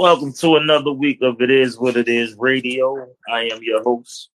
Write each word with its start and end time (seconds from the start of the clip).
Welcome 0.00 0.32
to 0.32 0.56
another 0.56 0.92
week 0.92 1.18
of 1.20 1.42
It 1.42 1.50
Is 1.50 1.78
What 1.78 1.94
It 1.94 2.08
Is 2.08 2.34
Radio. 2.38 3.06
I 3.30 3.50
am 3.52 3.58
your 3.60 3.82
host, 3.82 4.30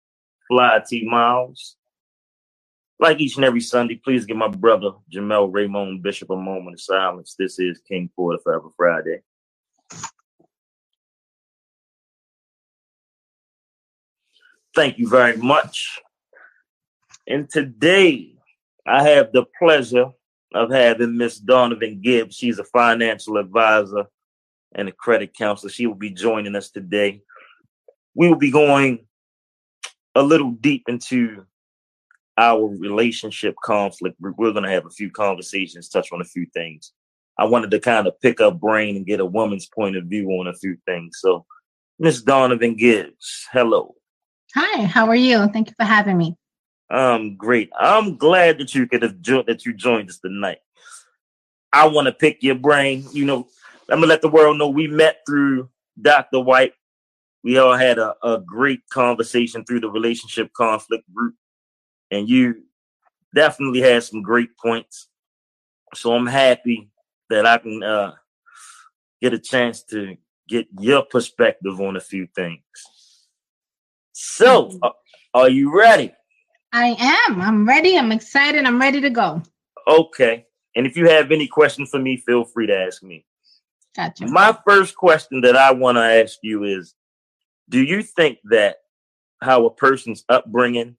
Fly 0.46 0.82
T 0.86 1.08
Miles. 1.08 1.76
Like 3.00 3.18
each 3.18 3.36
and 3.36 3.46
every 3.46 3.62
Sunday, 3.62 3.94
please 3.94 4.26
give 4.26 4.36
my 4.36 4.48
brother 4.48 4.90
Jamel 5.10 5.50
Raymond 5.50 6.02
Bishop 6.02 6.28
a 6.28 6.36
moment 6.36 6.74
of 6.74 6.80
silence. 6.82 7.34
This 7.38 7.58
is 7.58 7.80
King 7.88 8.10
Porter 8.14 8.42
Forever 8.44 8.68
Friday. 8.76 9.22
Thank 14.74 14.98
you 14.98 15.08
very 15.08 15.38
much. 15.38 15.98
And 17.26 17.48
today, 17.48 18.34
I 18.86 19.02
have 19.08 19.32
the 19.32 19.46
pleasure 19.58 20.10
of 20.52 20.70
having 20.70 21.16
Miss 21.16 21.38
Donovan 21.38 22.02
Gibbs. 22.02 22.36
She's 22.36 22.58
a 22.58 22.64
financial 22.64 23.38
advisor 23.38 24.04
and 24.74 24.88
a 24.88 24.92
credit 24.92 25.34
counselor. 25.36 25.70
She 25.70 25.86
will 25.86 25.94
be 25.94 26.10
joining 26.10 26.56
us 26.56 26.70
today. 26.70 27.22
We 28.14 28.28
will 28.28 28.36
be 28.36 28.50
going 28.50 29.06
a 30.14 30.22
little 30.22 30.52
deep 30.52 30.84
into 30.88 31.44
our 32.36 32.66
relationship 32.66 33.54
conflict. 33.62 34.16
We're 34.20 34.52
going 34.52 34.64
to 34.64 34.70
have 34.70 34.86
a 34.86 34.90
few 34.90 35.10
conversations, 35.10 35.88
touch 35.88 36.12
on 36.12 36.20
a 36.20 36.24
few 36.24 36.46
things. 36.54 36.92
I 37.38 37.44
wanted 37.44 37.70
to 37.72 37.80
kind 37.80 38.06
of 38.06 38.20
pick 38.20 38.40
up 38.40 38.60
brain 38.60 38.96
and 38.96 39.06
get 39.06 39.20
a 39.20 39.26
woman's 39.26 39.66
point 39.66 39.96
of 39.96 40.04
view 40.04 40.28
on 40.30 40.46
a 40.46 40.54
few 40.54 40.76
things. 40.86 41.18
So, 41.20 41.44
Miss 41.98 42.22
Donovan 42.22 42.76
Gibbs, 42.76 43.46
hello. 43.52 43.94
Hi, 44.54 44.84
how 44.84 45.08
are 45.08 45.16
you? 45.16 45.46
Thank 45.48 45.68
you 45.68 45.74
for 45.76 45.84
having 45.84 46.16
me. 46.16 46.36
Um, 46.90 47.36
great. 47.36 47.70
I'm 47.78 48.16
glad 48.16 48.58
that 48.58 48.74
you 48.74 48.86
could 48.86 49.02
have 49.02 49.20
jo- 49.20 49.44
that 49.46 49.64
you 49.64 49.72
joined 49.72 50.10
us 50.10 50.18
tonight. 50.18 50.58
I 51.72 51.88
want 51.88 52.06
to 52.06 52.12
pick 52.12 52.42
your 52.42 52.54
brain. 52.54 53.04
You 53.12 53.24
know, 53.24 53.48
I'm 53.90 53.98
gonna 53.98 54.06
let 54.06 54.22
the 54.22 54.28
world 54.28 54.58
know 54.58 54.68
we 54.68 54.88
met 54.88 55.18
through 55.26 55.68
Dr. 56.00 56.40
White. 56.40 56.72
We 57.42 57.58
all 57.58 57.76
had 57.76 57.98
a, 57.98 58.14
a 58.22 58.40
great 58.40 58.80
conversation 58.90 59.64
through 59.64 59.80
the 59.80 59.90
relationship 59.90 60.52
conflict 60.54 61.04
group, 61.12 61.34
and 62.10 62.28
you 62.28 62.62
definitely 63.34 63.80
had 63.80 64.02
some 64.02 64.22
great 64.22 64.56
points. 64.56 65.08
So 65.94 66.14
I'm 66.14 66.26
happy 66.26 66.90
that 67.30 67.46
I 67.46 67.58
can 67.58 67.82
uh, 67.82 68.12
get 69.20 69.34
a 69.34 69.38
chance 69.38 69.82
to 69.84 70.16
get 70.48 70.66
your 70.78 71.02
perspective 71.02 71.80
on 71.80 71.96
a 71.96 72.00
few 72.00 72.26
things. 72.34 72.62
So, 74.12 74.78
uh, 74.82 74.90
are 75.34 75.48
you 75.48 75.76
ready? 75.76 76.12
I 76.72 76.96
am. 77.28 77.40
I'm 77.40 77.68
ready. 77.68 77.98
I'm 77.98 78.12
excited. 78.12 78.64
I'm 78.64 78.80
ready 78.80 79.00
to 79.00 79.10
go. 79.10 79.42
Okay. 79.86 80.46
And 80.76 80.86
if 80.86 80.96
you 80.96 81.08
have 81.08 81.30
any 81.30 81.46
questions 81.46 81.90
for 81.90 81.98
me, 81.98 82.16
feel 82.16 82.44
free 82.44 82.66
to 82.66 82.76
ask 82.76 83.02
me. 83.02 83.24
Gotcha. 83.96 84.26
My 84.26 84.56
first 84.66 84.96
question 84.96 85.42
that 85.42 85.56
I 85.56 85.72
want 85.72 85.96
to 85.96 86.02
ask 86.02 86.38
you 86.42 86.64
is 86.64 86.94
Do 87.68 87.82
you 87.82 88.02
think 88.02 88.38
that 88.44 88.76
how 89.40 89.66
a 89.66 89.70
person's 89.70 90.24
upbringing 90.28 90.96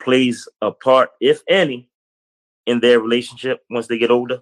plays 0.00 0.48
a 0.60 0.70
part, 0.70 1.10
if 1.20 1.42
any, 1.48 1.88
in 2.66 2.80
their 2.80 3.00
relationship 3.00 3.62
once 3.70 3.86
they 3.86 3.98
get 3.98 4.10
older? 4.10 4.40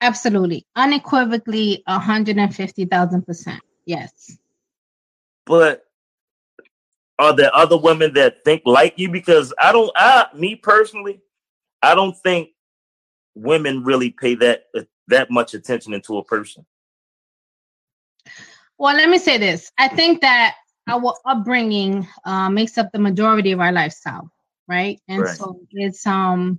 Absolutely. 0.00 0.66
Unequivocally, 0.74 1.82
150,000%. 1.88 3.58
Yes. 3.86 4.36
But 5.46 5.84
are 7.18 7.34
there 7.34 7.54
other 7.54 7.76
women 7.76 8.14
that 8.14 8.44
think 8.44 8.62
like 8.64 8.94
you? 8.96 9.10
Because 9.10 9.54
I 9.60 9.72
don't, 9.72 9.92
I, 9.94 10.26
me 10.34 10.56
personally, 10.56 11.20
I 11.82 11.94
don't 11.94 12.16
think 12.18 12.50
women 13.34 13.84
really 13.84 14.10
pay 14.10 14.34
that 14.36 14.64
that 15.08 15.30
much 15.30 15.54
attention 15.54 15.94
into 15.94 16.18
a 16.18 16.24
person. 16.24 16.64
Well, 18.82 18.96
let 18.96 19.08
me 19.08 19.18
say 19.18 19.38
this. 19.38 19.70
I 19.78 19.86
think 19.86 20.22
that 20.22 20.56
our 20.88 21.14
upbringing 21.24 22.08
uh, 22.24 22.50
makes 22.50 22.76
up 22.76 22.90
the 22.90 22.98
majority 22.98 23.52
of 23.52 23.60
our 23.60 23.70
lifestyle, 23.70 24.28
right? 24.66 25.00
And 25.06 25.22
right. 25.22 25.36
so 25.36 25.60
it's 25.70 26.04
um 26.04 26.58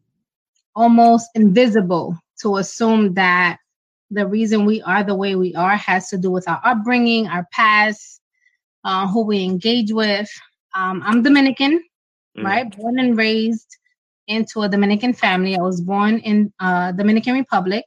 almost 0.73 1.31
invisible 1.35 2.17
to 2.41 2.55
assume 2.59 3.15
that 3.15 3.57
the 4.09 4.25
reason 4.25 4.63
we 4.63 4.81
are 4.83 5.03
the 5.03 5.13
way 5.13 5.35
we 5.35 5.53
are 5.55 5.75
has 5.75 6.07
to 6.11 6.17
do 6.17 6.31
with 6.31 6.47
our 6.47 6.61
upbringing, 6.63 7.27
our 7.27 7.45
past, 7.51 8.21
uh, 8.85 9.05
who 9.05 9.25
we 9.25 9.43
engage 9.43 9.91
with. 9.91 10.29
Um, 10.73 11.03
I'm 11.05 11.23
Dominican, 11.23 11.83
mm. 12.37 12.43
right? 12.45 12.73
Born 12.77 12.99
and 12.99 13.17
raised 13.17 13.75
into 14.29 14.61
a 14.61 14.69
Dominican 14.69 15.11
family. 15.11 15.57
I 15.57 15.61
was 15.61 15.81
born 15.81 16.19
in 16.19 16.53
uh, 16.61 16.93
Dominican 16.93 17.33
Republic, 17.33 17.83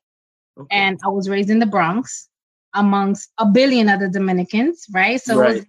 okay. 0.58 0.76
and 0.76 1.00
I 1.02 1.08
was 1.08 1.26
raised 1.26 1.48
in 1.48 1.58
the 1.58 1.64
Bronx 1.64 2.28
amongst 2.76 3.30
a 3.38 3.46
billion 3.46 3.88
other 3.88 4.08
Dominicans, 4.08 4.86
right? 4.92 5.20
So 5.20 5.38
right. 5.38 5.50
It, 5.50 5.54
was 5.54 5.58
like, 5.58 5.68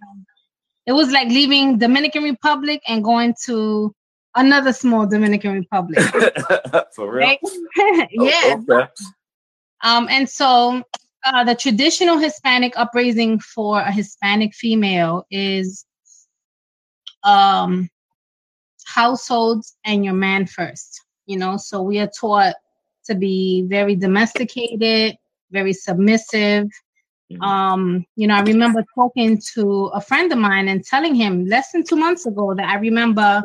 it 0.86 0.92
was 0.92 1.10
like 1.10 1.28
leaving 1.28 1.78
Dominican 1.78 2.22
Republic 2.22 2.80
and 2.86 3.02
going 3.02 3.34
to 3.46 3.94
another 4.36 4.72
small 4.72 5.06
Dominican 5.06 5.54
Republic. 5.54 5.98
For 6.94 7.12
real? 7.12 7.26
Right? 7.26 7.38
yeah. 8.12 8.56
Oh, 8.70 8.74
okay. 8.74 8.88
Um, 9.84 10.08
and 10.10 10.28
so 10.28 10.82
uh, 11.24 11.44
the 11.44 11.54
traditional 11.54 12.18
Hispanic 12.18 12.72
upraising 12.76 13.38
for 13.38 13.80
a 13.80 13.92
Hispanic 13.92 14.54
female 14.54 15.24
is 15.30 15.84
um, 17.22 17.88
households 18.84 19.76
and 19.84 20.04
your 20.04 20.14
man 20.14 20.46
first. 20.46 21.00
You 21.26 21.36
know, 21.36 21.56
so 21.56 21.82
we 21.82 21.98
are 22.00 22.08
taught 22.08 22.54
to 23.04 23.14
be 23.14 23.64
very 23.68 23.94
domesticated, 23.94 25.16
very 25.50 25.72
submissive, 25.72 26.68
Mm-hmm. 27.30 27.42
Um, 27.42 28.06
you 28.16 28.26
know, 28.26 28.34
I 28.34 28.40
remember 28.40 28.84
talking 28.94 29.40
to 29.54 29.86
a 29.92 30.00
friend 30.00 30.32
of 30.32 30.38
mine 30.38 30.68
and 30.68 30.84
telling 30.84 31.14
him 31.14 31.46
less 31.46 31.72
than 31.72 31.84
two 31.84 31.96
months 31.96 32.24
ago 32.24 32.54
that 32.54 32.66
I 32.66 32.76
remember 32.76 33.42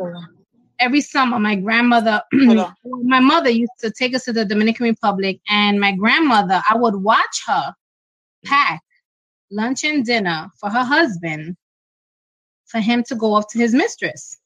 every 0.79 1.01
summer 1.01 1.37
my 1.39 1.55
grandmother, 1.55 2.21
my 2.33 3.19
mother 3.19 3.49
used 3.49 3.71
to 3.79 3.91
take 3.91 4.15
us 4.15 4.25
to 4.25 4.33
the 4.33 4.45
Dominican 4.45 4.85
Republic, 4.85 5.39
and 5.49 5.79
my 5.79 5.93
grandmother, 5.93 6.61
I 6.69 6.77
would 6.77 6.95
watch 6.95 7.43
her 7.47 7.73
pack 8.45 8.81
lunch 9.51 9.83
and 9.83 10.05
dinner 10.05 10.49
for 10.59 10.69
her 10.69 10.83
husband 10.83 11.55
for 12.65 12.79
him 12.79 13.03
to 13.03 13.15
go 13.15 13.33
off 13.33 13.47
to 13.49 13.59
his 13.59 13.73
mistress. 13.73 14.37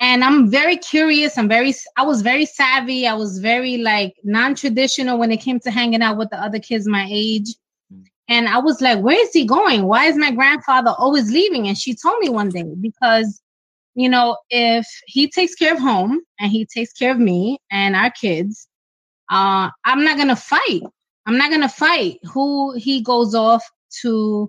And 0.00 0.24
I'm 0.24 0.50
very 0.50 0.76
curious. 0.76 1.38
I'm 1.38 1.48
very, 1.48 1.72
I 1.96 2.02
was 2.04 2.22
very 2.22 2.44
savvy. 2.44 3.06
I 3.06 3.14
was 3.14 3.38
very 3.38 3.78
like 3.78 4.14
non 4.24 4.56
traditional 4.56 5.16
when 5.16 5.30
it 5.30 5.40
came 5.40 5.60
to 5.60 5.70
hanging 5.70 6.02
out 6.02 6.16
with 6.16 6.30
the 6.30 6.42
other 6.42 6.58
kids 6.58 6.88
my 6.88 7.06
age. 7.08 7.54
And 8.32 8.48
I 8.48 8.60
was 8.60 8.80
like, 8.80 8.98
where 9.00 9.20
is 9.20 9.30
he 9.34 9.44
going? 9.44 9.84
Why 9.84 10.06
is 10.06 10.16
my 10.16 10.30
grandfather 10.30 10.94
always 10.96 11.30
leaving? 11.30 11.68
And 11.68 11.76
she 11.76 11.94
told 11.94 12.18
me 12.20 12.30
one 12.30 12.48
day, 12.48 12.64
because, 12.80 13.42
you 13.94 14.08
know, 14.08 14.38
if 14.48 14.86
he 15.06 15.28
takes 15.28 15.54
care 15.54 15.74
of 15.74 15.78
home 15.78 16.18
and 16.40 16.50
he 16.50 16.64
takes 16.64 16.94
care 16.94 17.12
of 17.12 17.18
me 17.18 17.58
and 17.70 17.94
our 17.94 18.10
kids, 18.10 18.66
uh, 19.30 19.68
I'm 19.84 20.02
not 20.02 20.16
going 20.16 20.28
to 20.28 20.36
fight. 20.36 20.80
I'm 21.26 21.36
not 21.36 21.50
going 21.50 21.60
to 21.60 21.68
fight 21.68 22.20
who 22.22 22.72
he 22.74 23.02
goes 23.02 23.34
off 23.34 23.62
to, 24.00 24.48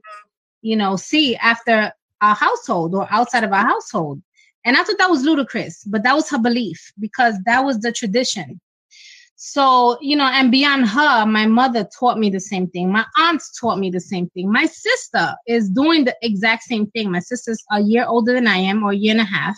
you 0.61 0.77
know, 0.77 0.95
see 0.95 1.35
after 1.35 1.91
our 2.21 2.35
household 2.35 2.95
or 2.95 3.05
outside 3.11 3.43
of 3.43 3.51
our 3.51 3.67
household. 3.67 4.21
And 4.63 4.77
I 4.77 4.83
thought 4.85 4.97
that 4.97 5.09
was 5.09 5.23
ludicrous, 5.23 5.83
but 5.83 6.03
that 6.03 6.15
was 6.15 6.29
her 6.29 6.39
belief 6.39 6.93
because 7.01 7.35
that 7.45 7.65
was 7.65 7.79
the 7.79 7.91
tradition. 7.91 8.61
So, 9.45 9.97
you 9.99 10.15
know, 10.15 10.23
and 10.23 10.49
beyond 10.49 10.87
her, 10.87 11.25
my 11.25 11.45
mother 11.47 11.85
taught 11.99 12.17
me 12.17 12.29
the 12.29 12.39
same 12.39 12.69
thing. 12.69 12.89
My 12.89 13.05
aunts 13.17 13.59
taught 13.59 13.77
me 13.77 13.89
the 13.89 13.99
same 13.99 14.29
thing. 14.29 14.49
My 14.49 14.65
sister 14.67 15.35
is 15.47 15.69
doing 15.69 16.05
the 16.05 16.15
exact 16.21 16.63
same 16.63 16.87
thing. 16.91 17.11
My 17.11 17.19
sister's 17.19 17.61
a 17.69 17.81
year 17.81 18.05
older 18.05 18.31
than 18.31 18.47
I 18.47 18.55
am, 18.55 18.85
or 18.85 18.91
a 18.91 18.95
year 18.95 19.11
and 19.11 19.19
a 19.19 19.25
half. 19.25 19.57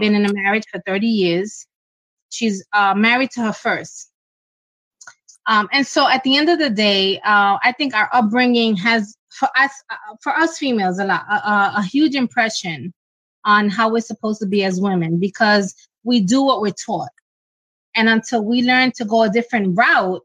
Been 0.00 0.14
in 0.14 0.24
a 0.24 0.32
marriage 0.32 0.62
for 0.72 0.80
30 0.86 1.06
years. 1.06 1.66
She's 2.30 2.64
uh, 2.72 2.94
married 2.94 3.30
to 3.32 3.42
her 3.42 3.52
first. 3.52 4.10
Um, 5.44 5.68
and 5.72 5.86
so 5.86 6.08
at 6.08 6.22
the 6.22 6.38
end 6.38 6.48
of 6.48 6.58
the 6.58 6.70
day, 6.70 7.18
uh, 7.18 7.58
I 7.62 7.74
think 7.76 7.94
our 7.94 8.08
upbringing 8.14 8.76
has, 8.76 9.14
for 9.28 9.50
us, 9.58 9.72
uh, 9.90 10.16
for 10.22 10.32
us 10.34 10.56
females, 10.56 10.98
a 11.00 11.04
lot, 11.04 11.26
a, 11.28 11.80
a 11.80 11.82
huge 11.82 12.14
impression 12.14 12.94
on 13.44 13.68
how 13.68 13.92
we're 13.92 14.00
supposed 14.00 14.40
to 14.40 14.46
be 14.46 14.64
as 14.64 14.80
women 14.80 15.20
because 15.20 15.74
we 16.02 16.22
do 16.22 16.42
what 16.42 16.62
we're 16.62 16.72
taught 16.72 17.10
and 17.98 18.08
until 18.08 18.42
we 18.44 18.62
learn 18.62 18.92
to 18.92 19.04
go 19.04 19.24
a 19.24 19.28
different 19.28 19.76
route 19.76 20.24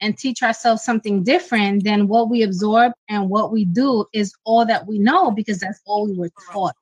and 0.00 0.18
teach 0.18 0.42
ourselves 0.42 0.82
something 0.82 1.22
different, 1.22 1.84
then 1.84 2.08
what 2.08 2.28
we 2.28 2.42
absorb 2.42 2.92
and 3.08 3.30
what 3.30 3.52
we 3.52 3.64
do 3.64 4.04
is 4.12 4.34
all 4.42 4.66
that 4.66 4.88
we 4.88 4.98
know 4.98 5.30
because 5.30 5.60
that's 5.60 5.80
all 5.86 6.08
we 6.08 6.18
were 6.18 6.32
taught. 6.50 6.74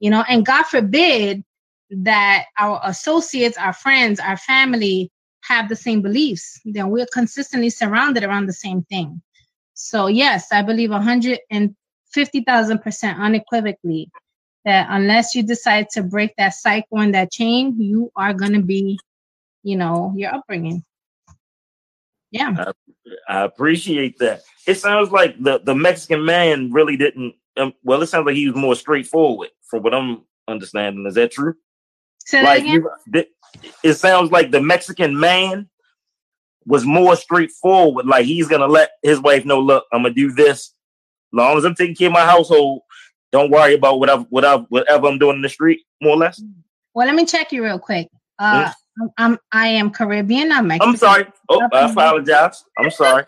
You 0.00 0.10
know, 0.10 0.24
and 0.28 0.44
God 0.44 0.64
forbid 0.64 1.44
that 1.90 2.46
our 2.58 2.80
associates, 2.82 3.56
our 3.56 3.72
friends, 3.72 4.18
our 4.18 4.36
family 4.36 5.12
have 5.42 5.68
the 5.68 5.76
same 5.76 6.02
beliefs, 6.02 6.60
then 6.64 6.90
we're 6.90 7.06
consistently 7.12 7.70
surrounded 7.70 8.24
around 8.24 8.46
the 8.46 8.52
same 8.52 8.82
thing. 8.82 9.22
So, 9.74 10.08
yes, 10.08 10.50
I 10.50 10.62
believe 10.62 10.90
150,000% 10.90 13.16
unequivocally 13.16 14.10
that 14.64 14.88
unless 14.90 15.36
you 15.36 15.44
decide 15.44 15.88
to 15.90 16.02
break 16.02 16.34
that 16.36 16.54
cycle 16.54 16.98
and 16.98 17.14
that 17.14 17.30
chain, 17.30 17.80
you 17.80 18.10
are 18.16 18.34
going 18.34 18.54
to 18.54 18.62
be 18.62 18.98
you 19.62 19.76
know, 19.76 20.12
your 20.16 20.34
upbringing. 20.34 20.84
Yeah. 22.30 22.72
I, 23.28 23.40
I, 23.40 23.42
appreciate 23.44 24.18
that. 24.18 24.42
It 24.66 24.76
sounds 24.76 25.10
like 25.10 25.42
the, 25.42 25.60
the 25.60 25.74
Mexican 25.74 26.24
man 26.24 26.72
really 26.72 26.96
didn't, 26.96 27.34
um, 27.58 27.74
well, 27.82 28.02
it 28.02 28.06
sounds 28.06 28.26
like 28.26 28.36
he 28.36 28.48
was 28.48 28.56
more 28.56 28.74
straightforward 28.74 29.50
from 29.68 29.82
what 29.82 29.94
I'm 29.94 30.22
understanding. 30.48 31.06
Is 31.06 31.14
that 31.14 31.32
true? 31.32 31.54
Say 32.24 32.42
like 32.42 32.64
that 33.12 33.26
you, 33.62 33.64
it 33.82 33.94
sounds 33.94 34.30
like 34.30 34.50
the 34.50 34.60
Mexican 34.60 35.18
man 35.18 35.68
was 36.64 36.84
more 36.84 37.16
straightforward. 37.16 38.06
Like 38.06 38.24
he's 38.24 38.48
gonna 38.48 38.66
let 38.66 38.92
his 39.02 39.20
wife 39.20 39.44
know, 39.44 39.60
look, 39.60 39.84
I'm 39.92 40.02
gonna 40.02 40.14
do 40.14 40.32
this. 40.32 40.72
long 41.32 41.58
as 41.58 41.64
I'm 41.64 41.74
taking 41.74 41.96
care 41.96 42.08
of 42.08 42.12
my 42.12 42.24
household, 42.24 42.82
don't 43.32 43.50
worry 43.50 43.74
about 43.74 43.98
whatever 43.98 44.22
whatever 44.30 44.64
whatever 44.68 45.08
I'm 45.08 45.18
doing 45.18 45.36
in 45.36 45.42
the 45.42 45.48
street, 45.48 45.80
more 46.00 46.14
or 46.14 46.18
less. 46.18 46.42
Well, 46.94 47.06
let 47.06 47.16
me 47.16 47.24
check 47.24 47.52
you 47.52 47.64
real 47.64 47.78
quick. 47.78 48.08
Uh, 48.38 48.64
mm-hmm. 48.64 48.70
I'm 49.18 49.38
I 49.52 49.68
am 49.68 49.90
Caribbean. 49.90 50.52
I'm 50.52 50.68
Mexican. 50.68 50.90
I'm 50.90 50.96
sorry. 50.96 51.26
Oh, 51.48 51.68
I 51.72 51.90
apologize. 51.90 52.64
I'm 52.78 52.90
sorry. 52.90 53.24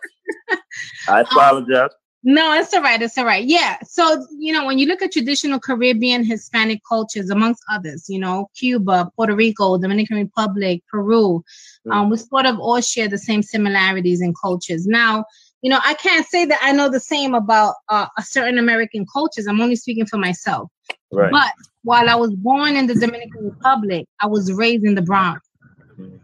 I 1.09 1.21
apologize. 1.21 1.91
No, 2.27 2.55
it's 2.55 2.73
all 2.73 2.81
right. 2.81 3.01
It's 3.03 3.19
all 3.19 3.27
right. 3.27 3.45
Yeah. 3.45 3.77
So, 3.85 4.27
you 4.39 4.51
know, 4.51 4.65
when 4.65 4.79
you 4.79 4.87
look 4.87 5.03
at 5.03 5.13
traditional 5.13 5.61
Caribbean 5.61 6.25
Hispanic 6.25 6.81
cultures, 6.89 7.29
amongst 7.29 7.63
others, 7.71 8.09
you 8.09 8.19
know, 8.19 8.49
Cuba, 8.59 9.11
Puerto 9.15 9.37
Rico, 9.37 9.77
Dominican 9.77 10.17
Republic, 10.17 10.83
Peru, 10.91 11.45
mm. 11.87 11.93
um, 11.93 12.09
we 12.09 12.17
sort 12.17 12.47
of 12.47 12.59
all 12.59 12.81
share 12.81 13.09
the 13.09 13.19
same 13.19 13.43
similarities 13.43 14.23
in 14.23 14.33
cultures. 14.41 14.87
Now, 14.87 15.27
you 15.61 15.69
know, 15.69 15.81
I 15.85 15.93
can't 15.95 16.27
say 16.27 16.47
that 16.47 16.61
I 16.63 16.73
know 16.73 16.89
the 16.89 16.99
same 16.99 17.35
about 17.35 17.75
uh, 17.91 18.07
a 18.17 18.23
certain 18.23 18.59
American 18.59 19.05
cultures. 19.13 19.47
I'm 19.47 19.61
only 19.61 19.77
speaking 19.77 20.07
for 20.07 20.17
myself. 20.17 20.71
Right. 21.13 21.31
But 21.31 21.53
while 21.83 22.09
I 22.09 22.15
was 22.15 22.35
born 22.35 22.77
in 22.77 22.87
the 22.87 22.95
Dominican 22.95 23.51
Republic, 23.51 24.07
I 24.21 24.27
was 24.27 24.51
raised 24.51 24.85
in 24.85 24.95
the 24.95 25.03
Bronx. 25.03 25.44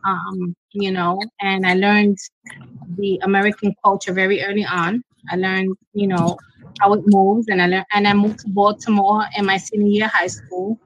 Um, 0.04 0.56
you 0.72 0.90
know, 0.90 1.20
and 1.40 1.66
I 1.66 1.74
learned 1.74 2.18
the 2.96 3.20
American 3.22 3.74
culture 3.84 4.12
very 4.12 4.42
early 4.42 4.64
on. 4.64 5.02
I 5.30 5.36
learned, 5.36 5.76
you 5.92 6.06
know, 6.06 6.38
how 6.80 6.92
it 6.94 7.02
moves, 7.06 7.48
and 7.48 7.60
I 7.60 7.66
learned, 7.66 7.86
and 7.92 8.08
I 8.08 8.14
moved 8.14 8.40
to 8.40 8.48
Baltimore 8.48 9.24
in 9.36 9.44
my 9.46 9.58
senior 9.58 9.88
year 9.88 10.08
high 10.08 10.28
school. 10.28 10.78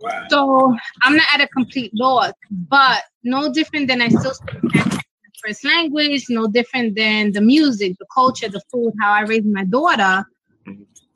Wow. 0.00 0.26
So 0.28 0.76
I'm 1.02 1.16
not 1.16 1.26
at 1.32 1.40
a 1.40 1.48
complete 1.48 1.90
loss, 1.94 2.32
but 2.50 3.04
no 3.22 3.52
different 3.52 3.88
than 3.88 4.02
I 4.02 4.08
still 4.08 4.34
speak 4.34 5.00
first 5.46 5.64
language, 5.64 6.26
no 6.28 6.46
different 6.46 6.96
than 6.96 7.32
the 7.32 7.40
music, 7.40 7.94
the 7.98 8.06
culture, 8.14 8.48
the 8.48 8.62
food, 8.70 8.92
how 9.00 9.12
I 9.12 9.22
raised 9.22 9.46
my 9.46 9.64
daughter. 9.64 10.24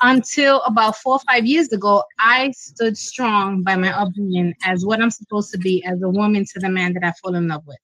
Until 0.00 0.62
about 0.62 0.96
four 0.96 1.14
or 1.14 1.20
five 1.20 1.44
years 1.44 1.72
ago, 1.72 2.04
I 2.20 2.52
stood 2.52 2.96
strong 2.96 3.62
by 3.62 3.74
my 3.74 3.92
upbringing 3.92 4.54
as 4.64 4.86
what 4.86 5.00
I'm 5.00 5.10
supposed 5.10 5.50
to 5.52 5.58
be 5.58 5.84
as 5.84 6.02
a 6.02 6.08
woman 6.08 6.44
to 6.52 6.60
the 6.60 6.68
man 6.68 6.92
that 6.94 7.04
I 7.04 7.12
fall 7.20 7.34
in 7.34 7.48
love 7.48 7.64
with. 7.66 7.78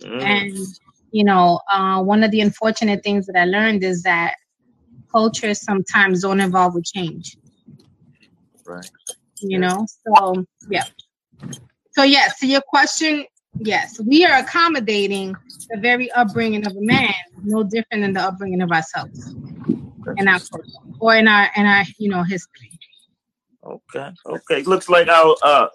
Mm. 0.00 0.22
And 0.22 0.58
you 1.12 1.24
know, 1.24 1.60
uh, 1.70 2.02
one 2.02 2.24
of 2.24 2.30
the 2.30 2.40
unfortunate 2.40 3.04
things 3.04 3.26
that 3.26 3.36
I 3.36 3.44
learned 3.44 3.84
is 3.84 4.02
that 4.02 4.34
cultures 5.12 5.62
sometimes 5.62 6.22
don't 6.22 6.40
evolve 6.40 6.74
with 6.74 6.84
change. 6.84 7.36
Right. 8.66 8.90
You 9.40 9.58
know, 9.58 9.86
so 10.06 10.44
yeah. 10.70 10.84
So 11.92 12.02
yeah, 12.02 12.28
so 12.36 12.46
your 12.46 12.62
question, 12.62 13.26
yes, 13.58 14.00
we 14.00 14.24
are 14.24 14.38
accommodating 14.38 15.36
the 15.68 15.78
very 15.78 16.10
upbringing 16.12 16.66
of 16.66 16.72
a 16.74 16.80
man, 16.80 17.12
no 17.42 17.62
different 17.62 18.02
than 18.02 18.14
the 18.14 18.20
upbringing 18.20 18.62
of 18.62 18.72
ourselves 18.72 19.34
in 20.16 20.28
our 20.28 20.40
culture 20.40 20.68
or 21.00 21.16
in 21.16 21.28
our 21.28 21.48
in 21.56 21.66
our 21.66 21.84
you 21.98 22.08
know 22.10 22.22
history. 22.22 22.70
Okay, 23.64 24.10
okay. 24.26 24.62
Looks 24.62 24.88
like 24.88 25.08
our 25.08 25.36
uh 25.42 25.68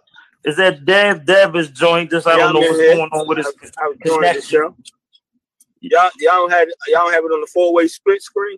is 0.46 0.56
that 0.58 0.86
Dev? 0.86 1.26
Dev 1.26 1.56
is 1.56 1.70
joined 1.70 2.14
us. 2.14 2.26
I 2.26 2.38
don't 2.38 2.54
know 2.54 2.60
what's 2.60 2.78
going 2.78 3.10
on 3.12 3.28
with 3.28 3.38
his, 3.40 3.54
his 4.36 4.48
show. 4.48 4.76
Y'all, 5.82 6.10
y'all 6.20 6.48
don't 6.48 6.52
have 6.52 6.68
y'all 6.88 7.06
don't 7.06 7.14
have 7.14 7.24
it 7.24 7.28
on 7.28 7.42
the 7.42 7.48
four 7.54 7.74
way 7.74 7.88
split 7.88 8.22
screen. 8.22 8.58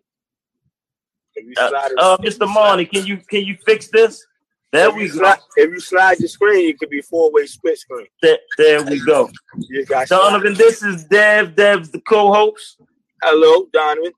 Uh, 1.58 1.72
uh, 1.98 2.18
Mr. 2.18 2.52
Money, 2.52 2.86
can 2.86 3.06
you 3.06 3.18
can 3.18 3.44
you 3.44 3.58
fix 3.66 3.88
this? 3.90 4.26
There 4.72 4.90
if 4.90 4.96
we 4.96 5.08
go. 5.08 5.16
Slide, 5.16 5.40
if 5.56 5.72
you 5.72 5.80
slide 5.80 6.20
your 6.20 6.28
screen, 6.28 6.70
it 6.70 6.80
could 6.80 6.90
be 6.90 7.02
four 7.02 7.32
way 7.32 7.46
split 7.48 7.78
screen. 7.78 8.08
There, 8.22 8.38
there 8.58 8.84
we 8.84 9.04
go. 9.04 9.30
You 9.58 9.86
got 9.86 10.08
Donovan, 10.08 10.54
this 10.54 10.84
is 10.84 11.06
Dev. 11.06 11.56
Dev's 11.56 11.90
the 11.90 12.02
co-host. 12.02 12.80
Hello, 13.24 13.68
Donovan. 13.74 14.12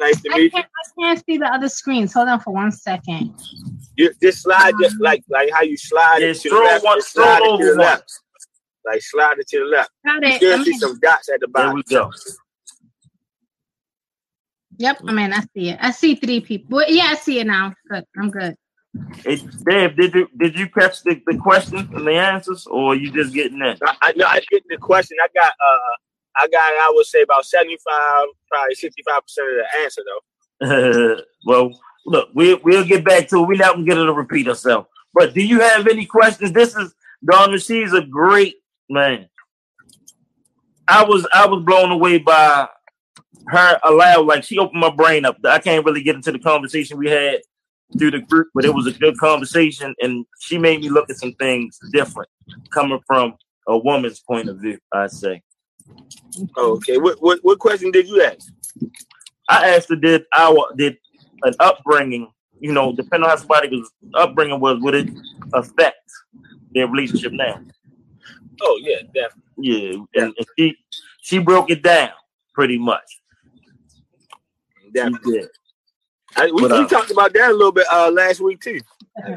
Nice 0.00 0.22
to 0.22 0.30
I 0.32 0.38
meet 0.38 0.52
you. 0.54 0.60
I 0.60 0.64
can't 0.98 1.24
see 1.26 1.36
the 1.36 1.46
other 1.46 1.68
screens. 1.68 2.14
Hold 2.14 2.28
on 2.28 2.40
for 2.40 2.54
one 2.54 2.72
second. 2.72 3.34
You 3.96 4.10
just 4.22 4.42
slide 4.42 4.72
just 4.80 4.98
like 4.98 5.22
like 5.28 5.50
how 5.52 5.60
you 5.60 5.76
slide 5.76 6.18
yeah, 6.20 6.28
it 6.28 6.40
to 6.40 6.48
the 6.48 6.56
left. 6.56 6.84
One, 6.84 7.02
slide 7.02 7.40
it 7.42 7.58
to 7.58 7.64
the 7.66 7.74
left. 7.74 8.10
Like 8.86 9.02
slide 9.02 9.38
it 9.38 9.48
to 9.48 9.58
the 9.58 9.64
left. 9.66 9.90
Got 10.06 10.24
it. 10.24 10.40
You 10.40 10.64
see 10.64 10.78
some 10.78 10.98
dots 11.00 11.28
at 11.28 11.40
the 11.40 11.48
bottom. 11.48 11.82
There 11.86 12.02
we 12.02 12.10
go. 12.10 12.10
Yep, 14.78 15.02
I 15.06 15.12
mean, 15.12 15.32
I 15.34 15.40
see 15.40 15.68
it. 15.68 15.78
I 15.82 15.90
see 15.90 16.14
three 16.14 16.40
people. 16.40 16.76
Well, 16.76 16.86
yeah, 16.90 17.08
I 17.10 17.16
see 17.16 17.38
it 17.38 17.46
now. 17.46 17.74
Good, 17.90 18.06
I'm 18.16 18.30
good. 18.30 18.56
Hey, 19.22 19.36
Dave, 19.66 19.96
did 19.96 20.14
you 20.14 20.28
did 20.38 20.58
you 20.58 20.66
catch 20.70 21.02
the, 21.02 21.20
the 21.26 21.36
questions 21.36 21.90
and 21.94 22.06
the 22.06 22.14
answers, 22.14 22.66
or 22.66 22.94
you 22.94 23.12
just 23.12 23.34
getting 23.34 23.58
that? 23.58 23.78
I 24.00 24.12
know 24.16 24.24
I 24.24 24.40
get 24.50 24.62
the 24.66 24.78
question. 24.78 25.18
I 25.22 25.28
got 25.38 25.52
uh, 25.52 25.96
I 26.40 26.48
got 26.48 26.60
I 26.60 26.92
would 26.94 27.06
say 27.06 27.22
about 27.22 27.44
seventy 27.44 27.76
five, 27.84 28.26
probably 28.50 28.74
sixty 28.74 29.02
five 29.08 29.22
percent 29.22 29.48
of 29.48 29.54
the 29.56 29.82
answer 29.82 30.02
though. 30.06 31.22
well, 31.46 31.80
look, 32.06 32.28
we'll, 32.34 32.58
we'll 32.62 32.84
get 32.84 33.04
back 33.04 33.28
to 33.28 33.42
it. 33.42 33.48
We're 33.48 33.56
not 33.56 33.74
gonna 33.74 33.86
get 33.86 33.98
it 33.98 34.04
to 34.04 34.12
repeat 34.12 34.48
ourselves. 34.48 34.88
But 35.14 35.34
do 35.34 35.42
you 35.42 35.60
have 35.60 35.86
any 35.86 36.06
questions? 36.06 36.52
This 36.52 36.76
is 36.76 36.94
Donna. 37.24 37.58
She's 37.58 37.92
a 37.92 38.02
great 38.02 38.56
man. 38.88 39.28
I 40.88 41.04
was 41.04 41.26
I 41.32 41.46
was 41.46 41.62
blown 41.64 41.90
away 41.90 42.18
by 42.18 42.68
her 43.46 43.80
aloud, 43.84 44.26
like 44.26 44.44
she 44.44 44.58
opened 44.58 44.80
my 44.80 44.90
brain 44.90 45.24
up. 45.24 45.36
I 45.44 45.58
can't 45.58 45.84
really 45.84 46.02
get 46.02 46.16
into 46.16 46.32
the 46.32 46.38
conversation 46.38 46.98
we 46.98 47.08
had 47.08 47.40
through 47.98 48.12
the 48.12 48.20
group, 48.20 48.48
but 48.54 48.64
it 48.64 48.74
was 48.74 48.86
a 48.86 48.92
good 48.92 49.16
conversation, 49.18 49.94
and 50.00 50.24
she 50.40 50.58
made 50.58 50.80
me 50.80 50.88
look 50.90 51.10
at 51.10 51.16
some 51.16 51.32
things 51.34 51.78
different, 51.92 52.28
coming 52.70 53.00
from 53.06 53.34
a 53.66 53.76
woman's 53.78 54.20
point 54.20 54.48
of 54.48 54.58
view. 54.58 54.78
I 54.92 55.06
say. 55.06 55.42
Okay, 56.56 56.98
what 56.98 57.20
what 57.20 57.40
what 57.42 57.58
question 57.58 57.90
did 57.90 58.08
you 58.08 58.22
ask? 58.22 58.52
I 59.48 59.70
asked 59.70 59.88
her, 59.88 59.96
did 59.96 60.24
our 60.36 60.68
did 60.76 60.96
an 61.42 61.54
upbringing, 61.58 62.30
you 62.60 62.72
know, 62.72 62.92
depending 62.94 63.24
on 63.24 63.30
how 63.30 63.36
somebody's 63.36 63.88
upbringing 64.14 64.60
was, 64.60 64.78
would 64.80 64.94
it 64.94 65.10
affect 65.52 65.98
their 66.72 66.86
relationship 66.86 67.32
now? 67.32 67.60
Oh 68.62 68.80
yeah, 68.82 68.98
definitely. 69.14 69.42
Yeah, 69.58 70.22
and, 70.22 70.34
and 70.36 70.46
she 70.58 70.76
she 71.22 71.38
broke 71.38 71.70
it 71.70 71.82
down 71.82 72.10
pretty 72.54 72.78
much. 72.78 73.20
Definitely. 74.92 75.44
I, 76.36 76.50
we, 76.52 76.62
but, 76.62 76.72
uh, 76.72 76.82
we 76.82 76.88
talked 76.88 77.10
about 77.10 77.32
that 77.32 77.50
a 77.50 77.52
little 77.52 77.72
bit 77.72 77.86
uh, 77.92 78.10
last 78.10 78.40
week 78.40 78.60
too. 78.60 78.80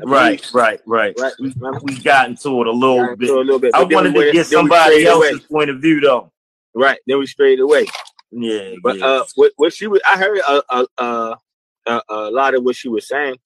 Right, 0.04 0.46
right, 0.54 0.80
right. 0.86 1.16
right. 1.20 1.34
We, 1.40 1.54
we 1.82 2.00
got 2.00 2.30
into 2.30 2.62
it 2.62 2.68
a 2.68 2.72
little 2.72 3.16
bit. 3.16 3.30
A 3.30 3.34
little 3.34 3.60
bit. 3.60 3.74
I 3.74 3.84
wanted 3.84 4.14
to 4.14 4.32
get 4.32 4.46
somebody 4.46 5.06
else's 5.06 5.32
away. 5.32 5.46
point 5.50 5.70
of 5.70 5.82
view 5.82 6.00
though. 6.00 6.32
Right. 6.76 7.00
Then 7.08 7.20
we 7.20 7.28
straight 7.28 7.60
away. 7.60 7.86
Yeah. 8.32 8.74
But 8.82 8.98
yeah. 8.98 9.06
uh, 9.06 9.26
what, 9.36 9.52
what 9.58 9.74
she 9.74 9.88
was, 9.88 10.02
I 10.06 10.18
heard 10.18 10.40
a, 10.40 10.64
a, 10.70 11.38
a, 11.86 12.02
a 12.10 12.32
lot 12.32 12.56
of 12.56 12.64
what 12.64 12.76
she 12.76 12.90
was 12.90 13.08
saying 13.08 13.38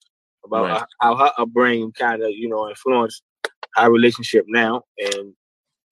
about 0.48 0.64
right. 0.64 0.82
Uh, 0.82 0.86
how 1.02 1.16
her 1.16 1.32
upbringing 1.38 1.92
kind 1.92 2.24
of 2.24 2.32
you 2.32 2.50
know 2.50 2.70
influenced 2.70 3.24
our 3.78 3.92
relationship 3.92 4.46
now, 4.48 4.84
and 4.98 5.34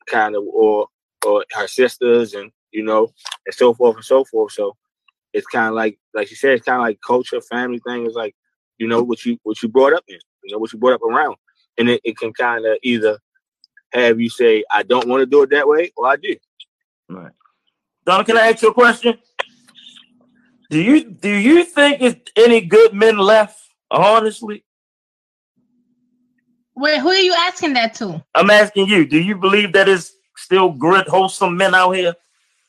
kind 0.07 0.35
of 0.35 0.43
or 0.43 0.87
or 1.25 1.45
her 1.53 1.67
sisters, 1.67 2.33
and 2.33 2.51
you 2.71 2.83
know, 2.83 3.11
and 3.45 3.53
so 3.53 3.73
forth 3.73 3.95
and 3.95 4.05
so 4.05 4.23
forth. 4.25 4.53
So 4.53 4.75
it's 5.33 5.47
kind 5.47 5.69
of 5.69 5.73
like 5.75 5.99
like 6.13 6.27
she 6.27 6.35
said, 6.35 6.53
it's 6.53 6.65
kind 6.65 6.77
of 6.77 6.83
like 6.83 6.99
culture, 7.05 7.41
family 7.41 7.79
thing. 7.85 8.05
It's 8.05 8.15
like 8.15 8.35
you 8.77 8.87
know 8.87 9.03
what 9.03 9.25
you 9.25 9.37
what 9.43 9.61
you 9.61 9.69
brought 9.69 9.93
up 9.93 10.03
in, 10.07 10.19
you 10.43 10.53
know 10.53 10.59
what 10.59 10.73
you 10.73 10.79
brought 10.79 10.93
up 10.93 11.03
around, 11.03 11.35
and 11.77 11.89
it, 11.89 12.01
it 12.03 12.17
can 12.17 12.33
kind 12.33 12.65
of 12.65 12.77
either 12.83 13.19
have 13.93 14.19
you 14.19 14.29
say 14.29 14.63
I 14.71 14.83
don't 14.83 15.07
want 15.07 15.21
to 15.21 15.25
do 15.25 15.43
it 15.43 15.49
that 15.51 15.67
way, 15.67 15.91
or 15.95 16.07
I 16.07 16.15
do. 16.15 16.35
Right. 17.09 17.31
Donna, 18.05 18.23
can 18.23 18.37
I 18.37 18.49
ask 18.49 18.61
you 18.61 18.69
a 18.69 18.73
question? 18.73 19.17
Do 20.69 20.81
you 20.81 21.03
do 21.03 21.29
you 21.29 21.63
think 21.63 22.01
it's 22.01 22.31
any 22.35 22.61
good 22.61 22.93
men 22.93 23.17
left? 23.17 23.59
Honestly. 23.91 24.63
Wait, 26.75 26.99
who 26.99 27.09
are 27.09 27.15
you 27.15 27.33
asking 27.33 27.73
that 27.73 27.93
to? 27.95 28.23
I'm 28.33 28.49
asking 28.49 28.87
you. 28.87 29.05
Do 29.05 29.19
you 29.19 29.37
believe 29.37 29.71
that 29.73 29.87
is 29.87 30.13
still 30.35 30.71
good, 30.71 31.07
wholesome 31.07 31.55
men 31.55 31.73
out 31.73 31.91
here? 31.91 32.13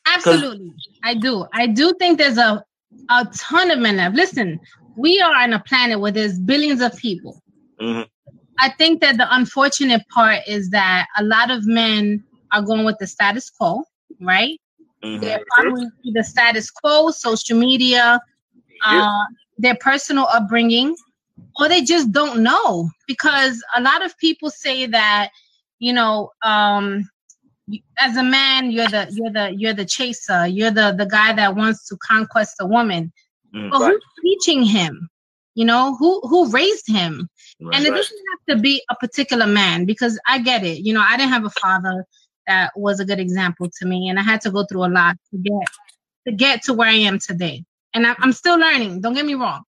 Absolutely. 0.05 0.73
I 1.03 1.13
do. 1.15 1.45
I 1.53 1.67
do 1.67 1.93
think 1.99 2.17
there's 2.17 2.37
a, 2.37 2.63
a 3.09 3.27
ton 3.35 3.71
of 3.71 3.79
men 3.79 3.97
left. 3.97 4.15
Listen, 4.15 4.59
we 4.95 5.19
are 5.19 5.35
on 5.35 5.53
a 5.53 5.59
planet 5.59 5.99
where 5.99 6.11
there's 6.11 6.39
billions 6.39 6.81
of 6.81 6.95
people. 6.95 7.41
Mm-hmm. 7.81 8.03
I 8.59 8.69
think 8.69 9.01
that 9.01 9.17
the 9.17 9.27
unfortunate 9.35 10.07
part 10.09 10.39
is 10.47 10.69
that 10.69 11.07
a 11.17 11.23
lot 11.23 11.51
of 11.51 11.65
men 11.67 12.23
are 12.53 12.61
going 12.61 12.85
with 12.85 12.97
the 12.99 13.07
status 13.07 13.49
quo, 13.49 13.83
right? 14.21 14.59
Mm-hmm. 15.03 15.21
They're 15.21 15.41
following 15.55 15.91
the 16.03 16.23
status 16.23 16.71
quo, 16.71 17.11
social 17.11 17.57
media, 17.57 18.19
uh, 18.85 19.23
their 19.57 19.75
personal 19.75 20.25
upbringing, 20.25 20.95
or 21.59 21.69
they 21.69 21.81
just 21.81 22.11
don't 22.11 22.41
know 22.41 22.89
because 23.07 23.63
a 23.75 23.81
lot 23.81 24.03
of 24.03 24.17
people 24.17 24.49
say 24.49 24.85
that, 24.87 25.29
you 25.79 25.93
know, 25.93 26.31
um, 26.43 27.07
as 27.99 28.15
a 28.17 28.23
man, 28.23 28.71
you're 28.71 28.87
the 28.87 29.07
you're 29.11 29.31
the 29.31 29.53
you're 29.55 29.73
the 29.73 29.85
chaser. 29.85 30.47
You're 30.47 30.71
the 30.71 30.95
the 30.97 31.05
guy 31.05 31.33
that 31.33 31.55
wants 31.55 31.87
to 31.89 31.97
conquest 31.97 32.55
a 32.59 32.65
woman. 32.65 33.11
Mm, 33.53 33.71
but 33.71 33.81
right. 33.81 33.91
who's 33.91 34.01
teaching 34.23 34.63
him? 34.63 35.09
You 35.55 35.65
know 35.65 35.95
who 35.95 36.21
who 36.21 36.49
raised 36.49 36.87
him? 36.87 37.29
Right, 37.59 37.75
and 37.75 37.85
it 37.85 37.91
right. 37.91 37.97
doesn't 37.97 38.17
have 38.31 38.57
to 38.57 38.61
be 38.61 38.81
a 38.89 38.95
particular 38.95 39.47
man 39.47 39.85
because 39.85 40.19
I 40.27 40.39
get 40.39 40.63
it. 40.63 40.85
You 40.85 40.93
know, 40.93 41.03
I 41.05 41.17
didn't 41.17 41.33
have 41.33 41.45
a 41.45 41.49
father 41.49 42.05
that 42.47 42.71
was 42.75 42.99
a 42.99 43.05
good 43.05 43.19
example 43.19 43.69
to 43.79 43.85
me, 43.85 44.09
and 44.09 44.19
I 44.19 44.23
had 44.23 44.41
to 44.41 44.51
go 44.51 44.65
through 44.65 44.85
a 44.85 44.89
lot 44.89 45.17
to 45.31 45.37
get 45.37 45.67
to 46.27 46.33
get 46.33 46.63
to 46.63 46.73
where 46.73 46.89
I 46.89 46.93
am 46.93 47.19
today. 47.19 47.63
And 47.93 48.05
I, 48.05 48.15
I'm 48.19 48.33
still 48.33 48.57
learning. 48.57 49.01
Don't 49.01 49.13
get 49.13 49.25
me 49.25 49.35
wrong. 49.35 49.63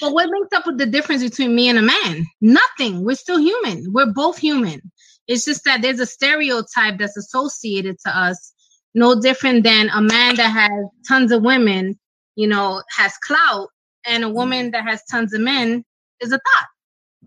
But 0.00 0.12
what 0.12 0.30
makes 0.30 0.52
up 0.54 0.66
with 0.66 0.78
the 0.78 0.86
difference 0.86 1.22
between 1.22 1.54
me 1.54 1.68
and 1.68 1.78
a 1.78 1.82
man? 1.82 2.26
Nothing. 2.40 3.04
We're 3.04 3.16
still 3.16 3.38
human. 3.38 3.92
We're 3.92 4.12
both 4.12 4.38
human. 4.38 4.80
It's 5.28 5.44
just 5.44 5.64
that 5.64 5.82
there's 5.82 6.00
a 6.00 6.06
stereotype 6.06 6.98
that's 6.98 7.16
associated 7.16 7.96
to 8.06 8.16
us, 8.16 8.52
no 8.94 9.20
different 9.20 9.64
than 9.64 9.88
a 9.90 10.00
man 10.00 10.36
that 10.36 10.50
has 10.50 10.70
tons 11.06 11.32
of 11.32 11.42
women, 11.42 11.98
you 12.36 12.46
know, 12.46 12.82
has 12.90 13.16
clout, 13.18 13.68
and 14.06 14.24
a 14.24 14.28
woman 14.28 14.70
that 14.72 14.84
has 14.84 15.02
tons 15.10 15.32
of 15.32 15.40
men 15.40 15.84
is 16.20 16.32
a 16.32 16.38
thought, 16.38 16.66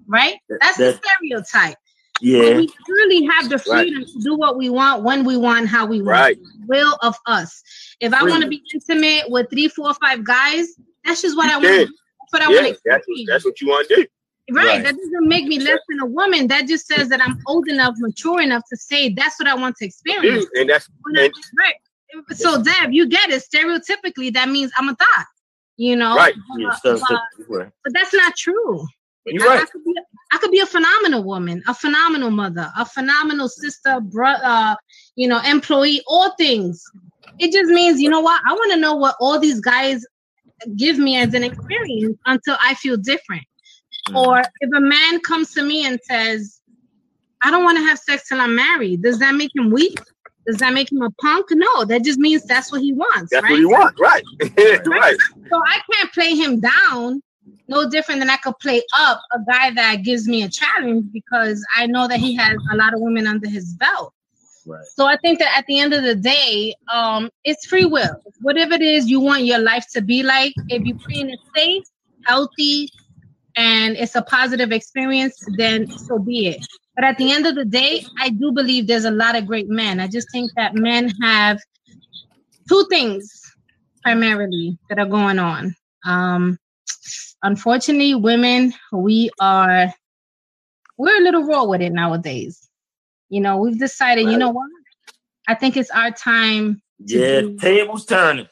right? 0.07 0.35
That's 0.49 0.77
the 0.77 0.99
stereotype. 1.01 1.77
Yeah. 2.21 2.41
But 2.41 2.57
we 2.57 2.73
really 2.87 3.25
have 3.25 3.49
the 3.49 3.59
freedom 3.59 3.99
right. 3.99 4.07
to 4.07 4.19
do 4.19 4.35
what 4.35 4.57
we 4.57 4.69
want, 4.69 5.03
when 5.03 5.25
we 5.25 5.37
want, 5.37 5.67
how 5.67 5.85
we 5.85 5.97
want. 5.97 6.07
Right. 6.07 6.37
Will 6.67 6.97
of 7.01 7.15
us. 7.25 7.61
If 7.99 8.13
I 8.13 8.23
want 8.23 8.43
to 8.43 8.49
be 8.49 8.63
intimate 8.73 9.29
with 9.29 9.49
three, 9.49 9.67
four, 9.67 9.93
five 9.95 10.23
guys, 10.23 10.67
that's 11.03 11.21
just 11.21 11.35
what 11.37 11.45
you 11.45 11.51
I 11.51 11.55
want. 11.55 11.89
That's 11.89 12.31
what 12.31 12.41
I 12.41 12.51
yeah, 12.51 12.61
want 12.61 12.75
to 12.75 12.81
that's, 12.85 13.05
that's 13.27 13.45
what 13.45 13.61
you 13.61 13.67
want 13.67 13.87
to 13.89 13.95
do. 13.95 14.05
Right. 14.51 14.65
right. 14.65 14.83
That 14.83 14.95
doesn't 14.95 15.27
make 15.27 15.45
me 15.45 15.59
less 15.59 15.79
than 15.89 15.99
a 16.01 16.05
woman. 16.05 16.47
That 16.47 16.67
just 16.67 16.87
says 16.87 17.09
that 17.09 17.21
I'm 17.21 17.39
old 17.47 17.67
enough, 17.67 17.95
mature 17.97 18.41
enough 18.41 18.63
to 18.69 18.77
say 18.77 19.09
that's 19.09 19.39
what 19.39 19.47
I 19.47 19.55
want 19.55 19.75
to 19.77 19.85
experience. 19.85 20.45
And 20.53 20.69
that's 20.69 20.87
and, 21.05 21.33
right. 21.59 21.75
So 22.31 22.63
Deb, 22.63 22.93
you 22.93 23.07
get 23.07 23.29
it. 23.29 23.43
Stereotypically, 23.43 24.33
that 24.33 24.49
means 24.49 24.71
I'm 24.77 24.89
a 24.89 24.95
thought. 24.95 25.25
You 25.77 25.97
know, 25.97 26.15
right? 26.15 26.33
But, 26.83 27.01
but, 27.09 27.71
but 27.83 27.93
that's 27.93 28.13
not 28.13 28.35
true. 28.37 28.85
You're 29.25 29.47
right. 29.47 29.61
I 29.61 29.65
could, 29.65 29.83
be, 29.83 29.93
I 30.31 30.37
could 30.37 30.51
be 30.51 30.59
a 30.59 30.65
phenomenal 30.65 31.23
woman, 31.23 31.63
a 31.67 31.73
phenomenal 31.73 32.31
mother, 32.31 32.71
a 32.77 32.85
phenomenal 32.85 33.49
sister, 33.49 33.99
brother, 33.99 34.43
uh, 34.43 34.75
you 35.15 35.27
know, 35.27 35.41
employee, 35.41 36.01
all 36.07 36.31
things. 36.35 36.83
It 37.39 37.51
just 37.51 37.69
means, 37.69 37.99
you 37.99 38.09
know 38.09 38.21
what? 38.21 38.41
I 38.45 38.53
want 38.53 38.71
to 38.73 38.79
know 38.79 38.95
what 38.95 39.15
all 39.19 39.39
these 39.39 39.59
guys 39.59 40.05
give 40.77 40.97
me 40.97 41.17
as 41.17 41.33
an 41.33 41.43
experience 41.43 42.17
until 42.25 42.57
I 42.61 42.75
feel 42.75 42.97
different. 42.97 43.43
Mm. 44.09 44.25
Or 44.25 44.39
if 44.39 44.69
a 44.75 44.81
man 44.81 45.19
comes 45.21 45.53
to 45.53 45.63
me 45.63 45.85
and 45.85 45.99
says, 46.03 46.61
I 47.41 47.51
don't 47.51 47.63
want 47.63 47.77
to 47.77 47.83
have 47.83 47.99
sex 47.99 48.27
till 48.29 48.39
I'm 48.39 48.55
married, 48.55 49.01
does 49.01 49.19
that 49.19 49.35
make 49.35 49.51
him 49.55 49.71
weak? 49.71 49.99
Does 50.47 50.57
that 50.57 50.73
make 50.73 50.91
him 50.91 51.01
a 51.01 51.09
punk? 51.21 51.47
No, 51.51 51.85
that 51.85 52.03
just 52.03 52.19
means 52.19 52.43
that's 52.43 52.71
what 52.71 52.81
he 52.81 52.93
wants. 52.93 53.31
That's 53.31 53.43
right? 53.43 53.51
what 53.51 53.59
he 53.59 53.65
wants, 53.65 53.99
right? 53.99 54.23
right. 54.85 55.17
So 55.49 55.61
I 55.65 55.79
can't 55.91 56.13
play 56.13 56.35
him 56.35 56.59
down 56.59 57.21
no 57.67 57.89
different 57.89 58.19
than 58.19 58.29
I 58.29 58.37
could 58.37 58.57
play 58.59 58.81
up 58.97 59.21
a 59.33 59.39
guy 59.49 59.71
that 59.71 60.03
gives 60.03 60.27
me 60.27 60.43
a 60.43 60.49
challenge 60.49 61.05
because 61.11 61.65
I 61.75 61.87
know 61.87 62.07
that 62.07 62.19
he 62.19 62.35
has 62.35 62.57
a 62.71 62.75
lot 62.75 62.93
of 62.93 63.01
women 63.01 63.27
under 63.27 63.49
his 63.49 63.73
belt. 63.73 64.13
Right. 64.67 64.85
So 64.95 65.05
I 65.05 65.17
think 65.17 65.39
that 65.39 65.55
at 65.57 65.65
the 65.67 65.79
end 65.79 65.93
of 65.93 66.03
the 66.03 66.15
day, 66.15 66.73
um, 66.91 67.29
it's 67.43 67.65
free 67.67 67.85
will. 67.85 68.15
Whatever 68.41 68.73
it 68.73 68.81
is 68.81 69.07
you 69.07 69.19
want 69.19 69.45
your 69.45 69.59
life 69.59 69.85
to 69.93 70.01
be 70.01 70.23
like, 70.23 70.53
if 70.69 70.83
you're 70.83 70.97
playing 70.97 71.29
it 71.29 71.39
safe, 71.55 71.83
healthy, 72.25 72.89
and 73.55 73.95
it's 73.95 74.15
a 74.15 74.21
positive 74.23 74.71
experience, 74.71 75.37
then 75.57 75.87
so 75.87 76.19
be 76.19 76.47
it. 76.47 76.65
But 76.95 77.05
at 77.05 77.17
the 77.17 77.31
end 77.31 77.45
of 77.45 77.55
the 77.55 77.65
day, 77.65 78.05
I 78.19 78.29
do 78.29 78.51
believe 78.51 78.87
there's 78.87 79.05
a 79.05 79.11
lot 79.11 79.35
of 79.35 79.45
great 79.45 79.69
men. 79.69 79.99
I 79.99 80.07
just 80.07 80.31
think 80.31 80.51
that 80.55 80.75
men 80.75 81.09
have 81.21 81.59
two 82.67 82.85
things 82.89 83.41
primarily 84.03 84.77
that 84.89 84.99
are 84.99 85.05
going 85.05 85.39
on. 85.39 85.75
Um, 86.05 86.57
unfortunately, 87.45 88.15
women, 88.15 88.73
we 88.91 89.29
are 89.39 89.93
we're 90.97 91.17
a 91.17 91.23
little 91.23 91.43
raw 91.43 91.63
with 91.65 91.81
it 91.81 91.93
nowadays. 91.93 92.67
You 93.29 93.41
know, 93.41 93.57
we've 93.57 93.79
decided, 93.79 94.25
right. 94.25 94.31
you 94.31 94.37
know 94.37 94.49
what? 94.49 94.69
I 95.47 95.55
think 95.55 95.77
it's 95.77 95.91
our 95.91 96.11
time. 96.11 96.81
yeah, 96.99 97.41
do... 97.41 97.57
tables 97.57 98.05
turning. 98.05 98.47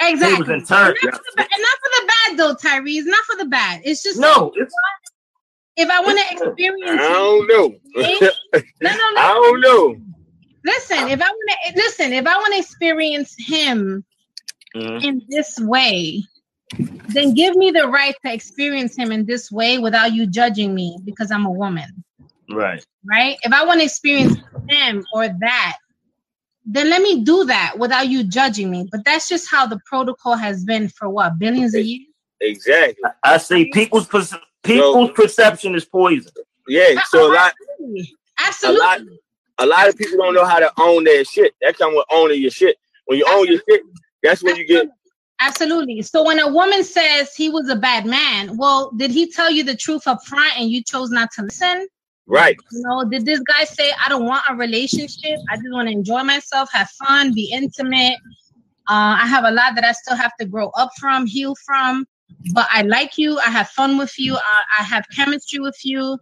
Exactly. 0.00 0.46
Tables 0.46 0.68
turning. 0.68 0.96
And, 1.02 1.12
not 1.12 1.20
the, 1.36 1.42
and 1.42 1.48
not 1.48 1.78
for 1.78 1.90
the 2.00 2.06
bad 2.06 2.38
though, 2.38 2.54
Tyrese. 2.54 3.06
Not 3.06 3.24
for 3.24 3.36
the 3.36 3.46
bad. 3.46 3.82
It's 3.84 4.02
just 4.02 4.18
no. 4.18 4.46
Like, 4.46 4.52
it's, 4.56 4.74
if 5.76 5.88
I 5.88 6.00
want 6.00 6.18
to 6.18 6.34
experience, 6.34 7.00
I 7.00 7.08
don't 7.08 7.48
know. 7.48 7.74
no, 7.94 8.90
no, 8.90 8.90
no. 8.90 9.20
I 9.20 9.32
don't 9.34 9.60
know. 9.60 9.96
Listen, 10.64 11.08
if 11.08 11.20
I 11.20 11.28
want 11.28 11.50
to 11.66 11.72
listen, 11.76 12.12
if 12.12 12.26
I 12.26 12.36
want 12.36 12.54
to 12.54 12.60
experience 12.60 13.34
him 13.38 14.04
mm-hmm. 14.76 15.04
in 15.04 15.22
this 15.28 15.58
way, 15.58 16.22
then 17.08 17.34
give 17.34 17.56
me 17.56 17.70
the 17.70 17.88
right 17.88 18.14
to 18.24 18.32
experience 18.32 18.96
him 18.96 19.12
in 19.12 19.26
this 19.26 19.50
way 19.50 19.78
without 19.78 20.12
you 20.12 20.26
judging 20.26 20.74
me 20.74 20.98
because 21.04 21.30
I'm 21.30 21.44
a 21.44 21.50
woman. 21.50 22.04
Right. 22.50 22.84
Right. 23.04 23.36
If 23.42 23.52
I 23.52 23.64
want 23.64 23.80
to 23.80 23.84
experience 23.84 24.36
him 24.68 25.04
or 25.14 25.28
that, 25.28 25.78
then 26.64 26.90
let 26.90 27.02
me 27.02 27.24
do 27.24 27.44
that 27.44 27.78
without 27.78 28.08
you 28.08 28.24
judging 28.24 28.70
me. 28.70 28.88
But 28.90 29.04
that's 29.04 29.28
just 29.28 29.50
how 29.50 29.66
the 29.66 29.80
protocol 29.86 30.36
has 30.36 30.64
been 30.64 30.88
for 30.88 31.08
what 31.08 31.38
billions 31.38 31.74
of 31.74 31.84
years. 31.84 32.06
Exactly. 32.40 33.02
I 33.22 33.38
say 33.38 33.66
people's 33.70 34.06
people's 34.62 35.08
so, 35.08 35.08
perception 35.08 35.74
is 35.74 35.84
poison. 35.84 36.32
Yeah. 36.68 37.02
So 37.08 37.24
oh, 37.24 37.32
a 37.32 37.34
lot. 37.34 37.54
Absolutely. 38.38 38.80
A 38.80 38.84
lot, 38.84 39.00
a 39.58 39.66
lot 39.66 39.88
of 39.88 39.96
people 39.96 40.18
don't 40.18 40.34
know 40.34 40.44
how 40.44 40.58
to 40.58 40.72
own 40.78 41.04
their 41.04 41.24
shit. 41.24 41.54
That 41.60 41.76
comes 41.76 41.94
with 41.96 42.06
owning 42.10 42.40
your 42.40 42.50
shit. 42.50 42.76
When 43.06 43.18
you 43.18 43.24
Absolutely. 43.26 43.52
own 43.52 43.52
your 43.52 43.62
shit, 43.68 43.86
that's 44.22 44.42
when 44.42 44.56
you 44.56 44.66
get 44.66 44.88
Absolutely. 45.44 46.02
So 46.02 46.24
when 46.24 46.38
a 46.38 46.46
woman 46.46 46.84
says 46.84 47.34
he 47.34 47.50
was 47.50 47.68
a 47.68 47.74
bad 47.74 48.06
man, 48.06 48.56
well, 48.56 48.92
did 48.92 49.10
he 49.10 49.30
tell 49.30 49.50
you 49.50 49.64
the 49.64 49.76
truth 49.76 50.06
up 50.06 50.24
front 50.24 50.52
and 50.56 50.70
you 50.70 50.84
chose 50.84 51.10
not 51.10 51.30
to 51.32 51.42
listen? 51.42 51.88
Right. 52.28 52.56
You 52.70 52.82
know, 52.84 53.04
did 53.10 53.26
this 53.26 53.40
guy 53.40 53.64
say, 53.64 53.90
I 54.04 54.08
don't 54.08 54.24
want 54.24 54.44
a 54.48 54.54
relationship? 54.54 55.38
I 55.50 55.56
just 55.56 55.72
want 55.72 55.88
to 55.88 55.92
enjoy 55.92 56.22
myself, 56.22 56.70
have 56.72 56.88
fun, 56.90 57.34
be 57.34 57.50
intimate. 57.52 58.18
Uh, 58.88 59.18
I 59.18 59.26
have 59.26 59.42
a 59.44 59.50
lot 59.50 59.74
that 59.74 59.84
I 59.84 59.92
still 59.92 60.16
have 60.16 60.32
to 60.38 60.46
grow 60.46 60.70
up 60.76 60.90
from, 61.00 61.26
heal 61.26 61.56
from, 61.66 62.06
but 62.52 62.68
I 62.70 62.82
like 62.82 63.18
you. 63.18 63.38
I 63.44 63.50
have 63.50 63.68
fun 63.70 63.98
with 63.98 64.16
you. 64.18 64.36
I, 64.36 64.62
I 64.78 64.82
have 64.84 65.04
chemistry 65.14 65.58
with 65.58 65.78
you. 65.82 66.18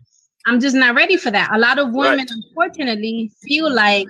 I'm 0.47 0.61
just 0.61 0.75
not 0.75 0.95
ready 0.95 1.19
for 1.19 1.31
that. 1.31 1.51
A 1.55 1.59
lot 1.59 1.79
of 1.79 1.93
women, 1.93 2.21
right. 2.21 2.31
unfortunately, 2.31 3.31
feel 3.43 3.71
like 3.71 4.07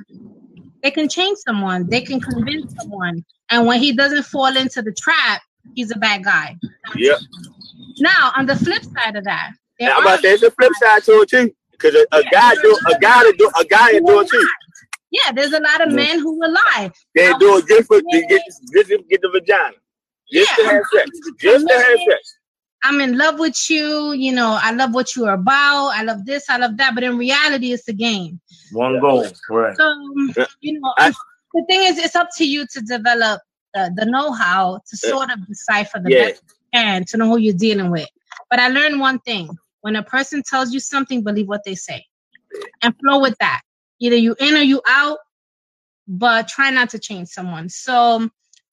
they 0.83 0.91
can 0.91 1.09
change 1.09 1.39
someone, 1.39 1.89
they 1.89 2.01
can 2.01 2.21
convince 2.21 2.75
someone. 2.81 3.25
And 3.51 3.67
when 3.67 3.81
he 3.81 3.93
doesn't 3.93 4.25
fall 4.25 4.57
into 4.57 4.83
the 4.83 4.93
trap, 4.93 5.43
he's 5.75 5.91
a 5.91 5.99
bad 5.99 6.25
guy. 6.25 6.57
Yeah. 6.97 7.17
Now, 7.99 8.33
on 8.37 8.47
the 8.47 8.57
flip 8.57 8.83
side 8.83 9.17
of 9.17 9.25
that, 9.25 9.53
I'm 9.81 10.03
about 10.03 10.21
to 10.23 10.35
a 10.35 10.51
flip 10.51 10.73
side 10.81 11.03
to 11.05 11.13
it 11.23 11.29
too. 11.29 11.55
Because 11.73 11.95
a, 11.95 12.17
a 12.17 12.23
yeah, 12.25 12.31
guy 12.31 12.55
do 12.57 12.79
a 12.95 12.99
guy 12.99 13.23
to 13.23 13.35
do 13.39 13.51
a 13.59 13.65
guy 13.65 13.93
to 13.93 14.01
do 14.01 14.21
it 14.21 14.29
too. 14.29 14.49
Yeah, 15.11 15.33
there's 15.33 15.53
a 15.53 15.61
lot 15.61 15.81
of 15.81 15.89
mm-hmm. 15.89 15.97
men 15.97 16.19
who 16.21 16.39
will 16.39 16.53
lie. 16.53 16.91
They 17.15 17.33
do 17.39 17.57
it 17.57 17.67
just 17.67 17.89
for 17.89 18.01
to 18.01 18.27
get 18.29 18.43
to 18.43 19.05
get 19.09 19.21
the 19.23 19.31
vagina. 19.31 19.73
Just 20.33 20.59
yeah, 20.59 20.65
to 20.65 20.71
have 20.71 20.83
sex. 20.93 21.11
Just 21.41 21.67
to 21.67 21.75
have 21.75 21.99
sex. 22.09 22.39
I'm 22.83 23.01
in 23.01 23.19
love 23.19 23.39
with 23.39 23.69
you. 23.69 24.13
You 24.13 24.33
know, 24.33 24.59
I 24.61 24.73
love 24.73 24.95
what 24.95 25.15
you're 25.15 25.33
about. 25.33 25.89
I 25.89 26.03
love 26.03 26.25
this. 26.25 26.49
I 26.49 26.57
love 26.57 26.77
that. 26.79 26.95
But 26.95 27.05
in 27.05 27.19
reality, 27.19 27.73
it's 27.73 27.89
a 27.89 27.93
game. 27.93 28.41
One 28.73 29.01
goal, 29.01 29.27
right? 29.51 29.77
So, 29.77 29.95
you 30.61 30.81
know, 30.81 30.93
I, 30.99 31.09
um, 31.09 31.15
the 31.55 31.65
thing 31.69 31.85
is, 31.85 31.99
it's 31.99 32.17
up 32.17 32.29
to 32.39 32.47
you 32.47 32.67
to 32.73 32.81
develop 32.81 33.43
the, 33.75 33.93
the 33.97 34.07
know-how 34.07 34.81
to 34.89 34.97
sort 34.97 35.31
of 35.31 35.47
decipher 35.47 36.01
the 36.03 36.11
yeah. 36.11 36.29
best 36.29 36.43
and 36.73 37.07
to 37.09 37.17
know 37.17 37.27
who 37.27 37.39
you're 37.39 37.55
dealing 37.55 37.91
with. 37.91 38.09
But 38.49 38.61
I 38.61 38.69
learned 38.69 39.01
one 39.01 39.19
thing: 39.21 39.51
when 39.83 39.97
a 39.97 40.03
person 40.03 40.43
tells 40.43 40.73
you 40.73 40.81
something, 40.81 41.23
believe 41.23 41.49
what 41.49 41.65
they 41.65 41.75
say, 41.75 42.07
and 42.83 42.95
flow 42.99 43.21
with 43.21 43.37
that. 43.41 43.61
Either 44.01 44.17
you 44.17 44.35
in 44.39 44.57
or 44.57 44.63
you 44.63 44.81
out, 44.87 45.19
but 46.09 46.49
try 46.49 46.71
not 46.71 46.91
to 46.91 46.99
change 46.99 47.29
someone. 47.29 47.69
So 47.69 48.31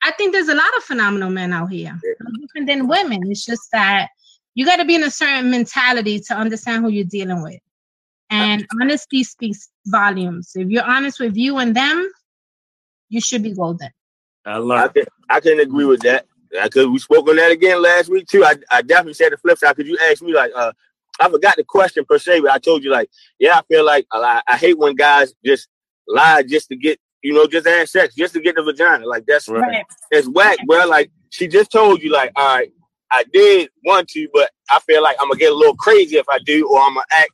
I 0.08 0.12
think 0.12 0.32
there's 0.32 0.48
a 0.48 0.56
lot 0.56 0.78
of 0.78 0.84
phenomenal 0.84 1.30
men 1.30 1.52
out 1.52 1.70
here, 1.70 2.00
no 2.22 2.32
different 2.40 2.68
than 2.68 2.88
women. 2.88 3.30
It's 3.30 3.46
just 3.46 3.70
that 3.74 4.08
you 4.56 4.66
got 4.66 4.78
to 4.78 4.86
be 4.86 4.96
in 4.96 5.04
a 5.04 5.12
certain 5.12 5.52
mentality 5.52 6.18
to 6.22 6.34
understand 6.34 6.86
who 6.86 6.90
you're 6.90 7.04
dealing 7.04 7.44
with. 7.44 7.60
And 8.30 8.66
honesty 8.82 9.26
speaks 9.26 9.70
volumes. 9.86 10.54
If 10.56 10.70
you're 10.70 10.86
honest 10.86 11.20
with 11.20 11.36
you 11.36 11.58
and 11.58 11.76
them, 11.76 12.10
you 13.10 13.20
should 13.20 13.44
be 13.44 13.54
golden. 13.54 13.90
I 14.46 14.58
love. 14.60 14.80
I 14.80 14.88
can, 14.88 15.06
I 15.30 15.40
can 15.42 15.60
agree 15.60 15.86
with 15.86 16.02
that. 16.04 16.26
Because 16.52 16.88
we 16.88 17.00
spoke 17.00 17.28
on 17.28 17.36
that 17.36 17.52
again 17.52 17.82
last 17.82 18.08
week 18.08 18.28
too. 18.28 18.46
I, 18.46 18.56
I 18.72 18.82
definitely 18.82 19.16
said 19.16 19.34
the 19.34 19.38
flip 19.38 19.58
side. 19.58 19.76
Could 19.76 19.88
you 19.88 19.98
ask 20.10 20.22
me 20.22 20.34
like, 20.34 20.54
uh, 20.56 20.72
I 21.20 21.30
forgot 21.30 21.58
the 21.58 21.66
question 21.66 22.06
per 22.06 22.18
se, 22.18 22.40
but 22.40 22.52
I 22.52 22.60
told 22.60 22.86
you 22.86 22.92
like, 22.92 23.10
yeah, 23.40 23.58
I 23.58 23.62
feel 23.68 23.86
like 23.86 24.08
I, 24.14 24.42
I 24.48 24.56
hate 24.56 24.78
when 24.78 24.96
guys 24.96 25.34
just 25.44 25.68
lie 26.08 26.44
just 26.44 26.70
to 26.70 26.78
get, 26.78 26.98
you 27.28 27.34
know, 27.34 27.46
just 27.46 27.68
have 27.68 27.90
sex, 27.90 28.16
just 28.16 28.34
to 28.36 28.40
get 28.40 28.56
the 28.56 28.64
vagina. 28.64 29.06
Like 29.06 29.26
that's 29.28 29.50
right. 29.50 29.84
It's 30.12 30.30
whack, 30.30 30.58
bro. 30.66 30.86
Like 30.88 31.12
she 31.30 31.46
just 31.46 31.70
told 31.74 32.02
you, 32.02 32.10
like, 32.10 32.32
all 32.38 32.56
right, 32.56 32.72
I 33.12 33.26
did 33.34 33.70
want 33.84 34.08
to, 34.12 34.30
but 34.34 34.50
I 34.72 34.80
feel 34.80 35.04
like 35.04 35.18
I'm 35.20 35.28
gonna 35.28 35.38
get 35.38 35.52
a 35.52 35.56
little 35.56 35.76
crazy 35.76 36.16
if 36.16 36.26
I 36.30 36.40
do, 36.46 36.66
or 36.70 36.80
I'm 36.80 36.94
gonna 36.94 37.06
act 37.12 37.32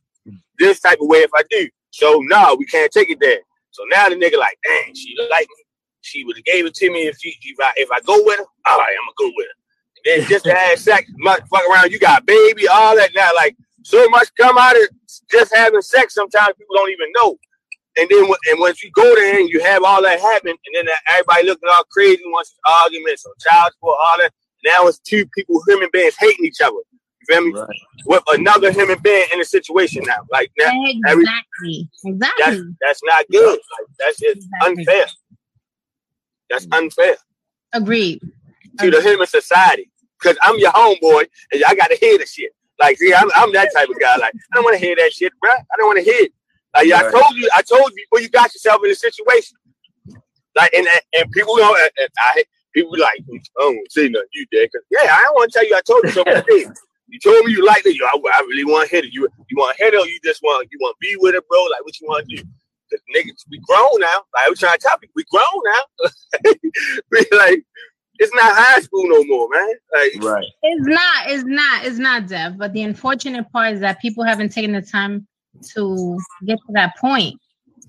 this 0.58 0.80
type 0.80 0.98
of 1.00 1.06
way 1.06 1.18
if 1.18 1.30
I 1.32 1.42
do. 1.48 1.68
So 1.90 2.20
no, 2.24 2.56
we 2.58 2.66
can't 2.66 2.90
take 2.90 3.08
it 3.08 3.18
there. 3.20 3.38
So 3.70 3.84
now 3.88 4.08
the 4.08 4.16
nigga 4.16 4.36
like, 4.36 4.58
dang, 4.64 4.96
she 4.96 5.14
like 5.30 5.46
me. 5.48 5.64
She 6.00 6.24
would 6.24 6.36
have 6.36 6.44
gave 6.44 6.66
it 6.66 6.74
to 6.74 6.90
me 6.90 7.06
if 7.06 7.16
she 7.20 7.36
if 7.40 7.56
I 7.60 7.72
if 7.76 7.88
I 7.92 8.00
go 8.00 8.20
with 8.24 8.38
her. 8.38 8.44
All 8.66 8.78
right, 8.78 8.96
I'm 9.00 9.14
gonna 9.16 9.30
go 9.30 9.32
with 9.36 9.46
her. 9.46 9.54
And 9.96 10.22
then 10.22 10.28
just 10.28 10.44
to 10.46 10.54
have 10.54 10.76
sex, 10.80 11.08
fuck 11.24 11.70
around, 11.70 11.92
you 11.92 12.00
got 12.00 12.26
baby, 12.26 12.66
all 12.66 12.96
that. 12.96 13.10
Now 13.14 13.30
like 13.36 13.56
so 13.84 14.08
much 14.08 14.28
come 14.36 14.58
out 14.58 14.74
of 14.74 14.88
just 15.30 15.54
having 15.54 15.82
sex. 15.82 16.14
Sometimes 16.14 16.56
people 16.58 16.74
don't 16.74 16.90
even 16.90 17.12
know. 17.14 17.38
And 17.96 18.08
then 18.10 18.24
and 18.24 18.58
once 18.58 18.82
you 18.82 18.90
go 18.90 19.14
there 19.14 19.38
and 19.38 19.48
you 19.48 19.60
have 19.62 19.84
all 19.84 20.02
that 20.02 20.20
happen, 20.20 20.50
and 20.50 20.74
then 20.74 20.94
everybody 21.06 21.46
looking 21.46 21.68
all 21.72 21.84
crazy, 21.90 22.22
wants 22.26 22.54
arguments 22.82 23.24
on 23.24 23.32
child 23.40 23.72
support, 23.72 23.96
all 24.00 24.18
that. 24.18 24.32
Now 24.64 24.88
it's 24.88 24.98
two 24.98 25.26
people, 25.26 25.62
human 25.68 25.88
beings, 25.92 26.16
hating 26.18 26.44
each 26.44 26.60
other. 26.60 26.74
You 26.74 27.26
feel 27.28 27.44
me? 27.44 27.52
Right. 27.52 27.68
With 28.06 28.22
another 28.28 28.72
human 28.72 28.98
being 29.02 29.26
in 29.32 29.40
a 29.40 29.44
situation 29.44 30.02
now. 30.06 30.26
Like 30.30 30.50
now, 30.58 30.70
exactly, 30.72 31.02
every, 31.06 31.24
exactly. 32.04 32.44
That's, 32.44 32.60
that's 32.80 33.00
not 33.04 33.24
good. 33.30 33.58
Like, 33.58 33.88
that's 33.98 34.18
just 34.18 34.36
exactly. 34.36 34.78
unfair. 34.80 35.06
That's 36.50 36.66
mm. 36.66 36.78
unfair. 36.78 37.16
Agreed. 37.72 38.20
To 38.20 38.28
Agreed. 38.86 38.94
the 38.94 39.02
human 39.02 39.26
society. 39.26 39.90
Because 40.20 40.38
I'm 40.42 40.58
your 40.58 40.72
homeboy 40.72 41.26
and 41.52 41.64
I 41.68 41.74
gotta 41.74 41.96
hear 42.00 42.18
the 42.18 42.26
shit. 42.26 42.52
Like, 42.80 42.98
see, 42.98 43.14
I'm, 43.14 43.30
I'm 43.36 43.52
that 43.52 43.70
type 43.74 43.88
of 43.88 44.00
guy. 44.00 44.16
Like, 44.16 44.32
I 44.34 44.56
don't 44.56 44.64
want 44.64 44.78
to 44.78 44.84
hear 44.84 44.96
that 44.96 45.12
shit, 45.12 45.32
bro. 45.40 45.50
I 45.50 45.76
don't 45.76 45.86
want 45.86 45.98
to 45.98 46.04
hear 46.04 46.24
it. 46.24 46.32
Like, 46.74 46.90
right. 46.90 47.04
I 47.04 47.10
told 47.10 47.36
you, 47.36 47.48
I 47.54 47.62
told 47.62 47.92
you 47.92 48.04
before 48.04 48.20
you 48.20 48.28
got 48.28 48.52
yourself 48.52 48.80
in 48.84 48.90
a 48.90 48.94
situation. 48.94 49.56
Like, 50.56 50.72
and 50.74 50.86
and 51.12 51.30
people, 51.32 51.58
you 51.58 51.64
know, 51.64 51.76
I 52.18 52.44
people 52.74 52.98
like, 52.98 53.18
mm, 53.30 53.40
I 53.58 53.60
don't 53.60 53.92
say 53.92 54.08
nothing, 54.08 54.28
you 54.32 54.46
did. 54.50 54.70
Cause 54.72 54.82
yeah, 54.90 55.14
I 55.14 55.22
don't 55.22 55.34
want 55.34 55.52
to 55.52 55.58
tell 55.58 55.68
you. 55.68 55.76
I 55.76 55.80
told 55.80 56.04
you 56.04 56.10
so 56.10 56.24
many 56.26 56.42
things. 56.48 56.80
You 57.08 57.20
told 57.20 57.46
me 57.46 57.52
you 57.52 57.64
like 57.64 57.86
it. 57.86 57.94
You, 57.94 58.04
I, 58.06 58.16
I 58.16 58.40
really 58.48 58.64
want 58.64 58.88
to 58.88 58.96
hit 58.96 59.04
it. 59.04 59.12
You, 59.12 59.28
you 59.48 59.56
want 59.56 59.76
to 59.76 59.84
hit 59.84 59.94
it, 59.94 60.00
or 60.00 60.06
you 60.06 60.18
just 60.24 60.42
want, 60.42 60.68
you 60.72 60.78
want 60.80 60.96
to 60.96 61.06
be 61.06 61.16
with 61.20 61.34
it, 61.34 61.46
bro? 61.48 61.62
Like, 61.64 61.84
what 61.84 62.00
you 62.00 62.08
want 62.08 62.28
to 62.28 62.36
do? 62.36 62.42
Cause 62.90 63.00
niggas, 63.14 63.44
we 63.50 63.60
grown 63.66 64.00
now. 64.00 64.22
Like, 64.34 64.48
I'm 64.48 64.54
trying 64.54 64.78
to 64.78 64.86
tell 64.86 64.98
you, 65.00 65.08
we 65.14 65.24
grown 65.30 65.44
now. 65.64 66.52
we 67.10 67.38
like, 67.38 67.64
it's 68.18 68.34
not 68.34 68.52
high 68.54 68.80
school 68.80 69.08
no 69.08 69.24
more, 69.24 69.48
man. 69.50 69.74
Like, 69.94 70.12
right. 70.22 70.44
It's 70.62 70.86
not. 70.86 71.30
It's 71.30 71.44
not. 71.44 71.84
It's 71.84 71.98
not, 71.98 72.28
Dev. 72.28 72.58
But 72.58 72.72
the 72.72 72.82
unfortunate 72.82 73.50
part 73.52 73.74
is 73.74 73.80
that 73.80 74.00
people 74.00 74.24
haven't 74.24 74.50
taken 74.50 74.72
the 74.72 74.82
time 74.82 75.26
to 75.74 76.18
get 76.44 76.58
to 76.66 76.72
that 76.72 76.96
point. 76.98 77.40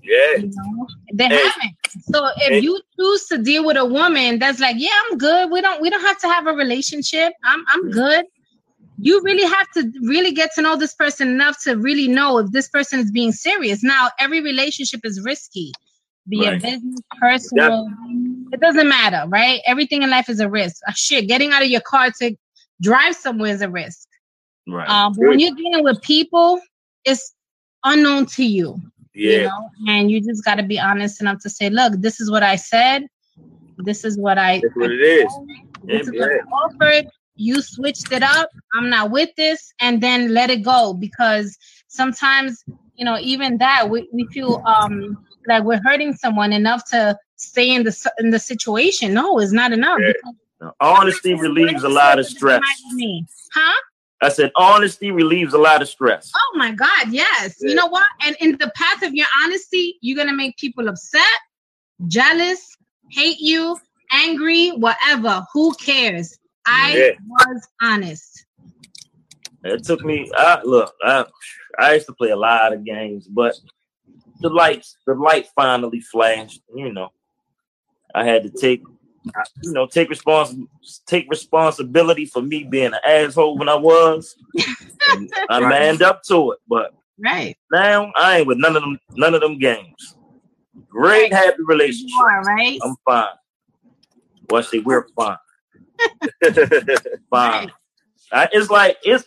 Yeah. 0.02 0.36
You 0.36 0.52
know? 0.54 0.86
They 1.12 1.28
hey. 1.28 1.36
haven't. 1.36 1.76
So 2.12 2.26
if 2.36 2.48
hey. 2.48 2.58
you 2.60 2.80
choose 2.98 3.26
to 3.26 3.38
deal 3.38 3.64
with 3.64 3.76
a 3.76 3.84
woman 3.84 4.38
that's 4.38 4.60
like, 4.60 4.76
yeah, 4.78 4.90
I'm 5.10 5.18
good. 5.18 5.50
We 5.50 5.60
don't 5.60 5.80
we 5.82 5.90
don't 5.90 6.02
have 6.02 6.18
to 6.20 6.28
have 6.28 6.46
a 6.46 6.52
relationship. 6.52 7.32
I'm 7.44 7.64
I'm 7.68 7.90
good. 7.90 8.24
You 8.98 9.20
really 9.22 9.46
have 9.46 9.66
to 9.74 9.92
really 10.02 10.32
get 10.32 10.50
to 10.54 10.62
know 10.62 10.76
this 10.76 10.94
person 10.94 11.28
enough 11.28 11.62
to 11.64 11.76
really 11.76 12.08
know 12.08 12.38
if 12.38 12.50
this 12.52 12.68
person 12.68 12.98
is 13.00 13.10
being 13.10 13.32
serious. 13.32 13.82
Now, 13.82 14.08
every 14.18 14.40
relationship 14.40 15.00
is 15.04 15.20
risky. 15.22 15.72
Be 16.28 16.40
right. 16.40 16.54
it 16.54 16.62
business, 16.62 17.00
personal, 17.20 17.86
it 18.52 18.60
doesn't 18.60 18.88
matter, 18.88 19.28
right? 19.28 19.60
Everything 19.66 20.02
in 20.02 20.10
life 20.10 20.28
is 20.28 20.40
a 20.40 20.48
risk. 20.48 20.80
Uh, 20.88 20.92
shit, 20.92 21.28
getting 21.28 21.52
out 21.52 21.62
of 21.62 21.68
your 21.68 21.82
car 21.82 22.10
to 22.20 22.34
drive 22.80 23.14
somewhere 23.14 23.52
is 23.52 23.60
a 23.60 23.68
risk. 23.68 24.08
Right. 24.66 24.88
Um, 24.88 25.14
when 25.16 25.38
you're 25.38 25.54
dealing 25.54 25.84
with 25.84 26.02
people, 26.02 26.60
it's 27.04 27.34
unknown 27.86 28.26
to 28.26 28.44
you. 28.44 28.80
Yeah. 29.14 29.30
You 29.30 29.42
know? 29.44 29.70
And 29.88 30.10
you 30.10 30.20
just 30.20 30.44
got 30.44 30.56
to 30.56 30.62
be 30.62 30.78
honest 30.78 31.20
enough 31.20 31.40
to 31.42 31.50
say, 31.50 31.70
look, 31.70 31.94
this 31.98 32.20
is 32.20 32.30
what 32.30 32.42
I 32.42 32.56
said. 32.56 33.06
This 33.78 34.04
is 34.04 34.18
what 34.18 34.38
I. 34.38 34.60
That's 34.60 34.76
what 34.76 34.90
it 34.90 35.00
is. 35.00 35.38
This 35.84 36.10
yeah, 36.12 36.14
is 36.14 36.20
what 36.20 36.30
I 36.30 36.38
offered. 36.64 37.10
You 37.34 37.60
switched 37.60 38.12
it 38.12 38.22
up. 38.22 38.48
I'm 38.74 38.88
not 38.88 39.10
with 39.10 39.28
this, 39.36 39.72
and 39.80 40.02
then 40.02 40.32
let 40.32 40.48
it 40.48 40.62
go 40.62 40.94
because 40.94 41.56
sometimes, 41.88 42.64
you 42.94 43.04
know, 43.04 43.18
even 43.20 43.58
that 43.58 43.90
we, 43.90 44.08
we 44.12 44.26
feel 44.28 44.62
um 44.66 45.18
like 45.46 45.64
we're 45.64 45.82
hurting 45.84 46.14
someone 46.14 46.52
enough 46.52 46.88
to 46.90 47.18
stay 47.36 47.74
in 47.74 47.84
the 47.84 48.12
in 48.18 48.30
the 48.30 48.38
situation. 48.38 49.12
No, 49.12 49.38
it's 49.38 49.52
not 49.52 49.72
enough. 49.72 50.00
Yeah. 50.00 50.70
Honesty 50.80 51.34
relieves 51.34 51.84
a 51.84 51.88
lot 51.88 52.18
of 52.18 52.26
stress. 52.26 52.62
Huh? 53.52 53.80
I 54.22 54.30
said 54.30 54.50
honesty 54.56 55.10
relieves 55.10 55.52
a 55.52 55.58
lot 55.58 55.82
of 55.82 55.88
stress. 55.88 56.32
Oh 56.34 56.58
my 56.58 56.72
God, 56.72 57.08
yes. 57.10 57.56
Yeah. 57.60 57.70
You 57.70 57.74
know 57.74 57.86
what? 57.86 58.06
And 58.24 58.36
in 58.40 58.52
the 58.52 58.72
path 58.74 59.02
of 59.02 59.14
your 59.14 59.26
honesty, 59.44 59.98
you're 60.00 60.16
gonna 60.16 60.36
make 60.36 60.56
people 60.56 60.88
upset, 60.88 61.22
jealous, 62.06 62.76
hate 63.10 63.40
you, 63.40 63.76
angry, 64.12 64.70
whatever. 64.70 65.44
Who 65.52 65.74
cares? 65.74 66.38
I 66.66 66.96
yeah. 66.96 67.10
was 67.28 67.68
honest. 67.82 68.46
It 69.64 69.84
took 69.84 70.04
me. 70.04 70.30
I, 70.34 70.62
look, 70.64 70.94
I, 71.02 71.26
I 71.78 71.94
used 71.94 72.06
to 72.06 72.12
play 72.12 72.30
a 72.30 72.36
lot 72.36 72.72
of 72.72 72.84
games, 72.84 73.26
but 73.26 73.54
the 74.40 74.48
lights, 74.48 74.96
the 75.06 75.14
light 75.14 75.48
finally 75.54 76.00
flashed. 76.00 76.62
You 76.74 76.92
know, 76.92 77.10
I 78.14 78.24
had 78.24 78.42
to 78.44 78.50
take 78.50 78.82
you 79.62 79.72
know, 79.72 79.86
take 79.86 80.10
respons 80.10 80.56
take 81.06 81.28
responsibility 81.28 82.26
for 82.26 82.42
me 82.42 82.64
being 82.64 82.92
an 82.92 83.00
asshole 83.06 83.58
when 83.58 83.68
I 83.68 83.74
was. 83.74 84.36
I 85.48 85.60
right. 85.60 85.68
manned 85.68 86.02
up 86.02 86.22
to 86.24 86.52
it, 86.52 86.58
but 86.68 86.94
right 87.18 87.56
now 87.72 88.12
I 88.16 88.38
ain't 88.38 88.46
with 88.46 88.58
none 88.58 88.76
of 88.76 88.82
them 88.82 88.98
none 89.12 89.34
of 89.34 89.40
them 89.40 89.58
games. 89.58 90.16
Great 90.88 91.32
right. 91.32 91.44
happy 91.44 91.62
relationship. 91.64 92.18
Are, 92.20 92.42
right? 92.42 92.78
I'm 92.82 92.96
fine. 93.04 93.26
Well, 94.50 94.62
I 94.62 94.64
say 94.64 94.78
we're 94.78 95.06
fine. 95.16 95.36
fine. 97.30 97.72
I, 98.32 98.48
it's 98.52 98.70
like 98.70 98.98
it's 99.04 99.24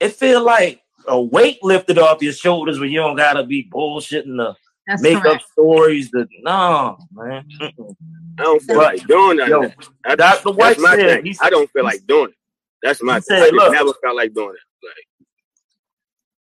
it 0.00 0.12
feel 0.12 0.42
like 0.44 0.80
a 1.06 1.20
weight 1.20 1.62
lifted 1.62 1.98
off 1.98 2.22
your 2.22 2.32
shoulders 2.32 2.78
when 2.78 2.90
you 2.90 3.00
don't 3.00 3.16
gotta 3.16 3.44
be 3.44 3.68
bullshitting 3.72 4.36
the 4.36 4.54
That's 4.86 5.02
make 5.02 5.18
correct. 5.18 5.42
up 5.42 5.50
stories 5.52 6.10
that 6.10 6.28
no 6.42 6.98
man. 7.12 7.46
Mm-mm. 7.60 7.96
I 8.38 8.42
don't 8.42 8.62
feel 8.62 8.76
like 8.76 9.06
doing 9.06 9.36
that. 9.38 9.48
Yo, 9.48 9.70
that 10.04 10.18
Dr. 10.18 10.52
White 10.52 10.78
my 10.78 10.96
said, 10.96 11.22
thing. 11.22 11.36
I 11.40 11.50
don't 11.50 11.70
feel 11.70 11.84
like 11.84 12.06
doing 12.06 12.30
it. 12.30 12.36
That's 12.82 13.02
my 13.02 13.20
thing. 13.20 13.38
Said, 13.38 13.54
I 13.54 13.56
look, 13.56 13.72
never 13.72 13.92
felt 14.02 14.16
like 14.16 14.34
doing 14.34 14.54
it. 14.54 14.60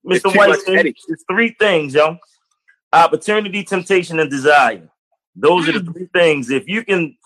Like 0.04 0.22
Mr. 0.22 0.36
White 0.36 0.60
said 0.60 0.86
it's 0.86 1.24
three 1.30 1.54
things, 1.58 1.94
yo. 1.94 2.18
Opportunity, 2.92 3.62
temptation, 3.64 4.18
and 4.20 4.30
desire. 4.30 4.88
Those 5.34 5.68
are 5.68 5.72
the 5.72 5.80
mm. 5.80 5.92
three 5.92 6.08
things. 6.12 6.50
If 6.50 6.68
you 6.68 6.84
can 6.84 7.16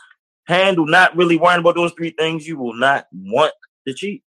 handle 0.46 0.86
not 0.86 1.16
really 1.16 1.36
worrying 1.36 1.60
about 1.60 1.74
those 1.74 1.92
three 1.92 2.10
things, 2.10 2.46
you 2.46 2.58
will 2.58 2.74
not 2.74 3.06
want 3.12 3.52
to 3.86 3.94
cheat. 3.94 4.22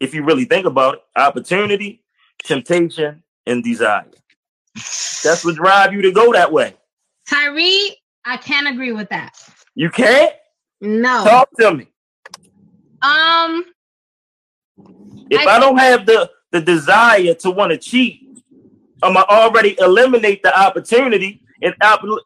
If 0.00 0.14
you 0.14 0.24
really 0.24 0.44
think 0.44 0.66
about 0.66 0.96
it, 0.96 1.00
opportunity, 1.16 2.04
temptation, 2.44 3.22
and 3.46 3.64
desire. 3.64 4.06
That's 4.74 5.44
what 5.44 5.56
drive 5.56 5.92
you 5.92 6.02
to 6.02 6.12
go 6.12 6.32
that 6.32 6.52
way. 6.52 6.74
Tyree, 7.28 7.96
I 8.28 8.36
can't 8.36 8.68
agree 8.68 8.92
with 8.92 9.08
that. 9.08 9.36
You 9.74 9.88
can't? 9.90 10.32
No. 10.80 11.24
Talk 11.24 11.48
to 11.58 11.74
me. 11.74 11.88
Um 13.00 13.64
if 15.30 15.46
I, 15.46 15.56
I 15.56 15.58
don't 15.58 15.78
have 15.78 16.04
the 16.04 16.30
the 16.52 16.60
desire 16.60 17.34
to 17.34 17.50
want 17.50 17.72
to 17.72 17.78
cheat, 17.78 18.20
I'm 19.02 19.16
already 19.16 19.76
eliminate 19.80 20.42
the 20.42 20.58
opportunity 20.58 21.42
and, 21.62 21.74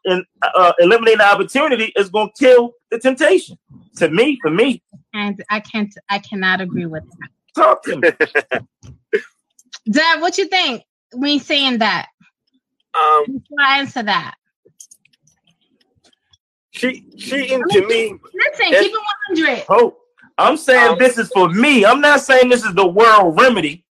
and 0.05 0.25
uh, 0.41 0.73
eliminate 0.79 1.17
the 1.17 1.25
opportunity 1.25 1.91
is 1.95 2.09
going 2.09 2.29
to 2.29 2.33
kill 2.45 2.73
the 2.91 2.99
temptation. 2.99 3.57
To 3.97 4.09
me, 4.09 4.39
for 4.41 4.49
me, 4.49 4.81
and 5.13 5.43
I 5.51 5.59
can't, 5.59 5.93
I 6.09 6.17
cannot 6.17 6.61
agree 6.61 6.87
with 6.87 7.03
that. 7.03 7.29
Talk 7.55 7.83
to 7.83 7.97
me, 7.97 8.09
Dad. 9.91 10.19
What 10.19 10.37
you 10.39 10.47
think 10.47 10.83
when 11.13 11.39
saying 11.39 11.77
that? 11.77 12.07
Um, 12.95 13.25
Before 13.25 13.59
I 13.59 13.79
answer 13.79 14.01
that, 14.01 14.33
she 16.73 17.05
cheating 17.17 17.63
to 17.69 17.87
me. 17.87 18.19
Listen, 18.33 18.65
keep 18.65 18.91
it 18.91 18.91
one 18.91 19.03
hundred. 19.27 19.65
Oh, 19.69 19.97
I'm 20.37 20.57
saying 20.57 20.93
um, 20.93 20.99
this 20.99 21.17
is 21.17 21.29
for 21.29 21.49
me. 21.49 21.85
I'm 21.85 22.01
not 22.01 22.21
saying 22.21 22.49
this 22.49 22.65
is 22.65 22.73
the 22.73 22.87
world 22.87 23.39
remedy. 23.39 23.85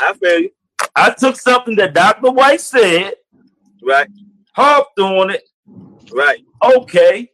I 0.00 0.12
feel 0.14 0.40
you. 0.40 0.50
I 0.96 1.10
took 1.10 1.36
something 1.36 1.76
that 1.76 1.94
Dr. 1.94 2.32
White 2.32 2.60
said, 2.60 3.14
right, 3.82 4.08
harped 4.52 4.98
on 4.98 5.30
it, 5.30 5.48
right, 6.12 6.40
okay, 6.64 7.30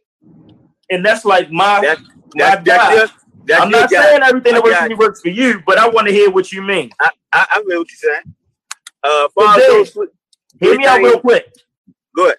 and 0.91 1.03
that's 1.03 1.25
like 1.25 1.49
my 1.49 1.81
that, 1.81 1.97
that, 2.35 2.59
my 2.59 2.65
that, 2.65 3.11
that, 3.45 3.61
I'm 3.61 3.71
not 3.71 3.89
saying 3.89 4.21
everything 4.21 4.53
that 4.53 4.63
works 4.63 4.77
for 4.77 4.89
me 4.89 4.95
works 4.95 5.21
for 5.21 5.29
you, 5.29 5.63
but 5.65 5.79
I 5.79 5.87
want 5.89 6.07
to 6.07 6.13
hear 6.13 6.29
what 6.29 6.51
you 6.51 6.61
mean. 6.61 6.91
I, 6.99 7.09
I, 7.33 7.47
I 7.49 7.63
feel 7.67 7.79
what 7.79 7.87
you're 7.89 8.13
saying. 8.13 8.35
Uh, 9.03 9.27
then, 9.57 9.85
hear 10.59 10.77
me 10.77 10.85
out 10.85 10.99
real 10.99 11.21
quick. 11.21 11.51
Good. 12.13 12.35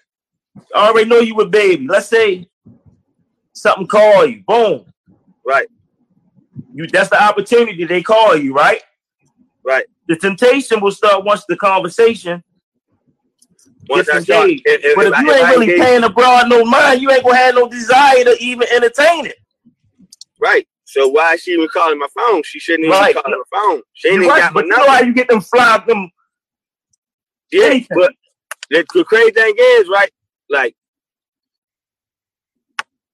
I 0.75 0.89
already 0.89 1.09
know 1.09 1.19
you 1.19 1.35
with 1.35 1.51
baby. 1.51 1.87
Let's 1.87 2.07
say 2.07 2.47
something 3.53 3.87
call 3.87 4.25
you. 4.25 4.43
Boom. 4.47 4.85
Right. 5.45 5.67
You 6.73 6.87
that's 6.87 7.09
the 7.09 7.21
opportunity 7.21 7.85
they 7.85 8.03
call 8.03 8.35
you, 8.35 8.53
right? 8.53 8.81
Right. 9.63 9.85
The 10.07 10.15
temptation 10.15 10.79
will 10.79 10.91
start 10.91 11.23
once 11.23 11.45
the 11.47 11.55
conversation 11.55 12.43
once 13.89 14.07
I 14.07 14.19
start, 14.21 14.49
if, 14.51 14.95
but 14.95 15.07
if, 15.07 15.13
if 15.13 15.19
you 15.19 15.33
ain't 15.33 15.47
really 15.47 15.79
paying 15.79 16.03
abroad 16.03 16.47
no 16.47 16.63
mind, 16.63 17.01
you 17.01 17.11
ain't 17.11 17.23
gonna 17.23 17.35
have 17.35 17.55
no 17.55 17.67
desire 17.67 18.23
to 18.23 18.37
even 18.39 18.67
entertain 18.71 19.25
it. 19.25 19.37
Right. 20.39 20.67
So 20.85 21.07
why 21.07 21.33
is 21.33 21.41
she 21.41 21.53
even 21.53 21.67
calling 21.69 21.97
my 21.97 22.07
phone? 22.15 22.43
She 22.43 22.59
shouldn't 22.59 22.85
even 22.85 22.97
right. 22.97 23.15
be 23.15 23.21
calling 23.21 23.41
my 23.51 23.59
phone. 23.59 23.81
She 23.93 24.09
ain't 24.09 24.17
even 24.17 24.29
right. 24.29 24.39
got 24.39 24.53
but 24.53 24.65
you 24.65 24.69
know 24.69 24.87
how 24.87 25.01
you 25.01 25.13
get 25.13 25.27
them 25.27 25.41
fly 25.41 25.83
them. 25.87 26.09
Yeah, 27.51 27.79
but 27.89 28.13
the, 28.69 28.85
the 28.93 29.03
crazy 29.05 29.31
thing 29.31 29.55
is, 29.57 29.89
right? 29.89 30.11
Like, 30.49 30.75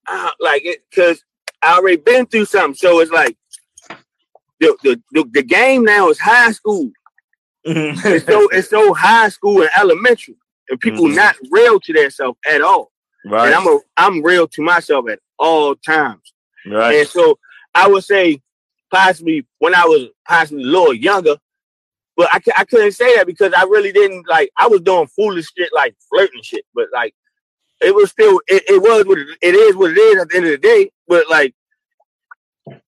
uh, 0.08 0.32
like 0.40 0.66
it 0.66 0.84
because 0.90 1.24
I 1.62 1.78
already 1.78 1.98
been 1.98 2.26
through 2.26 2.46
something. 2.46 2.76
So 2.76 3.00
it's 3.00 3.12
like 3.12 3.38
the 4.60 4.76
the, 4.84 5.02
the, 5.12 5.26
the 5.34 5.44
game 5.44 5.84
now 5.84 6.10
is 6.10 6.20
high 6.20 6.52
school. 6.52 6.92
it's 7.64 8.26
so 8.26 8.48
it's 8.50 8.70
so 8.70 8.94
high 8.94 9.30
school 9.30 9.62
and 9.62 9.72
elementary, 9.78 10.36
and 10.70 10.80
people 10.80 11.06
mm-hmm. 11.06 11.16
not 11.16 11.36
real 11.52 11.80
to 11.80 11.94
themselves 11.94 12.38
at 12.48 12.62
all. 12.62 12.92
Right. 13.26 13.48
And 13.48 13.56
I'm 13.56 13.68
a 13.68 13.80
I'm 13.98 14.24
real 14.24 14.48
to 14.50 14.62
myself 14.62 15.10
at 15.10 15.20
all 15.40 15.76
times. 15.76 16.34
Right. 16.68 17.00
And 17.00 17.08
so 17.08 17.40
I 17.74 17.88
would 17.88 18.04
say 18.04 18.42
possibly 18.92 19.46
when 19.60 19.74
I 19.74 19.86
was 19.86 20.10
possibly 20.28 20.64
a 20.64 20.68
little 20.68 20.94
younger, 20.94 21.38
but 22.16 22.30
I, 22.32 22.40
I 22.58 22.66
couldn't 22.66 22.92
say 22.92 23.16
that 23.16 23.26
because 23.26 23.52
I 23.58 23.64
really 23.64 23.92
didn't 23.92 24.28
like 24.28 24.52
I 24.58 24.68
was 24.68 24.82
doing 24.82 25.08
foolish 25.08 25.48
shit 25.58 25.70
like 25.74 25.96
flirting 26.10 26.44
shit, 26.44 26.66
but 26.76 26.88
like 26.94 27.16
it 27.82 27.96
was 27.96 28.12
still 28.12 28.42
it, 28.48 28.64
it 28.68 28.82
was 28.82 29.06
what 29.06 29.20
it, 29.20 29.28
it 29.42 29.56
is 29.56 29.76
what 29.76 29.92
it 29.92 29.98
is 29.98 30.22
at 30.22 30.30
the 30.30 30.38
end 30.38 30.46
of 30.46 30.52
the 30.52 30.58
day. 30.58 30.92
But 31.08 31.30
like 31.30 31.54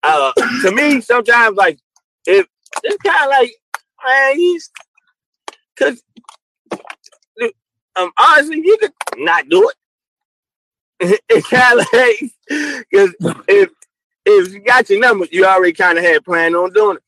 uh 0.04 0.34
to 0.64 0.72
me 0.72 1.02
sometimes 1.02 1.58
like 1.58 1.80
it 2.26 2.48
it's 2.84 2.98
kind 3.04 3.24
of 3.24 3.30
like 3.30 3.52
man 4.06 4.36
he's 4.38 4.70
because 5.76 6.04
um 7.96 8.12
honestly 8.20 8.62
you 8.64 8.78
could 8.80 8.94
not 9.18 9.50
do 9.50 9.70
it 9.70 9.76
it 11.30 11.46
kind 11.46 11.80
of 11.80 11.88
like 11.94 12.20
because 12.90 13.16
if 13.48 13.70
if 14.26 14.54
you 14.54 14.60
got 14.62 14.90
your 14.90 15.00
number, 15.00 15.26
you 15.32 15.46
already 15.46 15.74
kind 15.74 15.98
of 15.98 16.04
had 16.04 16.26
planned 16.26 16.56
on 16.56 16.74
doing 16.74 16.98
it. 16.98 17.04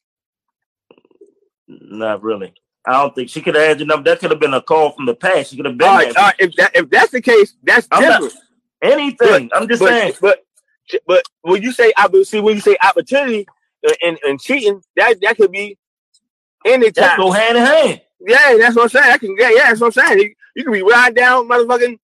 Not 1.67 2.23
really. 2.23 2.53
I 2.87 2.93
don't 2.93 3.13
think 3.13 3.29
she 3.29 3.41
could 3.41 3.55
have 3.55 3.77
had 3.77 3.87
number. 3.87 4.09
That 4.09 4.19
could 4.19 4.31
have 4.31 4.39
been 4.39 4.53
a 4.53 4.61
call 4.61 4.91
from 4.91 5.05
the 5.05 5.15
past. 5.15 5.51
She 5.51 5.57
could 5.57 5.65
have 5.65 5.77
been. 5.77 5.87
All 5.87 5.95
right, 5.95 6.15
all 6.15 6.23
right, 6.25 6.35
if 6.39 6.55
that 6.55 6.75
if 6.75 6.89
that's 6.89 7.11
the 7.11 7.21
case, 7.21 7.55
that's 7.63 7.87
I'm 7.91 8.01
different. 8.01 8.33
Not, 8.81 8.91
anything. 8.91 9.49
But, 9.49 9.57
I'm 9.61 9.67
just 9.67 9.81
but, 9.81 9.89
saying. 9.89 10.13
But 10.21 10.43
but 11.05 11.23
when 11.41 11.61
you 11.61 11.71
say 11.71 11.93
see 12.23 12.39
when 12.39 12.55
you 12.55 12.61
say 12.61 12.77
opportunity 12.83 13.45
and, 14.03 14.17
and 14.25 14.39
cheating, 14.39 14.81
that 14.95 15.19
that 15.21 15.37
could 15.37 15.51
be 15.51 15.77
anytime. 16.65 17.03
That 17.03 17.17
go 17.17 17.31
hand 17.31 17.57
in 17.57 17.65
hand. 17.65 18.01
Yeah, 18.25 18.57
that's 18.57 18.75
what 18.75 18.83
I'm 18.83 18.89
saying. 18.89 19.11
I 19.11 19.17
can 19.17 19.35
yeah, 19.37 19.49
yeah, 19.49 19.67
that's 19.67 19.81
what 19.81 19.87
I'm 19.87 20.07
saying. 20.07 20.19
You, 20.19 20.33
you 20.55 20.63
can 20.63 20.73
be 20.73 20.81
riding 20.81 21.15
down 21.15 21.47
motherfucking 21.47 21.99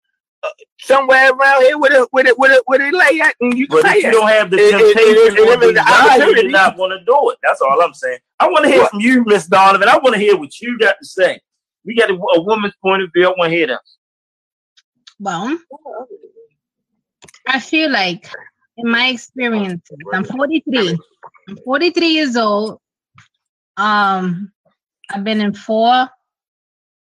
somewhere 0.79 1.31
around 1.31 1.61
here 1.61 1.77
with 1.77 1.93
it 1.93 2.07
with 2.11 2.25
it 2.25 2.37
with 2.37 2.51
it 2.51 2.63
with 2.67 2.81
it 2.81 2.93
lay 2.93 3.21
at 3.21 3.35
and 3.39 3.57
you 3.57 3.67
but 3.67 3.85
if 3.85 4.03
you 4.03 4.11
don't 4.11 4.27
have 4.27 4.49
the 4.49 4.57
temptation 4.57 4.91
it, 4.97 5.33
it, 5.33 5.39
it, 5.39 5.57
or 5.57 5.71
desire, 5.71 6.29
you 6.29 6.49
not 6.49 6.77
want 6.77 6.91
to 6.91 7.03
do 7.05 7.29
it. 7.29 7.37
That's 7.43 7.61
all 7.61 7.81
I'm 7.81 7.93
saying. 7.93 8.19
I 8.39 8.47
want 8.49 8.65
to 8.65 8.71
hear 8.71 8.81
what? 8.81 8.91
from 8.91 8.99
you, 8.99 9.23
Miss 9.25 9.47
Donovan. 9.47 9.87
I 9.87 9.97
want 9.97 10.15
to 10.15 10.19
hear 10.19 10.37
what 10.37 10.59
you 10.59 10.77
got 10.77 10.95
to 10.99 11.05
say. 11.05 11.39
We 11.85 11.95
got 11.95 12.09
a, 12.09 12.13
a 12.13 12.41
woman's 12.41 12.73
point 12.81 13.03
of 13.03 13.09
view. 13.15 13.27
I 13.27 13.33
want 13.37 13.51
to 13.51 13.55
hear 13.55 13.67
that. 13.67 13.81
Well, 15.19 15.57
I 17.47 17.59
feel 17.59 17.89
like 17.89 18.29
in 18.77 18.89
my 18.89 19.07
experience, 19.07 19.87
I'm 20.13 20.25
43. 20.25 20.97
I'm 21.49 21.57
43 21.63 22.07
years 22.07 22.35
old. 22.35 22.79
Um, 23.77 24.51
I've 25.09 25.23
been 25.23 25.41
in 25.41 25.53
four 25.53 26.09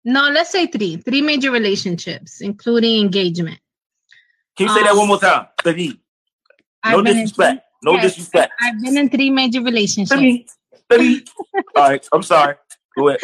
no, 0.04 0.28
let's 0.28 0.50
say 0.50 0.66
three. 0.66 0.96
Three 0.96 1.22
major 1.22 1.50
relationships, 1.50 2.40
including 2.40 3.00
engagement. 3.00 3.58
Can 4.56 4.66
you 4.66 4.74
say 4.74 4.80
um, 4.80 4.86
that 4.86 4.96
one 4.96 5.08
more 5.08 5.20
time? 5.20 5.46
Three. 5.62 6.00
No 6.84 7.02
disrespect. 7.02 7.64
no 7.82 7.92
yes, 7.92 8.02
disrespect. 8.02 8.52
I've 8.60 8.82
been 8.82 8.98
in 8.98 9.08
three 9.08 9.30
major 9.30 9.62
relationships. 9.62 10.18
Three. 10.18 10.46
Three. 10.90 11.24
All 11.76 11.88
right. 11.88 12.06
I'm 12.12 12.22
sorry. 12.22 12.56
Go 12.98 13.08
ahead. 13.08 13.20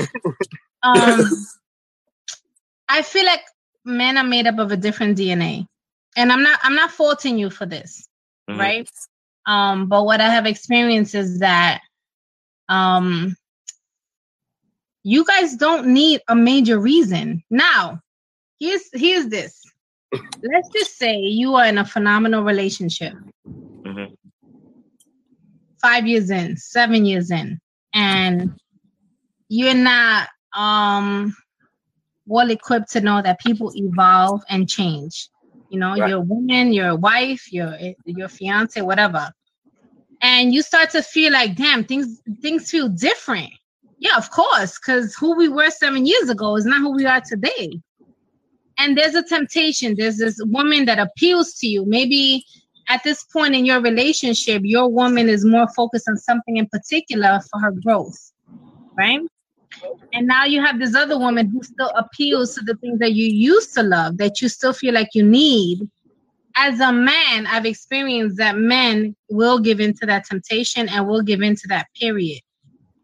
um, 0.83 1.21
I 2.89 3.03
feel 3.03 3.27
like 3.27 3.43
men 3.85 4.17
are 4.17 4.25
made 4.25 4.47
up 4.47 4.59
of 4.59 4.71
a 4.71 4.77
different 4.77 5.19
DNA. 5.19 5.67
And 6.17 6.33
I'm 6.33 6.43
not 6.43 6.59
I'm 6.63 6.75
not 6.75 6.91
faulting 6.91 7.39
you 7.39 7.51
for 7.51 7.67
this, 7.67 8.09
mm-hmm. 8.49 8.59
right? 8.59 8.91
Um, 9.47 9.89
but 9.89 10.05
what 10.05 10.21
I 10.21 10.29
have 10.29 10.47
experienced 10.47 11.15
is 11.15 11.41
that 11.41 11.81
um 12.69 13.37
you 15.09 15.25
guys 15.25 15.57
don't 15.57 15.87
need 15.87 16.21
a 16.29 16.37
major 16.37 16.79
reason. 16.79 17.43
Now, 17.49 18.03
here's 18.61 18.83
here's 18.93 19.29
this. 19.29 19.63
Let's 20.13 20.69
just 20.69 20.99
say 20.99 21.17
you 21.17 21.55
are 21.55 21.65
in 21.65 21.79
a 21.79 21.85
phenomenal 21.85 22.45
relationship. 22.45 23.15
Mm-hmm. 23.49 24.13
Five 25.81 26.07
years 26.07 26.29
in, 26.31 26.59
seven 26.59 27.07
years 27.07 27.31
in, 27.31 27.59
and 27.95 28.53
you're 29.49 29.73
not 29.73 30.29
um 30.55 31.35
well 32.27 32.51
equipped 32.51 32.91
to 32.93 33.01
know 33.01 33.23
that 33.23 33.41
people 33.41 33.73
evolve 33.75 34.43
and 34.51 34.69
change. 34.69 35.31
You 35.71 35.79
know, 35.79 35.97
right. 35.97 36.11
you're 36.11 36.19
a 36.19 36.21
woman, 36.35 36.75
you're 36.75 36.89
a 36.89 36.97
wife, 36.97 37.51
you're 37.51 37.75
your 38.05 38.29
fiance, 38.29 38.83
whatever. 38.83 39.33
And 40.21 40.53
you 40.53 40.61
start 40.61 40.91
to 40.91 41.03
feel 41.03 41.33
like, 41.33 41.57
damn, 41.57 41.85
things 41.85 42.21
things 42.43 42.71
feel 42.71 42.91
different. 42.91 43.53
Yeah, 43.99 44.17
of 44.17 44.31
course, 44.31 44.79
because 44.79 45.15
who 45.15 45.37
we 45.37 45.49
were 45.49 45.71
seven 45.71 46.07
years 46.07 46.29
ago 46.29 46.57
is 46.57 46.65
not 46.65 46.81
who 46.81 46.95
we 46.95 47.07
are 47.07 47.21
today. 47.21 47.81
And 48.79 48.97
there's 48.97 49.17
a 49.17 49.25
temptation. 49.25 49.97
There's 49.97 50.19
this 50.19 50.41
woman 50.45 50.85
that 50.85 51.01
appeals 51.01 51.55
to 51.55 51.67
you. 51.67 51.85
Maybe 51.85 52.45
at 52.89 53.03
this 53.03 53.25
point 53.25 53.55
in 53.55 53.67
your 53.67 53.81
relationship, 53.81 54.63
your 54.65 54.89
woman 54.89 55.29
is 55.29 55.45
more 55.45 55.69
focused 55.75 56.09
on 56.09 56.17
something 56.17 56.57
in 56.57 56.67
particular 56.69 57.41
for 57.51 57.61
her 57.61 57.73
growth, 57.73 58.33
right? 58.97 59.21
And 60.13 60.27
now 60.27 60.45
you 60.45 60.63
have 60.65 60.79
this 60.79 60.95
other 60.95 61.19
woman 61.19 61.51
who 61.51 61.63
still 61.63 61.91
appeals 61.91 62.55
to 62.55 62.63
the 62.63 62.77
things 62.77 63.01
that 63.01 63.13
you 63.13 63.27
used 63.27 63.75
to 63.75 63.83
love, 63.83 64.17
that 64.19 64.41
you 64.41 64.49
still 64.49 64.73
feel 64.73 64.95
like 64.95 65.09
you 65.13 65.25
need. 65.25 65.81
As 66.57 66.81
a 66.81 66.93
man, 66.93 67.47
I've 67.47 67.67
experienced 67.67 68.37
that 68.39 68.57
men 68.57 69.15
will 69.29 69.59
give 69.59 69.81
into 69.81 70.07
that 70.07 70.25
temptation 70.25 70.89
and 70.89 71.07
will 71.07 71.23
give 71.23 71.43
into 71.43 71.67
that 71.69 71.89
period, 71.99 72.41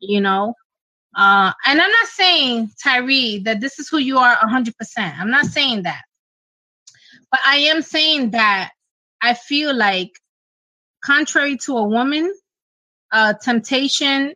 you 0.01 0.21
know? 0.21 0.55
Uh, 1.17 1.53
and 1.67 1.81
I'm 1.81 1.91
not 1.91 2.07
saying, 2.09 2.71
Tyree, 2.83 3.39
that 3.41 3.61
this 3.61 3.79
is 3.79 3.89
who 3.89 3.99
you 3.99 4.19
are 4.19 4.37
100%. 4.37 4.73
I'm 4.99 5.31
not 5.31 5.47
saying 5.47 5.85
that. 5.85 6.03
But 7.31 7.41
I 7.47 7.57
am 7.57 7.83
saying 7.83 8.31
that 8.31 8.73
I 9.23 9.35
feel 9.35 9.75
like, 9.75 10.11
contrary 11.05 11.57
to 11.59 11.77
a 11.77 11.85
woman, 11.85 12.33
uh, 13.13 13.35
temptation. 13.35 14.35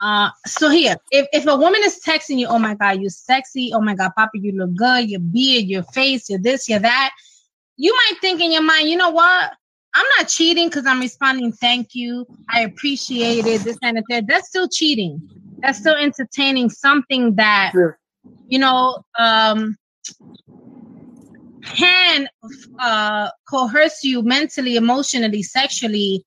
Uh, 0.00 0.30
so 0.46 0.68
here, 0.68 0.96
if, 1.10 1.26
if 1.32 1.46
a 1.46 1.56
woman 1.56 1.80
is 1.84 2.00
texting 2.04 2.38
you, 2.38 2.46
oh 2.48 2.58
my 2.58 2.74
God, 2.74 3.00
you're 3.00 3.10
sexy. 3.10 3.72
Oh 3.72 3.80
my 3.80 3.94
God, 3.94 4.10
Papa, 4.16 4.32
you 4.34 4.52
look 4.52 4.74
good. 4.74 5.08
Your 5.08 5.20
beard, 5.20 5.64
your 5.64 5.84
face, 5.84 6.28
your 6.28 6.38
this, 6.38 6.68
your 6.68 6.80
that. 6.80 7.10
You 7.76 7.94
might 7.94 8.20
think 8.20 8.40
in 8.40 8.52
your 8.52 8.62
mind, 8.62 8.88
you 8.88 8.96
know 8.96 9.10
what? 9.10 9.52
I'm 9.94 10.06
not 10.18 10.28
cheating 10.28 10.68
because 10.68 10.86
I'm 10.86 11.00
responding, 11.00 11.52
thank 11.52 11.94
you. 11.94 12.26
I 12.50 12.60
appreciate 12.60 13.46
it. 13.46 13.62
This 13.62 13.78
and 13.82 14.02
that. 14.08 14.26
That's 14.26 14.48
still 14.48 14.68
cheating 14.68 15.45
that's 15.58 15.78
still 15.78 15.94
entertaining 15.94 16.70
something 16.70 17.34
that 17.36 17.70
sure. 17.72 17.98
you 18.48 18.58
know 18.58 19.02
um 19.18 19.76
can 21.64 22.28
uh 22.78 23.28
coerce 23.48 24.04
you 24.04 24.22
mentally 24.22 24.76
emotionally 24.76 25.42
sexually 25.42 26.24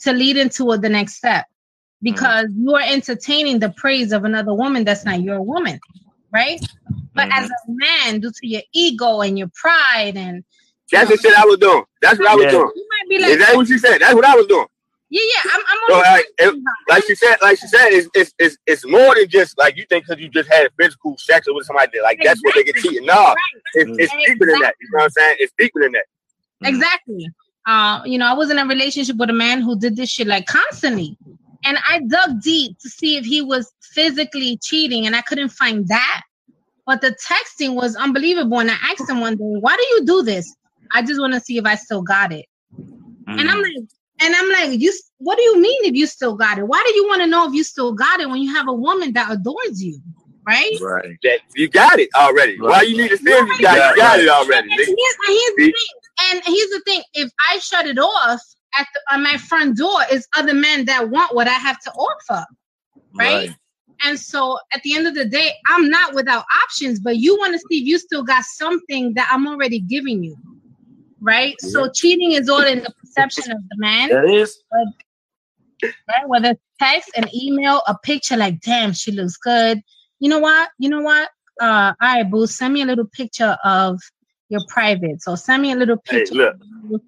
to 0.00 0.12
lead 0.12 0.36
into 0.36 0.76
the 0.78 0.88
next 0.88 1.14
step 1.14 1.46
because 2.02 2.46
mm-hmm. 2.46 2.68
you 2.68 2.74
are 2.74 2.82
entertaining 2.84 3.58
the 3.58 3.70
praise 3.70 4.12
of 4.12 4.24
another 4.24 4.54
woman 4.54 4.84
that's 4.84 5.04
not 5.04 5.22
your 5.22 5.40
woman 5.40 5.78
right 6.32 6.60
but 7.14 7.28
mm-hmm. 7.28 7.44
as 7.44 7.50
a 7.50 7.54
man 7.68 8.20
due 8.20 8.30
to 8.30 8.46
your 8.46 8.62
ego 8.72 9.20
and 9.20 9.38
your 9.38 9.48
pride 9.54 10.16
and 10.16 10.44
that's 10.92 11.10
the 11.10 11.16
shit 11.16 11.36
I 11.36 11.44
was 11.46 11.56
doing. 11.56 11.84
That's 12.02 12.18
what 12.18 12.28
I 12.28 12.34
was 12.34 12.44
yeah. 12.44 12.50
doing. 12.50 12.70
You 12.76 12.88
might 12.90 13.08
be 13.08 13.22
like, 13.22 13.30
Is 13.32 13.38
that 13.38 13.56
what 13.56 13.68
you 13.68 13.78
said? 13.78 13.98
That's 13.98 14.14
what 14.14 14.26
I 14.26 14.36
was 14.36 14.46
doing. 14.46 14.66
Yeah, 15.12 15.20
yeah, 15.34 15.50
I'm. 15.52 15.60
I'm 15.68 15.78
so, 15.88 15.98
like, 15.98 16.26
it, 16.38 16.62
like 16.88 17.04
she 17.04 17.14
said, 17.14 17.36
like 17.42 17.58
she 17.58 17.66
said, 17.66 17.90
it's, 17.90 18.08
it's 18.14 18.32
it's 18.38 18.56
it's 18.66 18.86
more 18.86 19.14
than 19.14 19.28
just 19.28 19.58
like 19.58 19.76
you 19.76 19.84
think 19.90 20.06
because 20.06 20.22
you 20.22 20.30
just 20.30 20.50
had 20.50 20.70
physical 20.78 21.18
sex 21.18 21.46
with 21.50 21.66
somebody. 21.66 22.00
Like 22.02 22.18
exactly. 22.18 22.24
that's 22.24 22.42
what 22.42 22.54
they 22.54 22.64
get 22.64 22.76
cheating. 22.76 23.04
No, 23.04 23.12
right. 23.12 23.36
it's, 23.74 23.90
it's 23.90 24.00
exactly. 24.00 24.24
deeper 24.24 24.46
than 24.46 24.60
that. 24.60 24.74
You 24.80 24.88
know 24.90 24.96
what 24.96 25.04
I'm 25.04 25.10
saying? 25.10 25.36
It's 25.40 25.52
deeper 25.58 25.80
than 25.82 25.92
that. 25.92 26.04
Exactly. 26.64 27.28
Uh, 27.66 28.00
you 28.06 28.16
know, 28.16 28.26
I 28.26 28.32
was 28.32 28.50
in 28.50 28.58
a 28.58 28.64
relationship 28.64 29.16
with 29.16 29.28
a 29.28 29.34
man 29.34 29.60
who 29.60 29.78
did 29.78 29.96
this 29.96 30.08
shit 30.08 30.26
like 30.26 30.46
constantly, 30.46 31.14
and 31.62 31.76
I 31.86 32.00
dug 32.08 32.40
deep 32.40 32.78
to 32.78 32.88
see 32.88 33.18
if 33.18 33.26
he 33.26 33.42
was 33.42 33.70
physically 33.82 34.58
cheating, 34.62 35.06
and 35.06 35.14
I 35.14 35.20
couldn't 35.20 35.50
find 35.50 35.86
that. 35.88 36.22
But 36.86 37.02
the 37.02 37.14
texting 37.22 37.74
was 37.74 37.96
unbelievable, 37.96 38.60
and 38.60 38.70
I 38.70 38.76
asked 38.90 39.10
him 39.10 39.20
one 39.20 39.36
day, 39.36 39.44
"Why 39.60 39.76
do 39.76 39.82
you 39.82 40.06
do 40.06 40.22
this?" 40.22 40.56
I 40.94 41.02
just 41.02 41.20
want 41.20 41.34
to 41.34 41.40
see 41.40 41.58
if 41.58 41.66
I 41.66 41.74
still 41.74 42.00
got 42.00 42.32
it. 42.32 42.46
Mm. 43.28 43.40
And 43.40 43.50
I'm 43.50 43.58
mm. 43.58 43.64
like, 43.64 43.88
and 44.20 44.34
I'm 44.34 44.50
like, 44.50 44.80
you. 44.80 44.92
What 45.18 45.36
do 45.36 45.42
you 45.42 45.60
mean 45.60 45.84
if 45.84 45.94
you 45.94 46.06
still 46.06 46.34
got 46.34 46.58
it? 46.58 46.66
Why 46.66 46.82
do 46.86 46.94
you 46.94 47.06
want 47.06 47.22
to 47.22 47.26
know 47.26 47.46
if 47.46 47.54
you 47.54 47.62
still 47.62 47.92
got 47.92 48.20
it 48.20 48.28
when 48.28 48.42
you 48.42 48.52
have 48.54 48.68
a 48.68 48.72
woman 48.72 49.12
that 49.12 49.30
adores 49.30 49.82
you? 49.82 50.00
Right. 50.46 50.76
Right. 50.80 51.16
That 51.22 51.38
you 51.54 51.68
got 51.68 52.00
it 52.00 52.08
already. 52.16 52.58
Right. 52.58 52.68
Why 52.68 52.82
you 52.82 52.96
need 52.96 53.10
to 53.10 53.16
say 53.16 53.30
right. 53.32 53.58
you 53.58 53.62
got, 53.62 53.96
you 53.96 54.02
got 54.02 54.18
it 54.18 54.28
already? 54.28 54.70
And, 54.70 54.80
here's, 54.80 55.16
here's 55.28 55.56
the 55.56 55.64
thing. 55.64 56.32
And 56.32 56.42
here's 56.44 56.70
the 56.70 56.82
thing. 56.84 57.02
If 57.14 57.30
I 57.50 57.58
shut 57.58 57.86
it 57.86 57.98
off 57.98 58.40
at, 58.78 58.86
the, 58.92 59.14
at 59.14 59.20
my 59.20 59.36
front 59.36 59.76
door, 59.76 60.00
is 60.10 60.26
other 60.36 60.54
men 60.54 60.84
that 60.86 61.08
want 61.08 61.34
what 61.34 61.46
I 61.46 61.52
have 61.52 61.80
to 61.82 61.92
offer. 61.92 62.44
Right? 63.14 63.48
right. 63.48 63.56
And 64.04 64.18
so 64.18 64.58
at 64.72 64.82
the 64.82 64.96
end 64.96 65.06
of 65.06 65.14
the 65.14 65.24
day, 65.24 65.52
I'm 65.68 65.88
not 65.88 66.14
without 66.14 66.44
options, 66.64 66.98
but 66.98 67.18
you 67.18 67.36
want 67.38 67.52
to 67.52 67.58
see 67.58 67.78
if 67.78 67.86
you 67.86 67.98
still 67.98 68.24
got 68.24 68.42
something 68.44 69.14
that 69.14 69.28
I'm 69.30 69.46
already 69.46 69.78
giving 69.78 70.24
you. 70.24 70.36
Right? 71.22 71.54
Yeah. 71.62 71.70
So 71.70 71.90
cheating 71.90 72.32
is 72.32 72.48
all 72.48 72.64
in 72.64 72.82
the 72.82 72.92
perception 73.00 73.52
of 73.52 73.58
the 73.68 73.76
man. 73.78 74.08
That 74.08 74.24
is. 74.24 74.62
But, 74.70 75.90
right? 76.08 76.28
Whether 76.28 76.56
text, 76.80 77.10
an 77.16 77.24
email, 77.34 77.82
a 77.86 77.96
picture 78.02 78.36
like, 78.36 78.60
damn, 78.60 78.92
she 78.92 79.12
looks 79.12 79.36
good. 79.36 79.80
You 80.20 80.28
know 80.28 80.38
what? 80.38 80.70
You 80.78 80.88
know 80.88 81.00
what? 81.00 81.30
Uh, 81.60 81.92
all 82.00 82.14
right, 82.14 82.30
boo, 82.30 82.46
send 82.46 82.74
me 82.74 82.82
a 82.82 82.86
little 82.86 83.06
picture 83.06 83.56
of 83.64 84.00
your 84.48 84.60
private. 84.68 85.22
So 85.22 85.34
send 85.34 85.62
me 85.62 85.72
a 85.72 85.76
little 85.76 85.96
picture. 85.96 86.54
Hey, 86.90 86.98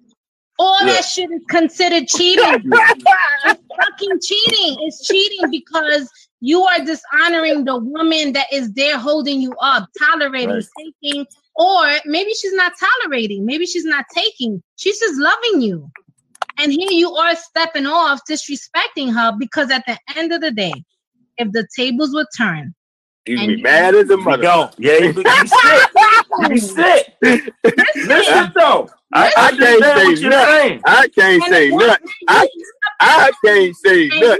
all 0.57 0.79
yeah. 0.81 0.93
that 0.93 1.05
shit 1.05 1.29
is 1.31 1.41
considered 1.49 2.07
cheating. 2.07 2.43
it's 2.65 3.61
fucking 3.77 4.19
cheating. 4.21 4.77
It's 4.81 5.05
cheating 5.05 5.51
because 5.51 6.09
you 6.39 6.63
are 6.63 6.79
dishonoring 6.79 7.65
the 7.65 7.77
woman 7.77 8.33
that 8.33 8.47
is 8.51 8.71
there 8.73 8.97
holding 8.97 9.41
you 9.41 9.53
up, 9.61 9.89
tolerating, 9.99 10.49
right. 10.49 10.65
taking, 11.03 11.25
or 11.55 11.85
maybe 12.05 12.33
she's 12.33 12.53
not 12.53 12.73
tolerating, 12.79 13.45
maybe 13.45 13.65
she's 13.65 13.85
not 13.85 14.05
taking, 14.13 14.61
she's 14.75 14.99
just 14.99 15.19
loving 15.19 15.61
you. 15.61 15.89
And 16.57 16.71
here 16.71 16.91
you 16.91 17.13
are 17.15 17.35
stepping 17.35 17.85
off, 17.85 18.21
disrespecting 18.29 19.13
her 19.13 19.33
because 19.37 19.71
at 19.71 19.83
the 19.85 19.97
end 20.15 20.31
of 20.31 20.41
the 20.41 20.51
day, 20.51 20.73
if 21.37 21.51
the 21.51 21.67
tables 21.75 22.13
were 22.13 22.27
turned, 22.37 22.73
you 23.25 23.37
be 23.37 23.61
mad 23.61 23.95
as 23.95 24.09
a 24.09 24.17
mother. 24.17 24.43
Go. 24.43 24.69
Yeah, 24.77 24.97
you 24.99 25.13
be 25.13 25.23
sick. 25.47 25.89
You 26.49 26.57
sick. 26.59 27.53
Listen 27.95 28.51
though. 28.55 28.89
I, 29.13 29.31
I 29.35 29.51
can't 29.57 29.83
say 29.83 30.29
nothing. 30.29 30.81
I 30.85 31.07
can't 31.07 31.43
say 31.45 31.69
nothing. 31.69 32.07
I, 32.27 32.47
I 32.99 33.31
can't 33.43 33.75
say 33.75 34.07
nothing. 34.09 34.39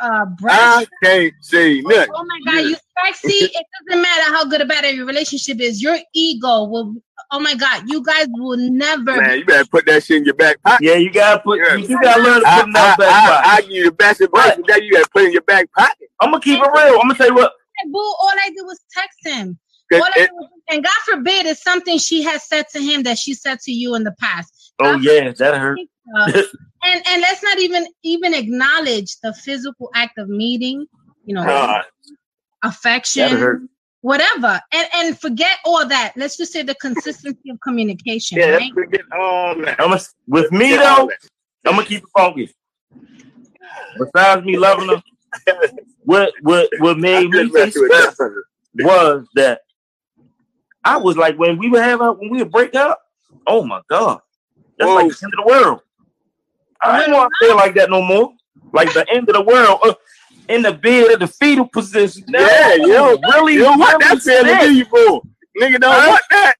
Uh, 0.00 0.26
I 0.44 0.86
can't 1.02 1.34
see 1.40 1.82
nothing. 1.82 2.12
Oh 2.14 2.24
my 2.24 2.52
god, 2.52 2.64
you 2.64 2.76
sexy. 3.04 3.32
it 3.32 3.66
doesn't 3.88 4.02
matter 4.02 4.32
how 4.32 4.44
good 4.44 4.60
or 4.60 4.66
bad 4.66 4.84
your 4.94 5.06
relationship 5.06 5.60
is. 5.60 5.82
Your 5.82 5.98
ego 6.14 6.64
will. 6.64 6.94
Oh 7.30 7.40
my 7.40 7.54
god, 7.54 7.84
you 7.88 8.02
guys 8.02 8.26
will 8.30 8.56
never. 8.58 9.16
Man, 9.20 9.38
you 9.38 9.44
better 9.44 9.66
put 9.66 9.86
that 9.86 10.04
shit 10.04 10.18
in 10.18 10.24
your 10.24 10.34
back 10.34 10.62
pocket. 10.62 10.84
Yeah, 10.84 10.94
you 10.94 11.10
gotta 11.12 11.40
put. 11.40 11.58
Yeah. 11.58 11.74
You, 11.74 12.00
gotta 12.00 12.22
learn 12.22 12.40
to 12.40 12.40
put 12.40 12.48
I, 12.48 12.62
in 12.62 12.72
that 12.72 12.98
back 12.98 13.24
pocket. 13.24 13.48
I, 13.48 13.56
I, 13.56 13.60
give 13.62 13.70
you 13.70 13.84
the 13.84 13.92
best 13.92 14.20
advice. 14.20 14.58
That 14.68 14.82
you 14.84 14.92
gotta 14.92 15.10
put 15.10 15.24
in 15.24 15.32
your 15.32 15.42
back 15.42 15.72
pocket. 15.72 16.08
I'm 16.20 16.30
gonna 16.30 16.42
keep 16.42 16.60
it 16.60 16.70
real. 16.72 16.94
I'm 16.94 17.08
gonna 17.08 17.14
tell 17.14 17.28
you 17.28 17.34
what. 17.34 17.52
Boo, 17.86 17.98
all 17.98 18.32
I 18.32 18.50
did 18.54 18.64
was 18.64 18.80
text 18.92 19.18
him. 19.24 19.58
It, 19.90 19.98
was, 19.98 20.48
and 20.68 20.84
God 20.84 20.92
forbid 21.06 21.46
it's 21.46 21.62
something 21.62 21.98
she 21.98 22.22
has 22.22 22.46
said 22.46 22.68
to 22.72 22.80
him 22.80 23.04
that 23.04 23.16
she 23.16 23.32
said 23.32 23.58
to 23.60 23.72
you 23.72 23.94
in 23.94 24.04
the 24.04 24.14
past. 24.20 24.74
Oh 24.80 24.94
God 24.94 25.02
yeah, 25.02 25.32
that 25.32 25.56
hurt. 25.56 25.78
Um, 26.16 26.32
and 26.84 27.02
and 27.06 27.20
let's 27.22 27.42
not 27.42 27.58
even 27.58 27.86
even 28.02 28.34
acknowledge 28.34 29.18
the 29.22 29.32
physical 29.34 29.90
act 29.94 30.18
of 30.18 30.28
meeting. 30.28 30.86
You 31.24 31.34
know, 31.34 31.44
God. 31.44 31.84
affection, 32.62 33.68
whatever, 34.00 34.60
and 34.72 34.88
and 34.94 35.20
forget 35.20 35.58
all 35.64 35.86
that. 35.86 36.12
Let's 36.16 36.36
just 36.36 36.52
say 36.52 36.62
the 36.62 36.74
consistency 36.76 37.50
of 37.50 37.60
communication. 37.60 38.38
Yeah, 38.38 38.56
right? 38.56 38.72
forget 38.72 39.02
all 39.12 39.54
that. 39.56 39.80
I'm 39.80 39.92
a, 39.92 40.00
with 40.26 40.50
me 40.52 40.76
though, 40.76 41.10
I'm 41.66 41.74
gonna 41.74 41.84
keep 41.84 42.02
it 42.02 42.08
funky. 42.16 42.50
Besides 43.98 44.44
me 44.46 44.56
loving 44.56 44.88
her, 44.88 45.02
what 46.04 46.32
what 46.42 46.70
what 46.78 46.98
made 46.98 47.30
me 47.30 47.50
was 48.74 49.26
that 49.34 49.60
I 50.84 50.96
was 50.96 51.16
like, 51.16 51.36
when 51.38 51.58
we 51.58 51.68
would 51.68 51.82
have 51.82 52.00
when 52.00 52.30
we 52.30 52.38
would 52.38 52.50
break 52.50 52.74
up, 52.74 53.00
oh 53.46 53.64
my 53.64 53.82
god, 53.90 54.20
that's 54.78 54.88
Whoa. 54.88 54.94
like 54.94 55.08
the 55.08 55.24
end 55.24 55.32
of 55.38 55.44
the 55.44 55.46
world. 55.46 55.80
I 56.82 57.00
don't 57.00 57.12
want 57.12 57.32
to 57.40 57.46
feel 57.46 57.56
like 57.56 57.74
that 57.74 57.90
no 57.90 58.02
more. 58.02 58.32
Like 58.72 58.92
the 58.92 59.06
end 59.10 59.28
of 59.28 59.34
the 59.34 59.42
world. 59.42 59.80
Uh, 59.82 59.94
in 60.48 60.62
the 60.62 60.72
bed 60.72 61.12
of 61.12 61.20
the 61.20 61.26
fetal 61.26 61.66
position. 61.66 62.24
Yeah, 62.28 62.74
yo, 62.76 63.18
really, 63.34 63.56
yo, 63.56 63.76
what 63.76 64.00
that 64.00 64.18
feeling 64.20 64.58
do 64.58 64.74
you 64.74 64.84
for? 64.86 65.22
Nigga 65.60 65.80
don't 65.80 66.08
want 66.08 66.22
that. 66.30 66.54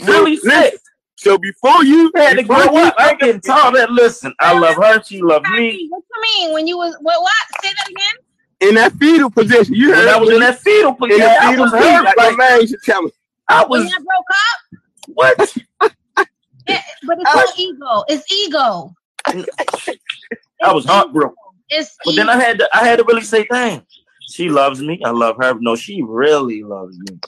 Really 0.00 0.36
so, 0.36 0.48
sick. 0.48 0.74
So 1.16 1.38
before 1.38 1.84
you 1.84 2.10
had 2.14 2.36
to 2.36 2.42
grow 2.42 2.76
up, 2.76 2.94
I 2.98 3.14
can 3.14 3.40
tell 3.40 3.72
that. 3.72 3.90
Listen, 3.90 4.32
I 4.40 4.58
love 4.58 4.76
her. 4.76 5.02
She 5.02 5.20
love 5.20 5.42
me. 5.52 5.88
What 5.90 6.02
you 6.14 6.22
mean 6.22 6.54
when 6.54 6.66
you 6.66 6.76
was 6.78 6.96
what? 7.00 7.20
What? 7.20 7.32
Say 7.62 7.70
that 7.76 7.90
again. 7.90 8.68
In 8.68 8.74
that 8.76 8.92
fetal 8.94 9.30
position, 9.30 9.74
you 9.74 9.94
heard. 9.94 10.08
I 10.08 10.18
was 10.18 10.30
in 10.30 10.40
that 10.40 10.60
fetal 10.60 10.94
position. 10.94 11.22
In 11.22 11.26
that 11.26 11.50
fetal 11.50 11.70
position, 11.70 12.04
like, 12.04 12.16
like 12.16 12.36
man 12.36 12.66
should 12.66 12.82
tell 12.84 13.02
me. 13.02 13.10
I 13.48 13.64
was. 13.64 13.80
When 13.80 13.88
you 13.88 13.96
broke 13.96 14.30
up. 14.30 14.80
What? 15.08 15.56
yeah, 16.68 16.82
but 17.06 17.18
it's 17.20 17.34
not 17.34 17.58
ego. 17.58 18.04
It's 18.08 18.32
ego. 18.32 18.94
I 19.26 20.72
was 20.72 20.84
heartbroken. 20.84 21.36
It's 21.70 21.96
but 22.04 22.16
then 22.16 22.28
I 22.28 22.36
had 22.36 22.58
to 22.58 22.68
I 22.74 22.84
had 22.84 22.96
to 22.96 23.04
really 23.04 23.22
say, 23.22 23.46
dang, 23.50 23.86
she 24.28 24.48
loves 24.48 24.80
me. 24.80 25.00
I 25.04 25.10
love 25.10 25.36
her. 25.40 25.54
No, 25.60 25.76
she 25.76 26.02
really 26.02 26.62
loves 26.62 26.98
me. 26.98 27.18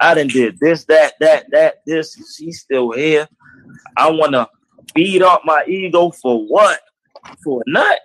I 0.00 0.14
didn't 0.14 0.32
did 0.32 0.58
this, 0.60 0.84
that, 0.86 1.14
that, 1.20 1.46
that, 1.52 1.76
this. 1.86 2.16
She's 2.36 2.60
still 2.60 2.92
here. 2.92 3.26
I 3.96 4.10
wanna 4.10 4.48
beat 4.94 5.22
up 5.22 5.42
my 5.44 5.64
ego 5.66 6.10
for 6.10 6.46
what? 6.46 6.80
For 7.42 7.62
a 7.66 7.70
nut? 7.70 7.98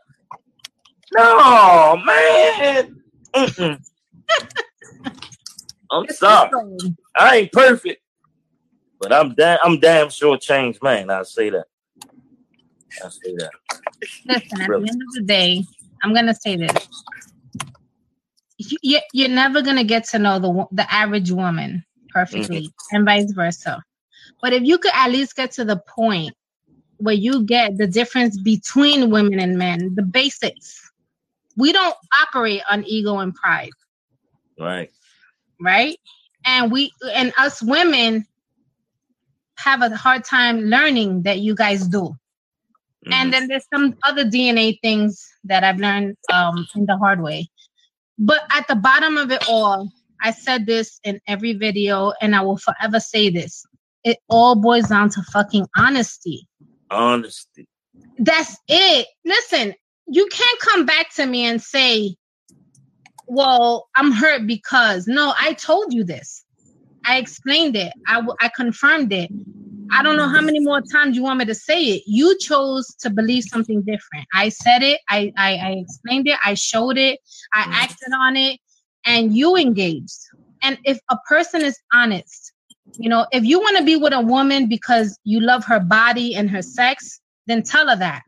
No, 1.14 2.02
man. 2.06 3.02
I'm 5.92 6.08
sorry. 6.10 6.52
I 7.18 7.38
ain't 7.38 7.52
perfect, 7.52 8.02
but 9.00 9.12
I'm 9.12 9.36
damn 9.36 9.60
I'm 9.64 9.80
damn 9.80 10.10
sure 10.10 10.38
changed, 10.38 10.82
man. 10.82 11.10
I 11.10 11.24
say 11.24 11.50
that. 11.50 11.66
I 13.04 13.10
say 13.10 13.36
that. 13.36 13.52
Listen, 14.26 14.62
at 14.62 14.70
really. 14.70 14.84
the 14.84 14.90
end 14.90 15.02
of 15.02 15.14
the 15.14 15.22
day, 15.22 15.64
I'm 16.04 16.14
gonna 16.14 16.36
say 16.36 16.56
this. 16.56 16.88
You, 18.58 19.00
you're 19.14 19.30
never 19.30 19.62
gonna 19.62 19.84
get 19.84 20.06
to 20.10 20.20
know 20.20 20.40
the 20.40 20.68
the 20.72 20.94
average 20.94 21.32
woman 21.32 21.84
perfectly, 22.10 22.68
mm-hmm. 22.68 22.96
and 22.96 23.06
vice 23.06 23.32
versa. 23.32 23.84
But 24.42 24.54
if 24.54 24.64
you 24.64 24.78
could 24.78 24.92
at 24.94 25.12
least 25.12 25.36
get 25.36 25.52
to 25.52 25.66
the 25.66 25.78
point 25.78 26.36
where 27.02 27.16
you 27.16 27.44
get 27.44 27.78
the 27.78 27.88
difference 27.88 28.40
between 28.40 29.10
women 29.10 29.40
and 29.40 29.58
men, 29.58 29.94
the 29.96 30.04
basics. 30.04 30.90
We 31.58 31.74
don't 31.74 31.96
operate 32.22 32.62
on 32.70 32.86
ego 32.86 33.18
and 33.18 33.34
pride. 33.34 33.72
Right. 34.60 34.92
Right. 35.60 35.98
And 36.46 36.72
we 36.72 36.92
and 37.14 37.34
us 37.38 37.62
women 37.62 38.26
have 39.58 39.82
a 39.82 39.96
hard 39.96 40.24
time 40.24 40.62
learning 40.62 41.24
that 41.24 41.40
you 41.40 41.56
guys 41.56 41.88
do. 41.88 42.16
Mm-hmm. 43.06 43.14
And 43.14 43.34
then 43.34 43.48
there's 43.48 43.66
some 43.74 43.96
other 44.04 44.26
DNA 44.26 44.80
things 44.82 45.28
that 45.44 45.64
I've 45.64 45.80
learned 45.80 46.16
um, 46.32 46.68
in 46.76 46.86
the 46.86 46.98
hard 46.98 47.22
way. 47.22 47.50
But 48.20 48.42
at 48.52 48.68
the 48.68 48.76
bottom 48.76 49.18
of 49.18 49.32
it 49.32 49.44
all, 49.50 49.90
I 50.24 50.32
said 50.32 50.68
this 50.68 51.00
in 51.04 51.20
every 51.28 51.54
video, 51.54 52.14
and 52.22 52.36
I 52.36 52.42
will 52.42 52.58
forever 52.58 53.00
say 53.00 53.30
this. 53.30 53.66
It 54.04 54.18
all 54.30 54.56
boils 54.56 54.90
down 54.90 55.10
to 55.12 55.24
fucking 55.32 55.68
honesty. 55.76 56.48
Honesty. 56.92 57.68
That's 58.20 58.56
it. 58.68 59.08
Listen, 59.26 59.74
you 60.08 60.28
can't 60.32 60.60
come 60.60 60.86
back 60.86 61.14
to 61.16 61.26
me 61.26 61.46
and 61.46 61.62
say, 61.62 62.16
well, 63.28 63.88
I'm 63.96 64.12
hurt 64.12 64.46
because 64.46 65.08
no, 65.08 65.34
I 65.40 65.54
told 65.54 65.94
you 65.94 66.04
this. 66.04 66.44
I 67.06 67.18
explained 67.18 67.76
it. 67.76 67.94
I, 68.08 68.22
I 68.42 68.50
confirmed 68.56 69.12
it. 69.14 69.32
I 69.92 70.04
don't 70.04 70.16
know 70.16 70.28
how 70.28 70.42
many 70.42 70.60
more 70.60 70.82
times 70.82 71.16
you 71.16 71.24
want 71.24 71.40
me 71.40 71.46
to 71.46 71.56
say 71.56 71.84
it. 71.84 72.04
You 72.06 72.38
chose 72.40 72.88
to 73.02 73.10
believe 73.10 73.44
something 73.44 73.82
different. 73.82 74.26
I 74.34 74.50
said 74.50 74.84
it. 74.84 75.02
I, 75.10 75.34
I, 75.38 75.56
I 75.56 75.72
explained 75.72 76.28
it. 76.28 76.38
I 76.46 76.54
showed 76.54 76.98
it. 76.98 77.20
I 77.54 77.64
mm. 77.64 77.72
acted 77.74 78.14
on 78.18 78.38
it, 78.38 78.60
and 79.06 79.36
you 79.36 79.56
engaged. 79.56 80.20
And 80.64 80.78
if 80.86 81.00
a 81.10 81.18
person 81.28 81.62
is 81.62 81.78
honest, 81.94 82.54
you 82.98 83.10
know, 83.10 83.26
if 83.32 83.44
you 83.44 83.60
want 83.60 83.78
to 83.78 83.84
be 83.84 83.96
with 83.96 84.14
a 84.14 84.22
woman 84.22 84.68
because 84.68 85.18
you 85.24 85.40
love 85.40 85.66
her 85.66 85.80
body 85.80 86.36
and 86.36 86.50
her 86.50 86.62
sex, 86.62 87.20
then 87.48 87.64
tell 87.64 87.90
her 87.90 87.96
that. 87.96 88.24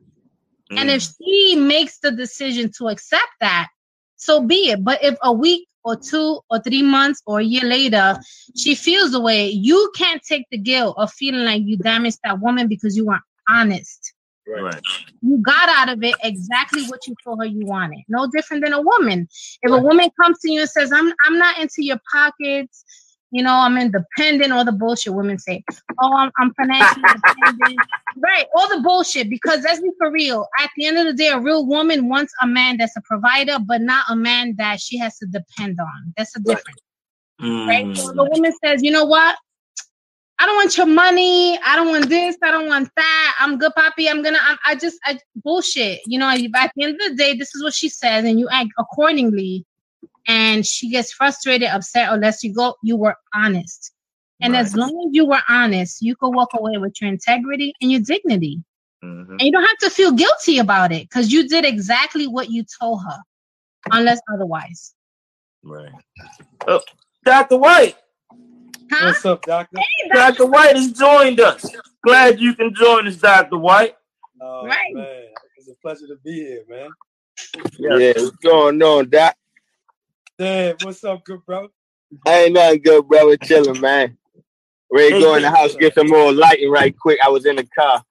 Mm. 0.72 0.80
And 0.80 0.90
if 0.90 1.02
mm. 1.02 1.14
she 1.24 1.56
makes 1.56 2.00
the 2.00 2.12
decision 2.12 2.72
to 2.78 2.88
accept 2.88 3.30
that, 3.40 3.70
so 4.16 4.42
be 4.42 4.72
it. 4.72 4.84
But 4.84 5.04
if 5.04 5.18
a 5.22 5.32
week 5.32 5.68
or 5.84 5.96
two 5.96 6.40
or 6.50 6.60
three 6.62 6.82
months 6.82 7.22
or 7.26 7.40
a 7.40 7.44
year 7.44 7.64
later, 7.64 8.18
she 8.56 8.76
feels 8.76 9.12
the 9.12 9.20
way, 9.20 9.50
you 9.50 9.92
can't 9.96 10.22
take 10.24 10.46
the 10.52 10.58
guilt 10.58 10.96
of 10.98 11.12
feeling 11.12 11.46
like 11.46 11.62
you 11.64 11.78
damaged 11.78 12.20
that 12.24 12.40
woman 12.40 12.68
because 12.68 12.96
you 12.96 13.06
weren't 13.06 13.22
honest. 13.50 14.14
Right. 14.48 14.82
You 15.22 15.38
got 15.38 15.70
out 15.70 15.90
of 15.90 16.04
it 16.04 16.16
exactly 16.22 16.84
what 16.88 17.08
you 17.08 17.16
told 17.24 17.40
her 17.40 17.46
you 17.46 17.66
wanted. 17.66 18.02
No 18.10 18.30
different 18.30 18.64
than 18.64 18.74
a 18.74 18.82
woman. 18.82 19.28
If 19.62 19.72
a 19.72 19.78
woman 19.78 20.10
comes 20.22 20.40
to 20.40 20.52
you 20.52 20.62
and 20.62 20.70
says, 20.70 20.92
I'm 20.92 21.14
I'm 21.26 21.38
not 21.38 21.60
into 21.60 21.84
your 21.84 22.00
pockets, 22.12 22.84
you 23.34 23.42
know, 23.42 23.56
I'm 23.56 23.80
independent, 23.80 24.54
all 24.54 24.64
the 24.64 24.72
bullshit 24.72 25.12
women 25.12 25.40
say. 25.40 25.64
Oh, 26.00 26.16
I'm, 26.16 26.32
I'm 26.38 26.54
financially 26.54 27.04
independent. 27.16 27.80
Right, 28.18 28.46
all 28.56 28.70
the 28.70 28.82
bullshit. 28.82 29.28
Because 29.28 29.64
let's 29.64 29.82
be 29.82 29.90
for 29.98 30.12
real. 30.12 30.48
At 30.60 30.70
the 30.78 30.86
end 30.86 31.00
of 31.00 31.08
the 31.08 31.14
day, 31.14 31.30
a 31.30 31.40
real 31.40 31.66
woman 31.66 32.10
wants 32.10 32.32
a 32.44 32.48
man 32.48 32.78
that's 32.78 32.96
a 32.96 33.02
provider, 33.02 33.58
but 33.60 33.82
not 33.82 34.06
a 34.08 34.16
man 34.16 34.54
that 34.60 34.80
she 34.80 35.00
has 35.00 35.18
to 35.18 35.26
depend 35.26 35.80
on. 35.80 36.14
That's 36.16 36.36
a 36.36 36.42
difference. 36.42 36.78
Right. 37.42 37.50
Mm. 37.50 37.68
right? 37.68 37.98
So 37.98 38.14
the 38.14 38.24
woman 38.24 38.54
says, 38.64 38.84
you 38.84 38.92
know 38.92 39.06
what? 39.06 39.36
I 40.38 40.46
don't 40.46 40.56
want 40.56 40.78
your 40.78 40.86
money. 40.86 41.58
I 41.66 41.76
don't 41.76 41.88
want 41.88 42.10
this. 42.10 42.38
I 42.44 42.52
don't 42.52 42.68
want 42.68 42.90
that. 42.96 43.36
I'm 43.40 43.58
good, 43.58 43.72
Poppy. 43.76 44.10
I'm 44.10 44.22
gonna. 44.22 44.40
I'm, 44.44 44.58
I 44.66 44.76
just 44.76 45.00
I 45.06 45.18
bullshit. 45.38 46.02
You 46.06 46.20
know. 46.20 46.30
At 46.30 46.72
the 46.76 46.84
end 46.84 47.02
of 47.02 47.10
the 47.10 47.16
day, 47.16 47.34
this 47.34 47.56
is 47.56 47.64
what 47.64 47.74
she 47.74 47.90
says, 47.90 48.26
and 48.26 48.40
you 48.40 48.48
act 48.50 48.70
accordingly. 48.78 49.66
And 50.28 50.66
she 50.66 50.90
gets 50.90 51.12
frustrated, 51.12 51.68
upset, 51.68 52.12
unless 52.12 52.44
you 52.44 52.54
go. 52.54 52.76
You 52.82 52.96
were 52.96 53.16
honest, 53.34 53.94
and 54.42 54.54
right. 54.54 54.60
as 54.60 54.76
long 54.76 54.90
as 55.08 55.16
you 55.16 55.26
were 55.26 55.42
honest, 55.50 56.02
you 56.02 56.16
could 56.16 56.30
walk 56.30 56.50
away 56.54 56.78
with 56.78 57.00
your 57.02 57.10
integrity 57.10 57.74
and 57.82 57.92
your 57.92 58.02
dignity, 58.02 58.64
mm-hmm. 59.04 59.32
and 59.32 59.42
you 59.42 59.52
don't 59.52 59.66
have 59.66 59.78
to 59.80 59.90
feel 59.90 60.12
guilty 60.12 60.60
about 60.60 60.92
it 60.92 61.10
because 61.10 61.32
you 61.32 61.48
did 61.48 61.66
exactly 61.66 62.28
what 62.28 62.50
you 62.50 62.64
told 62.80 63.02
her, 63.04 63.18
unless 63.92 64.20
otherwise. 64.34 64.94
Right. 65.64 65.92
Oh, 66.68 66.82
Dr. 67.26 67.58
White. 67.58 67.96
Huh? 68.92 69.08
What's 69.08 69.26
up, 69.26 69.42
Doctor? 69.44 69.78
Hey, 69.78 70.10
Dr. 70.10 70.38
Dr. 70.38 70.46
White 70.48 70.76
has 70.76 70.92
joined 70.92 71.40
us. 71.40 71.66
Glad 72.04 72.40
you 72.40 72.54
can 72.54 72.76
join 72.76 73.08
us, 73.08 73.16
Dr. 73.16 73.58
White. 73.58 73.96
Oh, 74.42 74.66
right. 74.66 74.94
man. 74.94 75.24
It's 75.58 75.70
a 75.70 75.76
pleasure 75.82 76.08
to 76.08 76.18
be 76.24 76.34
here, 76.34 76.64
man. 76.68 76.90
Yeah, 77.80 77.98
yeah 77.98 78.14
what's 78.18 78.32
going 78.38 78.82
on, 78.82 79.10
Doc? 79.10 79.36
Damn, 80.40 80.78
what's 80.78 81.04
up, 81.04 81.24
good 81.24 81.46
bro? 81.46 81.68
ain't 82.28 82.54
nothing 82.54 82.82
good, 82.82 83.08
brother. 83.08 83.38
Chilling, 83.38 83.80
man. 83.80 84.18
Ready 84.92 85.14
to 85.14 85.20
go 85.20 85.36
in 85.36 85.44
the 85.44 85.50
house, 85.50 85.76
get 85.76 85.94
some 85.94 86.08
more 86.08 86.32
lighting 86.32 86.72
right 86.72 86.98
quick. 86.98 87.20
I 87.24 87.30
was 87.30 87.46
in 87.46 87.58
the 87.58 87.66
car. 87.66 88.04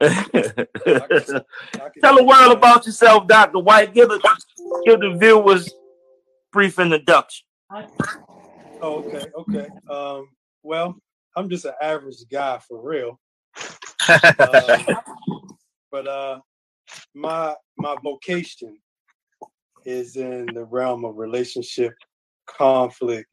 Tell 0.00 2.16
the 2.16 2.24
world 2.24 2.52
about 2.52 2.86
yourself, 2.86 3.28
Dr. 3.28 3.60
White. 3.60 3.94
Give 3.94 4.08
the 4.08 4.18
give 4.84 5.00
the 5.00 5.16
viewers 5.18 5.72
brief 6.52 6.78
introduction. 6.78 7.44
Oh, 8.80 9.04
okay, 9.04 9.26
okay. 9.36 9.68
Um, 9.88 10.28
well, 10.62 10.96
I'm 11.36 11.48
just 11.48 11.64
an 11.64 11.74
average 11.80 12.24
guy 12.30 12.58
for 12.58 12.80
real. 12.80 13.18
uh, 14.38 14.78
but 15.92 16.06
uh, 16.06 16.40
my 17.14 17.54
my 17.76 17.96
vocation 18.02 18.78
is 19.84 20.16
in 20.16 20.46
the 20.52 20.64
realm 20.64 21.04
of 21.04 21.16
relationship 21.16 21.94
conflict 22.46 23.28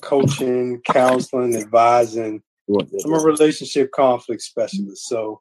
coaching, 0.00 0.80
counseling, 0.86 1.56
advising. 1.56 2.42
I'm 2.68 3.12
a 3.12 3.18
relationship 3.18 3.90
conflict 3.92 4.42
specialist. 4.42 5.06
So 5.06 5.40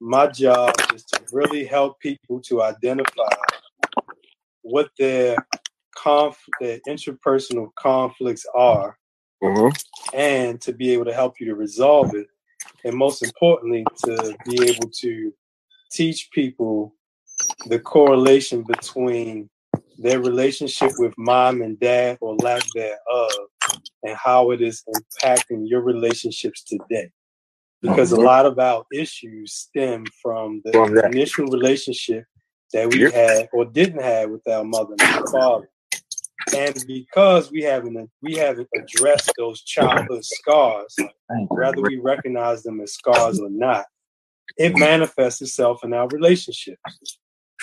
my 0.00 0.26
job 0.26 0.74
is 0.94 1.04
to 1.04 1.22
really 1.32 1.64
help 1.64 1.98
people 2.00 2.40
to 2.42 2.62
identify 2.62 3.34
what 4.62 4.90
their 4.98 5.36
conf 5.96 6.36
the 6.60 6.80
interpersonal 6.88 7.68
conflicts 7.78 8.44
are 8.54 8.96
mm-hmm. 9.42 9.68
and 10.16 10.60
to 10.60 10.72
be 10.72 10.92
able 10.92 11.04
to 11.04 11.12
help 11.12 11.38
you 11.38 11.46
to 11.46 11.54
resolve 11.54 12.14
it 12.14 12.26
and 12.84 12.96
most 12.96 13.22
importantly 13.22 13.84
to 14.04 14.36
be 14.46 14.70
able 14.70 14.90
to 14.90 15.32
teach 15.92 16.30
people 16.32 16.94
the 17.66 17.78
correlation 17.78 18.64
between 18.66 19.48
their 19.98 20.20
relationship 20.20 20.92
with 20.98 21.14
mom 21.16 21.62
and 21.62 21.78
dad 21.78 22.18
or 22.20 22.36
lack 22.36 22.62
thereof 22.74 23.30
and 24.02 24.16
how 24.16 24.50
it 24.50 24.60
is 24.60 24.82
impacting 24.88 25.68
your 25.68 25.82
relationships 25.82 26.64
today. 26.64 27.10
Because 27.80 28.12
mm-hmm. 28.12 28.22
a 28.22 28.24
lot 28.24 28.46
of 28.46 28.58
our 28.58 28.84
issues 28.92 29.54
stem 29.54 30.04
from 30.22 30.62
the 30.64 30.72
from 30.72 30.96
initial 30.98 31.46
relationship 31.46 32.24
that 32.72 32.90
we 32.90 33.10
had 33.10 33.48
or 33.52 33.64
didn't 33.64 34.02
have 34.02 34.30
with 34.30 34.46
our 34.48 34.64
mother 34.64 34.94
and 34.98 35.28
father. 35.28 35.68
And 36.54 36.84
because 36.86 37.50
we 37.50 37.62
haven't 37.62 38.10
we 38.20 38.34
haven't 38.34 38.68
addressed 38.76 39.32
those 39.38 39.62
childhood 39.62 40.24
scars, 40.24 40.94
whether 41.48 41.80
we 41.80 41.96
recognize 41.96 42.62
them 42.62 42.80
as 42.80 42.92
scars 42.94 43.40
or 43.40 43.50
not, 43.50 43.86
it 44.56 44.76
manifests 44.76 45.40
itself 45.40 45.84
in 45.84 45.94
our 45.94 46.08
relationships. 46.08 46.80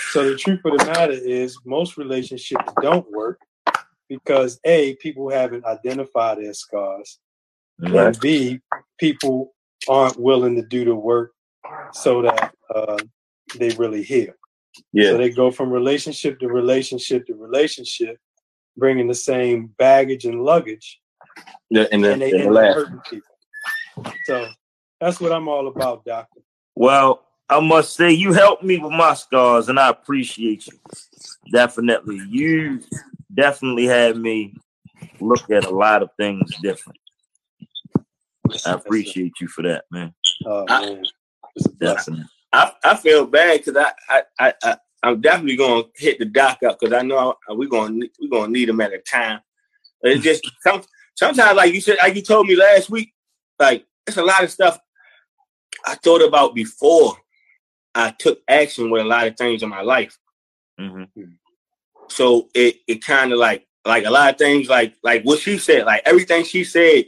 So 0.09 0.29
the 0.29 0.35
truth 0.35 0.59
of 0.65 0.77
the 0.77 0.85
matter 0.85 1.13
is, 1.13 1.57
most 1.65 1.97
relationships 1.97 2.73
don't 2.81 3.09
work 3.11 3.39
because 4.09 4.59
a 4.65 4.95
people 4.95 5.29
haven't 5.29 5.65
identified 5.65 6.39
their 6.39 6.53
scars, 6.53 7.19
right. 7.79 8.07
and 8.07 8.19
b 8.19 8.59
people 8.99 9.53
aren't 9.87 10.19
willing 10.19 10.55
to 10.55 10.63
do 10.63 10.83
the 10.85 10.95
work 10.95 11.31
so 11.93 12.21
that 12.21 12.53
uh, 12.75 12.97
they 13.57 13.69
really 13.71 14.03
heal. 14.03 14.33
Yeah. 14.91 15.11
So 15.11 15.17
they 15.17 15.29
go 15.29 15.51
from 15.51 15.71
relationship 15.71 16.39
to 16.39 16.47
relationship 16.47 17.25
to 17.27 17.35
relationship, 17.35 18.17
bringing 18.77 19.07
the 19.07 19.15
same 19.15 19.67
baggage 19.77 20.25
and 20.25 20.43
luggage, 20.43 20.99
yeah, 21.69 21.85
and, 21.91 22.03
the, 22.03 22.13
and 22.13 22.21
they 22.21 22.33
end 22.33 22.57
up 22.57 22.75
hurting 22.75 23.01
people. 23.09 24.11
So 24.25 24.47
that's 24.99 25.19
what 25.19 25.31
I'm 25.31 25.47
all 25.47 25.67
about, 25.67 26.05
doctor. 26.05 26.41
Well, 26.75 27.23
I 27.51 27.59
must 27.59 27.95
say 27.95 28.11
you 28.11 28.31
helped 28.31 28.63
me 28.63 28.77
with 28.77 28.93
my 28.93 29.13
scars, 29.13 29.67
and 29.67 29.77
I 29.77 29.89
appreciate 29.89 30.67
you. 30.67 30.79
Definitely, 31.51 32.21
you 32.29 32.81
definitely 33.33 33.85
had 33.85 34.15
me 34.15 34.55
look 35.19 35.51
at 35.51 35.65
a 35.65 35.69
lot 35.69 36.01
of 36.01 36.11
things 36.15 36.49
different. 36.61 36.97
I 38.65 38.71
appreciate 38.71 39.33
you 39.41 39.49
for 39.49 39.63
that, 39.63 39.83
man. 39.91 40.13
Oh 40.45 40.65
man, 40.65 41.03
definitely. 41.77 42.23
I, 42.53 42.71
I 42.85 42.95
feel 42.95 43.25
bad 43.25 43.59
because 43.65 43.91
I, 44.09 44.23
I, 44.39 44.53
I, 44.63 44.77
I'm 45.03 45.19
definitely 45.19 45.57
gonna 45.57 45.83
hit 45.97 46.19
the 46.19 46.25
doc 46.25 46.59
up 46.63 46.79
because 46.79 46.93
I 46.93 47.01
know 47.01 47.35
we're 47.49 47.67
gonna 47.67 48.05
we're 48.21 48.29
gonna 48.29 48.53
need 48.53 48.69
them 48.69 48.79
at 48.79 48.93
a 48.93 48.99
time. 48.99 49.41
It's 50.03 50.23
just 50.23 50.49
some, 50.61 50.83
sometimes, 51.15 51.57
like 51.57 51.73
you 51.73 51.81
said, 51.81 51.97
like 52.01 52.15
you 52.15 52.21
told 52.21 52.47
me 52.47 52.55
last 52.55 52.89
week, 52.89 53.13
like 53.59 53.85
it's 54.07 54.15
a 54.15 54.23
lot 54.23 54.41
of 54.41 54.51
stuff 54.51 54.79
I 55.85 55.95
thought 55.95 56.25
about 56.25 56.55
before 56.55 57.17
I 57.95 58.11
took 58.11 58.41
action 58.47 58.89
with 58.89 59.01
a 59.01 59.05
lot 59.05 59.27
of 59.27 59.37
things 59.37 59.63
in 59.63 59.69
my 59.69 59.81
life. 59.81 60.17
Mm-hmm. 60.79 61.23
So 62.09 62.49
it 62.53 62.77
it 62.87 63.05
kind 63.05 63.31
of 63.31 63.39
like 63.39 63.67
like 63.85 64.05
a 64.05 64.09
lot 64.09 64.31
of 64.31 64.37
things 64.37 64.69
like 64.69 64.95
like 65.03 65.23
what 65.23 65.39
she 65.39 65.57
said, 65.57 65.85
like 65.85 66.01
everything 66.05 66.43
she 66.43 66.63
said 66.63 67.05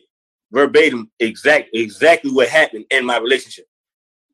verbatim, 0.51 1.09
exact 1.19 1.69
exactly 1.73 2.31
what 2.31 2.47
happened 2.47 2.85
in 2.91 3.05
my 3.05 3.17
relationship 3.17 3.65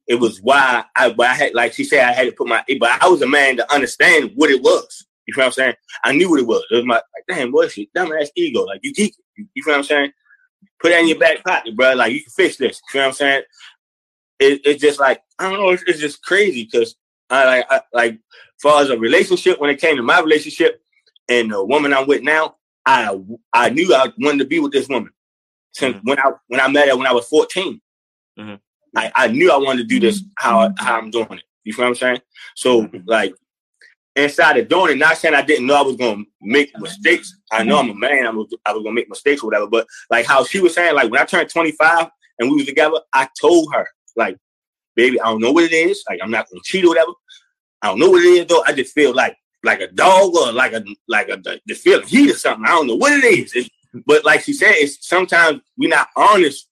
it 0.10 0.20
was 0.20 0.42
why 0.42 0.84
I, 0.96 1.10
why 1.10 1.28
I 1.28 1.34
had, 1.36 1.54
like 1.54 1.74
she 1.74 1.84
said, 1.84 2.04
I 2.04 2.12
had 2.12 2.24
to 2.24 2.32
put 2.32 2.48
my, 2.48 2.64
but 2.80 3.02
I 3.02 3.08
was 3.08 3.22
a 3.22 3.28
man 3.28 3.58
to 3.58 3.74
understand 3.74 4.32
what 4.34 4.50
it 4.50 4.62
was. 4.62 5.06
You 5.28 5.36
feel 5.36 5.44
what 5.44 5.48
I'm 5.50 5.54
saying? 5.54 5.74
I 6.04 6.14
knew 6.14 6.32
what 6.32 6.40
it 6.40 6.48
was. 6.48 6.66
It 6.72 6.76
was 6.78 6.86
my, 6.86 6.96
like, 6.96 7.26
damn, 7.28 7.52
boy, 7.52 7.68
shit, 7.68 7.94
dumbass 7.96 8.30
ego. 8.36 8.64
Like, 8.64 8.80
you 8.82 8.92
geek. 8.92 9.16
You, 9.38 9.46
you 9.54 9.62
feel 9.62 9.74
what 9.74 9.78
I'm 9.78 9.84
saying? 9.84 10.12
Put 10.82 10.90
that 10.90 11.02
in 11.02 11.10
your 11.10 11.20
back 11.20 11.44
pocket, 11.44 11.78
bro. 11.78 11.94
Like, 11.94 12.12
you 12.12 12.24
can 12.24 12.32
fix 12.32 12.58
this. 12.58 12.82
You 12.88 12.92
feel 12.92 13.02
what 13.04 13.08
I'm 13.10 13.14
saying? 13.14 13.44
It, 14.40 14.62
it's 14.66 14.82
just 14.82 15.00
like, 15.00 15.22
I 15.38 15.50
don't 15.50 15.60
know, 15.60 15.70
it's, 15.70 15.84
it's 15.84 16.00
just 16.00 16.24
crazy 16.24 16.64
because 16.64 16.96
I 17.30 17.46
like, 17.46 17.66
I, 17.70 17.82
like, 17.94 18.14
as 18.14 18.62
far 18.62 18.82
as 18.82 18.90
a 18.90 18.98
relationship, 18.98 19.60
when 19.60 19.70
it 19.70 19.82
came 19.82 19.98
to 19.98 20.04
my 20.04 20.20
relationship 20.20 20.82
and 21.28 21.52
the 21.52 21.64
woman 21.64 21.94
I'm 21.94 22.08
with 22.08 22.24
now, 22.24 22.56
I, 22.86 23.18
I 23.54 23.70
knew 23.70 23.94
I 23.94 24.10
wanted 24.20 24.40
to 24.40 24.46
be 24.46 24.60
with 24.60 24.72
this 24.72 24.88
woman 24.88 25.12
since 25.74 25.96
mm-hmm. 25.96 26.10
when 26.10 26.20
I, 26.20 26.32
when 26.48 26.60
I 26.60 26.68
met 26.68 26.88
her 26.88 26.98
when 26.98 27.08
I 27.08 27.14
was 27.14 27.28
14. 27.28 27.80
Mm-hmm. 28.40 28.56
I, 28.96 29.12
I 29.16 29.28
knew 29.28 29.52
I 29.52 29.58
wanted 29.58 29.84
to 29.84 29.88
do 29.88 30.00
this 30.00 30.24
how 30.38 30.74
how 30.78 30.98
I'm 30.98 31.12
doing 31.12 31.34
it. 31.34 31.44
You 31.64 31.74
feel 31.74 31.86
what 31.86 31.90
I'm 31.90 31.96
saying? 31.96 32.22
So 32.56 32.84
mm-hmm. 32.84 33.00
like 33.06 33.34
inside 34.16 34.58
of 34.58 34.68
doing 34.68 34.94
it, 34.94 34.98
not 34.98 35.18
saying 35.18 35.36
I 35.36 35.42
didn't 35.42 35.68
know 35.68 35.76
I 35.76 35.82
was 35.82 35.96
gonna 35.96 36.24
make 36.42 36.78
mistakes. 36.80 37.36
I 37.52 37.64
know 37.64 37.78
I'm 37.78 37.90
a 37.90 37.96
man, 37.96 38.26
I 38.26 38.32
was, 38.32 38.48
I 38.66 38.74
was 38.74 38.84
gonna 38.84 38.96
make 38.96 39.10
mistakes 39.10 39.44
or 39.44 39.48
whatever. 39.48 39.68
But 39.68 39.88
like 40.10 40.26
how 40.26 40.44
she 40.44 40.60
was 40.60 40.74
saying, 40.74 40.96
like 40.96 41.12
when 41.12 41.22
I 41.22 41.26
turned 41.26 41.50
25 41.50 42.08
and 42.40 42.50
we 42.50 42.58
was 42.58 42.66
together, 42.66 43.00
I 43.14 43.28
told 43.40 43.74
her, 43.74 43.88
like, 44.20 44.38
baby, 44.96 45.20
I 45.20 45.26
don't 45.26 45.42
know 45.42 45.52
what 45.52 45.64
it 45.64 45.74
is. 45.74 46.04
Like 46.08 46.20
I'm 46.22 46.32
not 46.32 46.48
gonna 46.50 46.62
cheat 46.64 46.86
or 46.86 46.90
whatever. 46.90 47.12
I 47.82 47.88
don't 47.88 48.00
know 48.00 48.10
what 48.12 48.24
it 48.24 48.28
is 48.28 48.46
though. 48.46 48.64
I 48.68 48.74
just 48.74 48.94
feel 48.94 49.14
like 49.16 49.36
like 49.64 49.82
a 49.82 49.88
dog 49.88 50.36
or 50.36 50.52
like 50.52 50.74
a 50.74 50.84
like 51.08 51.30
a 51.30 51.42
the 51.66 51.74
feel 51.74 52.02
heat 52.06 52.32
or 52.32 52.36
something. 52.36 52.66
I 52.66 52.70
don't 52.70 52.88
know 52.88 52.96
what 52.96 53.14
it 53.14 53.26
is. 53.26 53.54
It's, 53.56 53.70
but 54.06 54.24
like 54.24 54.42
she 54.44 54.54
said, 54.54 54.74
it's 54.76 55.08
sometimes 55.08 55.62
we're 55.78 55.90
not 55.90 56.10
honest 56.16 56.68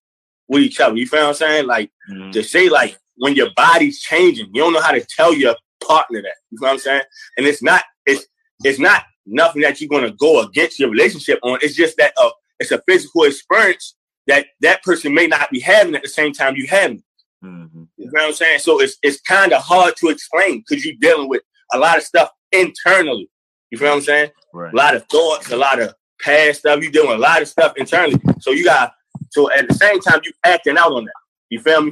with 0.47 0.61
each 0.61 0.79
other. 0.79 0.95
You 0.95 1.07
feel 1.07 1.21
what 1.21 1.29
I'm 1.29 1.33
saying? 1.33 1.67
Like 1.67 1.91
mm-hmm. 2.09 2.31
to 2.31 2.43
say 2.43 2.69
like 2.69 2.97
when 3.15 3.35
your 3.35 3.49
body's 3.55 3.99
changing, 4.01 4.49
you 4.53 4.61
don't 4.61 4.73
know 4.73 4.81
how 4.81 4.91
to 4.91 5.05
tell 5.05 5.33
your 5.33 5.55
partner 5.85 6.21
that. 6.21 6.35
You 6.51 6.59
know 6.61 6.67
what 6.67 6.73
I'm 6.73 6.79
saying? 6.79 7.01
And 7.37 7.47
it's 7.47 7.63
not 7.63 7.83
it's 8.05 8.25
it's 8.63 8.79
not 8.79 9.03
nothing 9.25 9.61
that 9.61 9.81
you're 9.81 9.89
gonna 9.89 10.11
go 10.11 10.41
against 10.41 10.79
your 10.79 10.89
relationship 10.89 11.39
on. 11.43 11.59
It's 11.61 11.75
just 11.75 11.97
that 11.97 12.13
uh, 12.21 12.29
it's 12.59 12.71
a 12.71 12.81
physical 12.87 13.23
experience 13.23 13.95
that 14.27 14.47
that 14.61 14.83
person 14.83 15.13
may 15.13 15.27
not 15.27 15.49
be 15.49 15.59
having 15.59 15.95
at 15.95 16.03
the 16.03 16.09
same 16.09 16.33
time 16.33 16.55
you 16.55 16.67
having. 16.67 17.03
Mm-hmm. 17.47 17.83
You 17.97 18.05
know 18.05 18.11
what 18.11 18.23
I'm 18.23 18.33
saying? 18.33 18.59
So 18.59 18.81
it's 18.81 18.97
it's 19.03 19.21
kind 19.21 19.53
of 19.53 19.61
hard 19.61 19.95
to 19.97 20.09
explain 20.09 20.63
because 20.67 20.85
you're 20.85 20.95
dealing 20.99 21.29
with 21.29 21.41
a 21.73 21.77
lot 21.77 21.97
of 21.97 22.03
stuff 22.03 22.29
internally. 22.51 23.29
You 23.71 23.77
feel 23.77 23.89
what 23.89 23.95
I'm 23.95 24.01
saying? 24.01 24.31
Right. 24.53 24.73
A 24.73 24.75
lot 24.75 24.95
of 24.95 25.05
thoughts, 25.07 25.51
a 25.51 25.57
lot 25.57 25.81
of 25.81 25.93
past 26.21 26.59
stuff. 26.59 26.81
You 26.83 26.91
dealing 26.91 27.09
with 27.09 27.19
a 27.19 27.21
lot 27.21 27.41
of 27.41 27.47
stuff 27.47 27.73
internally. 27.77 28.19
So 28.39 28.51
you 28.51 28.63
got 28.63 28.93
so 29.31 29.51
at 29.51 29.67
the 29.67 29.73
same 29.73 29.99
time, 29.99 30.19
you 30.23 30.31
acting 30.43 30.77
out 30.77 30.91
on 30.91 31.05
that. 31.05 31.13
You 31.49 31.59
feel 31.61 31.81
me? 31.81 31.91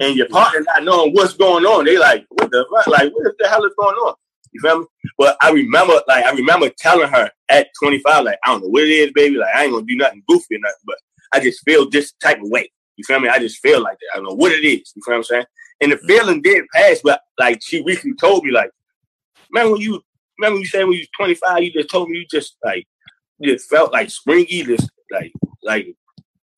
And 0.00 0.16
your 0.16 0.28
partner 0.28 0.60
not 0.60 0.84
knowing 0.84 1.12
what's 1.12 1.34
going 1.34 1.64
on. 1.64 1.84
They 1.84 1.98
like, 1.98 2.24
what 2.30 2.50
the 2.50 2.66
fuck? 2.72 2.86
Like, 2.86 3.12
what 3.12 3.34
the 3.38 3.48
hell 3.48 3.64
is 3.64 3.74
going 3.78 3.94
on? 3.96 4.14
You 4.52 4.60
feel 4.60 4.80
me? 4.80 4.86
But 5.18 5.36
I 5.42 5.50
remember, 5.50 6.00
like, 6.08 6.24
I 6.24 6.32
remember 6.32 6.70
telling 6.78 7.08
her 7.08 7.30
at 7.50 7.68
25, 7.82 8.24
like, 8.24 8.38
I 8.44 8.50
don't 8.50 8.62
know 8.62 8.68
what 8.68 8.84
it 8.84 8.90
is, 8.90 9.12
baby. 9.12 9.36
Like, 9.36 9.54
I 9.54 9.64
ain't 9.64 9.72
gonna 9.72 9.86
do 9.86 9.96
nothing 9.96 10.22
goofy 10.28 10.56
or 10.56 10.60
nothing, 10.60 10.80
but 10.86 10.96
I 11.32 11.40
just 11.40 11.62
feel 11.64 11.88
this 11.88 12.12
type 12.22 12.38
of 12.38 12.48
way. 12.48 12.70
You 13.02 13.14
feel 13.14 13.20
me? 13.20 13.28
I 13.28 13.38
just 13.38 13.58
feel 13.58 13.82
like 13.82 13.98
that. 13.98 14.10
I 14.14 14.16
don't 14.16 14.26
know 14.26 14.34
what 14.34 14.52
it 14.52 14.64
is. 14.64 14.92
You 14.94 15.02
feel 15.04 15.14
what 15.14 15.16
I'm 15.16 15.24
saying? 15.24 15.44
And 15.80 15.92
the 15.92 15.98
feeling 15.98 16.40
did 16.40 16.64
pass, 16.72 17.00
but 17.02 17.20
like 17.38 17.60
she 17.60 17.82
recently 17.82 18.16
told 18.16 18.44
me, 18.44 18.52
like, 18.52 18.70
man, 19.50 19.72
when 19.72 19.80
you 19.80 20.00
remember 20.38 20.60
you 20.60 20.66
said 20.66 20.84
when 20.84 20.92
you 20.92 21.00
was 21.00 21.08
25, 21.16 21.62
you 21.62 21.72
just 21.72 21.90
told 21.90 22.08
me 22.08 22.18
you 22.18 22.26
just 22.30 22.56
like 22.64 22.86
you 23.38 23.52
just 23.52 23.68
felt 23.68 23.92
like 23.92 24.10
springy, 24.10 24.62
just 24.62 24.88
like 25.10 25.32
like 25.64 25.96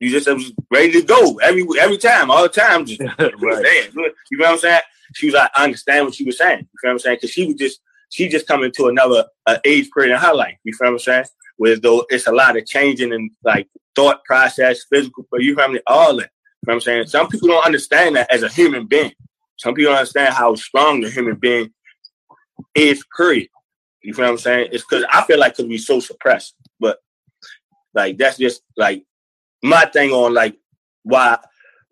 you 0.00 0.10
just 0.10 0.28
was 0.28 0.52
ready 0.70 0.92
to 0.92 1.02
go 1.02 1.38
every 1.38 1.64
every 1.80 1.96
time, 1.96 2.30
all 2.30 2.42
the 2.42 2.48
time. 2.50 2.84
Just 2.84 3.00
right. 3.18 3.90
you 3.94 4.02
know 4.36 4.44
what 4.44 4.50
I'm 4.50 4.58
saying? 4.58 4.80
She 5.14 5.26
was 5.26 5.34
like, 5.34 5.50
I 5.56 5.64
understand 5.64 6.04
what 6.04 6.14
she 6.14 6.24
was 6.24 6.36
saying. 6.36 6.58
You 6.58 6.66
feel 6.82 6.90
what 6.90 6.92
I'm 6.92 6.98
saying? 6.98 7.16
Because 7.16 7.30
she 7.30 7.46
was 7.46 7.54
just 7.56 7.80
she 8.10 8.28
just 8.28 8.46
coming 8.46 8.72
to 8.72 8.88
another 8.88 9.24
uh, 9.46 9.58
age 9.64 9.88
period 9.96 10.12
in 10.12 10.20
her 10.20 10.34
life. 10.34 10.56
You 10.64 10.74
feel 10.74 10.88
what 10.88 10.92
I'm 10.92 10.98
saying? 10.98 11.24
Where 11.56 11.76
though 11.76 12.04
it's 12.10 12.26
a 12.26 12.32
lot 12.32 12.58
of 12.58 12.66
changing 12.66 13.14
and 13.14 13.30
like 13.42 13.68
thought 13.94 14.24
process, 14.24 14.84
physical, 14.90 15.26
but 15.30 15.42
you 15.42 15.54
feel 15.54 15.68
me? 15.68 15.80
All 15.86 16.16
that. 16.16 16.30
You 16.64 16.72
know 16.72 16.76
what 16.76 16.76
I'm 16.76 16.80
saying? 16.80 17.06
Some 17.08 17.28
people 17.28 17.48
don't 17.48 17.66
understand 17.66 18.16
that 18.16 18.32
as 18.32 18.42
a 18.42 18.48
human 18.48 18.86
being. 18.86 19.12
Some 19.56 19.74
people 19.74 19.92
don't 19.92 19.98
understand 19.98 20.32
how 20.32 20.54
strong 20.54 21.02
the 21.02 21.10
human 21.10 21.34
being 21.36 21.70
is, 22.74 23.04
period. 23.14 23.48
You 24.02 24.14
feel 24.14 24.24
what 24.24 24.30
I'm 24.30 24.38
saying? 24.38 24.68
It's 24.72 24.82
because 24.82 25.04
I 25.12 25.24
feel 25.24 25.38
like 25.38 25.56
because 25.56 25.68
we 25.68 25.76
so 25.76 26.00
suppressed. 26.00 26.54
But 26.80 27.00
like 27.92 28.16
that's 28.16 28.38
just 28.38 28.62
like 28.78 29.04
my 29.62 29.84
thing 29.84 30.12
on 30.12 30.32
like 30.32 30.56
why 31.02 31.38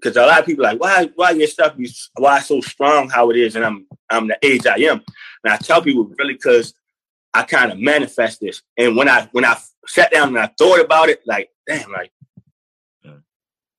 because 0.01 0.17
a 0.17 0.25
lot 0.25 0.41
of 0.41 0.47
people 0.47 0.65
like 0.65 0.81
why 0.81 1.11
why 1.17 1.33
your 1.33 1.49
stuff 1.49 1.77
be 1.77 1.91
why 2.17 2.41
so 2.41 2.63
strong 2.63 3.11
how 3.11 3.29
it 3.31 3.37
is 3.37 3.57
and 3.57 3.67
I'm 3.67 3.87
I'm 4.09 4.27
the 4.27 4.39
age 4.43 4.67
I 4.67 4.77
am. 4.77 5.03
And 5.45 5.53
I 5.53 5.59
tell 5.59 5.83
people 5.83 6.11
really 6.19 6.33
because 6.33 6.73
I 7.35 7.43
kind 7.43 7.73
of 7.73 7.79
manifest 7.79 8.41
this. 8.41 8.63
And 8.79 8.97
when 8.97 9.11
I 9.11 9.29
when 9.33 9.45
I 9.45 9.59
sat 9.87 10.11
down 10.13 10.29
and 10.29 10.39
I 10.39 10.51
thought 10.59 10.81
about 10.81 11.11
it, 11.11 11.21
like 11.27 11.51
damn, 11.67 11.93
like 11.93 12.11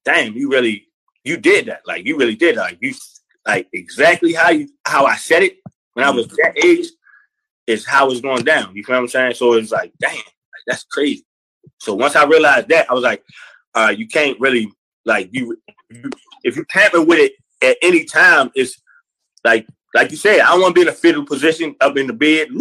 damn, 0.06 0.34
you 0.34 0.49
really 0.49 0.88
you 1.24 1.38
did 1.38 1.68
that. 1.68 1.82
Like 1.86 2.06
you 2.06 2.18
really 2.18 2.36
did. 2.36 2.56
Like 2.56 2.78
you 2.82 2.93
like 3.45 3.68
exactly 3.74 4.34
how 4.34 4.49
you 4.49 4.70
how 4.86 5.06
I 5.06 5.16
said 5.16 5.43
it 5.43 5.58
when 5.93 6.06
I 6.06 6.10
was 6.10 6.28
that 6.28 6.58
age 6.64 6.88
is 7.68 7.86
how 7.86 8.10
it's 8.10 8.22
going 8.22 8.43
down. 8.43 8.76
You 8.76 8.84
feel 8.84 8.95
what 8.95 9.04
I'm 9.04 9.08
saying? 9.08 9.36
So 9.36 9.54
it's 9.54 9.72
like, 9.72 9.93
damn, 9.99 10.16
like, 10.16 10.24
that's 10.68 10.84
crazy. 10.84 11.26
So 11.80 11.93
once 11.93 12.16
I 12.16 12.26
realized 12.26 12.68
that, 12.70 12.89
I 12.89 12.93
was 12.93 13.04
like, 13.04 13.24
uh, 13.74 13.93
you 13.95 14.08
can't 14.08 14.39
really 14.39 14.72
like 15.06 15.30
you, 15.32 15.58
you 15.89 16.10
if 16.43 16.56
you 16.56 16.66
tamper 16.70 17.01
with 17.01 17.20
it 17.20 17.34
at 17.62 17.78
any 17.82 18.04
time, 18.04 18.51
it's 18.56 18.82
like 19.43 19.68
like 19.93 20.12
you 20.12 20.18
said, 20.18 20.39
I 20.39 20.49
don't 20.49 20.62
want 20.62 20.76
to 20.76 20.82
be 20.82 20.88
in 20.88 20.93
a 20.93 20.97
fetal 20.97 21.26
position 21.26 21.76
up 21.80 21.97
in 21.97 22.08
the 22.08 22.14
bed. 22.14 22.49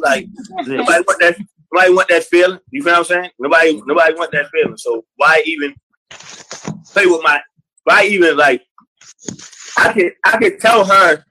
Like 0.00 0.28
nobody 0.64 1.04
want 1.06 1.20
that 1.20 1.36
nobody 1.72 1.92
want 1.92 2.08
that 2.08 2.24
feeling. 2.24 2.60
You 2.70 2.82
feel 2.82 2.92
what 2.92 2.98
I'm 2.98 3.04
saying? 3.04 3.30
Nobody 3.38 3.82
nobody 3.84 4.14
want 4.14 4.30
that 4.32 4.48
feeling. 4.50 4.76
So 4.76 5.04
why 5.16 5.42
even 5.44 5.74
play 6.10 7.06
with 7.06 7.22
my 7.22 7.40
why 7.84 8.04
even 8.04 8.36
like 8.36 8.62
I 9.76 9.92
can 9.92 10.10
I 10.24 10.38
can 10.38 10.58
tell 10.58 10.84
her 10.84 11.24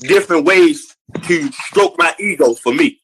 different 0.00 0.44
ways 0.44 0.96
to 1.24 1.52
stroke 1.52 1.94
my 1.98 2.14
ego 2.18 2.54
for 2.54 2.72
me. 2.72 3.00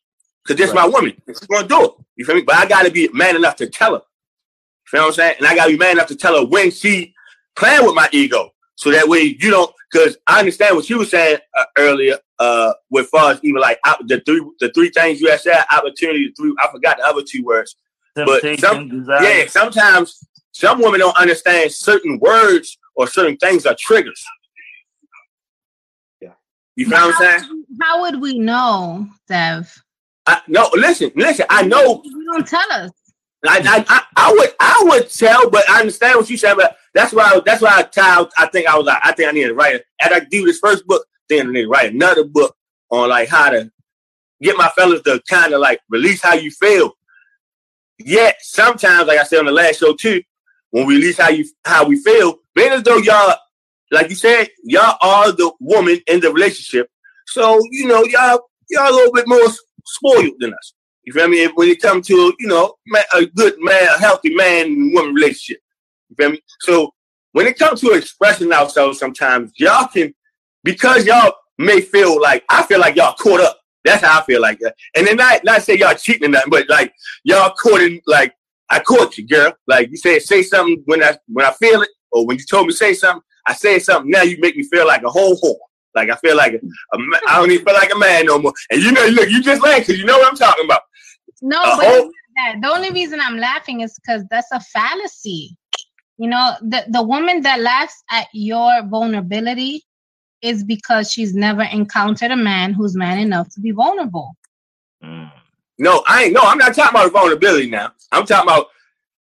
Cause 0.46 0.56
this 0.56 0.72
right. 0.72 0.82
my 0.82 0.86
woman. 0.86 1.14
She's 1.26 1.40
gonna 1.40 1.68
do 1.68 1.84
it. 1.84 1.90
You 2.16 2.24
feel 2.24 2.36
me? 2.36 2.42
But 2.42 2.56
I 2.56 2.66
gotta 2.66 2.90
be 2.90 3.08
man 3.12 3.36
enough 3.36 3.56
to 3.56 3.68
tell 3.68 3.92
her. 3.92 4.00
You 4.00 4.90
feel 4.90 5.00
what 5.02 5.06
I'm 5.08 5.12
saying? 5.14 5.34
And 5.38 5.46
I 5.46 5.54
gotta 5.54 5.70
be 5.70 5.76
man 5.76 5.92
enough 5.92 6.08
to 6.08 6.16
tell 6.16 6.38
her 6.38 6.46
when 6.46 6.70
she 6.70 7.14
playing 7.56 7.84
with 7.84 7.94
my 7.94 8.08
ego. 8.12 8.50
So 8.76 8.90
that 8.90 9.08
way 9.08 9.36
you 9.38 9.50
don't 9.50 9.72
because 9.90 10.16
I 10.26 10.38
understand 10.38 10.76
what 10.76 10.88
you 10.88 10.98
were 10.98 11.04
saying 11.04 11.38
uh, 11.56 11.64
earlier 11.76 12.18
uh 12.38 12.72
with 12.90 13.08
far 13.08 13.32
as 13.32 13.40
even 13.42 13.60
like 13.60 13.78
the 14.06 14.20
three 14.24 14.44
the 14.60 14.70
three 14.72 14.90
things 14.90 15.20
you 15.20 15.30
had 15.30 15.40
said, 15.40 15.64
opportunity, 15.70 16.32
three 16.36 16.54
I 16.60 16.70
forgot 16.70 16.98
the 16.98 17.06
other 17.06 17.22
two 17.22 17.44
words. 17.44 17.76
but 18.14 18.40
some, 18.58 19.06
yeah, 19.20 19.46
sometimes 19.46 20.18
some 20.58 20.82
women 20.82 20.98
don't 20.98 21.16
understand 21.16 21.70
certain 21.70 22.18
words 22.18 22.76
or 22.96 23.06
certain 23.06 23.36
things 23.36 23.64
are 23.64 23.76
triggers. 23.78 24.20
Yeah. 26.20 26.32
You 26.74 26.88
know 26.88 26.96
what 26.96 27.14
I'm 27.22 27.40
saying? 27.40 27.64
How 27.80 28.00
would 28.00 28.20
we 28.20 28.40
know, 28.40 29.06
Dev? 29.28 29.72
I, 30.26 30.40
no, 30.48 30.68
listen, 30.74 31.12
listen. 31.14 31.46
I 31.48 31.62
know. 31.62 32.02
You 32.04 32.32
don't 32.32 32.44
tell 32.44 32.72
us. 32.72 32.90
I, 33.46 33.60
I, 33.60 33.84
I, 33.88 34.02
I, 34.16 34.32
would 34.32 34.50
I 34.58 34.82
would 34.82 35.08
tell, 35.08 35.48
but 35.48 35.62
I 35.70 35.78
understand 35.78 36.16
what 36.16 36.28
you 36.28 36.36
said. 36.36 36.56
But 36.56 36.76
that's 36.92 37.12
why 37.12 37.30
I, 37.34 37.40
that's 37.46 37.62
why 37.62 37.74
I 37.76 37.82
tell. 37.84 38.28
I 38.36 38.46
think 38.46 38.66
I 38.66 38.76
was 38.76 38.84
like, 38.84 38.98
I 39.04 39.12
think 39.12 39.28
I 39.28 39.32
need 39.32 39.44
to 39.44 39.54
write 39.54 39.76
it. 39.76 39.84
As 40.00 40.10
I 40.10 40.20
do 40.28 40.44
this 40.44 40.58
first 40.58 40.84
book, 40.88 41.06
then 41.28 41.46
I 41.46 41.52
need 41.52 41.62
to 41.62 41.68
write 41.68 41.92
another 41.92 42.24
book 42.24 42.56
on 42.90 43.10
like 43.10 43.28
how 43.28 43.50
to 43.50 43.70
get 44.42 44.56
my 44.56 44.70
fellas 44.70 45.02
to 45.02 45.22
kind 45.30 45.54
of 45.54 45.60
like 45.60 45.78
release 45.88 46.20
how 46.20 46.34
you 46.34 46.50
feel. 46.50 46.94
Yet 48.00 48.38
sometimes, 48.40 49.06
like 49.06 49.20
I 49.20 49.22
said 49.22 49.38
on 49.38 49.46
the 49.46 49.52
last 49.52 49.78
show 49.78 49.94
too, 49.94 50.20
when 50.70 50.86
we 50.86 50.96
release 50.96 51.18
how 51.18 51.30
you 51.30 51.44
how 51.64 51.86
we 51.86 52.02
feel, 52.02 52.38
being 52.54 52.72
as 52.72 52.82
though 52.82 52.98
y'all 52.98 53.34
like 53.90 54.10
you 54.10 54.16
said, 54.16 54.48
y'all 54.64 54.96
are 55.00 55.32
the 55.32 55.50
woman 55.60 55.98
in 56.06 56.20
the 56.20 56.32
relationship. 56.32 56.90
So, 57.26 57.58
you 57.70 57.86
know, 57.86 58.04
y'all 58.04 58.40
y'all 58.70 58.90
a 58.90 58.94
little 58.94 59.12
bit 59.12 59.28
more 59.28 59.46
spoiled 59.86 60.34
than 60.38 60.52
us. 60.54 60.74
You 61.04 61.12
feel 61.12 61.28
me? 61.28 61.46
When 61.46 61.68
it 61.68 61.80
comes 61.80 62.06
to, 62.08 62.34
you 62.38 62.48
know, 62.48 62.74
a 63.14 63.24
good 63.24 63.54
man, 63.58 63.88
a 63.94 63.98
healthy 63.98 64.34
man 64.34 64.92
woman 64.92 65.14
relationship. 65.14 65.62
You 66.10 66.16
feel 66.16 66.30
me? 66.32 66.40
So 66.60 66.92
when 67.32 67.46
it 67.46 67.58
comes 67.58 67.80
to 67.80 67.92
expressing 67.92 68.52
ourselves 68.52 68.98
sometimes, 68.98 69.52
y'all 69.56 69.88
can 69.88 70.14
because 70.64 71.06
y'all 71.06 71.32
may 71.56 71.80
feel 71.80 72.20
like 72.20 72.44
I 72.50 72.62
feel 72.64 72.80
like 72.80 72.96
y'all 72.96 73.14
caught 73.14 73.40
up. 73.40 73.58
That's 73.84 74.04
how 74.04 74.20
I 74.20 74.24
feel 74.24 74.42
like 74.42 74.58
that. 74.60 74.74
And 74.96 75.06
then 75.06 75.16
not 75.16 75.44
not 75.44 75.62
say 75.62 75.78
y'all 75.78 75.94
cheating 75.94 76.28
or 76.28 76.28
nothing, 76.28 76.50
but 76.50 76.68
like 76.68 76.92
y'all 77.24 77.54
caught 77.54 77.80
in 77.80 78.00
like 78.06 78.34
I 78.70 78.80
caught 78.80 79.16
you, 79.16 79.26
girl. 79.26 79.52
Like 79.66 79.90
you 79.90 79.96
said, 79.96 80.22
say 80.22 80.42
something 80.42 80.82
when 80.86 81.02
I 81.02 81.16
when 81.28 81.46
I 81.46 81.52
feel 81.52 81.82
it, 81.82 81.90
or 82.12 82.26
when 82.26 82.38
you 82.38 82.44
told 82.44 82.66
me 82.66 82.72
say 82.72 82.94
something, 82.94 83.22
I 83.46 83.54
say 83.54 83.78
something 83.78 84.10
now, 84.10 84.22
you 84.22 84.36
make 84.40 84.56
me 84.56 84.62
feel 84.64 84.86
like 84.86 85.02
a 85.02 85.10
whole 85.10 85.36
whore. 85.36 85.56
Like 85.94 86.10
I 86.10 86.16
feel 86.16 86.36
like 86.36 86.52
a, 86.52 86.56
a 86.56 86.98
I 87.28 87.36
don't 87.36 87.50
even 87.50 87.64
feel 87.64 87.74
like 87.74 87.92
a 87.92 87.98
man 87.98 88.26
no 88.26 88.38
more. 88.38 88.52
And 88.70 88.82
you 88.82 88.92
know, 88.92 89.06
look, 89.06 89.30
you 89.30 89.42
just 89.42 89.62
laugh 89.62 89.80
because 89.80 89.98
you 89.98 90.04
know 90.04 90.18
what 90.18 90.28
I'm 90.28 90.36
talking 90.36 90.64
about. 90.64 90.82
No, 91.40 91.60
a 91.60 91.76
but 91.76 91.86
whole, 91.86 92.10
the 92.60 92.68
only 92.68 92.90
reason 92.90 93.20
I'm 93.20 93.38
laughing 93.38 93.80
is 93.80 93.98
because 93.98 94.24
that's 94.30 94.50
a 94.52 94.60
fallacy. 94.60 95.56
You 96.18 96.28
know, 96.28 96.54
the 96.60 96.84
the 96.88 97.02
woman 97.02 97.42
that 97.42 97.60
laughs 97.60 98.02
at 98.10 98.26
your 98.32 98.82
vulnerability 98.86 99.84
is 100.42 100.62
because 100.62 101.10
she's 101.10 101.34
never 101.34 101.62
encountered 101.62 102.30
a 102.30 102.36
man 102.36 102.72
who's 102.72 102.94
man 102.96 103.18
enough 103.18 103.48
to 103.54 103.60
be 103.60 103.70
vulnerable. 103.70 104.36
Mm. 105.02 105.32
No, 105.78 106.02
I 106.06 106.24
ain't. 106.24 106.32
No, 106.32 106.40
I'm 106.42 106.58
not 106.58 106.74
talking 106.74 106.98
about 106.98 107.12
vulnerability 107.12 107.70
now. 107.70 107.92
I'm 108.12 108.26
talking 108.26 108.48
about. 108.48 108.66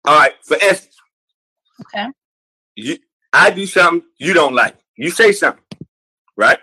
All 0.05 0.19
right, 0.19 0.33
for 0.43 0.57
instance. 0.61 0.95
Okay. 1.81 2.07
You, 2.75 2.97
I 3.33 3.49
do 3.49 3.65
something 3.65 4.07
you 4.17 4.33
don't 4.33 4.53
like. 4.53 4.77
You 4.97 5.09
say 5.09 5.31
something, 5.31 5.63
right? 6.37 6.59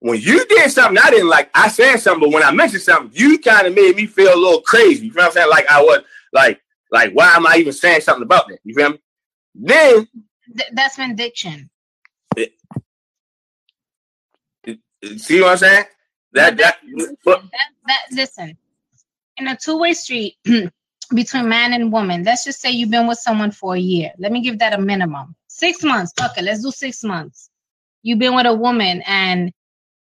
When 0.00 0.18
you 0.18 0.46
did 0.46 0.70
something 0.70 0.98
I 1.02 1.10
didn't 1.10 1.28
like, 1.28 1.50
I 1.54 1.68
said 1.68 1.98
something, 1.98 2.28
but 2.28 2.34
when 2.34 2.42
I 2.42 2.52
mentioned 2.52 2.82
something, 2.82 3.10
you 3.14 3.38
kind 3.38 3.66
of 3.66 3.74
made 3.74 3.96
me 3.96 4.06
feel 4.06 4.34
a 4.34 4.36
little 4.36 4.62
crazy. 4.62 5.06
You 5.06 5.12
know 5.12 5.24
what 5.24 5.26
I'm 5.26 5.32
saying? 5.32 5.50
Like 5.50 5.66
I 5.70 5.82
was 5.82 6.00
like, 6.32 6.60
like, 6.90 7.12
why 7.12 7.34
am 7.34 7.46
I 7.46 7.56
even 7.56 7.72
saying 7.72 8.00
something 8.00 8.22
about 8.22 8.48
that? 8.48 8.60
You 8.64 8.74
feel 8.74 8.90
me? 8.90 8.98
Then 9.54 10.08
Th- 10.56 10.70
that's 10.72 10.96
vindication. 10.96 11.68
It, 12.36 12.52
it, 14.64 14.78
see 15.20 15.40
what 15.42 15.52
I'm 15.52 15.58
saying? 15.58 15.84
That 16.32 16.56
that, 16.56 16.78
that, 16.84 17.16
that, 17.24 17.42
that 17.86 18.02
listen. 18.12 18.56
In 19.36 19.48
a 19.48 19.56
two-way 19.56 19.94
street, 19.94 20.36
between 21.14 21.48
man 21.48 21.72
and 21.72 21.92
woman. 21.92 22.24
Let's 22.24 22.44
just 22.44 22.60
say 22.60 22.70
you've 22.70 22.90
been 22.90 23.06
with 23.06 23.18
someone 23.18 23.50
for 23.50 23.74
a 23.74 23.80
year. 23.80 24.12
Let 24.18 24.32
me 24.32 24.42
give 24.42 24.58
that 24.60 24.72
a 24.72 24.78
minimum. 24.78 25.34
Six 25.48 25.82
months. 25.82 26.12
Okay, 26.22 26.42
let's 26.42 26.62
do 26.62 26.70
six 26.70 27.02
months. 27.02 27.50
You've 28.02 28.18
been 28.18 28.34
with 28.34 28.46
a 28.46 28.54
woman 28.54 29.02
and 29.06 29.52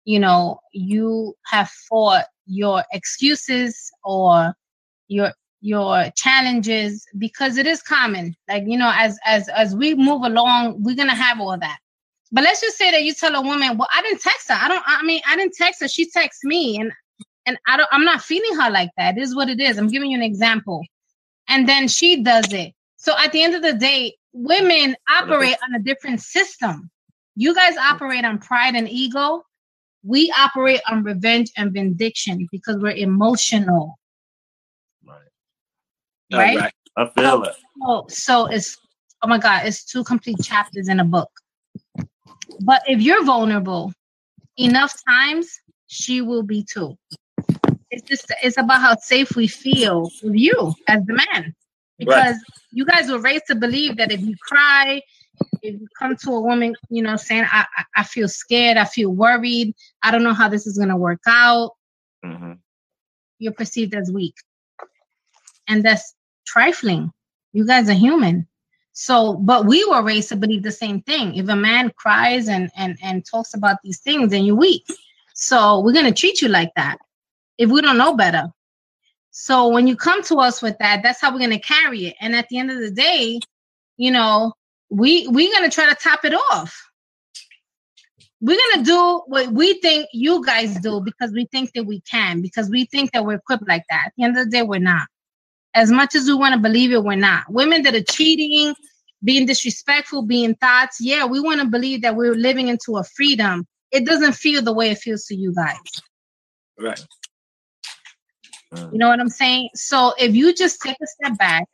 you 0.06 0.20
know 0.20 0.60
you 0.74 1.36
have 1.46 1.70
fought 1.70 2.26
your 2.46 2.84
excuses 2.94 3.92
or 4.04 4.54
your 5.08 5.32
your 5.62 6.10
challenges 6.16 7.06
because 7.18 7.58
it 7.58 7.68
is 7.68 7.82
common 7.82 8.34
like 8.48 8.64
you 8.66 8.78
know 8.78 8.92
as 8.96 9.20
as 9.26 9.50
as 9.50 9.76
we 9.76 9.94
move 9.94 10.24
along 10.24 10.82
we're 10.82 10.96
gonna 10.96 11.14
have 11.14 11.42
all 11.42 11.58
that 11.60 11.80
but 12.32 12.44
let's 12.44 12.62
just 12.62 12.78
say 12.78 12.92
that 12.92 13.04
you 13.04 13.14
tell 13.14 13.36
a 13.36 13.42
woman 13.42 13.78
well 13.78 13.88
i 13.94 14.02
didn't 14.02 14.22
text 14.22 14.50
her 14.50 14.58
i 14.60 14.68
don't 14.68 14.84
i 14.86 15.04
mean 15.04 15.22
i 15.28 15.36
didn't 15.36 15.54
text 15.54 15.82
her 15.82 15.88
she 15.88 16.10
texts 16.10 16.44
me 16.44 16.80
and 16.80 16.92
and 17.50 17.58
I 17.68 17.78
don't 17.78 17.90
I'm 17.92 18.06
not 18.06 18.22
feeling 18.22 18.60
her 18.60 18.70
like 18.70 18.92
that. 18.98 19.18
It 19.18 19.22
is 19.22 19.36
what 19.36 19.50
it 19.50 19.60
is. 19.60 19.78
I'm 19.78 19.88
giving 19.88 20.12
you 20.12 20.18
an 20.18 20.24
example. 20.24 20.86
And 21.48 21.68
then 21.68 21.88
she 21.88 22.22
does 22.22 22.54
it. 22.54 22.74
So 22.98 23.18
at 23.18 23.32
the 23.32 23.42
end 23.42 23.56
of 23.56 23.64
the 23.64 23.74
day, 23.74 24.16
women 24.34 24.96
operate 25.10 25.56
on 25.64 25.74
a 25.74 25.80
different 25.80 26.22
system. 26.22 26.92
You 27.36 27.56
guys 27.56 27.76
operate 27.78 28.24
on 28.24 28.38
pride 28.38 28.76
and 28.76 28.88
ego. 28.88 29.44
We 30.04 30.32
operate 30.38 30.82
on 30.88 31.04
revenge 31.04 31.52
and 31.58 31.74
vindication 31.74 32.48
because 32.52 32.78
we're 32.78 32.92
emotional. 32.92 33.98
Right. 35.04 35.18
Right? 36.32 36.58
right. 36.60 36.74
I 36.98 37.10
feel 37.10 37.44
it. 37.44 37.56
So, 37.82 38.06
so 38.10 38.46
it's 38.46 38.78
oh 39.24 39.28
my 39.28 39.40
god, 39.40 39.66
it's 39.66 39.84
two 39.84 40.04
complete 40.04 40.38
chapters 40.44 40.88
in 40.88 41.00
a 41.00 41.06
book. 41.06 41.32
But 42.62 42.82
if 42.88 43.02
you're 43.02 43.24
vulnerable 43.24 43.94
enough 44.58 44.94
times, 45.08 45.50
she 45.88 46.22
will 46.22 46.44
be 46.44 46.64
too 46.64 46.98
it's 47.92 48.08
just 48.08 48.32
it's 48.44 48.58
about 48.58 48.82
how 48.82 48.96
safe 48.98 49.36
we 49.36 49.48
feel 49.48 50.12
with 50.24 50.36
you 50.36 50.74
as 50.88 51.04
the 51.06 51.14
man. 51.14 51.56
because 51.98 52.36
right. 52.36 52.36
you 52.72 52.86
guys 52.86 53.10
were 53.10 53.20
raised 53.20 53.46
to 53.48 53.56
believe 53.56 53.98
that 53.98 54.12
if 54.12 54.22
you 54.22 54.36
cry, 54.42 55.02
if 55.62 55.80
you 55.80 55.88
come 55.98 56.16
to 56.16 56.32
a 56.32 56.42
woman, 56.42 56.76
you 56.90 57.02
know, 57.02 57.16
saying, 57.16 57.46
I, 57.52 57.66
I 57.96 58.04
feel 58.04 58.28
scared, 58.28 58.78
I 58.78 58.86
feel 58.86 59.10
worried, 59.10 59.74
I 60.04 60.12
don't 60.12 60.24
know 60.24 60.34
how 60.34 60.50
this 60.50 60.68
is 60.68 60.78
going 60.78 60.90
to 60.90 60.96
work 60.96 61.22
out, 61.28 61.72
mm-hmm. 62.24 62.54
you're 63.40 63.54
perceived 63.54 63.94
as 63.96 64.12
weak. 64.12 64.36
And 65.68 65.84
that's 65.84 66.16
trifling. 66.48 67.12
You 67.54 67.66
guys 67.66 67.90
are 67.90 67.94
human. 67.94 68.48
So, 69.02 69.36
but 69.36 69.66
we 69.66 69.86
were 69.86 70.04
raised 70.04 70.28
to 70.28 70.36
believe 70.36 70.62
the 70.62 70.74
same 70.74 71.02
thing. 71.04 71.34
If 71.36 71.48
a 71.48 71.56
man 71.56 71.90
cries 71.96 72.50
and 72.50 72.70
and 72.76 72.98
and 73.02 73.26
talks 73.26 73.54
about 73.54 73.78
these 73.82 74.00
things, 74.02 74.32
then 74.32 74.44
you're 74.44 74.58
weak. 74.58 74.86
So 75.34 75.80
we're 75.80 75.94
gonna 75.94 76.12
treat 76.12 76.42
you 76.42 76.50
like 76.50 76.72
that 76.76 76.98
if 77.58 77.70
we 77.70 77.80
don't 77.82 77.98
know 77.98 78.14
better. 78.18 78.50
So 79.32 79.70
when 79.70 79.88
you 79.88 79.96
come 79.96 80.22
to 80.24 80.40
us 80.40 80.62
with 80.62 80.78
that, 80.80 81.02
that's 81.02 81.22
how 81.22 81.32
we're 81.32 81.40
gonna 81.40 81.62
carry 81.62 82.08
it. 82.08 82.16
And 82.20 82.36
at 82.36 82.50
the 82.50 82.58
end 82.58 82.72
of 82.72 82.80
the 82.82 82.92
day, 82.92 83.40
you 83.96 84.12
know, 84.12 84.52
we 84.90 85.30
we're 85.30 85.54
gonna 85.54 85.70
try 85.70 85.88
to 85.88 85.96
top 85.96 86.26
it 86.26 86.34
off. 86.34 86.78
We're 88.42 88.60
gonna 88.74 88.84
do 88.84 89.22
what 89.28 89.48
we 89.54 89.80
think 89.80 90.10
you 90.12 90.46
guys 90.46 90.78
do 90.82 91.00
because 91.00 91.32
we 91.32 91.46
think 91.46 91.72
that 91.72 91.86
we 91.86 92.02
can, 92.02 92.42
because 92.42 92.70
we 92.70 92.84
think 92.84 93.14
that 93.14 93.24
we're 93.24 93.36
equipped 93.36 93.66
like 93.66 93.86
that. 93.90 94.08
At 94.08 94.14
the 94.18 94.26
end 94.26 94.38
of 94.38 94.44
the 94.44 94.52
day, 94.52 94.64
we're 94.64 94.82
not. 94.82 95.08
As 95.74 95.90
much 95.90 96.16
as 96.16 96.26
we 96.28 96.34
want 96.34 96.54
to 96.54 96.60
believe 96.60 96.92
it, 96.92 97.02
we're 97.02 97.16
not. 97.16 97.46
Women 97.50 97.84
that 97.84 97.96
are 97.96 98.04
cheating, 98.04 98.76
being 99.24 99.46
disrespectful, 99.46 100.24
being 100.24 100.56
thoughts, 100.56 100.98
yeah, 101.00 101.26
we 101.26 101.40
want 101.40 101.60
to 101.62 101.68
believe 101.68 102.02
that 102.02 102.16
we're 102.16 102.36
living 102.36 102.68
into 102.68 102.98
a 102.98 103.04
freedom. 103.04 103.66
It 103.92 104.06
doesn't 104.06 104.34
feel 104.34 104.62
the 104.62 104.74
way 104.74 104.92
it 104.92 105.00
feels 105.00 105.26
to 105.26 105.36
you 105.36 105.54
guys. 105.54 105.78
Right. 106.78 107.06
You 108.72 109.00
know 109.00 109.08
what 109.10 109.20
I'm 109.20 109.30
saying? 109.30 109.70
So 109.74 110.14
if 110.20 110.36
you 110.36 110.54
just 110.54 110.80
take 110.82 110.98
a 111.02 111.08
step 111.08 111.38
back 111.38 111.68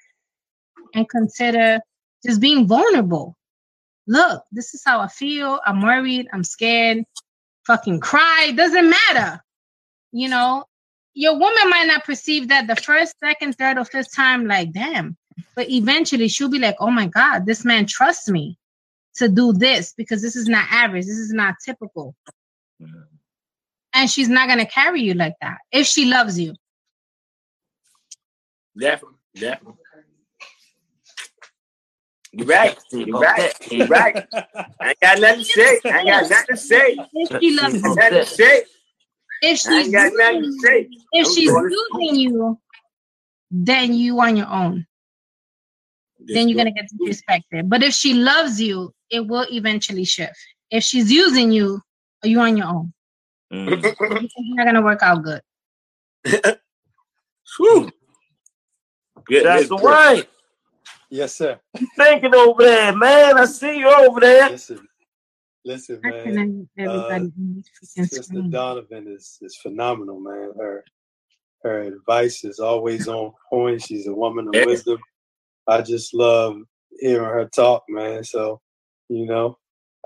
and 0.93 1.07
consider 1.09 1.79
just 2.25 2.41
being 2.41 2.67
vulnerable. 2.67 3.35
Look, 4.07 4.43
this 4.51 4.73
is 4.73 4.81
how 4.85 4.99
I 4.99 5.07
feel. 5.07 5.59
I'm 5.65 5.81
worried. 5.81 6.27
I'm 6.33 6.43
scared. 6.43 7.03
Fucking 7.67 7.99
cry. 7.99 8.53
Doesn't 8.55 8.89
matter. 8.89 9.41
You 10.11 10.29
know, 10.29 10.65
your 11.13 11.33
woman 11.33 11.69
might 11.69 11.87
not 11.87 12.05
perceive 12.05 12.47
that 12.47 12.67
the 12.67 12.75
first, 12.75 13.15
second, 13.19 13.55
third, 13.55 13.77
or 13.77 13.85
fifth 13.85 14.15
time, 14.15 14.47
like, 14.47 14.71
damn. 14.71 15.17
But 15.55 15.69
eventually 15.69 16.27
she'll 16.27 16.49
be 16.49 16.59
like, 16.59 16.75
oh 16.79 16.91
my 16.91 17.07
God, 17.07 17.45
this 17.45 17.65
man 17.65 17.85
trusts 17.85 18.29
me 18.29 18.57
to 19.15 19.29
do 19.29 19.53
this 19.53 19.93
because 19.95 20.21
this 20.21 20.35
is 20.35 20.47
not 20.47 20.65
average. 20.69 21.05
This 21.05 21.17
is 21.17 21.31
not 21.31 21.55
typical. 21.63 22.15
Mm-hmm. 22.81 22.99
And 23.93 24.09
she's 24.09 24.29
not 24.29 24.47
going 24.47 24.59
to 24.59 24.65
carry 24.65 25.01
you 25.01 25.13
like 25.13 25.35
that 25.41 25.57
if 25.71 25.87
she 25.87 26.05
loves 26.05 26.37
you. 26.39 26.53
Definitely. 28.77 29.17
Definitely. 29.35 29.73
You're 32.33 32.47
right. 32.47 32.77
You're 32.91 33.19
right. 33.19 33.71
You're 33.71 33.87
right. 33.87 34.27
I 34.33 34.89
ain't 34.89 34.99
got 34.99 35.19
nothing 35.21 35.39
to 35.39 35.45
say. 35.45 35.79
I 35.85 35.99
ain't 35.99 36.07
got 36.07 36.29
nothing 36.29 36.45
to 36.49 36.57
say. 36.57 36.97
If 37.13 37.41
she 37.41 37.51
loves 37.55 37.75
you. 37.75 37.81
Nothing 37.81 38.11
to 38.11 38.25
say. 38.25 38.63
If 39.41 39.59
she's 39.59 39.87
using, 39.87 40.89
if 41.13 41.27
she's 41.27 41.49
using 41.49 42.15
you, 42.15 42.59
then 43.51 43.93
you 43.93 44.19
on 44.19 44.35
your 44.35 44.47
own. 44.47 44.85
Then 46.27 46.49
you're 46.49 46.57
gonna 46.57 46.71
get 46.71 46.85
disrespected. 46.99 47.69
But 47.69 47.83
if 47.83 47.93
she 47.93 48.13
loves 48.13 48.61
you, 48.61 48.93
it 49.09 49.25
will 49.25 49.45
eventually 49.51 50.05
shift. 50.05 50.35
If 50.71 50.83
she's 50.83 51.11
using 51.11 51.51
you, 51.51 51.81
are 52.23 52.27
you 52.27 52.39
on 52.39 52.57
your 52.57 52.67
own? 52.67 52.93
Mm. 53.53 53.83
it's 54.23 54.33
not 54.37 54.65
gonna 54.65 54.81
work 54.81 55.01
out 55.01 55.23
good. 55.23 55.41
Whew. 57.57 57.91
Good. 59.25 59.45
That's 59.45 59.69
the 59.69 59.77
right. 59.77 60.27
Yes, 61.09 61.35
sir. 61.35 61.59
Thank 61.75 62.23
you 62.23 62.29
thinking 62.29 62.35
over 62.35 62.63
there, 62.63 62.95
man? 62.95 63.37
I 63.37 63.45
see 63.45 63.77
you 63.77 63.89
over 63.89 64.19
there. 64.19 64.49
Listen, 64.49 64.87
listen, 65.63 66.01
man. 66.01 66.67
Uh, 66.79 67.25
Sister 67.81 68.41
Donovan 68.49 69.07
is 69.07 69.37
is 69.41 69.55
phenomenal, 69.57 70.19
man. 70.19 70.51
Her 70.59 70.83
her 71.63 71.81
advice 71.81 72.43
is 72.43 72.59
always 72.59 73.07
on 73.07 73.31
point. 73.49 73.81
She's 73.81 74.07
a 74.07 74.13
woman 74.13 74.47
of 74.47 74.65
wisdom. 74.65 74.97
I 75.67 75.81
just 75.81 76.13
love 76.13 76.57
hearing 76.99 77.23
her 77.25 77.45
talk, 77.45 77.83
man. 77.89 78.23
So, 78.23 78.61
you 79.09 79.25
know, 79.25 79.57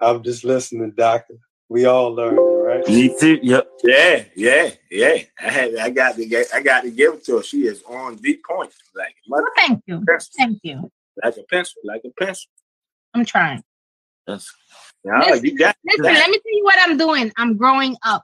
I'm 0.02 0.24
just 0.24 0.44
listening, 0.44 0.94
Doctor. 0.96 1.36
We 1.70 1.86
all 1.86 2.14
learning, 2.14 2.40
right? 2.40 2.88
Me 2.88 3.16
too. 3.20 3.40
Yep. 3.44 3.70
Yeah, 3.84 4.24
yeah, 4.36 4.72
yeah. 4.90 5.18
I 5.40 5.50
had, 5.50 5.76
I 5.76 5.90
got 5.92 6.16
to 6.16 6.26
get, 6.26 6.48
I 6.54 6.62
got 6.62 6.82
to 6.82 6.90
give 6.92 7.14
it 7.14 7.26
to 7.26 7.38
her. 7.38 7.44
She 7.44 7.68
is 7.68 7.84
on 7.84 8.18
the 8.18 8.40
point. 8.48 8.74
Like, 8.96 9.16
well, 9.28 9.46
thank 9.56 9.84
you, 9.86 10.04
pencil. 10.08 10.32
thank 10.38 10.60
you. 10.64 10.92
Like 11.24 11.38
a 11.38 11.44
pencil, 11.44 11.82
like 11.84 12.02
a 12.06 12.10
pencil. 12.24 12.50
I'm 13.14 13.26
trying. 13.26 13.64
That's, 14.26 14.52
no, 15.04 15.20
listen, 15.20 15.46
you 15.46 15.58
got 15.58 15.76
listen. 15.86 16.04
Let 16.04 16.30
me 16.30 16.38
tell 16.38 16.58
you 16.58 16.64
what 16.64 16.80
I'm 16.80 16.98
doing. 16.98 17.32
I'm 17.38 17.58
growing 17.58 17.96
up. 18.04 18.24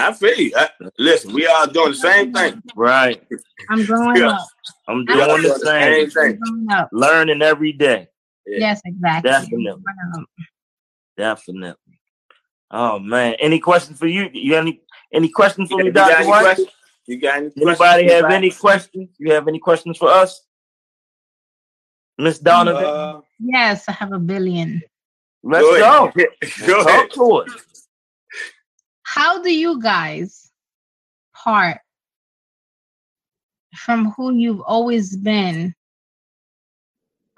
I 0.00 0.12
feel 0.12 0.36
you. 0.38 0.52
I, 0.56 0.68
listen, 0.98 1.32
we 1.32 1.46
all 1.46 1.66
doing 1.66 1.92
the 1.92 1.96
same 1.96 2.32
thing. 2.32 2.62
Right. 2.74 3.22
I'm 3.68 3.84
growing 3.84 4.16
yeah. 4.16 4.30
up. 4.30 4.46
I'm 4.88 5.04
doing 5.04 5.30
I'm 5.30 5.42
the 5.42 5.58
same, 5.58 6.10
same 6.10 6.38
thing. 6.38 6.68
Learning 6.92 7.42
every 7.42 7.72
day. 7.72 8.08
Yeah. 8.46 8.58
Yes, 8.58 8.80
exactly. 8.84 9.30
Definitely. 9.30 9.82
Definitely. 11.16 12.00
Oh 12.70 12.98
man. 12.98 13.34
Any 13.40 13.58
questions 13.58 13.98
for 13.98 14.06
you? 14.06 14.30
You 14.32 14.52
got 14.52 14.60
any 14.60 14.82
any 15.12 15.28
questions 15.28 15.70
for 15.70 15.82
me, 15.82 15.90
Dr. 15.90 16.26
White? 16.26 16.58
You 17.06 17.20
got 17.20 17.38
any 17.38 17.50
Anybody 17.60 18.10
have 18.12 18.26
any 18.26 18.50
questions? 18.50 19.10
You 19.18 19.32
have 19.32 19.48
any 19.48 19.58
questions 19.58 19.98
for 19.98 20.08
us? 20.08 20.46
Miss 22.18 22.38
Donovan? 22.38 22.84
Uh, 22.84 23.20
yes, 23.38 23.84
I 23.88 23.92
have 23.92 24.12
a 24.12 24.18
billion. 24.18 24.82
Let's 25.42 25.64
go. 25.64 26.12
Go, 26.14 26.26
go 26.66 26.84
Talk 26.84 27.10
to 27.12 27.32
us. 27.32 27.69
How 29.12 29.42
do 29.42 29.52
you 29.52 29.82
guys 29.82 30.52
part 31.34 31.78
from 33.74 34.12
who 34.12 34.32
you've 34.32 34.60
always 34.60 35.16
been? 35.16 35.74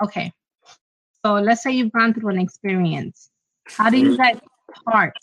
Okay. 0.04 0.34
So 1.24 1.32
let's 1.36 1.62
say 1.62 1.70
you've 1.70 1.92
gone 1.92 2.12
through 2.12 2.28
an 2.28 2.40
experience. 2.40 3.30
How 3.68 3.88
do 3.88 3.96
you 3.96 4.10
mm-hmm. 4.10 4.16
guys 4.16 4.40
part 4.84 5.16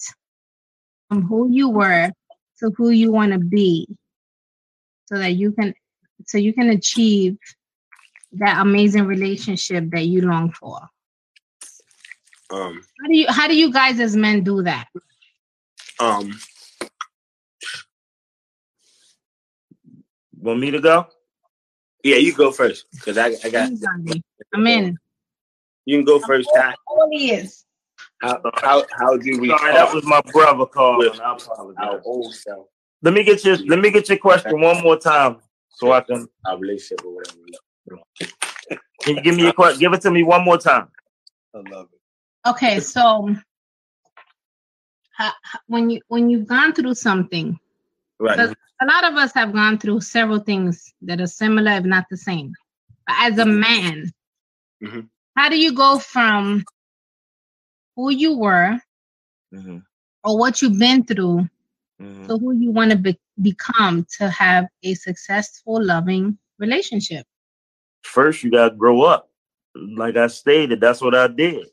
from 1.08 1.22
who 1.22 1.52
you 1.52 1.70
were 1.70 2.10
to 2.60 2.72
who 2.76 2.90
you 2.90 3.12
want 3.12 3.34
to 3.34 3.40
be 3.40 3.88
so 5.06 5.20
that 5.20 5.34
you 5.34 5.52
can 5.52 5.76
so 6.26 6.40
you 6.40 6.54
can 6.54 6.72
achieve 6.72 7.38
that 8.32 8.60
amazing 8.60 9.06
relationship 9.06 9.92
that 9.92 10.08
you 10.08 10.22
long 10.22 10.52
for? 10.52 10.80
Um, 12.52 12.82
how 13.00 13.08
do 13.08 13.16
you 13.16 13.26
how 13.30 13.48
do 13.48 13.56
you 13.56 13.72
guys 13.72 14.00
as 14.00 14.16
men 14.16 14.44
do 14.44 14.64
that? 14.64 14.88
Um, 16.00 16.40
want 20.38 20.60
me 20.60 20.72
to 20.72 20.80
go? 20.80 21.08
Yeah, 22.04 22.16
you 22.16 22.34
go 22.34 22.52
first 22.52 22.86
because 22.92 23.18
I 23.18 23.36
I 23.44 23.50
got. 23.50 23.70
I'm 24.54 24.68
in. 24.68 24.98
You 25.86 25.98
can 25.98 26.06
go 26.06 26.20
first, 26.20 26.50
Ty. 26.56 26.76
He 27.12 27.32
is. 27.32 27.66
How 28.22 28.42
how 28.56 28.86
how 28.98 29.18
do 29.18 29.40
we? 29.40 29.50
Sorry, 29.50 29.74
that 29.74 29.94
was 29.94 30.06
my 30.06 30.22
brother 30.32 30.66
calling. 30.66 31.10
I 31.20 31.34
apologize. 31.34 32.02
Old 32.06 32.34
self. 32.34 32.68
Let 33.02 33.14
me 33.14 33.24
get 33.24 33.44
your 33.44 33.58
let 33.58 33.80
me 33.80 33.92
get 33.92 34.08
your 34.08 34.18
question 34.18 34.60
one 34.62 34.82
more 34.82 34.98
time 34.98 35.38
so 35.70 35.92
I 35.92 36.02
can. 36.02 36.28
Our 36.46 36.58
relationship 36.58 37.06
or 37.06 37.16
whatever. 37.16 37.38
Can 39.02 39.16
you 39.16 39.22
give 39.22 39.36
me 39.36 39.44
your 39.44 39.54
question? 39.54 39.80
Give 39.80 39.94
it 39.94 40.02
to 40.02 40.12
me 40.12 40.24
one 40.24 40.44
more 40.44 40.58
time. 40.58 40.88
I 41.54 41.60
love 41.70 41.88
it. 41.92 42.50
Okay, 42.50 42.80
so 42.80 43.36
when 45.68 45.90
you 45.90 46.02
when 46.08 46.30
you've 46.30 46.48
gone 46.48 46.74
through 46.74 46.96
something, 46.96 47.60
right? 48.20 48.40
A 48.82 48.86
lot 48.86 49.04
of 49.04 49.16
us 49.16 49.34
have 49.34 49.52
gone 49.52 49.78
through 49.78 50.00
several 50.00 50.40
things 50.40 50.94
that 51.02 51.20
are 51.20 51.28
similar, 51.28 51.74
if 51.74 51.84
not 51.84 52.06
the 52.10 52.16
same. 52.16 52.54
But 53.06 53.16
as 53.20 53.38
a 53.38 53.46
man, 53.46 54.12
mm-hmm. 54.82 55.02
how 55.36 55.50
do 55.50 55.60
you 55.60 55.74
go 55.74 56.00
from 56.00 56.64
who 57.98 58.10
you 58.12 58.38
were 58.38 58.80
mm-hmm. 59.54 59.80
or 60.24 60.40
what 60.40 60.62
you've 60.62 60.80
been 60.80 61.04
through 61.04 61.50
mm-hmm. 62.02 62.28
to 62.28 62.38
who 62.38 62.54
you 62.54 62.72
want 62.72 62.92
to 62.92 62.98
be- 62.98 63.20
become 63.42 64.08
to 64.18 64.30
have 64.30 64.68
a 64.84 64.94
successful, 64.94 65.84
loving 65.84 66.38
relationship? 66.58 67.26
first 68.04 68.44
you 68.44 68.52
gotta 68.52 68.76
grow 68.76 69.02
up. 69.04 69.30
Like 69.76 70.18
I 70.18 70.28
stated, 70.28 70.82
that's 70.82 71.02
what 71.02 71.16
I 71.16 71.28
did. 71.28 71.68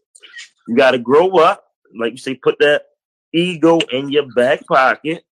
You 0.68 0.76
gotta 0.76 0.99
grow 0.99 1.38
up, 1.38 1.64
like 1.94 2.12
you 2.12 2.18
say, 2.18 2.34
put 2.34 2.59
that 2.61 2.82
ego 3.37 3.78
in 3.93 4.11
your 4.11 4.26
back 4.32 4.66
pocket 4.66 5.24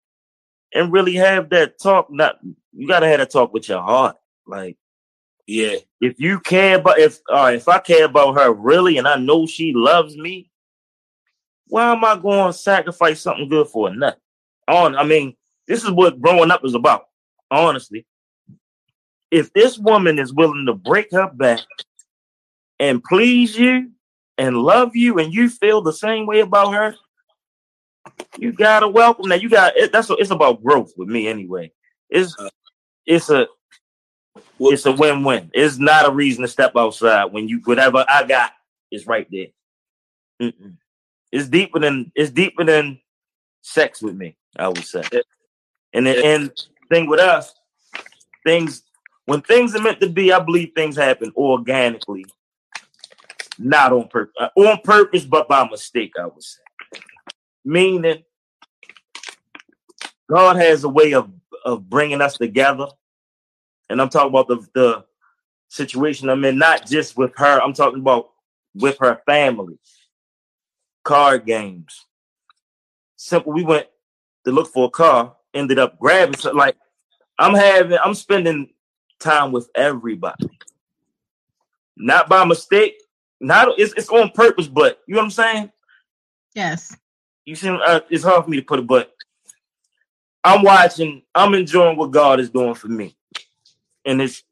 and 0.74 0.91
really 0.91 1.16
have 1.16 1.49
that 1.49 1.80
talk. 1.82 2.12
Not 2.12 2.39
you 2.74 2.88
gotta 2.88 3.08
have 3.08 3.20
that 3.20 3.32
talk 3.32 3.54
with 3.54 3.70
your 3.70 3.82
heart. 3.82 4.18
Like, 4.45 4.78
yeah, 5.47 5.76
if 6.01 6.20
you 6.20 6.39
care 6.39 6.78
about 6.78 6.99
if 6.99 7.20
uh, 7.32 7.51
if 7.54 7.68
I 7.68 7.80
care 7.80 8.06
about 8.06 8.38
her 8.38 8.51
really 8.51 8.97
and 8.97 9.08
I 9.08 9.16
know 9.16 9.45
she 9.47 9.74
loves 9.74 10.18
me, 10.18 10.51
why 11.68 11.91
am 11.91 12.04
I 12.04 12.16
going 12.18 12.51
to 12.51 12.58
sacrifice 12.58 13.22
something 13.22 13.49
good 13.49 13.68
for 13.68 13.93
nut? 13.93 14.20
On, 14.68 14.95
I 14.95 15.04
mean, 15.04 15.36
this 15.68 15.84
is 15.84 15.91
what 15.91 16.22
growing 16.22 16.51
up 16.51 16.64
is 16.64 16.76
about. 16.76 17.06
Honestly, 17.51 18.06
if 19.32 19.51
this 19.54 19.78
woman 19.78 20.20
is 20.20 20.34
willing 20.34 20.66
to 20.68 20.74
break 20.74 21.12
her 21.12 21.30
back 21.34 21.62
and 22.80 23.04
please 23.04 23.58
you 23.58 23.91
and 24.38 24.58
love 24.58 24.95
you, 24.95 25.20
and 25.20 25.34
you 25.34 25.49
feel 25.49 25.82
the 25.82 25.93
same 25.93 26.26
way 26.26 26.39
about 26.39 26.74
her, 26.74 26.95
you 28.38 28.51
gotta 28.51 28.88
welcome 28.88 29.30
that. 29.30 29.41
You 29.41 29.49
got 29.49 29.78
it, 29.78 29.91
that's 29.91 30.10
it's 30.10 30.32
about 30.32 30.64
growth 30.64 30.93
with 30.97 31.08
me 31.08 31.28
anyway. 31.28 31.72
It's 32.10 32.36
it's 33.06 33.30
a 33.30 33.47
it's 34.60 34.86
a 34.86 34.91
win-win. 34.91 35.51
It's 35.54 35.78
not 35.78 36.08
a 36.08 36.12
reason 36.12 36.41
to 36.41 36.47
step 36.47 36.74
outside 36.76 37.26
when 37.26 37.47
you 37.47 37.62
whatever 37.64 38.06
I 38.08 38.24
got 38.24 38.51
is 38.91 39.08
right 39.08 39.28
there. 39.32 39.47
Mm-mm. 40.41 40.78
It's 41.32 41.47
deeper 41.47 41.80
than 41.80 42.12
it's 42.16 42.32
deeper 42.32 42.64
than 42.64 42.99
sex 43.62 44.01
with 44.01 44.16
me. 44.16 44.38
I 44.58 44.68
would 44.68 44.86
say. 44.86 45.04
And 45.93 46.08
the 46.08 46.26
and 46.26 46.51
thing 46.89 47.08
with 47.08 47.20
us, 47.20 47.54
things 48.45 48.84
when 49.26 49.41
things 49.41 49.76
are 49.76 49.82
meant 49.82 49.99
to 50.01 50.10
be, 50.10 50.34
I 50.34 50.39
believe 50.39 50.72
things 50.76 50.95
happen 50.95 51.32
organically, 51.36 52.26
not 53.58 53.93
on 53.93 54.08
purpose, 54.08 54.34
uh, 54.39 54.49
on 54.56 54.80
purpose, 54.84 55.26
but 55.26 55.47
by 55.47 55.68
mistake. 55.70 56.14
I 56.20 56.26
would 56.26 56.43
say, 56.43 56.62
meaning 57.64 58.24
God 60.30 60.55
has 60.57 60.84
a 60.84 60.89
way 60.89 61.14
of 61.14 61.30
of 61.66 61.89
bringing 61.89 62.22
us 62.22 62.38
together, 62.38 62.88
and 63.89 64.01
I'm 64.01 64.09
talking 64.09 64.30
about 64.30 64.47
the 64.47 64.68
the 64.74 65.05
situation 65.70 66.30
I'm 66.30 66.45
in, 66.45 66.57
not 66.57 66.86
just 66.86 67.18
with 67.18 67.32
her. 67.38 67.61
I'm 67.61 67.74
talking 67.74 67.99
about 67.99 68.32
with 68.76 68.97
her 68.99 69.22
family, 69.26 69.78
card 71.03 71.45
games. 71.45 72.05
Simple. 73.16 73.53
We 73.53 73.64
went 73.64 73.88
to 74.45 74.51
look 74.51 74.72
for 74.72 74.88
a 74.88 74.91
car, 74.91 75.36
ended 75.53 75.80
up 75.80 75.99
grabbing 75.99 76.36
something. 76.36 76.57
Like 76.57 76.76
I'm 77.39 77.53
having, 77.53 77.97
I'm 78.03 78.14
spending 78.14 78.74
time 79.20 79.51
with 79.51 79.70
everybody, 79.76 80.49
not 81.97 82.30
by 82.30 82.45
mistake. 82.45 82.95
Not 83.39 83.78
it's, 83.78 83.93
it's 83.93 84.09
on 84.09 84.32
purpose, 84.32 84.68
but 84.68 85.01
you 85.05 85.16
know 85.16 85.20
what 85.20 85.26
I'm 85.26 85.32
saying? 85.32 85.72
Yes. 86.55 86.95
You 87.45 87.55
see, 87.55 87.69
uh, 87.69 88.01
it's 88.09 88.23
hard 88.23 88.45
for 88.45 88.49
me 88.49 88.57
to 88.57 88.63
put 88.63 88.79
it, 88.79 88.87
but 88.87 89.11
I'm 90.43 90.63
watching. 90.63 91.23
I'm 91.35 91.53
enjoying 91.53 91.97
what 91.97 92.11
God 92.11 92.39
is 92.39 92.49
doing 92.49 92.73
for 92.73 92.87
me, 92.87 93.15
and 94.05 94.21
it's 94.21 94.43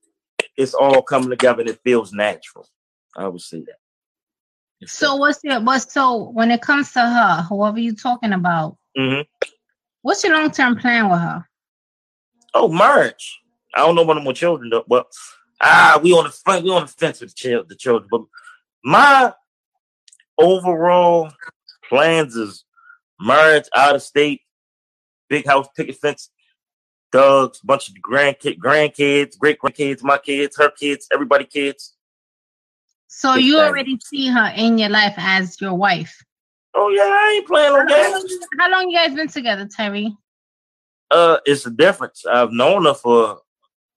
it's 0.57 0.73
all 0.73 1.01
coming 1.01 1.29
together, 1.29 1.61
and 1.61 1.69
it 1.69 1.79
feels 1.83 2.11
natural. 2.11 2.67
I 3.15 3.27
would 3.27 3.41
say 3.41 3.59
that. 3.59 4.87
So 4.87 5.15
what's 5.15 5.39
your 5.43 5.61
what's 5.61 5.91
so 5.93 6.29
when 6.31 6.51
it 6.51 6.61
comes 6.61 6.91
to 6.93 7.01
her, 7.01 7.45
whoever 7.47 7.79
you're 7.79 7.93
talking 7.93 8.33
about, 8.33 8.77
mm-hmm. 8.97 9.21
what's 10.01 10.23
your 10.23 10.33
long 10.33 10.51
term 10.51 10.77
plan 10.77 11.09
with 11.09 11.19
her? 11.19 11.47
Oh, 12.53 12.67
marriage. 12.67 13.39
I 13.73 13.79
don't 13.79 13.95
know 13.95 14.09
I'm 14.09 14.25
with 14.25 14.35
children 14.35 14.69
though. 14.69 14.83
Well, 14.87 15.07
ah, 15.61 15.99
we 16.03 16.11
on 16.13 16.25
the 16.25 16.31
front, 16.31 16.65
we 16.65 16.71
on 16.71 16.81
the 16.81 16.87
fence 16.87 17.21
with 17.21 17.35
the 17.35 17.75
children. 17.77 18.09
But 18.11 18.21
my 18.83 19.33
overall 20.37 21.31
plans 21.87 22.35
is 22.35 22.65
marriage, 23.21 23.65
out 23.75 23.95
of 23.95 24.01
state, 24.01 24.41
big 25.29 25.45
house, 25.45 25.67
picket 25.75 25.95
fence, 25.95 26.29
dogs, 27.11 27.59
bunch 27.63 27.89
of 27.89 27.95
grandkids, 27.95 28.57
grandkids, 28.57 29.37
great 29.37 29.59
grandkids, 29.59 30.03
my 30.03 30.17
kids, 30.17 30.57
her 30.57 30.71
kids, 30.71 31.07
everybody 31.13 31.45
kids. 31.45 31.95
So 33.07 33.35
you 33.35 33.59
already 33.59 33.99
see 34.03 34.27
her 34.29 34.53
in 34.55 34.77
your 34.77 34.89
life 34.89 35.15
as 35.17 35.59
your 35.59 35.73
wife. 35.73 36.17
Oh 36.73 36.89
yeah, 36.89 37.03
I 37.03 37.33
ain't 37.35 37.47
playing 37.47 37.73
no 37.73 37.85
that. 37.85 38.39
How 38.57 38.71
long 38.71 38.89
you 38.89 38.97
guys 38.97 39.13
been 39.13 39.27
together, 39.27 39.67
Terry? 39.69 40.15
Uh, 41.11 41.37
it's 41.45 41.65
a 41.65 41.71
difference. 41.71 42.23
I've 42.25 42.53
known 42.53 42.85
her 42.85 42.93
for 42.93 43.39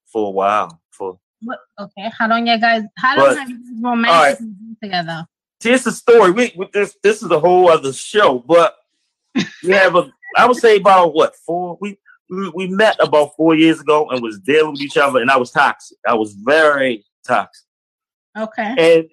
for 0.06 0.28
a 0.28 0.30
while. 0.30 0.80
For 0.90 1.18
what? 1.42 1.60
Okay, 1.80 2.10
how 2.18 2.28
long 2.28 2.48
you 2.48 2.58
guys? 2.58 2.82
How 2.98 3.16
long 3.16 3.28
but, 3.28 3.38
have 3.38 3.50
you 3.50 3.60
romantic 3.80 4.10
right. 4.10 4.38
been 4.38 4.76
together? 4.82 5.26
See, 5.62 5.70
it's 5.70 5.86
a 5.86 5.92
story. 5.92 6.32
We 6.32 6.52
with 6.56 6.72
this. 6.72 6.96
This 7.04 7.22
is 7.22 7.30
a 7.30 7.38
whole 7.38 7.70
other 7.70 7.92
show, 7.92 8.40
but 8.40 8.74
we 9.62 9.70
have 9.70 9.96
a. 9.96 10.10
I 10.36 10.46
would 10.46 10.56
say 10.56 10.76
about 10.76 11.14
what 11.14 11.34
four. 11.46 11.78
We 11.80 11.98
we 12.54 12.68
met 12.68 12.96
about 13.00 13.36
four 13.36 13.54
years 13.54 13.80
ago 13.80 14.08
and 14.10 14.22
was 14.22 14.38
dealing 14.40 14.72
with 14.72 14.80
each 14.80 14.96
other, 14.96 15.20
and 15.20 15.30
I 15.30 15.36
was 15.36 15.50
toxic. 15.50 15.98
I 16.06 16.14
was 16.14 16.34
very 16.34 17.04
toxic. 17.26 17.64
Okay. 18.36 18.74
And 18.78 19.08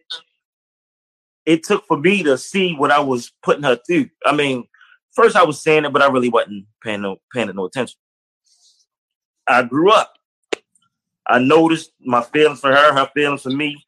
it 1.46 1.64
took 1.64 1.86
for 1.88 1.98
me 1.98 2.24
to 2.24 2.38
see 2.38 2.74
what 2.76 2.92
I 2.92 3.00
was 3.00 3.32
putting 3.44 3.64
her 3.64 3.78
through. 3.88 4.10
I 4.26 4.36
mean, 4.36 4.66
first 5.14 5.36
I 5.36 5.44
was 5.44 5.62
saying 5.62 5.86
it, 5.86 5.94
but 5.94 6.02
I 6.02 6.08
really 6.08 6.30
wasn't 6.30 6.66
paying 6.84 7.02
no 7.02 7.18
paying 7.34 7.54
no 7.54 7.66
attention. 7.66 7.98
I 9.48 9.64
grew 9.64 9.92
up. 9.92 10.14
I 11.28 11.40
noticed 11.40 11.92
my 12.00 12.22
feelings 12.22 12.60
for 12.60 12.72
her, 12.72 12.94
her 12.94 13.10
feelings 13.14 13.44
for 13.44 13.52
me, 13.52 13.84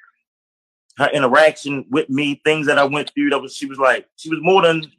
her 0.97 1.09
interaction 1.09 1.85
with 1.89 2.09
me, 2.09 2.41
things 2.43 2.67
that 2.67 2.77
I 2.77 2.83
went 2.83 3.11
through. 3.13 3.29
That 3.31 3.41
was 3.41 3.55
she 3.55 3.65
was 3.65 3.79
like 3.79 4.07
she 4.15 4.29
was 4.29 4.39
more 4.41 4.61
than 4.61 4.91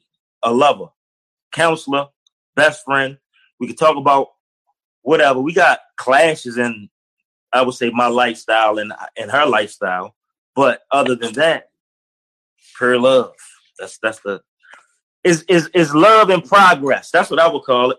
a 0.43 0.53
lover, 0.53 0.87
counselor, 1.55 2.09
best 2.57 2.85
friend. 2.85 3.19
We 3.59 3.67
could 3.67 3.79
talk 3.79 3.97
about 3.97 4.29
whatever. 5.03 5.41
We 5.41 5.53
got 5.55 5.81
clashes 5.97 6.59
in, 6.59 6.89
I 7.53 7.63
would 7.63 7.75
say, 7.75 7.91
my 7.91 8.09
lifestyle 8.09 8.79
and 8.79 8.93
and 9.17 9.31
her 9.31 9.47
lifestyle. 9.47 10.15
But 10.55 10.83
other 10.91 11.15
than 11.15 11.33
that, 11.35 11.71
pure 12.77 12.99
love. 12.99 13.35
That's 13.79 13.99
that's 13.99 14.21
the 14.21 14.43
is 15.23 15.43
is 15.49 15.71
is 15.75 15.95
love 15.95 16.31
in 16.31 16.43
progress. 16.43 17.11
That's 17.11 17.31
what 17.31 17.41
I 17.41 17.49
would 17.49 17.63
call 17.63 17.93
it. 17.93 17.99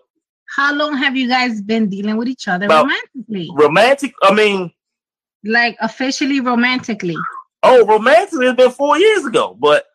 How 0.55 0.73
long 0.73 0.95
have 0.95 1.17
you 1.17 1.27
guys 1.27 1.61
been 1.61 1.89
dealing 1.89 2.17
with 2.17 2.27
each 2.27 2.47
other 2.47 2.65
About 2.65 2.85
romantically? 2.85 3.49
Romantic, 3.53 4.13
I 4.21 4.33
mean 4.33 4.71
like 5.43 5.77
officially 5.79 6.39
romantically. 6.39 7.17
Oh, 7.63 7.85
romantically 7.85 8.47
it's 8.47 8.55
been 8.55 8.71
four 8.71 8.97
years 8.97 9.25
ago, 9.25 9.57
but 9.59 9.85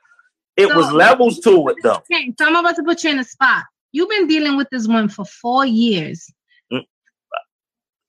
it 0.60 0.68
so, 0.68 0.76
was 0.76 0.92
levels 0.92 1.38
to 1.40 1.68
it 1.68 1.76
though. 1.82 2.02
Okay, 2.10 2.32
so 2.38 2.46
I'm 2.46 2.56
about 2.56 2.76
to 2.76 2.82
put 2.82 3.02
you 3.04 3.10
in 3.10 3.18
a 3.18 3.24
spot. 3.24 3.64
You've 3.92 4.08
been 4.08 4.26
dealing 4.26 4.56
with 4.56 4.68
this 4.70 4.86
one 4.86 5.08
for 5.08 5.24
four 5.24 5.66
years. 5.66 6.30
Mm. 6.72 6.84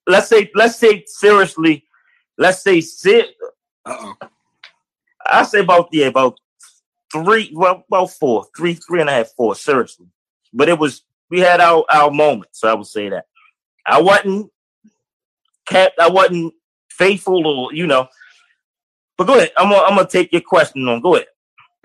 Let's 0.08 0.28
say, 0.28 0.52
let's 0.54 0.78
say 0.78 1.04
seriously, 1.08 1.86
let's 2.38 2.62
say 2.62 2.82
sit. 2.82 3.30
I 3.86 5.43
say 5.43 5.60
about 5.62 5.89
yeah, 5.91 6.08
about 6.08 6.39
three, 7.12 7.52
well, 7.54 7.84
about 7.88 8.12
four, 8.12 8.45
three, 8.56 8.74
three 8.74 9.02
and 9.02 9.10
a 9.10 9.14
half, 9.14 9.32
four, 9.36 9.56
seriously. 9.56 10.08
But 10.54 10.70
it 10.70 10.78
was 10.78 11.04
we 11.30 11.39
had 11.39 11.62
our 11.62 11.86
our 11.89 12.12
moments. 12.12 12.60
So 12.60 12.70
I 12.70 12.74
would 12.74 12.88
say 12.88 13.10
that 13.10 13.26
I 13.86 14.02
wasn't 14.02 14.52
kept, 15.66 15.99
I 15.99 16.10
wasn't 16.10 16.54
faithful, 16.89 17.47
or 17.47 17.74
you 17.74 17.88
know. 17.88 18.08
But 19.18 19.28
go 19.28 19.38
ahead. 19.38 19.52
I'm 19.58 19.70
gonna 19.70 19.84
I'm 19.84 19.95
gonna 19.95 20.08
take 20.08 20.32
your 20.32 20.41
question 20.41 20.88
on. 20.88 21.02
Go 21.02 21.16
ahead. 21.16 21.28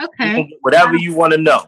Okay. 0.03 0.51
whatever 0.61 0.97
you 0.97 1.15
want 1.15 1.33
to 1.33 1.39
know. 1.39 1.67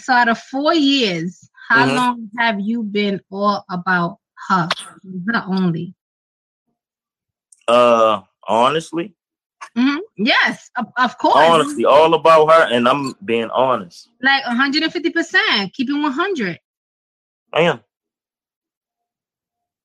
So 0.00 0.12
out 0.12 0.28
of 0.28 0.38
four 0.38 0.74
years, 0.74 1.48
how 1.68 1.86
mm-hmm. 1.86 1.96
long 1.96 2.30
have 2.38 2.60
you 2.60 2.82
been 2.82 3.20
all 3.30 3.64
about 3.70 4.18
her, 4.48 4.68
her 5.28 5.44
only? 5.46 5.94
Uh, 7.68 8.22
honestly, 8.46 9.16
Mm-hmm. 9.76 9.98
Yes, 10.16 10.70
of, 10.76 10.86
of, 10.96 11.18
course. 11.18 11.36
Honestly, 11.36 11.84
all 11.84 12.14
about 12.14 12.50
her, 12.50 12.74
and 12.74 12.88
I'm 12.88 13.14
being 13.24 13.50
honest. 13.50 14.08
Like 14.22 14.46
150 14.46 15.10
percent, 15.10 15.72
keeping 15.74 16.02
100. 16.02 16.58
I 17.52 17.60
am. 17.62 17.80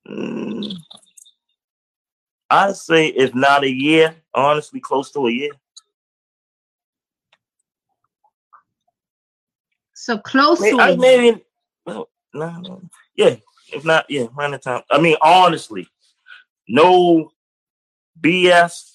Mm, 0.07 0.75
I'd 2.49 2.75
say 2.75 3.07
if 3.07 3.35
not 3.35 3.63
a 3.63 3.69
year, 3.69 4.15
honestly, 4.33 4.79
close 4.79 5.11
to 5.11 5.27
a 5.27 5.31
year. 5.31 5.51
So 10.01 10.17
close 10.17 10.61
I, 10.61 10.95
maybe 10.95 11.43
no, 11.85 12.07
no, 12.33 12.59
no, 12.61 12.81
yeah. 13.15 13.35
If 13.73 13.85
not, 13.85 14.05
yeah, 14.09 14.25
around 14.37 14.51
the 14.51 14.57
time. 14.57 14.81
I 14.91 14.99
mean, 14.99 15.15
honestly, 15.21 15.87
no 16.67 17.31
BS 18.19 18.91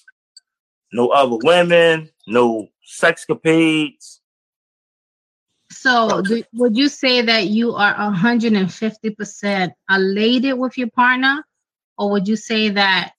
no 0.93 1.09
other 1.09 1.37
women, 1.43 2.09
no 2.27 2.67
sex 2.83 3.25
sexcapades. 3.25 4.19
So, 5.69 6.21
do, 6.21 6.43
would 6.53 6.77
you 6.77 6.87
say 6.87 7.21
that 7.21 7.47
you 7.47 7.73
are 7.73 7.93
150% 7.93 9.71
elated 9.89 10.57
with 10.57 10.77
your 10.77 10.89
partner? 10.89 11.43
Or 11.97 12.11
would 12.11 12.27
you 12.27 12.35
say 12.35 12.69
that 12.69 13.11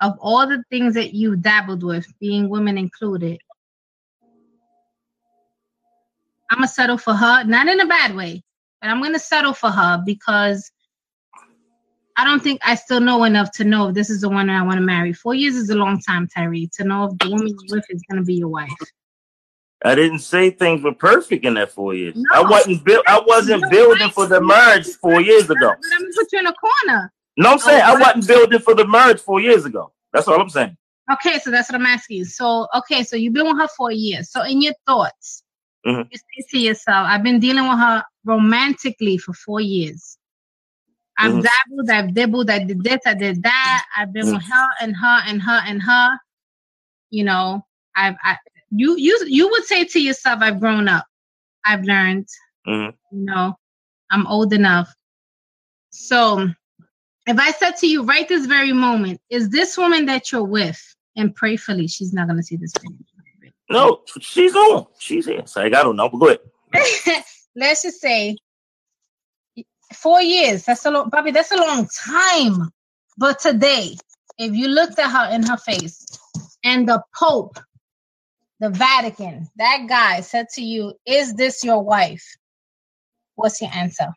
of 0.00 0.14
all 0.20 0.46
the 0.46 0.64
things 0.70 0.94
that 0.94 1.14
you 1.14 1.36
dabbled 1.36 1.84
with, 1.84 2.06
being 2.18 2.48
women 2.48 2.76
included, 2.76 3.40
I'm 6.54 6.62
to 6.62 6.68
settle 6.68 6.98
for 6.98 7.14
her, 7.14 7.44
not 7.44 7.66
in 7.66 7.80
a 7.80 7.86
bad 7.86 8.14
way, 8.14 8.42
but 8.80 8.88
I'm 8.88 9.00
going 9.00 9.12
to 9.12 9.18
settle 9.18 9.54
for 9.54 9.70
her 9.70 10.02
because 10.06 10.70
I 12.16 12.24
don't 12.24 12.42
think 12.42 12.60
I 12.64 12.76
still 12.76 13.00
know 13.00 13.24
enough 13.24 13.50
to 13.52 13.64
know 13.64 13.88
if 13.88 13.94
this 13.94 14.08
is 14.08 14.20
the 14.20 14.28
one 14.28 14.46
that 14.46 14.60
I 14.60 14.62
want 14.62 14.78
to 14.78 14.84
marry. 14.84 15.12
Four 15.12 15.34
years 15.34 15.56
is 15.56 15.70
a 15.70 15.74
long 15.74 16.00
time, 16.00 16.28
Terry, 16.28 16.70
to 16.74 16.84
know 16.84 17.06
if 17.06 17.18
the 17.18 17.30
woman 17.30 17.48
you're 17.48 17.76
with 17.76 17.86
is 17.90 18.02
going 18.08 18.20
to 18.20 18.24
be 18.24 18.34
your 18.34 18.48
wife. 18.48 18.70
I 19.84 19.94
didn't 19.94 20.20
say 20.20 20.50
things 20.50 20.82
were 20.82 20.94
perfect 20.94 21.44
in 21.44 21.54
that 21.54 21.72
four 21.72 21.92
years. 21.92 22.14
No. 22.16 22.24
I 22.32 22.48
wasn't 22.48 22.84
built. 22.84 23.04
I 23.06 23.20
wasn't 23.26 23.62
no, 23.62 23.68
building 23.68 24.10
for 24.10 24.26
the 24.26 24.40
marriage 24.40 24.86
four 24.86 25.20
years 25.20 25.50
ago. 25.50 25.68
But 25.68 25.78
I'm 25.92 26.02
gonna 26.02 26.14
put 26.14 26.32
you 26.32 26.38
in 26.38 26.46
a 26.46 26.54
corner. 26.54 27.12
No, 27.36 27.50
I'm 27.50 27.58
saying 27.58 27.82
oh, 27.84 27.96
I 27.96 28.00
wasn't 28.00 28.26
building 28.28 28.60
for 28.60 28.74
the 28.74 28.86
marriage 28.86 29.20
four 29.20 29.40
years 29.40 29.66
ago. 29.66 29.92
That's 30.12 30.26
all 30.26 30.40
I'm 30.40 30.48
saying. 30.48 30.76
Okay, 31.12 31.38
so 31.38 31.50
that's 31.50 31.70
what 31.70 31.78
I'm 31.78 31.86
asking. 31.86 32.24
So, 32.24 32.66
okay, 32.74 33.02
so 33.02 33.16
you've 33.16 33.34
been 33.34 33.46
with 33.46 33.58
her 33.58 33.68
for 33.76 33.90
a 33.90 33.94
year. 33.94 34.22
So, 34.22 34.42
in 34.42 34.62
your 34.62 34.72
thoughts, 34.86 35.43
mm-hmm. 35.86 36.02
you 36.10 36.18
say 36.18 36.46
to 36.50 36.58
yourself, 36.58 37.06
I've 37.08 37.22
been 37.22 37.40
dealing 37.40 37.68
with 37.68 37.78
her 37.78 38.02
romantically 38.24 39.18
for 39.18 39.32
four 39.32 39.60
years. 39.60 40.18
I've 41.18 41.32
mm-hmm. 41.32 41.42
dabbled, 41.42 41.90
I've 41.90 42.14
dabbled, 42.14 42.50
I 42.50 42.64
did 42.64 42.82
this, 42.82 43.00
I 43.06 43.14
did 43.14 43.42
that. 43.42 43.84
I've 43.96 44.12
been 44.12 44.26
mm-hmm. 44.26 44.34
with 44.34 44.44
her 44.44 44.68
and 44.80 44.96
her 44.96 45.22
and 45.26 45.42
her 45.42 45.60
and 45.66 45.82
her. 45.82 46.18
You 47.10 47.24
know, 47.24 47.64
I've, 47.96 48.16
I, 48.24 48.36
you, 48.70 48.96
you, 48.98 49.24
you 49.28 49.48
would 49.48 49.64
say 49.64 49.84
to 49.84 50.00
yourself, 50.00 50.40
I've 50.42 50.58
grown 50.58 50.88
up. 50.88 51.06
I've 51.64 51.84
learned. 51.84 52.26
Mm-hmm. 52.66 53.16
You 53.16 53.24
know, 53.24 53.54
I'm 54.10 54.26
old 54.26 54.52
enough. 54.52 54.92
So, 55.90 56.48
if 57.26 57.38
I 57.38 57.52
said 57.52 57.72
to 57.78 57.86
you 57.86 58.02
right 58.02 58.28
this 58.28 58.46
very 58.46 58.72
moment, 58.72 59.20
is 59.30 59.48
this 59.50 59.78
woman 59.78 60.06
that 60.06 60.32
you're 60.32 60.44
with, 60.44 60.80
and 61.16 61.34
prayfully 61.36 61.90
she's 61.90 62.12
not 62.12 62.26
gonna 62.26 62.42
see 62.42 62.56
this 62.56 62.72
video. 62.72 62.98
No, 63.70 64.02
she's 64.20 64.54
on. 64.54 64.86
She's 64.98 65.26
here. 65.26 65.46
So 65.46 65.62
I 65.62 65.68
don't 65.68 65.96
know, 65.96 66.08
but 66.08 66.18
go 66.18 66.26
ahead. 66.26 67.24
Let's 67.56 67.82
just 67.82 68.00
say 68.00 68.36
four 69.92 70.20
years. 70.20 70.64
That's 70.64 70.84
a 70.84 70.90
long, 70.90 71.08
Bobby. 71.08 71.30
That's 71.30 71.52
a 71.52 71.56
long 71.56 71.88
time. 72.04 72.70
But 73.16 73.38
today, 73.38 73.96
if 74.38 74.52
you 74.52 74.68
looked 74.68 74.98
at 74.98 75.10
her 75.10 75.34
in 75.34 75.44
her 75.44 75.56
face, 75.56 76.04
and 76.64 76.88
the 76.88 77.02
Pope, 77.16 77.58
the 78.60 78.70
Vatican, 78.70 79.48
that 79.56 79.86
guy 79.88 80.20
said 80.20 80.48
to 80.54 80.62
you, 80.62 80.94
"Is 81.06 81.34
this 81.34 81.64
your 81.64 81.82
wife?" 81.82 82.24
What's 83.36 83.60
your 83.60 83.70
answer? 83.72 84.12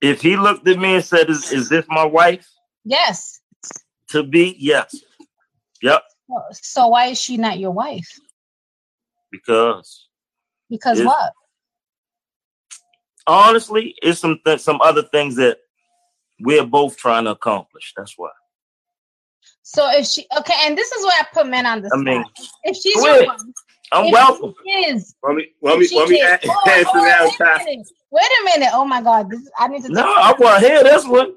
If 0.00 0.20
he 0.20 0.36
looked 0.36 0.68
at 0.68 0.78
me 0.78 0.96
and 0.96 1.04
said, 1.04 1.30
"Is, 1.30 1.52
is 1.52 1.68
this 1.68 1.86
my 1.88 2.04
wife?" 2.04 2.46
Yes. 2.84 3.40
To 4.08 4.22
be, 4.22 4.54
yes. 4.58 4.94
Yep. 5.80 6.02
So 6.52 6.88
why 6.88 7.06
is 7.06 7.20
she 7.20 7.36
not 7.36 7.58
your 7.58 7.72
wife? 7.72 8.08
Because. 9.30 10.08
Because 10.70 11.02
what? 11.02 11.32
Honestly, 13.26 13.94
it's 14.02 14.20
some 14.20 14.38
th- 14.44 14.60
some 14.60 14.80
other 14.82 15.02
things 15.02 15.36
that 15.36 15.58
we're 16.40 16.66
both 16.66 16.96
trying 16.96 17.24
to 17.24 17.30
accomplish. 17.30 17.92
That's 17.96 18.14
why. 18.16 18.30
So 19.62 19.88
if 19.92 20.06
she 20.06 20.26
okay, 20.38 20.54
and 20.64 20.76
this 20.76 20.90
is 20.92 21.04
where 21.04 21.20
I 21.20 21.26
put 21.32 21.46
men 21.46 21.64
on 21.64 21.80
the 21.80 21.86
I 21.86 21.96
spot. 21.96 22.04
Mean, 22.04 22.24
if 22.64 22.76
she's 22.76 23.02
your 23.02 23.26
wife, 23.26 23.40
I'm 23.92 24.10
welcome. 24.10 24.54
Is 24.66 25.14
let 25.22 25.36
me 25.36 25.48
let 25.62 25.78
me 25.78 25.88
let 25.94 26.08
me 26.08 26.20
answer 26.20 26.48
oh, 26.50 26.84
oh, 26.94 27.30
that. 27.38 27.64
Wait 28.10 28.22
a 28.22 28.44
minute. 28.44 28.70
Oh 28.72 28.84
my 28.84 29.00
God. 29.00 29.30
This, 29.30 29.48
I 29.58 29.68
need 29.68 29.82
to. 29.84 29.88
No, 29.90 30.02
I 30.02 30.34
want 30.38 30.62
to 30.62 30.68
hear 30.68 30.82
this 30.82 31.06
one. 31.06 31.34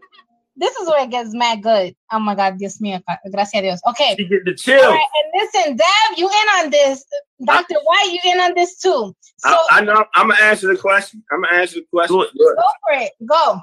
This 0.58 0.76
is 0.78 0.88
where 0.88 1.04
it 1.04 1.12
gets 1.12 1.36
mad 1.36 1.62
good. 1.62 1.96
Oh 2.12 2.20
my 2.20 2.34
God. 2.34 2.58
Dios 2.58 2.80
mío. 2.80 3.02
Gracias 3.32 3.60
a 3.60 3.62
Dios. 3.62 3.80
Okay. 3.90 4.16
You 4.18 4.28
get 4.28 4.44
the 4.44 4.56
chill. 4.56 4.90
Right, 4.90 5.00
and 5.00 5.42
listen, 5.42 5.78
Dab, 5.78 6.18
you 6.18 6.28
in 6.28 6.66
on 6.66 6.72
this. 6.72 7.06
Dr. 7.46 7.76
White, 7.84 8.10
you 8.12 8.32
in 8.32 8.40
on 8.40 8.54
this 8.56 8.80
too. 8.80 9.16
So, 9.38 9.50
I, 9.50 9.68
I 9.70 9.82
know. 9.82 10.04
I'm 10.16 10.28
going 10.28 10.38
to 10.38 10.44
answer 10.44 10.68
the 10.68 10.78
question. 10.78 11.24
I'm 11.32 11.42
going 11.42 11.54
to 11.54 11.60
answer 11.60 11.80
the 11.80 11.86
question. 11.94 12.18
Go, 12.18 12.26
go 12.56 12.56
for 12.56 13.04
it. 13.04 13.12
Go. 13.24 13.62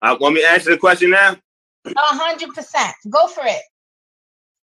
I 0.00 0.12
uh, 0.12 0.18
want 0.18 0.34
me 0.34 0.42
to 0.42 0.48
answer 0.48 0.70
the 0.70 0.78
question 0.78 1.10
now? 1.10 1.36
A 1.84 1.92
hundred 1.96 2.54
percent. 2.54 2.94
Go 3.10 3.26
for 3.28 3.42
it. 3.44 3.62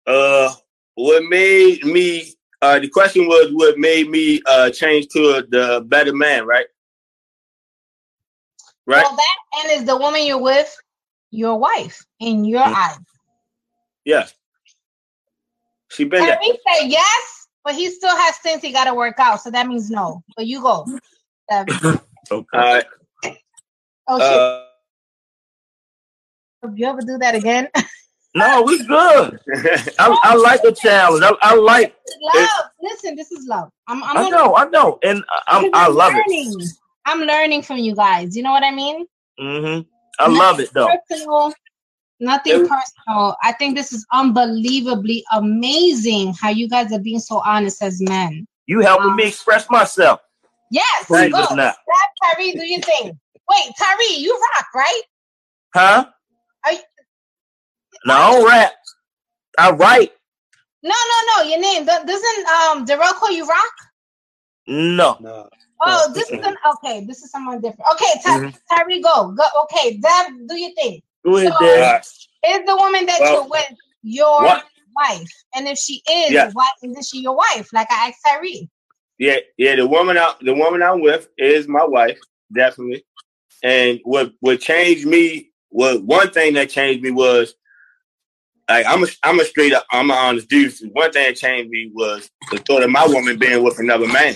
Uh, 0.06 0.52
what 0.94 1.24
made 1.24 1.84
me? 1.84 2.32
Uh, 2.62 2.78
the 2.78 2.88
question 2.88 3.26
was 3.26 3.50
what 3.52 3.78
made 3.78 4.08
me 4.08 4.40
uh 4.46 4.70
change 4.70 5.08
to 5.08 5.36
a, 5.36 5.42
the 5.46 5.84
better 5.86 6.14
man, 6.14 6.46
right? 6.46 6.66
Right. 8.86 9.02
Well, 9.02 9.16
that 9.16 9.36
and 9.62 9.80
is 9.80 9.86
the 9.86 9.96
woman 9.96 10.24
you're 10.24 10.40
with 10.40 10.74
your 11.34 11.58
wife 11.58 12.04
in 12.20 12.44
your 12.44 12.62
mm-hmm. 12.62 12.74
eyes? 12.74 12.98
Yes. 14.04 14.34
She 15.90 16.04
been 16.04 16.24
there. 16.24 16.38
He 16.42 16.50
said 16.50 16.86
yes, 16.88 17.48
but 17.64 17.74
he 17.74 17.90
still 17.90 18.16
has 18.16 18.36
things 18.38 18.62
he 18.62 18.72
got 18.72 18.84
to 18.84 18.94
work 18.94 19.18
out. 19.18 19.40
So 19.40 19.50
that 19.50 19.66
means 19.66 19.90
no. 19.90 20.22
But 20.36 20.46
you 20.46 20.60
go. 20.60 20.86
okay. 21.52 21.68
Uh, 22.30 22.82
oh 24.08 24.18
shit. 24.18 24.38
Uh, 24.38 24.64
you 26.74 26.86
ever 26.86 27.00
do 27.00 27.18
that 27.18 27.34
again? 27.34 27.68
no, 28.34 28.62
we 28.62 28.84
good. 28.84 29.38
I, 29.98 30.20
I, 30.24 30.34
like 30.34 30.64
a 30.64 30.72
challenge. 30.72 31.22
I, 31.22 31.32
I 31.42 31.54
like 31.54 31.94
love. 32.34 32.34
It. 32.34 32.50
Listen, 32.80 33.16
this 33.16 33.30
is 33.30 33.46
love. 33.46 33.70
I'm, 33.86 34.02
I'm 34.02 34.18
i 34.18 34.28
know, 34.30 34.56
I 34.56 34.64
know, 34.66 34.98
and 35.02 35.22
I'm, 35.46 35.70
I 35.74 35.88
love 35.88 36.12
learning. 36.14 36.60
it. 36.60 36.68
I'm 37.06 37.20
learning 37.20 37.62
from 37.62 37.78
you 37.78 37.94
guys. 37.94 38.34
You 38.34 38.42
know 38.42 38.52
what 38.52 38.64
I 38.64 38.70
mean? 38.70 39.06
Mm-hmm. 39.38 39.88
I 40.18 40.24
nothing 40.24 40.38
love 40.38 40.60
it 40.60 40.72
though. 40.72 40.88
Personal, 41.08 41.54
nothing 42.20 42.60
was, 42.60 42.68
personal. 42.68 43.36
I 43.42 43.52
think 43.52 43.76
this 43.76 43.92
is 43.92 44.06
unbelievably 44.12 45.24
amazing 45.32 46.34
how 46.40 46.50
you 46.50 46.68
guys 46.68 46.92
are 46.92 47.00
being 47.00 47.20
so 47.20 47.42
honest 47.44 47.82
as 47.82 48.00
men. 48.00 48.46
You 48.66 48.80
helping 48.80 49.10
um, 49.10 49.16
me 49.16 49.28
express 49.28 49.68
myself. 49.70 50.20
Yes. 50.70 51.06
Go. 51.08 51.28
Not. 51.54 51.76
Tyree, 52.22 52.52
do 52.52 52.66
you 52.66 52.80
think? 52.80 53.16
Wait, 53.48 53.72
Tyree, 53.78 54.16
you 54.16 54.32
rock, 54.32 54.66
right? 54.74 55.02
Huh? 55.74 56.06
Are 56.64 56.72
you, 56.72 56.78
no, 58.06 58.14
I 58.14 58.32
don't 58.32 58.46
rap. 58.46 58.72
I 59.58 59.70
write. 59.70 60.12
No, 60.82 60.94
no, 60.94 61.42
no. 61.44 61.50
Your 61.50 61.60
name 61.60 61.84
doesn't 61.84 62.46
um 62.48 62.84
Darrell 62.84 63.14
call 63.14 63.30
you 63.30 63.46
Rock? 63.46 63.72
No. 64.66 65.16
No. 65.20 65.48
Oh, 65.80 66.12
this 66.14 66.30
is 66.30 66.44
an 66.44 66.56
okay. 66.74 67.04
This 67.04 67.22
is 67.22 67.30
someone 67.30 67.60
different. 67.60 67.84
Okay, 67.92 68.20
Ty- 68.24 68.38
mm-hmm. 68.40 68.76
Tyree, 68.76 69.02
go, 69.02 69.32
go. 69.32 69.44
Okay, 69.64 69.98
Deb, 69.98 70.48
do 70.48 70.56
you 70.56 70.72
think? 70.74 71.02
Do 71.24 71.36
it, 71.36 71.52
so, 71.52 71.58
Deb. 71.60 72.02
Is 72.02 72.66
the 72.66 72.76
woman 72.76 73.06
that 73.06 73.18
well, 73.20 73.34
you're 73.34 73.48
with 73.50 73.74
your 74.02 74.42
what? 74.42 74.64
wife? 74.96 75.30
And 75.54 75.66
if 75.66 75.78
she 75.78 76.02
is, 76.10 76.32
yeah. 76.32 76.50
why 76.52 76.68
isn't 76.82 77.04
she 77.04 77.20
your 77.20 77.36
wife? 77.36 77.68
Like 77.72 77.88
I 77.90 78.08
asked 78.08 78.20
Tyree. 78.24 78.68
Yeah, 79.18 79.38
yeah. 79.56 79.76
The 79.76 79.86
woman, 79.86 80.18
I, 80.18 80.34
the 80.40 80.54
woman 80.54 80.82
I'm 80.82 81.00
with 81.00 81.28
is 81.38 81.68
my 81.68 81.84
wife, 81.84 82.18
definitely. 82.52 83.04
And 83.62 84.00
what 84.04 84.32
what 84.40 84.60
changed 84.60 85.06
me 85.06 85.50
was 85.70 85.98
one 86.00 86.30
thing 86.30 86.54
that 86.54 86.70
changed 86.70 87.02
me 87.02 87.10
was 87.10 87.54
like 88.68 88.86
I'm 88.86 89.04
a 89.04 89.06
I'm 89.22 89.40
a 89.40 89.44
straight 89.44 89.72
up 89.72 89.86
I'm 89.90 90.10
an 90.10 90.16
honest 90.16 90.48
dude. 90.48 90.72
One 90.92 91.10
thing 91.12 91.26
that 91.26 91.36
changed 91.36 91.70
me 91.70 91.90
was 91.94 92.30
the 92.50 92.58
thought 92.58 92.82
of 92.82 92.90
my 92.90 93.06
woman 93.06 93.38
being 93.38 93.62
with 93.62 93.78
another 93.78 94.06
man 94.06 94.34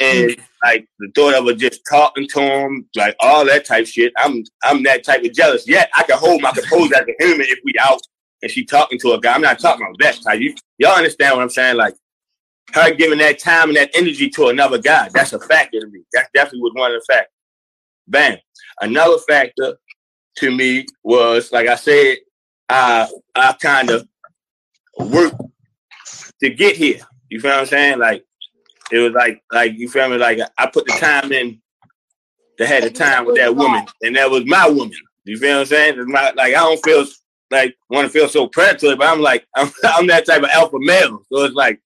and 0.00 0.30
mm-hmm. 0.30 0.42
like 0.64 0.86
the 0.98 1.10
thought 1.14 1.34
of 1.34 1.46
her 1.46 1.54
just 1.54 1.80
talking 1.88 2.28
to 2.28 2.40
him, 2.40 2.88
like 2.96 3.16
all 3.20 3.44
that 3.46 3.64
type 3.64 3.86
shit. 3.86 4.12
I'm 4.16 4.44
I'm 4.62 4.82
that 4.84 5.04
type 5.04 5.24
of 5.24 5.32
jealous. 5.32 5.68
Yet 5.68 5.90
I 5.96 6.02
can 6.04 6.18
hold 6.18 6.42
my 6.42 6.52
composure 6.52 6.96
as 6.96 7.06
a 7.08 7.24
human 7.24 7.46
if 7.48 7.58
we 7.64 7.74
out 7.80 8.00
and 8.42 8.50
she 8.50 8.64
talking 8.64 8.98
to 9.00 9.12
a 9.12 9.20
guy. 9.20 9.34
I'm 9.34 9.42
not 9.42 9.58
talking 9.58 9.86
about 9.86 9.98
that 10.00 10.22
type. 10.22 10.40
You 10.40 10.54
y'all 10.78 10.96
understand 10.96 11.36
what 11.36 11.42
I'm 11.42 11.50
saying? 11.50 11.76
Like 11.76 11.94
her 12.72 12.94
giving 12.94 13.18
that 13.18 13.38
time 13.38 13.68
and 13.68 13.76
that 13.76 13.90
energy 13.94 14.28
to 14.30 14.48
another 14.48 14.78
guy. 14.78 15.08
That's 15.12 15.32
a 15.32 15.40
factor 15.40 15.80
to 15.80 15.86
me. 15.86 16.02
That 16.12 16.28
definitely 16.34 16.60
was 16.60 16.72
one 16.74 16.92
of 16.92 17.00
the 17.00 17.12
factors. 17.12 17.32
Bam. 18.06 18.38
Another 18.80 19.18
factor 19.18 19.76
to 20.36 20.50
me 20.54 20.86
was 21.02 21.52
like 21.52 21.68
I 21.68 21.76
said, 21.76 22.18
I 22.68 23.08
I 23.34 23.54
kind 23.54 23.90
of 23.90 24.06
worked 24.98 25.40
to 26.40 26.50
get 26.50 26.76
here. 26.76 27.00
You 27.28 27.40
feel 27.40 27.50
what 27.50 27.60
I'm 27.60 27.66
saying? 27.66 27.98
Like 27.98 28.24
it 28.90 28.98
was 28.98 29.12
like 29.12 29.42
like 29.52 29.74
you 29.74 29.88
feel 29.88 30.08
me? 30.08 30.16
Like 30.16 30.40
I 30.56 30.66
put 30.66 30.86
the 30.86 30.92
time 30.92 31.32
in 31.32 31.60
to 32.58 32.66
have 32.66 32.82
the 32.82 32.90
time 32.90 33.24
with 33.24 33.36
that 33.36 33.54
woman, 33.54 33.84
and 34.02 34.16
that 34.16 34.30
was 34.30 34.44
my 34.46 34.68
woman. 34.68 34.96
You 35.24 35.38
feel 35.38 35.56
what 35.56 35.60
I'm 35.60 35.66
saying? 35.66 35.94
It's 35.98 36.08
my, 36.08 36.30
like 36.36 36.54
I 36.54 36.60
don't 36.60 36.84
feel 36.84 37.04
like 37.50 37.76
want 37.90 38.06
to 38.06 38.10
feel 38.10 38.28
so 38.28 38.46
predatory, 38.48 38.96
but 38.96 39.08
I'm 39.08 39.20
like 39.20 39.46
I'm, 39.56 39.70
I'm 39.84 40.06
that 40.08 40.26
type 40.26 40.42
of 40.42 40.50
alpha 40.50 40.78
male. 40.78 41.22
So 41.30 41.44
it's 41.44 41.54
like 41.54 41.80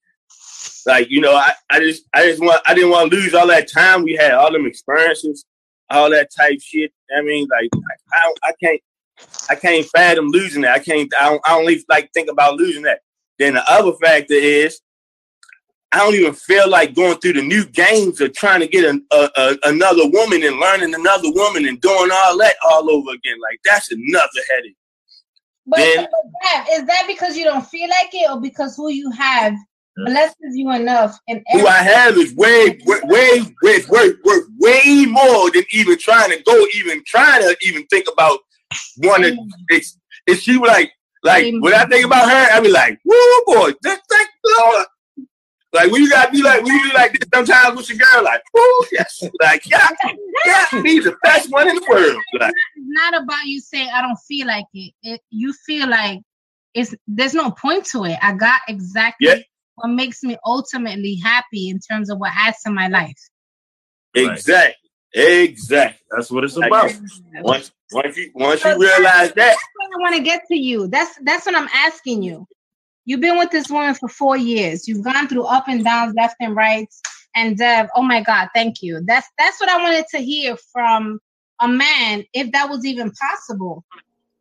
like 0.85 1.09
you 1.09 1.21
know 1.21 1.33
I, 1.33 1.53
I 1.69 1.79
just 1.79 2.03
I 2.13 2.23
just 2.23 2.41
want 2.41 2.61
I 2.65 2.73
didn't 2.73 2.91
want 2.91 3.11
to 3.11 3.17
lose 3.17 3.33
all 3.33 3.47
that 3.47 3.71
time 3.71 4.03
we 4.03 4.13
had, 4.13 4.33
all 4.33 4.51
them 4.51 4.65
experiences, 4.65 5.45
all 5.89 6.09
that 6.09 6.29
type 6.35 6.59
shit. 6.61 6.91
I 7.15 7.21
mean, 7.21 7.47
like 7.51 7.69
I 8.13 8.33
I 8.43 8.53
can't 8.61 8.81
I 9.49 9.55
can't 9.55 9.85
fathom 9.87 10.29
losing 10.29 10.61
that. 10.61 10.75
I 10.75 10.79
can't 10.79 11.11
I 11.19 11.29
don't, 11.29 11.41
I 11.45 11.49
don't 11.57 11.69
even 11.69 11.83
like 11.89 12.11
think 12.13 12.29
about 12.29 12.55
losing 12.55 12.83
that. 12.83 13.01
Then 13.39 13.55
the 13.55 13.71
other 13.71 13.93
factor 13.93 14.33
is 14.33 14.79
I 15.93 15.97
don't 15.99 16.15
even 16.15 16.33
feel 16.33 16.67
like 16.67 16.95
going 16.95 17.19
through 17.19 17.33
the 17.33 17.43
new 17.43 17.65
games 17.65 18.19
of 18.19 18.33
trying 18.33 18.61
to 18.61 18.67
get 18.67 18.83
a, 18.83 18.99
a, 19.11 19.29
a, 19.35 19.57
another 19.65 20.07
woman 20.09 20.43
and 20.43 20.59
learning 20.59 20.95
another 20.95 21.31
woman 21.31 21.67
and 21.67 21.79
doing 21.79 22.09
all 22.11 22.37
that 22.39 22.55
all 22.67 22.89
over 22.89 23.11
again. 23.11 23.37
Like 23.39 23.59
that's 23.63 23.91
another 23.91 24.27
headache. 24.55 24.75
But, 25.67 25.77
then, 25.77 25.97
but 25.97 26.31
that, 26.41 26.67
is 26.71 26.85
that 26.87 27.05
because 27.07 27.37
you 27.37 27.45
don't 27.45 27.65
feel 27.67 27.87
like 27.89 28.09
it, 28.11 28.29
or 28.29 28.41
because 28.41 28.75
who 28.75 28.89
you 28.89 29.11
have 29.11 29.53
blesses 30.05 30.35
you 30.55 30.71
enough? 30.71 31.17
And 31.27 31.43
who 31.51 31.67
I 31.67 31.83
have 31.83 32.17
is 32.17 32.33
way, 32.35 32.79
way, 32.85 32.99
way, 33.03 33.41
way, 33.61 33.79
way, 33.87 34.39
way 34.59 35.05
more 35.05 35.51
than 35.51 35.63
even 35.71 35.97
trying 35.99 36.31
to 36.31 36.41
go, 36.43 36.65
even 36.75 37.03
trying 37.05 37.41
to 37.43 37.55
even 37.61 37.85
think 37.85 38.07
about 38.11 38.39
wanting. 38.97 39.47
It's, 39.69 39.97
it's 40.25 40.41
she 40.41 40.57
like 40.57 40.91
like 41.23 41.53
when 41.59 41.73
I 41.73 41.85
think 41.85 42.05
about 42.05 42.29
her, 42.29 42.51
I 42.51 42.59
be 42.59 42.69
like, 42.69 42.99
whoa, 43.05 43.43
boy, 43.45 43.71
thank 43.81 44.01
Lord. 44.59 44.85
Like 45.73 45.91
when 45.91 46.03
you 46.03 46.09
gotta 46.09 46.31
be 46.31 46.43
like 46.43 46.63
when 46.63 46.75
you 46.75 46.89
be 46.89 46.93
like 46.93 47.13
this 47.13 47.27
sometimes 47.33 47.75
with 47.75 47.89
your 47.89 47.97
girl, 47.97 48.23
like, 48.23 48.43
oh 48.55 48.85
yes, 48.91 49.23
like 49.41 49.67
yeah, 49.67 49.89
yeah, 50.45 50.65
he's 50.83 51.03
the 51.03 51.15
best 51.23 51.51
one 51.51 51.67
in 51.67 51.75
the 51.75 51.85
world. 51.89 52.21
Like, 52.39 52.53
it's 52.75 52.85
not 52.89 53.23
about 53.23 53.45
you 53.45 53.59
saying 53.59 53.89
I 53.91 54.03
don't 54.03 54.19
feel 54.27 54.45
like 54.45 54.65
it. 54.73 54.93
it. 55.01 55.21
You 55.31 55.51
feel 55.65 55.89
like 55.89 56.19
it's 56.75 56.93
there's 57.07 57.33
no 57.33 57.49
point 57.49 57.85
to 57.87 58.05
it. 58.05 58.19
I 58.21 58.33
got 58.33 58.61
exactly 58.67 59.27
yeah. 59.27 59.35
what 59.75 59.89
makes 59.89 60.21
me 60.21 60.37
ultimately 60.45 61.15
happy 61.15 61.69
in 61.69 61.79
terms 61.79 62.11
of 62.11 62.19
what 62.19 62.31
adds 62.35 62.61
to 62.63 62.71
my 62.71 62.87
life. 62.87 63.17
Exactly. 64.13 64.75
Exactly. 65.15 66.05
That's 66.11 66.31
what 66.31 66.43
it's 66.43 66.57
about. 66.57 66.91
Once 67.41 67.71
once 67.91 68.17
you 68.17 68.31
once 68.35 68.63
you 68.63 68.79
realize 68.79 69.33
that 69.33 69.55
I 69.55 69.97
want 69.97 70.15
to 70.15 70.21
get 70.21 70.43
to 70.49 70.55
you. 70.55 70.87
That's 70.87 71.17
that's 71.23 71.45
what 71.45 71.55
I'm 71.55 71.69
asking 71.73 72.21
you. 72.23 72.47
You've 73.05 73.21
been 73.21 73.37
with 73.37 73.51
this 73.51 73.69
woman 73.69 73.95
for 73.95 74.07
four 74.07 74.37
years. 74.37 74.87
You've 74.87 75.03
gone 75.03 75.27
through 75.27 75.43
up 75.43 75.67
and 75.67 75.83
downs, 75.83 76.13
left 76.15 76.35
and 76.39 76.55
right. 76.55 76.87
And 77.35 77.57
Dev, 77.57 77.89
oh 77.95 78.03
my 78.03 78.21
God, 78.21 78.49
thank 78.53 78.81
you. 78.81 79.01
That's 79.05 79.27
that's 79.37 79.59
what 79.59 79.69
I 79.69 79.81
wanted 79.81 80.05
to 80.11 80.19
hear 80.19 80.55
from 80.71 81.19
a 81.61 81.67
man, 81.67 82.23
if 82.33 82.51
that 82.51 82.69
was 82.69 82.85
even 82.85 83.11
possible. 83.11 83.83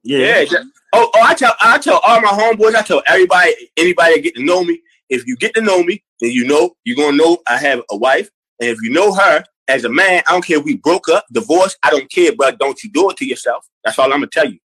Yeah. 0.05 0.41
yeah. 0.41 0.63
Oh, 0.93 1.11
oh, 1.15 1.23
I 1.23 1.35
tell 1.35 1.55
I 1.61 1.79
tell 1.79 2.01
all 2.07 2.21
my 2.21 2.29
homeboys, 2.29 2.75
I 2.75 2.83
tell 2.83 3.03
everybody, 3.07 3.53
anybody 3.77 4.15
that 4.15 4.23
get 4.23 4.35
to 4.37 4.45
know 4.45 4.63
me, 4.65 4.81
if 5.09 5.27
you 5.27 5.37
get 5.37 5.55
to 5.55 5.61
know 5.61 5.83
me, 5.83 6.03
then 6.21 6.31
you 6.31 6.47
know 6.47 6.75
you're 6.85 6.97
gonna 6.97 7.17
know 7.17 7.39
I 7.49 7.57
have 7.59 7.83
a 7.91 7.97
wife. 7.97 8.29
And 8.61 8.71
if 8.71 8.79
you 8.83 8.91
know 8.91 9.15
her 9.15 9.45
as 9.69 9.85
a 9.85 9.89
man, 9.89 10.23
I 10.27 10.33
don't 10.33 10.45
care 10.45 10.59
if 10.59 10.65
we 10.65 10.77
broke 10.77 11.09
up, 11.09 11.25
divorced, 11.33 11.79
I 11.83 11.91
don't 11.91 12.11
care, 12.11 12.33
but 12.37 12.59
don't 12.59 12.83
you 12.83 12.91
do 12.91 13.11
it 13.11 13.17
to 13.19 13.27
yourself. 13.27 13.67
That's 13.85 13.99
all 13.99 14.07
I'm 14.07 14.21
gonna 14.21 14.27
tell 14.27 14.49
you. 14.49 14.59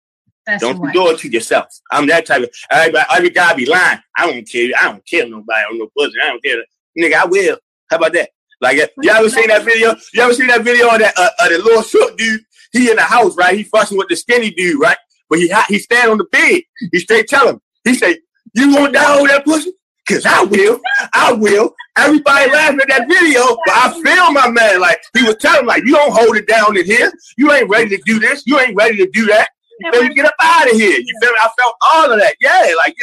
That's 0.47 0.61
don't 0.63 0.83
you 0.83 0.93
do 0.93 1.11
it 1.11 1.19
to 1.21 1.29
yourself. 1.29 1.67
I'm 1.91 2.07
that 2.09 2.27
type 2.27 2.43
of 2.43 2.51
everybody, 2.71 3.07
every 3.11 3.31
guy 3.31 3.55
be 3.55 3.67
lying. 3.67 3.99
I 4.17 4.31
don't 4.31 4.49
care. 4.49 4.71
I 4.79 4.91
don't 4.91 5.05
kill 5.07 5.29
nobody 5.29 5.61
on 5.71 5.79
no 5.79 5.89
pussy. 5.97 6.19
I 6.23 6.29
don't 6.29 6.43
care. 6.43 6.63
Nigga, 6.99 7.15
I 7.15 7.25
will. 7.27 7.59
How 7.91 7.97
about 7.97 8.13
that? 8.13 8.31
Like, 8.61 8.77
you 8.77 9.11
ever 9.11 9.29
seen 9.29 9.49
that 9.49 9.65
video? 9.65 9.95
You 10.13 10.23
ever 10.23 10.35
seen 10.35 10.47
that 10.49 10.63
video 10.63 10.89
of 10.89 10.99
that 10.99 11.15
uh, 11.17 11.29
uh, 11.39 11.49
the 11.49 11.59
little 11.59 11.83
short 11.83 12.17
dude? 12.17 12.41
He 12.73 12.91
in 12.91 12.97
the 12.97 13.03
house, 13.03 13.37
right? 13.37 13.57
He 13.57 13.63
fussing 13.65 13.99
with 13.99 14.09
the 14.09 14.17
skinny 14.17 14.51
dude, 14.51 14.81
right? 14.81 14.97
But 15.29 15.39
he 15.39 15.53
he 15.69 15.79
stand 15.79 16.11
on 16.11 16.19
the 16.19 16.25
bed. 16.25 16.63
He 16.93 16.99
straight 16.99 17.29
tell 17.29 17.49
him. 17.49 17.61
He 17.85 17.95
say, 17.95 18.19
"You 18.55 18.75
want 18.75 18.95
down 18.95 19.23
with 19.23 19.31
that 19.31 19.45
pussy? 19.45 19.73
Cause 20.09 20.27
I 20.27 20.45
will. 20.45 20.81
I 21.13 21.33
will." 21.33 21.75
Everybody 21.97 22.51
laughing 22.51 22.81
at 22.81 22.89
that 22.89 23.09
video, 23.09 23.43
but 23.65 23.75
I 23.75 23.93
feel 24.03 24.33
my 24.33 24.51
man. 24.51 24.81
Like 24.81 25.01
he 25.17 25.23
was 25.23 25.37
telling, 25.37 25.67
like, 25.67 25.85
"You 25.85 25.93
don't 25.93 26.13
hold 26.13 26.37
it 26.37 26.47
down 26.47 26.77
in 26.77 26.85
here. 26.85 27.13
You 27.37 27.53
ain't 27.53 27.69
ready 27.69 27.97
to 27.97 28.03
do 28.05 28.19
this. 28.19 28.43
You 28.47 28.59
ain't 28.59 28.77
ready 28.77 28.97
to 28.99 29.09
do 29.11 29.27
that. 29.27 29.51
You 29.81 29.91
better 29.93 30.15
get 30.15 30.27
up 30.27 30.35
out 30.41 30.71
of 30.71 30.77
here." 30.77 30.99
You 30.99 31.19
feel 31.21 31.31
me? 31.31 31.39
I 31.43 31.51
felt 31.59 31.75
all 31.93 32.13
of 32.13 32.19
that. 32.19 32.37
Yeah, 32.41 32.75
like, 32.77 32.97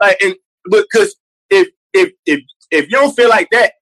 like, 0.00 0.20
and 0.22 0.34
because 0.64 1.16
if 1.50 1.68
if 1.92 2.12
if 2.26 2.40
if 2.70 2.84
you 2.84 2.98
don't 2.98 3.14
feel 3.14 3.28
like 3.28 3.48
that, 3.50 3.72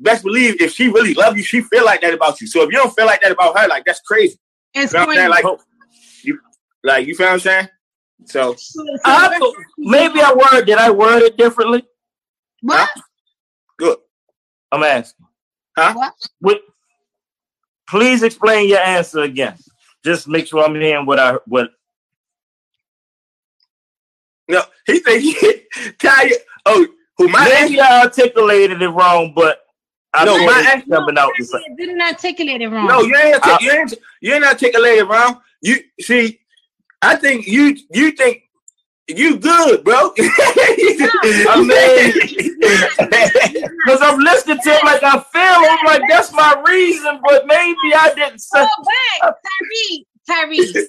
best 0.00 0.24
believe 0.24 0.60
if 0.60 0.72
she 0.72 0.88
really 0.88 1.14
love 1.14 1.36
you, 1.36 1.42
she 1.42 1.60
feel 1.62 1.84
like 1.84 2.00
that 2.02 2.14
about 2.14 2.40
you. 2.40 2.46
So 2.46 2.62
if 2.62 2.70
you 2.70 2.78
don't 2.78 2.94
feel 2.94 3.06
like 3.06 3.22
that 3.22 3.32
about 3.32 3.58
her, 3.58 3.68
like 3.68 3.84
that's 3.84 4.00
crazy. 4.00 4.38
It's 4.74 4.92
you 4.92 4.98
know 4.98 5.28
like 5.28 5.44
you, 6.22 6.38
like 6.82 7.06
you 7.06 7.14
feel 7.14 7.26
what 7.26 7.32
I'm 7.34 7.40
saying. 7.40 7.68
So 8.26 8.56
I 9.04 9.38
to, 9.38 9.52
maybe 9.78 10.20
I 10.20 10.32
word 10.32 10.64
did 10.64 10.78
I 10.78 10.90
word 10.90 11.22
it 11.22 11.36
differently? 11.36 11.84
What? 12.62 12.88
Huh? 12.92 13.02
Good. 13.78 13.98
I'm 14.72 14.82
asking. 14.82 15.26
Huh? 15.76 15.94
What? 15.94 16.14
what? 16.40 16.60
Please 17.88 18.22
explain 18.22 18.68
your 18.68 18.78
answer 18.78 19.20
again. 19.20 19.56
Just 20.04 20.28
make 20.28 20.46
sure 20.46 20.64
I'm 20.64 20.74
hearing 20.74 21.06
what 21.06 21.18
I 21.18 21.38
what. 21.46 21.70
No, 24.48 24.62
he 24.86 24.98
think 24.98 25.22
he 25.22 25.92
tell 25.98 26.28
you. 26.28 26.36
Oh, 26.66 26.86
who 27.16 27.28
my 27.28 27.44
maybe 27.44 27.80
I 27.80 28.02
articulated 28.02 28.82
it 28.82 28.88
wrong, 28.88 29.32
but 29.34 29.60
I 30.12 30.24
no, 30.24 30.36
my 30.44 30.64
ass 30.66 30.82
jumping 30.88 31.18
out. 31.18 31.32
You 31.38 31.46
didn't 31.76 32.02
articulate 32.02 32.60
it 32.60 32.68
wrong. 32.68 32.86
No, 32.86 33.00
you 33.00 33.16
ain't, 33.16 33.46
artic- 33.46 33.60
you 33.62 33.72
ain't 33.72 33.94
you 34.20 34.34
ain't 34.34 34.44
articulate 34.44 34.98
it 34.98 35.04
wrong. 35.04 35.40
You 35.62 35.76
see, 36.00 36.40
I 37.00 37.16
think 37.16 37.46
you 37.46 37.76
you 37.90 38.12
think 38.12 38.42
you 39.08 39.38
good, 39.38 39.84
bro. 39.84 40.12
I 40.18 41.60
mean, 41.60 42.58
because 43.84 44.00
I'm 44.00 44.18
listening 44.18 44.58
to 44.62 44.70
him 44.70 44.80
like 44.84 45.02
I 45.02 45.20
feel. 45.32 45.42
I'm 45.42 45.84
like, 45.84 46.02
that's 46.08 46.32
my 46.32 46.62
reason, 46.66 47.20
but 47.22 47.46
maybe 47.46 47.94
I 47.94 48.12
didn't 48.14 48.38
say. 48.38 48.60
Oh, 48.60 48.68
wait, 49.22 49.34
Tyree, 49.46 50.06
Tyree, 50.26 50.88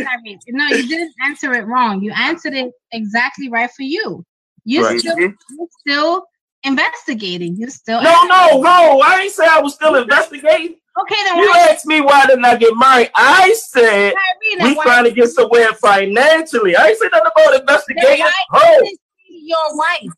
Tyree. 0.00 0.38
No, 0.48 0.68
you 0.68 0.88
didn't 0.88 1.14
answer 1.26 1.52
it 1.54 1.66
wrong. 1.66 2.02
You 2.02 2.12
answered 2.12 2.54
it 2.54 2.70
exactly 2.92 3.48
right 3.48 3.70
for 3.70 3.82
you. 3.82 4.24
You 4.64 4.84
right. 4.84 5.00
still, 5.00 5.18
you 5.18 5.34
still 5.80 6.24
investigating. 6.62 7.56
You 7.56 7.70
still 7.70 8.02
no, 8.02 8.22
no, 8.24 8.60
no. 8.60 9.02
I 9.04 9.20
ain't 9.22 9.32
say 9.32 9.46
I 9.46 9.60
was 9.60 9.74
still 9.74 9.94
investigating. 10.02 10.76
Okay, 11.00 11.16
then 11.24 11.36
you 11.38 11.52
asked 11.54 11.86
me 11.86 12.00
why 12.00 12.26
didn't 12.26 12.44
I 12.44 12.56
get 12.56 12.76
married? 12.76 13.10
I 13.14 13.54
said 13.54 14.14
we 14.62 14.74
trying 14.82 15.04
to 15.04 15.12
get 15.12 15.28
somewhere 15.28 15.72
financially. 15.74 16.76
I 16.76 16.88
ain't 16.88 16.98
said 16.98 17.10
nothing 17.12 17.30
about 17.36 17.60
investigating. 17.60 18.26
Oh, 18.52 18.90
your 19.28 19.76
wife. 19.76 20.12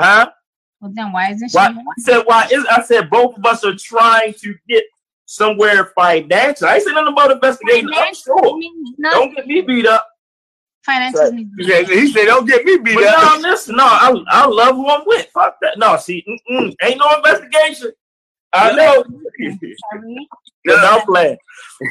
Huh? 0.00 0.30
Well, 0.80 0.92
then 0.94 1.12
why 1.12 1.32
isn't 1.32 1.50
she? 1.50 1.56
Why, 1.56 1.66
I 1.66 2.00
said 2.00 2.22
why 2.24 2.48
is 2.50 2.64
I 2.66 2.82
said 2.82 3.10
both 3.10 3.36
of 3.36 3.44
us 3.44 3.64
are 3.64 3.74
trying 3.74 4.32
to 4.34 4.54
get 4.68 4.84
somewhere 5.26 5.92
financially. 5.94 6.68
I 6.68 6.76
ain't 6.76 6.84
said 6.84 6.92
nothing 6.92 7.12
about 7.12 7.32
investigating. 7.32 7.90
I'm 7.92 8.14
sure. 8.14 8.60
Don't 9.02 9.34
get 9.34 9.46
me 9.46 9.60
beat 9.60 9.86
up. 9.86 10.08
Financial 10.84 11.32
He 11.58 12.10
said, 12.12 12.26
"Don't 12.26 12.46
get 12.46 12.64
me 12.64 12.78
beat 12.78 12.94
but 12.94 13.04
up." 13.04 13.42
No, 13.42 13.48
listen, 13.50 13.76
no, 13.76 13.84
I, 13.84 14.14
I 14.28 14.46
love 14.46 14.74
who 14.76 14.88
I'm 14.88 15.02
with. 15.04 15.26
Fuck 15.34 15.58
that. 15.60 15.76
No, 15.76 15.98
see, 15.98 16.24
ain't 16.48 16.98
no 16.98 17.14
investigation. 17.16 17.92
I 18.52 18.72
know. 18.72 19.04
no, 20.64 20.76
I'm 20.76 21.06
playing. 21.06 21.36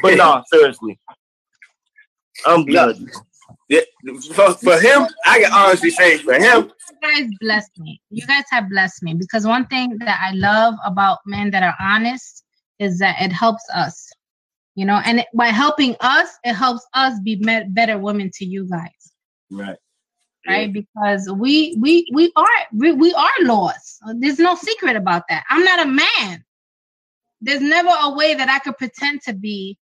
But 0.02 0.14
no, 0.16 0.42
seriously, 0.52 0.98
I'm 2.46 2.64
good. 2.64 2.96
Yeah, 3.68 3.80
for, 4.32 4.52
for 4.54 4.80
him, 4.80 5.06
I 5.26 5.40
can 5.40 5.52
honestly 5.52 5.90
say 5.90 6.18
for 6.18 6.34
him, 6.34 6.70
you 6.70 6.98
guys 7.02 7.30
blessed 7.40 7.78
me. 7.78 8.00
You 8.10 8.26
guys 8.26 8.44
have 8.50 8.68
blessed 8.70 9.02
me. 9.02 9.14
Because 9.14 9.46
one 9.46 9.66
thing 9.66 9.96
that 9.98 10.20
I 10.22 10.32
love 10.34 10.74
about 10.84 11.18
men 11.26 11.50
that 11.50 11.62
are 11.62 11.74
honest 11.80 12.44
is 12.78 12.98
that 12.98 13.16
it 13.20 13.32
helps 13.32 13.62
us 13.74 14.10
you 14.78 14.84
know? 14.84 15.02
And 15.04 15.24
by 15.34 15.48
helping 15.48 15.96
us 16.00 16.38
it 16.44 16.54
helps 16.54 16.86
us 16.94 17.18
be 17.24 17.34
better 17.70 17.98
women 17.98 18.30
to 18.34 18.44
you 18.44 18.64
guys. 18.68 19.12
Right. 19.50 19.76
Right? 20.46 20.68
Yeah. 20.68 20.80
because 20.80 21.30
we 21.32 21.76
we 21.80 22.08
we 22.14 22.32
are 22.36 22.46
we, 22.72 22.92
we 22.92 23.12
are 23.12 23.38
lost. 23.42 23.98
There's 24.18 24.38
no 24.38 24.54
secret 24.54 24.94
about 24.94 25.24
that. 25.28 25.42
I'm 25.50 25.64
not 25.64 25.84
a 25.84 25.90
man 25.90 26.44
there's 27.40 27.60
never 27.60 27.90
a 28.02 28.14
way 28.14 28.34
that 28.34 28.48
i 28.48 28.58
could 28.58 28.76
pretend 28.76 29.20
to 29.22 29.32
be 29.32 29.78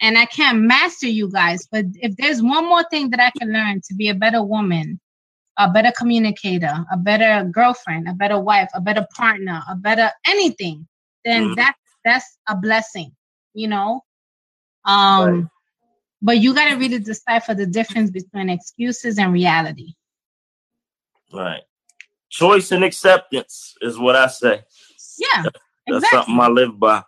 and 0.00 0.18
i 0.18 0.24
can't 0.26 0.60
master 0.60 1.06
you 1.06 1.30
guys 1.30 1.66
but 1.70 1.84
if 1.94 2.16
there's 2.16 2.42
one 2.42 2.64
more 2.68 2.84
thing 2.90 3.10
that 3.10 3.20
i 3.20 3.30
can 3.38 3.52
learn 3.52 3.80
to 3.86 3.94
be 3.94 4.08
a 4.08 4.14
better 4.14 4.42
woman 4.42 5.00
a 5.58 5.70
better 5.70 5.92
communicator 5.96 6.84
a 6.92 6.96
better 6.96 7.48
girlfriend 7.50 8.08
a 8.08 8.12
better 8.12 8.38
wife 8.38 8.68
a 8.74 8.80
better 8.80 9.06
partner 9.14 9.62
a 9.70 9.76
better 9.76 10.10
anything 10.26 10.86
then 11.24 11.44
mm-hmm. 11.44 11.54
that 11.54 11.74
that's 12.04 12.38
a 12.48 12.56
blessing 12.56 13.12
you 13.54 13.68
know 13.68 14.00
um, 14.84 15.30
right. 15.30 15.44
But 16.24 16.38
you 16.38 16.54
got 16.54 16.70
to 16.70 16.76
really 16.76 16.98
decipher 17.00 17.54
the 17.54 17.66
difference 17.66 18.10
between 18.10 18.48
excuses 18.48 19.18
and 19.18 19.30
reality. 19.30 19.92
Right. 21.30 21.60
Choice 22.30 22.72
and 22.72 22.82
acceptance 22.82 23.74
is 23.82 23.98
what 23.98 24.16
I 24.16 24.28
say. 24.28 24.62
Yeah. 25.18 25.42
That's 25.42 25.63
exactly. 25.86 26.18
something 26.18 26.40
I 26.40 26.48
live 26.48 26.78
by. 26.78 27.02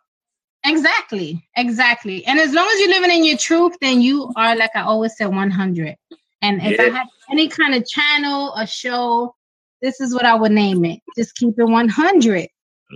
Exactly. 0.64 1.48
Exactly. 1.56 2.24
And 2.26 2.40
as 2.40 2.52
long 2.52 2.66
as 2.66 2.80
you're 2.80 2.88
living 2.88 3.10
in 3.10 3.24
your 3.24 3.36
truth, 3.36 3.76
then 3.80 4.00
you 4.00 4.32
are, 4.36 4.56
like 4.56 4.74
I 4.74 4.82
always 4.82 5.16
say, 5.16 5.26
100. 5.26 5.96
And 6.42 6.60
if 6.62 6.78
yeah. 6.78 6.86
I 6.86 6.88
had 6.90 7.06
any 7.30 7.48
kind 7.48 7.74
of 7.74 7.86
channel, 7.86 8.52
a 8.54 8.66
show, 8.66 9.34
this 9.80 10.00
is 10.00 10.12
what 10.12 10.24
I 10.24 10.34
would 10.34 10.52
name 10.52 10.84
it. 10.84 11.00
Just 11.16 11.36
keep 11.36 11.58
it 11.58 11.64
100. 11.64 12.48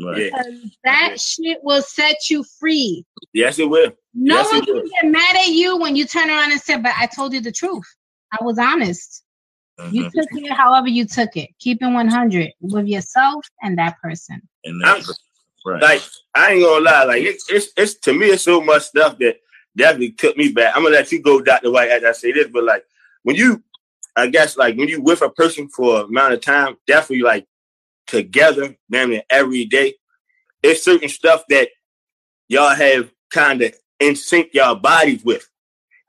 Right. 0.04 0.30
Because 0.32 0.76
that 0.84 1.20
shit 1.20 1.58
will 1.62 1.82
set 1.82 2.30
you 2.30 2.44
free. 2.58 3.04
Yes, 3.32 3.58
it 3.58 3.68
will. 3.68 3.92
No 4.14 4.36
yes, 4.36 4.52
one 4.52 4.64
can 4.64 4.84
get 4.84 5.10
mad 5.10 5.36
at 5.36 5.48
you 5.48 5.78
when 5.78 5.96
you 5.96 6.04
turn 6.04 6.28
around 6.28 6.52
and 6.52 6.60
say, 6.60 6.76
"But 6.76 6.92
I 6.96 7.06
told 7.06 7.32
you 7.32 7.40
the 7.40 7.50
truth. 7.50 7.84
I 8.32 8.44
was 8.44 8.56
honest." 8.56 9.24
Mm-hmm. 9.80 9.94
You 9.94 10.04
took 10.04 10.28
it 10.32 10.52
however 10.52 10.88
you 10.88 11.06
took 11.06 11.36
it. 11.36 11.50
Keep 11.58 11.82
it 11.82 11.88
100 11.88 12.52
with 12.60 12.86
yourself 12.86 13.46
and 13.62 13.78
that 13.78 13.96
person. 14.00 14.40
And 14.64 14.80
that's 14.84 15.10
right. 15.64 15.82
Like 15.82 16.02
I 16.34 16.52
ain't 16.52 16.64
gonna 16.64 16.84
lie, 16.84 17.04
like 17.04 17.22
it's, 17.22 17.50
it's 17.50 17.68
it's 17.76 17.94
to 18.00 18.12
me 18.12 18.26
it's 18.26 18.42
so 18.42 18.60
much 18.60 18.82
stuff 18.82 19.18
that 19.18 19.36
definitely 19.76 20.12
took 20.12 20.36
me 20.36 20.52
back. 20.52 20.76
I'm 20.76 20.82
gonna 20.82 20.94
let 20.94 21.12
you 21.12 21.22
go, 21.22 21.40
Doctor 21.40 21.70
White, 21.70 21.90
as 21.90 22.04
I 22.04 22.12
say 22.12 22.32
this, 22.32 22.48
but 22.52 22.64
like 22.64 22.84
when 23.22 23.36
you, 23.36 23.62
I 24.16 24.28
guess 24.28 24.56
like 24.56 24.76
when 24.76 24.88
you 24.88 25.00
with 25.02 25.22
a 25.22 25.30
person 25.30 25.68
for 25.68 26.02
amount 26.02 26.34
of 26.34 26.40
time, 26.40 26.76
definitely 26.86 27.22
like 27.22 27.46
together, 28.06 28.76
damn 28.90 29.12
it, 29.12 29.24
every 29.30 29.64
day. 29.64 29.94
It's 30.62 30.82
certain 30.82 31.08
stuff 31.08 31.44
that 31.48 31.68
y'all 32.48 32.74
have 32.74 33.10
kind 33.30 33.62
of 33.62 33.74
in 33.98 34.16
sync 34.16 34.50
y'all 34.52 34.74
bodies 34.74 35.24
with. 35.24 35.48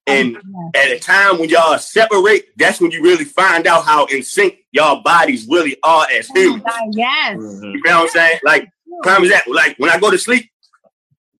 And 0.07 0.35
oh, 0.37 0.71
at 0.75 0.91
a 0.91 0.99
time 0.99 1.39
when 1.39 1.49
y'all 1.49 1.77
separate, 1.77 2.57
that's 2.57 2.81
when 2.81 2.91
you 2.91 3.03
really 3.03 3.23
find 3.23 3.67
out 3.67 3.85
how 3.85 4.05
in 4.05 4.23
sync 4.23 4.57
y'all 4.71 5.03
bodies 5.03 5.47
really 5.47 5.77
are 5.83 6.07
as 6.11 6.27
oh 6.31 6.39
humans. 6.39 6.63
Oh 6.67 6.91
yes. 6.91 7.37
Mm-hmm. 7.37 7.63
You 7.63 7.81
know 7.85 7.99
what 7.99 8.03
I'm 8.03 8.09
saying? 8.09 8.39
Like, 8.43 8.69
prime 9.01 9.23
example, 9.23 9.53
like 9.53 9.75
when 9.77 9.89
I 9.89 9.99
go 9.99 10.11
to 10.11 10.17
sleep, 10.17 10.49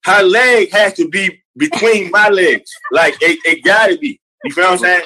her 0.06 0.24
leg 0.24 0.72
has 0.72 0.94
to 0.96 1.08
be 1.08 1.42
between 1.58 2.12
my 2.12 2.30
legs. 2.30 2.70
Like 2.92 3.16
it, 3.22 3.40
it 3.46 3.64
gotta 3.64 3.98
be. 3.98 4.20
You 4.44 4.54
feel 4.54 4.66
what 4.66 4.74
I'm 4.74 4.78
saying? 4.80 5.02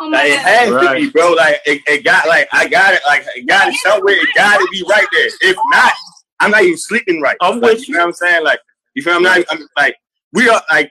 Oh 0.00 0.08
like, 0.08 0.30
it 0.30 0.38
has 0.40 0.70
right. 0.70 0.94
to 0.94 1.00
be, 1.00 1.10
bro. 1.10 1.32
Like 1.32 1.60
it, 1.66 1.82
it, 1.86 2.04
got 2.04 2.26
like 2.26 2.48
I 2.52 2.68
got 2.68 2.94
it. 2.94 3.02
Like 3.06 3.24
it 3.34 3.46
got 3.46 3.68
it 3.68 3.76
somewhere. 3.76 4.16
It 4.16 4.28
got 4.34 4.58
to 4.58 4.68
be 4.72 4.84
right 4.88 5.06
there. 5.12 5.28
If 5.40 5.56
not, 5.70 5.92
I'm 6.40 6.50
not 6.50 6.64
even 6.64 6.76
sleeping 6.76 7.20
right. 7.20 7.36
I'm 7.40 7.60
like, 7.60 7.74
with 7.74 7.88
you. 7.88 7.94
You 7.94 7.98
know 7.98 8.06
what 8.06 8.08
I'm 8.08 8.12
saying? 8.14 8.44
Like 8.44 8.60
you 8.94 9.02
feel? 9.02 9.14
I'm 9.14 9.22
not. 9.22 9.44
I'm 9.50 9.66
like 9.76 9.96
we 10.32 10.48
are 10.48 10.60
like 10.70 10.90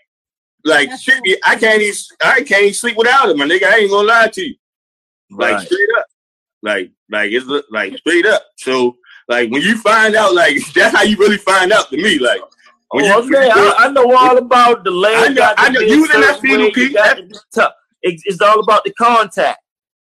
like 0.64 0.90
shit. 1.00 1.22
I 1.44 1.56
can't 1.58 1.82
even. 1.82 1.96
I 2.24 2.44
can't 2.44 2.64
even 2.64 2.74
sleep 2.74 2.98
without 2.98 3.30
it, 3.30 3.38
my 3.38 3.46
nigga. 3.46 3.66
I 3.66 3.80
ain't 3.80 3.92
gonna 3.92 4.08
lie 4.08 4.30
to 4.30 4.42
you. 4.42 4.56
Like 5.32 5.56
right. 5.56 5.66
straight 5.66 5.90
up. 5.98 6.06
Like 6.62 6.92
like 7.10 7.32
it's 7.32 7.46
like 7.72 7.98
straight 7.98 8.26
up. 8.26 8.44
So 8.58 8.96
like 9.34 9.52
when 9.52 9.62
you 9.62 9.78
find 9.78 10.16
out, 10.16 10.36
like 10.36 10.58
that's 10.76 10.96
how 10.96 11.04
you 11.04 11.18
really 11.18 11.38
find 11.38 11.72
out 11.72 11.90
to 11.90 11.98
me. 11.98 12.20
Like 12.20 12.42
when 12.92 13.06
oh, 13.06 13.22
you, 13.22 13.36
okay. 13.36 13.50
I, 13.52 13.76
I, 13.80 13.90
know 13.90 14.16
all 14.16 14.38
about 14.38 14.84
the 14.84 14.92
leg. 14.92 15.16
I 15.16 15.34
know. 15.34 15.54
I 15.58 15.70
know. 15.70 15.80
Using 15.80 16.22
that 16.22 16.40
fetal 16.40 16.72
P. 16.72 16.96
It's 18.04 18.42
all 18.42 18.60
about 18.60 18.84
the 18.84 18.94
contact. 18.94 19.60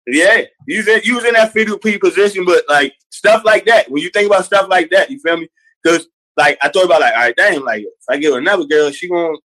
Yeah, 0.07 0.43
using 0.67 0.99
using 1.03 1.33
that 1.33 1.51
fetal 1.51 1.79
P 1.79 1.97
position, 1.97 2.45
but 2.45 2.63
like 2.69 2.93
stuff 3.09 3.43
like 3.43 3.65
that. 3.65 3.89
When 3.89 4.03
you 4.03 4.09
think 4.09 4.27
about 4.27 4.45
stuff 4.45 4.69
like 4.69 4.91
that, 4.91 5.09
you 5.09 5.19
feel 5.19 5.37
me? 5.37 5.47
Because 5.83 6.07
like 6.37 6.59
I 6.61 6.69
thought 6.69 6.85
about 6.85 7.01
like, 7.01 7.13
all 7.13 7.21
right, 7.21 7.35
damn, 7.35 7.63
like 7.63 7.81
if 7.81 7.89
I 8.07 8.17
get 8.17 8.33
another 8.33 8.65
girl, 8.65 8.91
she 8.91 9.09
gonna 9.09 9.35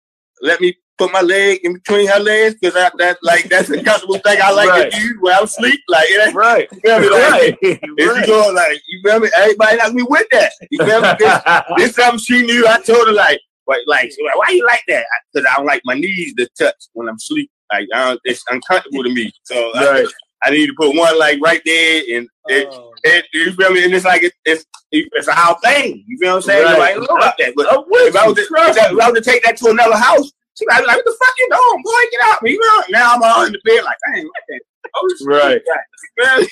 let 0.43 0.61
me 0.61 0.77
put 1.01 1.13
my 1.13 1.23
leg 1.23 1.61
in 1.65 1.73
between 1.73 2.07
her 2.09 2.21
legs 2.21 2.57
because 2.61 2.75
that 2.75 3.19
like 3.23 3.49
that's 3.49 3.71
a 3.71 3.83
comfortable 3.83 4.19
thing 4.19 4.39
I 4.43 4.53
like 4.53 4.69
right. 4.69 4.93
to 4.93 4.99
do 4.99 5.17
when 5.21 5.35
I'm 5.35 5.47
sleep. 5.47 5.81
Like 5.89 6.07
it 6.09 6.27
ain't 6.27 6.37
right. 6.37 6.69
You 6.71 6.81
feel 6.81 7.01
me? 7.01 7.11
Like, 7.11 7.31
right. 7.33 7.59
If 7.63 7.81
right. 7.83 8.21
you 8.21 8.27
going 8.27 8.55
like 8.55 8.83
you 8.87 9.01
feel 9.05 9.21
me, 9.21 9.29
everybody 9.37 9.77
like 9.79 9.95
me 9.95 10.03
with 10.03 10.27
that. 10.33 10.53
You 10.71 10.85
feel 10.85 11.01
me? 11.01 11.09
This, 11.19 11.43
this 11.77 11.95
something 11.97 12.19
she 12.19 12.43
knew. 12.43 12.67
I 12.67 12.81
told 12.81 13.07
her 13.09 13.15
like, 13.15 13.41
like, 13.67 13.87
like, 13.87 14.13
why 14.35 14.51
you 14.51 14.67
like 14.67 14.83
that? 14.89 15.07
Because 15.33 15.47
I, 15.49 15.55
I 15.55 15.57
don't 15.57 15.67
like 15.67 15.83
my 15.85 15.95
knees 15.95 16.35
to 16.35 16.49
touch 16.59 16.77
when 16.93 17.09
I'm 17.09 17.19
sleep. 17.19 17.51
Like 17.73 17.89
it's 18.25 18.45
uncomfortable 18.51 19.05
to 19.05 19.11
me. 19.11 19.33
So 19.45 19.73
right. 19.75 20.07
I, 20.43 20.49
I, 20.49 20.51
need 20.51 20.67
to 20.67 20.75
put 20.75 20.95
one 20.97 21.19
like 21.19 21.41
right 21.41 21.63
there, 21.65 22.03
and 22.15 22.29
it, 22.49 22.69
oh. 22.71 22.93
it, 23.05 23.25
you 23.33 23.53
feel 23.53 23.73
me? 23.73 23.85
And 23.85 23.95
it's 23.95 24.05
like 24.05 24.25
it, 24.25 24.33
it's 24.45 24.65
it's 24.93 25.29
a 25.29 25.33
how 25.33 25.55
thing. 25.55 26.05
You 26.07 26.19
feel 26.19 26.31
what 26.31 26.37
I'm 26.37 26.43
saying? 26.43 26.65
Right. 26.65 26.79
Like, 26.79 26.97
I 26.97 26.99
know 26.99 27.17
about 27.17 27.35
that. 27.39 27.53
But 27.55 27.67
if 27.71 28.17
I, 28.17 28.27
was 28.27 28.37
to, 28.37 28.43
if 28.43 29.01
I 29.01 29.11
was 29.11 29.19
to 29.19 29.31
take 29.31 29.45
that 29.45 29.57
to 29.59 29.71
another 29.71 29.97
house, 29.97 30.33
she 30.61 30.67
might 30.67 30.81
be 30.81 30.87
like, 30.87 30.97
"What 30.97 31.05
the 31.05 31.17
fuck 31.19 31.35
you 31.39 31.49
doing, 31.51 31.83
boy? 31.83 32.03
Get 32.13 32.21
out 32.25 32.43
me!" 32.43 32.53
You 32.53 32.61
know? 32.61 32.83
Now 32.91 33.15
I'm 33.15 33.23
all 33.23 33.47
in 33.47 33.53
the 33.53 33.61
bed 33.65 33.83
like, 33.85 33.97
I 34.07 34.19
ain't 34.19 34.27
like 34.37 34.45
that. 34.49 34.61
Oh, 34.95 35.09
right. 35.27 35.61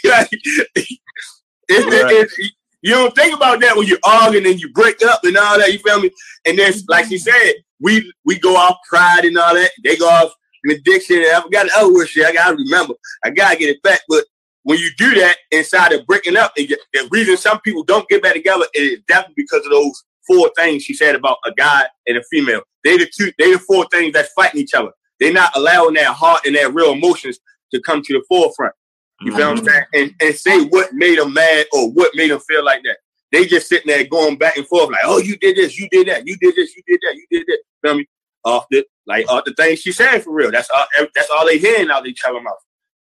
like, 0.05 0.29
it's, 0.33 1.87
right. 1.87 2.13
It's, 2.13 2.39
you 2.83 2.95
don't 2.95 3.15
think 3.15 3.35
about 3.35 3.61
that 3.61 3.77
when 3.77 3.87
you're 3.87 3.99
arguing 4.05 4.47
and 4.47 4.61
you 4.61 4.73
break 4.73 5.03
up 5.03 5.25
and 5.25 5.37
all 5.37 5.59
that. 5.59 5.73
You 5.73 5.79
feel 5.81 6.01
me? 6.01 6.11
And 6.47 6.59
then, 6.59 6.73
mm-hmm. 6.73 6.91
like 6.91 7.07
she 7.07 7.19
said, 7.19 7.55
we 7.81 8.11
we 8.25 8.39
go 8.39 8.57
off 8.57 8.79
pride 8.89 9.25
and 9.25 9.37
all 9.37 9.55
that. 9.55 9.71
They 9.85 9.97
go 9.97 10.09
off 10.09 10.33
addiction. 10.71 11.17
And 11.17 11.27
I 11.27 11.41
forgot 11.41 11.67
the 11.67 11.73
other 11.77 11.93
word 11.93 12.09
shit. 12.09 12.27
I 12.27 12.33
gotta 12.33 12.57
remember. 12.57 12.95
I 13.25 13.31
gotta 13.31 13.57
get 13.57 13.71
it 13.71 13.83
back. 13.83 14.01
But 14.09 14.25
when 14.63 14.79
you 14.79 14.91
do 14.97 15.15
that 15.15 15.37
inside 15.51 15.93
of 15.93 16.07
breaking 16.07 16.37
up, 16.37 16.55
the 16.55 16.77
reason 17.11 17.37
some 17.37 17.61
people 17.61 17.83
don't 17.85 18.09
get 18.09 18.23
back 18.23 18.35
together 18.35 18.67
is 18.75 19.01
definitely 19.09 19.35
because 19.45 19.65
of 19.65 19.73
those 19.73 20.05
four 20.29 20.51
things 20.57 20.85
she 20.85 20.95
said 20.95 21.15
about 21.17 21.39
a 21.45 21.53
guy 21.53 21.87
and 22.07 22.17
a 22.17 22.23
female. 22.31 22.63
They 22.85 22.97
the 22.97 23.11
two, 23.13 23.33
they 23.39 23.53
the 23.53 23.59
four 23.59 23.87
things 23.91 24.13
that's 24.13 24.33
fighting 24.35 24.61
each 24.61 24.75
other. 24.75 24.93
They're 25.19 25.33
not 25.33 25.57
allowing 25.57 25.95
their 25.95 26.13
heart 26.13 26.43
and 26.47 26.55
their 26.55 26.71
real 26.71 26.93
emotions 26.93 27.41
to 27.73 27.81
come 27.81 28.03
to 28.03 28.13
the 28.13 28.23
forefront. 28.29 28.75
You 29.21 29.33
mm-hmm. 29.33 29.39
feel 29.39 29.49
what 29.49 29.59
I'm 29.59 29.65
mm-hmm. 29.65 29.99
saying? 29.99 30.15
And, 30.21 30.29
and 30.29 30.35
say 30.37 30.65
what 30.67 30.93
made 30.93 31.19
them 31.19 31.35
mad 31.35 31.67
or 31.73 31.91
what 31.91 32.13
made 32.15 32.31
them 32.31 32.41
feel 32.41 32.65
like 32.65 32.83
that. 32.85 32.99
They 33.33 33.45
just 33.47 33.69
sitting 33.69 33.89
there 33.89 34.07
going 34.07 34.39
back 34.39 34.57
and 34.57 34.67
forth 34.67 34.91
like, 34.91 35.03
oh, 35.05 35.19
you 35.19 35.37
did 35.37 35.57
this, 35.57 35.79
you 35.79 35.89
did 35.91 36.09
that, 36.09 36.27
you 36.27 36.37
did 36.39 36.55
this, 36.55 36.75
you 36.77 36.83
did 36.87 37.01
that, 37.03 37.17
you 37.17 37.27
did 37.31 37.47
that. 37.47 37.59
Feel 37.83 37.97
me? 37.97 38.07
Off 38.45 38.67
the 38.71 38.87
like 39.07 39.29
off 39.29 39.45
the 39.45 39.53
things 39.55 39.81
she 39.81 39.91
said 39.91 40.21
for 40.21 40.33
real. 40.33 40.51
That's 40.53 40.71
all. 40.71 40.87
That's 41.15 41.29
all 41.29 41.45
they 41.45 41.59
hearing 41.59 41.91
out 41.91 42.07
each 42.07 42.23
other 42.27 42.41
mouth. 42.41 42.55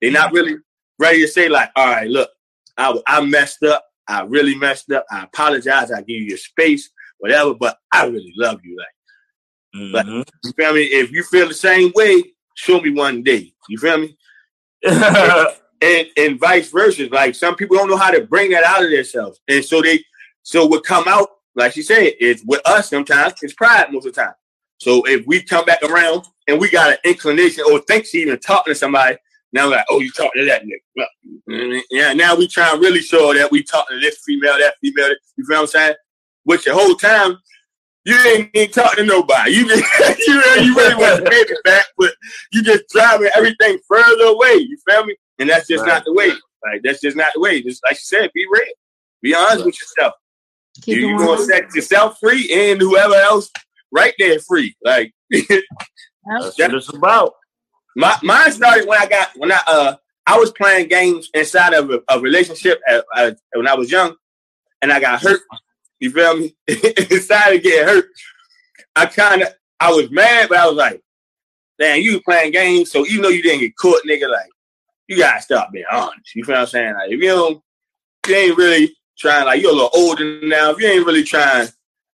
They're 0.00 0.12
not 0.12 0.26
mm-hmm. 0.26 0.36
really 0.36 0.56
ready 0.98 1.22
to 1.22 1.26
say 1.28 1.48
like, 1.48 1.70
all 1.74 1.86
right, 1.86 2.06
look, 2.06 2.28
I 2.76 3.00
I 3.06 3.24
messed 3.24 3.62
up. 3.62 3.82
I 4.06 4.22
really 4.22 4.54
messed 4.54 4.92
up. 4.92 5.06
I 5.10 5.24
apologize. 5.24 5.90
I 5.90 6.00
give 6.00 6.20
you 6.20 6.24
your 6.24 6.38
space, 6.38 6.90
whatever. 7.22 7.54
But 7.54 7.78
I 7.92 8.06
really 8.06 8.32
love 8.36 8.60
you. 8.64 8.76
Like, 8.76 9.82
mm-hmm. 9.82 9.92
but 9.92 10.28
you 10.44 10.52
feel 10.52 10.74
me? 10.74 10.82
If 10.82 11.12
you 11.12 11.22
feel 11.22 11.48
the 11.48 11.54
same 11.54 11.92
way, 11.94 12.22
show 12.54 12.80
me 12.80 12.90
one 12.90 13.22
day. 13.22 13.54
You 13.68 13.78
feel 13.78 13.98
me? 13.98 14.16
and, 14.84 16.06
and 16.16 16.40
vice 16.40 16.68
versa. 16.70 17.08
Like 17.10 17.34
some 17.34 17.54
people 17.54 17.76
don't 17.76 17.88
know 17.88 17.96
how 17.96 18.10
to 18.10 18.22
bring 18.26 18.50
that 18.50 18.64
out 18.64 18.84
of 18.84 18.90
themselves, 18.90 19.40
and 19.48 19.64
so 19.64 19.80
they 19.80 20.04
so 20.42 20.66
what 20.66 20.84
come 20.84 21.04
out 21.06 21.28
like 21.54 21.72
she 21.72 21.82
said 21.82 22.12
is 22.18 22.42
with 22.46 22.60
us 22.66 22.90
sometimes 22.90 23.34
it's 23.42 23.54
pride 23.54 23.92
most 23.92 24.06
of 24.06 24.14
the 24.14 24.20
time. 24.20 24.34
So 24.78 25.06
if 25.06 25.24
we 25.26 25.42
come 25.42 25.64
back 25.64 25.80
around 25.84 26.24
and 26.48 26.60
we 26.60 26.68
got 26.68 26.90
an 26.90 26.98
inclination 27.04 27.64
or 27.70 27.78
think 27.80 28.04
she 28.04 28.18
even 28.22 28.40
talking 28.40 28.72
to 28.72 28.74
somebody, 28.74 29.16
now 29.52 29.66
we're 29.66 29.76
like, 29.76 29.84
oh, 29.90 30.00
you 30.00 30.10
talking 30.10 30.42
to 30.42 30.44
that 30.46 30.64
nigga. 30.64 31.06
Mm-hmm. 31.48 31.78
Yeah, 31.90 32.12
now 32.14 32.34
we 32.34 32.48
try 32.48 32.72
to 32.72 32.80
really 32.80 33.00
show 33.00 33.32
that 33.34 33.50
we 33.50 33.62
talking 33.62 33.96
to 33.96 34.00
this 34.00 34.18
female, 34.26 34.58
that 34.58 34.74
female. 34.80 35.10
You 35.36 35.44
feel 35.44 35.58
what 35.58 35.60
I'm 35.60 35.66
saying? 35.68 35.94
Which 36.44 36.66
your 36.66 36.74
whole 36.74 36.94
time 36.96 37.38
you 38.04 38.16
ain't, 38.16 38.50
ain't 38.54 38.74
talking 38.74 39.04
to 39.04 39.06
nobody. 39.06 39.52
You 39.52 39.68
just 39.68 39.84
you 40.26 40.34
really, 40.34 40.66
you 40.66 40.74
really 40.74 40.94
want 40.94 41.24
to 41.24 41.30
pay 41.30 41.36
it 41.36 41.64
back, 41.64 41.86
but 41.96 42.12
you 42.52 42.62
just 42.62 42.88
driving 42.88 43.30
everything 43.36 43.78
further 43.86 44.24
away. 44.24 44.54
You 44.54 44.76
feel 44.88 45.04
me? 45.04 45.16
And 45.38 45.48
that's 45.48 45.68
just 45.68 45.82
right. 45.82 45.88
not 45.88 46.04
the 46.04 46.12
way. 46.12 46.28
Like 46.28 46.82
that's 46.82 47.00
just 47.00 47.16
not 47.16 47.32
the 47.34 47.40
way. 47.40 47.62
Just 47.62 47.82
like 47.84 47.94
you 47.94 48.00
said, 48.02 48.30
be 48.34 48.46
real. 48.50 48.64
Be 49.22 49.34
honest 49.34 49.58
right. 49.58 49.66
with 49.66 49.80
yourself. 49.80 50.14
Keep 50.82 50.98
you, 50.98 51.08
you 51.08 51.18
gonna 51.18 51.42
set 51.42 51.74
yourself 51.74 52.18
free 52.18 52.48
and 52.52 52.80
whoever 52.80 53.14
else 53.14 53.50
right 53.92 54.14
there 54.18 54.38
free. 54.40 54.74
Like 54.82 55.12
that's 55.30 56.58
what 56.58 56.74
it's 56.74 56.92
about. 56.92 57.34
My 57.94 58.16
mine 58.22 58.50
started 58.52 58.88
when 58.88 59.00
I 59.00 59.06
got 59.06 59.30
when 59.36 59.52
I 59.52 59.60
uh 59.66 59.96
I 60.26 60.38
was 60.38 60.52
playing 60.52 60.88
games 60.88 61.28
inside 61.34 61.74
of 61.74 61.90
a, 61.90 62.00
a 62.08 62.20
relationship 62.20 62.80
at, 62.88 63.04
uh, 63.16 63.32
when 63.54 63.66
I 63.66 63.74
was 63.74 63.90
young, 63.90 64.14
and 64.80 64.92
I 64.92 65.00
got 65.00 65.20
hurt. 65.20 65.40
You 66.02 66.10
feel 66.10 66.36
me? 66.36 66.52
inside 66.66 67.54
of 67.54 67.62
getting 67.62 67.86
hurt, 67.86 68.06
I 68.96 69.06
kind 69.06 69.42
of 69.42 69.48
I 69.78 69.92
was 69.92 70.10
mad, 70.10 70.48
but 70.48 70.58
I 70.58 70.66
was 70.66 70.74
like, 70.74 71.00
"Damn, 71.78 72.02
you 72.02 72.20
playing 72.22 72.50
games, 72.50 72.90
so 72.90 73.06
even 73.06 73.22
though 73.22 73.28
you 73.28 73.40
didn't 73.40 73.60
get 73.60 73.76
caught, 73.76 74.02
nigga, 74.04 74.28
like 74.28 74.50
you 75.06 75.16
gotta 75.16 75.40
stop 75.40 75.70
being 75.70 75.84
honest." 75.92 76.34
You 76.34 76.42
feel 76.42 76.56
what 76.56 76.62
I'm 76.62 76.66
saying? 76.66 76.94
Like 76.94 77.12
if 77.12 77.20
you 77.20 77.28
don't, 77.28 77.62
you 78.26 78.34
ain't 78.34 78.58
really 78.58 78.96
trying. 79.16 79.44
Like 79.44 79.62
you're 79.62 79.70
a 79.70 79.74
little 79.74 79.90
older 79.94 80.40
now. 80.42 80.72
If 80.72 80.80
you 80.80 80.88
ain't 80.88 81.06
really 81.06 81.22
trying 81.22 81.68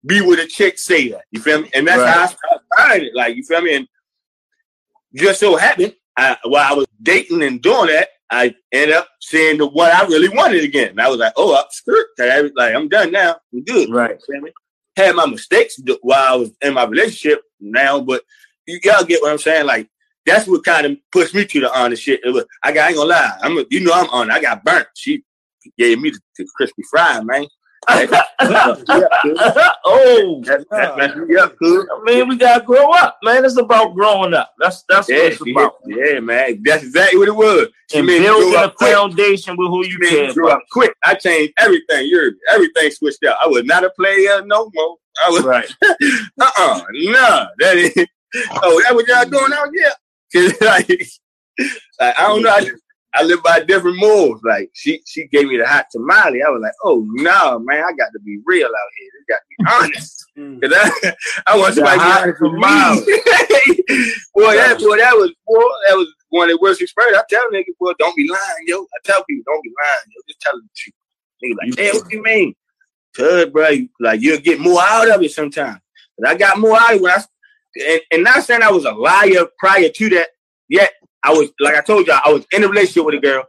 be 0.06 0.22
with 0.22 0.40
a 0.40 0.48
chick, 0.48 0.80
say 0.80 1.10
that. 1.10 1.26
You 1.32 1.42
feel 1.42 1.64
me? 1.64 1.70
And 1.74 1.86
that's 1.86 2.00
right. 2.00 2.14
how 2.14 2.22
I 2.22 2.28
started 2.28 2.62
trying 2.78 3.04
it. 3.04 3.16
Like 3.16 3.36
you 3.36 3.44
feel 3.44 3.62
me? 3.62 3.76
And 3.76 3.88
just 5.14 5.42
so 5.42 5.58
happened, 5.58 5.94
I, 6.16 6.38
while 6.46 6.72
I 6.72 6.74
was 6.74 6.88
dating 7.02 7.44
and 7.44 7.62
doing 7.62 7.88
that, 7.88 8.08
I 8.34 8.56
ended 8.72 8.96
up 8.96 9.08
seeing 9.22 9.58
the 9.58 9.68
what 9.68 9.94
I 9.94 10.06
really 10.08 10.30
wanted 10.30 10.64
again. 10.64 10.90
And 10.90 11.02
I 11.02 11.10
was 11.10 11.20
like, 11.20 11.34
oh, 11.38 11.56
I'm 11.56 11.66
screwed. 11.70 12.06
Like, 12.56 12.76
I'm 12.76 12.90
done 12.90 13.12
now. 13.12 13.36
I'm 13.54 13.64
good. 13.64 13.90
Right. 13.90 14.20
Had 14.96 15.16
my 15.16 15.26
mistakes 15.26 15.80
while 16.02 16.34
I 16.34 16.36
was 16.36 16.52
in 16.62 16.74
my 16.74 16.86
relationship 16.86 17.42
now, 17.60 18.00
but 18.00 18.24
you 18.68 18.80
gotta 18.80 19.06
get 19.06 19.22
what 19.22 19.32
I'm 19.32 19.38
saying. 19.38 19.66
Like, 19.66 19.90
that's 20.26 20.48
what 20.48 20.64
kind 20.64 20.86
of 20.86 20.98
pushed 21.12 21.34
me 21.34 21.46
to 21.46 21.60
the 21.60 21.78
honest 21.78 22.04
shit. 22.04 22.22
Was, 22.26 22.46
I, 22.64 22.72
got, 22.72 22.86
I 22.86 22.88
ain't 22.90 22.98
gonna 22.98 23.10
lie. 23.10 23.38
I'm, 23.42 23.66
you 23.70 23.80
know, 23.82 23.94
I'm 23.94 24.10
on. 24.10 24.32
I 24.32 24.42
got 24.42 24.64
burnt. 24.64 24.88
She 24.96 25.24
gave 25.78 26.00
me 26.00 26.12
the, 26.12 26.20
the 26.38 26.48
crispy 26.56 26.84
fry, 26.90 27.22
man. 27.22 27.46
Oh, 29.86 30.42
that, 30.46 30.66
that 30.70 30.98
messed 30.98 31.18
me 31.18 31.36
up, 31.38 31.56
I 31.62 32.02
mean, 32.04 32.28
we 32.28 32.38
gotta 32.38 32.64
grow 32.64 32.92
up, 32.92 33.18
man. 33.24 33.46
It's 33.46 33.58
about 33.58 33.94
growing 33.96 34.34
up. 34.34 34.54
That's 34.60 34.84
that's 34.90 35.10
yeah, 35.10 35.18
what 35.18 35.32
it's 35.34 35.42
about. 35.42 35.76
Yeah, 35.86 36.20
man. 36.20 36.62
That's 36.64 36.84
exactly 36.84 37.20
what 37.20 37.28
it 37.28 37.36
was. 37.36 37.68
She 37.92 38.00
and 38.00 38.08
building 38.08 38.56
a 38.56 38.72
foundation 38.80 39.56
with 39.58 39.68
who 39.68 39.86
you 39.86 40.00
can. 40.00 40.34
Grew 40.34 40.50
up 40.50 40.62
quick. 40.72 40.94
I 41.04 41.16
changed 41.16 41.54
everything. 41.58 42.08
You're 42.08 42.32
everything 42.52 42.92
switched 42.92 43.24
out. 43.26 43.38
I 43.42 43.48
was 43.48 43.64
not 43.66 43.84
a 43.84 43.90
player 43.92 44.44
no 44.46 44.70
more. 44.74 44.98
I 45.26 45.30
was 45.30 45.44
right. 45.44 45.70
uh 45.84 45.94
uh-uh, 46.42 46.80
uh 46.80 46.84
nah. 46.92 47.48
That 47.60 47.78
is. 47.78 48.06
Oh, 48.64 48.82
that 48.82 48.96
what 48.96 49.08
y'all 49.08 49.26
doing 49.26 49.54
out 49.54 49.70
here? 49.72 50.56
like, 50.62 50.90
like, 52.00 52.20
I 52.20 52.28
don't 52.28 52.42
know. 52.42 52.50
I 52.50 52.62
just 52.62 52.83
I 53.16 53.24
live 53.24 53.44
by 53.44 53.62
different 53.62 53.98
moves. 53.98 54.42
Like 54.44 54.72
she 54.74 55.02
she 55.06 55.28
gave 55.28 55.48
me 55.48 55.58
the 55.58 55.68
hot 55.68 55.86
tamale. 55.92 56.42
I 56.42 56.50
was 56.50 56.62
like, 56.62 56.74
oh 56.84 57.06
no, 57.12 57.60
man, 57.60 57.84
I 57.84 57.94
got 57.94 58.10
to 58.14 58.20
be 58.20 58.40
real 58.46 58.68
out 58.68 58.92
here. 58.98 59.10
It 59.20 59.28
got 59.30 59.38
to 59.38 59.44
be 59.50 59.66
honest. 59.72 60.20
Mm. 60.36 60.60
Cause 60.64 60.72
I, 60.74 61.14
I 61.46 61.58
want 61.60 61.76
somebody 61.76 62.00
to 62.00 62.34
be 62.34 62.66
honest 62.66 63.44
boy, 64.34 64.56
that 64.56 64.80
boy, 64.80 64.98
that 64.98 65.14
was 65.14 65.32
boy, 65.46 65.62
that 65.88 65.96
was 65.96 66.08
one 66.30 66.50
of 66.50 66.58
the 66.58 66.60
worst 66.60 66.82
experiences. 66.82 67.22
I 67.22 67.26
tell 67.30 67.52
niggas, 67.52 67.78
boy, 67.80 67.92
don't 68.00 68.16
be 68.16 68.28
lying, 68.28 68.66
yo. 68.66 68.82
I 68.82 68.98
tell 69.04 69.24
people, 69.26 69.44
don't 69.46 69.62
be 69.62 69.70
lying, 69.70 70.06
yo. 70.08 70.22
Just 70.28 70.42
tell 70.42 70.54
them 70.54 70.64
the 70.64 70.76
truth. 70.76 70.96
Nigga 71.44 71.68
like, 71.68 71.80
hey, 71.80 71.92
what 72.00 72.10
do 72.10 72.18
you 72.18 72.24
mean? 72.24 72.56
Cause, 73.16 73.46
bro, 73.52 73.78
like 74.00 74.22
you'll 74.22 74.40
get 74.40 74.60
more 74.60 74.82
out 74.82 75.12
of 75.12 75.22
it 75.22 75.32
sometimes. 75.32 75.80
But 76.18 76.30
I 76.30 76.36
got 76.36 76.58
more 76.58 76.76
out 76.76 76.96
of 76.96 76.96
it 76.96 77.02
when 77.04 77.12
I 77.12 77.24
and, 77.76 78.02
and 78.12 78.24
not 78.24 78.44
saying 78.44 78.62
I 78.62 78.72
was 78.72 78.86
a 78.86 78.92
liar 78.92 79.46
prior 79.58 79.90
to 79.90 80.10
that 80.10 80.30
yet, 80.68 80.94
I 81.24 81.32
was 81.32 81.50
like 81.60 81.76
I 81.76 81.82
told 81.82 82.08
y'all, 82.08 82.20
I 82.24 82.32
was 82.32 82.46
in 82.52 82.64
a 82.64 82.68
relationship 82.68 83.06
with 83.06 83.16
a 83.16 83.20
girl. 83.20 83.46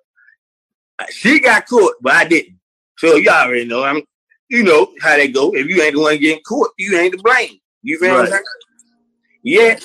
She 1.11 1.41
got 1.41 1.67
caught, 1.67 1.95
but 2.01 2.13
I 2.13 2.25
didn't. 2.25 2.59
So 2.99 3.17
y'all 3.17 3.47
already 3.47 3.65
know. 3.65 3.83
I'm, 3.83 4.03
you 4.49 4.63
know 4.63 4.93
how 5.01 5.17
they 5.17 5.29
go. 5.29 5.55
If 5.55 5.67
you 5.67 5.83
ain't 5.83 5.95
the 5.95 6.01
one 6.01 6.19
getting 6.19 6.43
caught, 6.45 6.71
you 6.79 6.97
ain't 6.97 7.15
to 7.15 7.23
blame. 7.23 7.59
You 7.83 7.99
feel 7.99 8.11
right. 8.11 8.17
what 8.17 8.27
I'm 8.27 8.31
saying? 8.31 8.45
Yeah. 9.43 9.79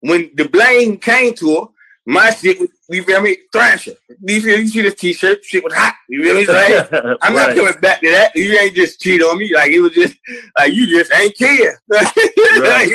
When 0.00 0.30
the 0.34 0.48
blame 0.48 0.96
came 0.96 1.34
to 1.34 1.56
her, 1.56 1.66
my 2.06 2.30
shit 2.30 2.58
was 2.58 2.70
You 2.88 3.02
feel 3.04 3.20
me? 3.20 3.36
Thrasher. 3.52 3.92
You 4.26 4.40
feel 4.40 4.58
you 4.58 4.68
see 4.68 4.80
this 4.80 4.94
t-shirt? 4.94 5.44
Shit 5.44 5.62
was 5.62 5.74
hot. 5.74 5.94
You 6.08 6.24
feel 6.24 6.34
me? 6.34 6.46
Like, 6.46 6.88
I'm 7.22 7.34
not 7.34 7.54
coming 7.54 7.74
back 7.80 8.00
to 8.00 8.10
that. 8.10 8.34
You 8.34 8.58
ain't 8.58 8.74
just 8.74 9.00
cheat 9.00 9.22
on 9.22 9.38
me. 9.38 9.54
Like 9.54 9.70
it 9.70 9.80
was 9.80 9.92
just 9.92 10.16
like 10.58 10.72
you 10.72 10.86
just 10.86 11.12
ain't 11.12 11.36
care. 11.36 11.80
right. 11.90 12.16
like, 12.56 12.88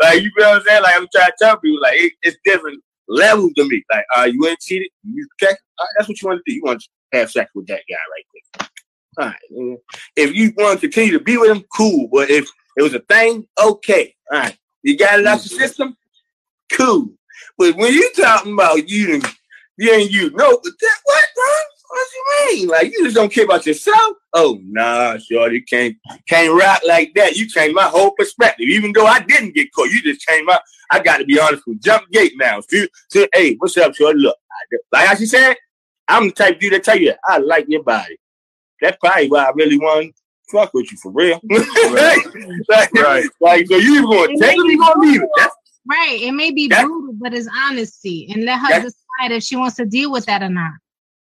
like, 0.00 0.22
you 0.22 0.30
feel 0.36 0.46
what 0.46 0.56
I'm 0.58 0.62
saying? 0.62 0.82
Like 0.82 0.96
I'm 0.96 1.08
trying 1.12 1.30
to 1.30 1.34
tell 1.40 1.56
people, 1.56 1.80
like 1.80 1.94
it, 1.94 2.12
it's 2.22 2.36
different 2.44 2.82
levels 3.08 3.52
to 3.54 3.68
me. 3.68 3.82
Like, 3.90 4.04
uh, 4.16 4.24
you 4.24 4.46
ain't 4.46 4.60
cheated. 4.60 4.88
You 5.04 5.26
check. 5.38 5.56
Right, 5.80 5.88
that's 5.96 6.08
what 6.08 6.20
you 6.20 6.28
want 6.28 6.42
to 6.44 6.50
do. 6.50 6.54
You 6.54 6.62
want 6.64 6.82
to 6.82 7.18
have 7.18 7.30
sex 7.30 7.50
with 7.54 7.66
that 7.66 7.82
guy 7.88 7.96
right 8.12 8.24
quick. 8.30 8.70
All 9.18 9.26
right. 9.26 9.78
If 10.16 10.34
you 10.34 10.52
want 10.56 10.80
to 10.80 10.88
continue 10.88 11.18
to 11.18 11.24
be 11.24 11.36
with 11.36 11.50
him, 11.50 11.64
cool. 11.76 12.08
But 12.12 12.30
if 12.30 12.48
it 12.76 12.82
was 12.82 12.94
a 12.94 13.00
thing, 13.00 13.46
okay. 13.62 14.14
All 14.32 14.40
right. 14.40 14.56
You 14.82 14.96
got 14.96 15.20
it 15.20 15.26
out 15.26 15.44
your 15.48 15.58
system, 15.60 15.96
cool. 16.72 17.08
But 17.58 17.76
when 17.76 17.92
you 17.92 18.10
talking 18.16 18.54
about 18.54 18.88
you 18.88 19.20
you 19.78 19.90
ain't 19.90 20.10
you, 20.10 20.30
no, 20.30 20.60
that, 20.62 20.98
what, 21.04 21.24
bro? 21.34 21.52
What 21.92 22.08
you 22.14 22.56
mean? 22.56 22.68
Like 22.68 22.90
you 22.90 23.04
just 23.04 23.16
don't 23.16 23.30
care 23.30 23.44
about 23.44 23.66
yourself? 23.66 24.16
Oh 24.32 24.58
nah, 24.64 25.18
shorty 25.18 25.60
can't 25.60 25.94
can't 26.26 26.58
rock 26.58 26.80
like 26.88 27.12
that. 27.16 27.36
You 27.36 27.46
changed 27.46 27.74
my 27.74 27.82
whole 27.84 28.12
perspective. 28.12 28.66
Even 28.66 28.92
though 28.94 29.04
I 29.04 29.20
didn't 29.20 29.54
get 29.54 29.70
caught, 29.74 29.90
you 29.90 30.00
just 30.02 30.22
changed 30.22 30.46
my. 30.46 30.58
I 30.90 31.00
got 31.00 31.18
to 31.18 31.26
be 31.26 31.38
honest 31.38 31.64
with 31.66 31.82
jump 31.82 32.10
gate 32.10 32.32
now. 32.36 32.60
So, 32.60 32.86
so, 33.10 33.26
hey, 33.34 33.56
what's 33.58 33.76
up, 33.76 33.94
shorty? 33.94 34.20
Look, 34.20 34.38
like 34.90 35.06
how 35.06 35.14
she 35.16 35.26
said, 35.26 35.54
I'm 36.08 36.28
the 36.28 36.32
type 36.32 36.54
of 36.54 36.60
dude 36.60 36.72
that 36.72 36.84
tell 36.84 36.98
you 36.98 37.12
I 37.28 37.36
like 37.36 37.66
your 37.68 37.82
body. 37.82 38.16
That's 38.80 38.96
probably 38.96 39.28
why 39.28 39.44
I 39.44 39.50
really 39.54 39.78
want 39.78 40.14
to 40.16 40.22
fuck 40.50 40.72
with 40.72 40.90
you 40.90 40.96
for 40.96 41.12
real. 41.12 41.42
right. 41.50 42.24
like, 42.70 42.92
right. 42.94 43.28
like, 43.42 43.66
so 43.66 43.76
you 43.76 43.96
even 43.96 44.04
going 44.06 44.38
to 44.38 44.42
take 44.42 44.56
it, 44.56 44.64
you 44.64 44.78
gonna 44.78 45.00
leave 45.00 45.22
it. 45.22 45.28
That's 45.36 45.54
Right. 45.84 46.20
It 46.22 46.32
may 46.32 46.52
be 46.52 46.68
brutal, 46.68 47.14
but 47.14 47.34
it's 47.34 47.48
honesty. 47.66 48.30
And 48.32 48.44
let 48.44 48.60
her 48.60 48.80
decide 48.80 49.32
if 49.32 49.42
she 49.42 49.56
wants 49.56 49.76
to 49.76 49.84
deal 49.84 50.12
with 50.12 50.26
that 50.26 50.42
or 50.42 50.48
not. 50.48 50.72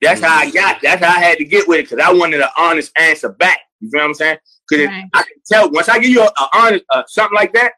That's 0.01 0.21
how 0.21 0.35
I 0.35 0.49
got. 0.49 0.81
That's 0.81 1.03
how 1.03 1.15
I 1.15 1.19
had 1.19 1.37
to 1.37 1.45
get 1.45 1.67
with 1.67 1.79
it 1.79 1.89
because 1.89 2.03
I 2.03 2.11
wanted 2.11 2.41
an 2.41 2.49
honest 2.57 2.91
answer 2.97 3.29
back. 3.29 3.59
You 3.79 3.89
feel 3.89 4.01
what 4.01 4.07
I'm 4.07 4.13
saying? 4.13 4.37
Because 4.67 4.87
right. 4.87 5.05
I 5.13 5.23
can 5.23 5.33
tell 5.45 5.71
once 5.71 5.89
I 5.89 5.99
give 5.99 6.09
you 6.09 6.23
an 6.23 6.29
honest 6.53 6.83
uh, 6.89 7.03
something 7.07 7.35
like 7.35 7.53
that, 7.53 7.73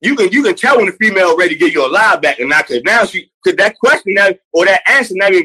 you 0.00 0.16
can 0.16 0.30
you 0.30 0.42
can 0.42 0.54
tell 0.54 0.76
when 0.76 0.86
the 0.86 0.92
female 0.92 1.36
ready 1.36 1.54
to 1.54 1.58
give 1.58 1.72
you 1.72 1.86
a 1.86 1.88
lie 1.88 2.16
back 2.16 2.38
and 2.40 2.50
not 2.50 2.66
because 2.66 2.82
now 2.82 3.04
she 3.04 3.30
because 3.42 3.56
that 3.56 3.78
question 3.78 4.14
now 4.14 4.30
or 4.52 4.66
that 4.66 4.82
answer 4.88 5.14
never 5.16 5.40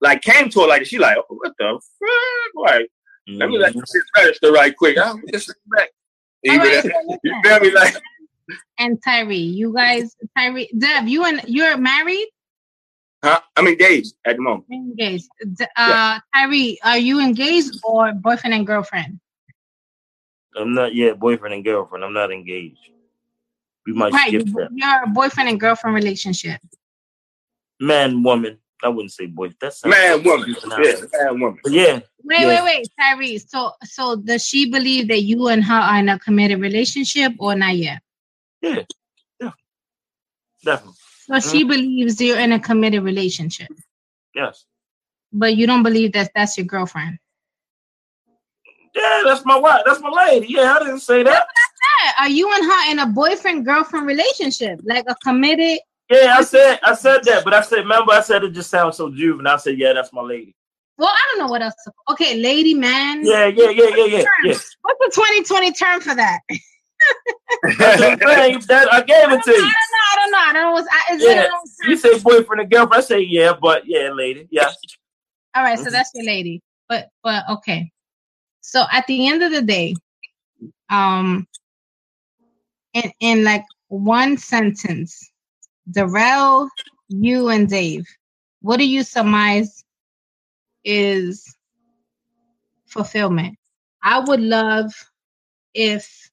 like 0.00 0.20
came 0.22 0.50
to 0.50 0.60
her 0.60 0.66
like 0.66 0.84
she 0.84 0.98
like 0.98 1.16
oh, 1.16 1.24
what 1.28 1.52
the 1.58 1.80
fuck 1.98 2.64
like 2.64 2.82
mm-hmm. 3.28 3.38
let 3.38 3.48
me 3.48 3.58
let 3.58 3.72
this 3.72 4.02
register 4.16 4.52
right 4.52 4.76
quick. 4.76 4.98
I'm 4.98 5.22
just 5.32 5.52
back. 5.66 5.90
Right, 6.46 6.84
you 7.22 7.42
feel 7.44 7.60
me 7.60 7.74
like 7.74 7.96
and 8.78 8.98
Tyree. 9.04 9.36
You 9.36 9.72
guys, 9.72 10.16
Tyree, 10.36 10.70
Dev, 10.76 11.08
you 11.08 11.24
and 11.24 11.42
you're 11.46 11.76
married? 11.76 12.28
Huh? 13.22 13.40
I'm 13.56 13.66
engaged 13.66 14.14
at 14.24 14.36
the 14.36 14.42
moment. 14.42 14.64
Engaged. 14.70 15.28
Uh, 15.42 15.66
yeah. 15.76 16.18
Tyree, 16.34 16.78
are 16.82 16.98
you 16.98 17.20
engaged 17.20 17.78
or 17.84 18.12
boyfriend 18.12 18.54
and 18.54 18.66
girlfriend? 18.66 19.20
I'm 20.56 20.74
not 20.74 20.94
yet 20.94 21.18
boyfriend 21.18 21.54
and 21.54 21.64
girlfriend. 21.64 22.04
I'm 22.04 22.14
not 22.14 22.32
engaged. 22.32 22.78
We 23.86 23.92
might 23.92 24.12
right, 24.12 24.28
skip 24.28 24.46
that. 24.46 24.68
You're 24.74 25.02
a 25.04 25.06
boyfriend 25.08 25.48
and 25.48 25.60
girlfriend 25.60 25.94
relationship. 25.94 26.60
Man, 27.78 28.22
woman. 28.22 28.58
I 28.82 28.88
wouldn't 28.88 29.12
say 29.12 29.26
boy. 29.26 29.50
That's 29.60 29.84
man, 29.84 30.22
woman. 30.24 30.56
Yeah, 30.82 30.94
man, 31.12 31.40
woman. 31.40 31.58
But 31.62 31.72
yeah. 31.72 32.00
Wait, 32.24 32.40
yeah. 32.40 32.46
wait, 32.46 32.64
wait, 32.64 32.88
Tyree. 32.98 33.38
So, 33.38 33.72
so 33.84 34.16
does 34.16 34.46
she 34.46 34.70
believe 34.70 35.08
that 35.08 35.22
you 35.22 35.48
and 35.48 35.62
her 35.62 35.74
are 35.74 35.98
in 35.98 36.08
a 36.08 36.18
committed 36.18 36.60
relationship 36.60 37.32
or 37.38 37.54
not 37.54 37.76
yet? 37.76 38.00
Yeah, 38.62 38.82
yeah, 39.40 39.50
definitely. 40.64 40.94
So 41.30 41.36
mm-hmm. 41.36 41.50
she 41.50 41.64
believes 41.64 42.20
you're 42.20 42.40
in 42.40 42.50
a 42.50 42.58
committed 42.58 43.04
relationship. 43.04 43.68
Yes. 44.34 44.64
But 45.32 45.54
you 45.54 45.66
don't 45.66 45.84
believe 45.84 46.12
that 46.14 46.32
that's 46.34 46.58
your 46.58 46.66
girlfriend. 46.66 47.18
Yeah, 48.96 49.22
that's 49.24 49.44
my 49.44 49.56
wife. 49.56 49.82
That's 49.86 50.00
my 50.00 50.10
lady. 50.10 50.48
Yeah, 50.48 50.74
I 50.74 50.80
didn't 50.80 51.00
say 51.00 51.22
that. 51.22 51.46
Are 52.18 52.28
you 52.28 52.52
and 52.52 52.64
her 52.64 52.90
in 52.90 52.98
a 52.98 53.06
boyfriend 53.06 53.64
girlfriend 53.64 54.06
relationship, 54.06 54.80
like 54.82 55.04
a 55.06 55.14
committed? 55.22 55.78
Yeah, 56.10 56.34
I 56.36 56.42
said 56.42 56.80
I 56.82 56.94
said 56.94 57.22
that, 57.24 57.44
but 57.44 57.54
I 57.54 57.60
said 57.60 57.78
remember 57.78 58.12
I 58.12 58.22
said 58.22 58.42
it 58.42 58.50
just 58.50 58.68
sounds 58.68 58.96
so 58.96 59.10
juvenile. 59.10 59.54
I 59.54 59.56
said 59.58 59.78
yeah, 59.78 59.92
that's 59.92 60.12
my 60.12 60.22
lady. 60.22 60.56
Well, 60.98 61.08
I 61.08 61.28
don't 61.30 61.46
know 61.46 61.50
what 61.50 61.62
else. 61.62 61.74
To, 61.84 61.92
okay, 62.10 62.36
lady, 62.36 62.74
man. 62.74 63.24
Yeah, 63.24 63.46
yeah, 63.46 63.70
yeah, 63.70 63.88
yeah, 63.94 64.04
yeah, 64.06 64.24
yeah. 64.44 64.58
What's 64.82 64.98
the 64.98 65.12
2020 65.14 65.72
term 65.72 66.00
for 66.00 66.16
that? 66.16 66.40
that 67.62 68.88
I 68.92 69.02
gave 69.02 69.32
it 69.32 69.42
to 69.42 69.50
you. 69.50 69.56
I 69.56 70.16
don't 70.16 70.30
know. 70.30 70.38
I 70.38 70.52
don't 70.52 70.54
know. 70.54 70.60
I 70.60 70.72
don't 70.74 70.74
know. 70.74 70.88
I, 70.90 71.16
yeah. 71.18 71.48
You 71.88 71.96
say 71.96 72.18
boyfriend 72.18 72.60
and 72.62 72.70
girlfriend. 72.70 73.02
I 73.02 73.06
say 73.06 73.20
yeah, 73.20 73.52
but 73.60 73.82
yeah, 73.86 74.10
lady. 74.12 74.48
Yeah. 74.50 74.70
All 75.54 75.62
right, 75.62 75.78
so 75.78 75.84
mm-hmm. 75.84 75.92
that's 75.92 76.10
your 76.14 76.24
lady. 76.24 76.62
But 76.88 77.08
but 77.22 77.44
okay. 77.50 77.90
So 78.60 78.84
at 78.92 79.06
the 79.06 79.28
end 79.28 79.42
of 79.42 79.52
the 79.52 79.62
day, 79.62 79.94
um, 80.90 81.46
in 82.94 83.10
in 83.20 83.44
like 83.44 83.64
one 83.88 84.36
sentence, 84.36 85.30
Darrell, 85.90 86.68
you 87.08 87.48
and 87.48 87.68
Dave, 87.68 88.06
what 88.62 88.78
do 88.78 88.86
you 88.86 89.02
surmise 89.02 89.84
is 90.84 91.56
fulfillment? 92.86 93.56
I 94.02 94.20
would 94.20 94.40
love 94.40 94.92
if 95.74 96.29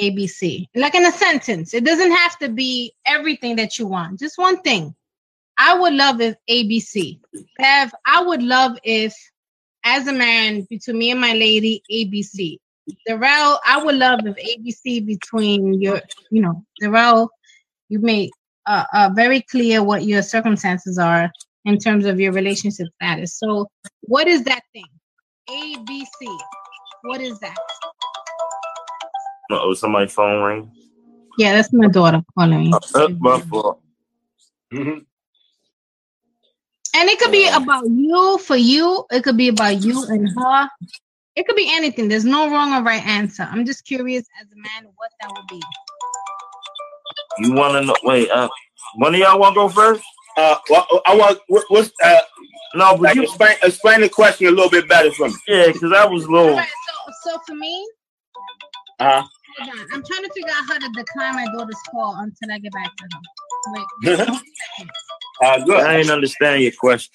ABC. 0.00 0.66
Like 0.74 0.94
in 0.94 1.06
a 1.06 1.12
sentence. 1.12 1.74
It 1.74 1.84
doesn't 1.84 2.12
have 2.12 2.38
to 2.38 2.48
be 2.48 2.92
everything 3.06 3.56
that 3.56 3.78
you 3.78 3.86
want. 3.86 4.18
Just 4.18 4.38
one 4.38 4.60
thing. 4.62 4.94
I 5.58 5.78
would 5.78 5.92
love 5.92 6.20
if 6.20 6.36
ABC. 6.48 7.20
Have 7.58 7.92
I 8.06 8.22
would 8.22 8.42
love 8.42 8.78
if 8.82 9.14
as 9.84 10.06
a 10.06 10.12
man 10.12 10.66
between 10.70 10.98
me 10.98 11.10
and 11.10 11.20
my 11.20 11.32
lady 11.32 11.82
ABC. 11.90 12.58
Darrell, 13.06 13.60
I 13.64 13.82
would 13.82 13.94
love 13.94 14.20
if 14.24 14.36
ABC 14.36 15.06
between 15.06 15.80
your, 15.80 16.00
you 16.30 16.42
know, 16.42 16.64
Darrell, 16.80 17.30
you 17.88 18.00
made 18.00 18.30
uh, 18.66 18.84
uh, 18.92 19.10
very 19.14 19.42
clear 19.42 19.82
what 19.82 20.04
your 20.04 20.22
circumstances 20.22 20.98
are 20.98 21.30
in 21.64 21.78
terms 21.78 22.06
of 22.06 22.18
your 22.18 22.32
relationship 22.32 22.88
status. 22.96 23.38
So, 23.38 23.68
what 24.02 24.26
is 24.26 24.44
that 24.44 24.62
thing? 24.72 24.86
ABC. 25.48 26.38
What 27.02 27.20
is 27.20 27.38
that? 27.40 27.56
Oh, 29.50 29.74
somebody 29.74 30.06
phone 30.08 30.42
ring. 30.42 30.70
Yeah, 31.38 31.54
that's 31.54 31.72
my 31.72 31.88
daughter 31.88 32.22
calling 32.34 32.70
me. 32.70 32.72
Uh, 32.94 33.08
my 33.18 33.40
fault. 33.40 33.80
Mm-hmm. 34.72 34.98
And 36.92 37.08
it 37.08 37.18
could 37.18 37.32
be 37.32 37.48
about 37.48 37.88
you 37.88 38.38
for 38.38 38.56
you. 38.56 39.04
It 39.10 39.22
could 39.22 39.36
be 39.36 39.48
about 39.48 39.82
you 39.82 40.04
and 40.06 40.28
her. 40.36 40.68
It 41.36 41.46
could 41.46 41.56
be 41.56 41.68
anything. 41.70 42.08
There's 42.08 42.24
no 42.24 42.50
wrong 42.50 42.74
or 42.74 42.82
right 42.82 43.04
answer. 43.06 43.44
I'm 43.44 43.64
just 43.64 43.84
curious 43.84 44.24
as 44.40 44.46
a 44.52 44.56
man 44.56 44.92
what 44.96 45.10
that 45.20 45.30
would 45.34 45.46
be. 45.48 45.62
You 47.38 47.54
want 47.54 47.74
to 47.74 47.86
know? 47.86 47.96
Wait, 48.02 48.28
uh, 48.30 48.48
one 48.96 49.14
of 49.14 49.20
y'all 49.20 49.38
want 49.38 49.54
to 49.54 49.60
go 49.60 49.68
first? 49.68 50.02
Uh, 50.36 50.56
well, 50.68 50.86
I 51.06 51.16
want 51.16 51.38
what's 51.68 51.90
uh. 52.04 52.20
No, 52.74 52.92
but 52.92 53.00
like 53.00 53.16
you 53.16 53.22
explain, 53.22 53.56
explain 53.62 54.00
the 54.00 54.08
question 54.08 54.46
a 54.46 54.50
little 54.50 54.70
bit 54.70 54.88
better 54.88 55.10
for 55.12 55.28
me. 55.28 55.34
Yeah, 55.48 55.66
because 55.68 55.92
I 55.92 56.04
was 56.04 56.28
low. 56.28 56.54
Right, 56.54 56.68
so, 56.68 57.12
so 57.32 57.38
for 57.46 57.54
me, 57.54 57.88
uh, 59.00 59.22
Hold 59.58 59.70
on. 59.70 59.86
I'm 59.92 60.02
trying 60.04 60.22
to 60.22 60.30
figure 60.34 60.52
out 60.52 60.64
how 60.68 60.78
to 60.78 60.88
decline 60.92 61.34
my 61.34 61.46
daughter's 61.52 61.80
call 61.90 62.16
until 62.18 62.52
I 62.52 62.58
get 62.58 62.72
back 62.72 62.90
to 62.96 63.08
her. 63.12 63.20
Wait. 63.66 64.28
uh, 65.42 65.64
good. 65.64 65.80
I 65.80 65.96
didn't 65.98 66.12
understand 66.12 66.62
your 66.62 66.72
question. 66.72 67.12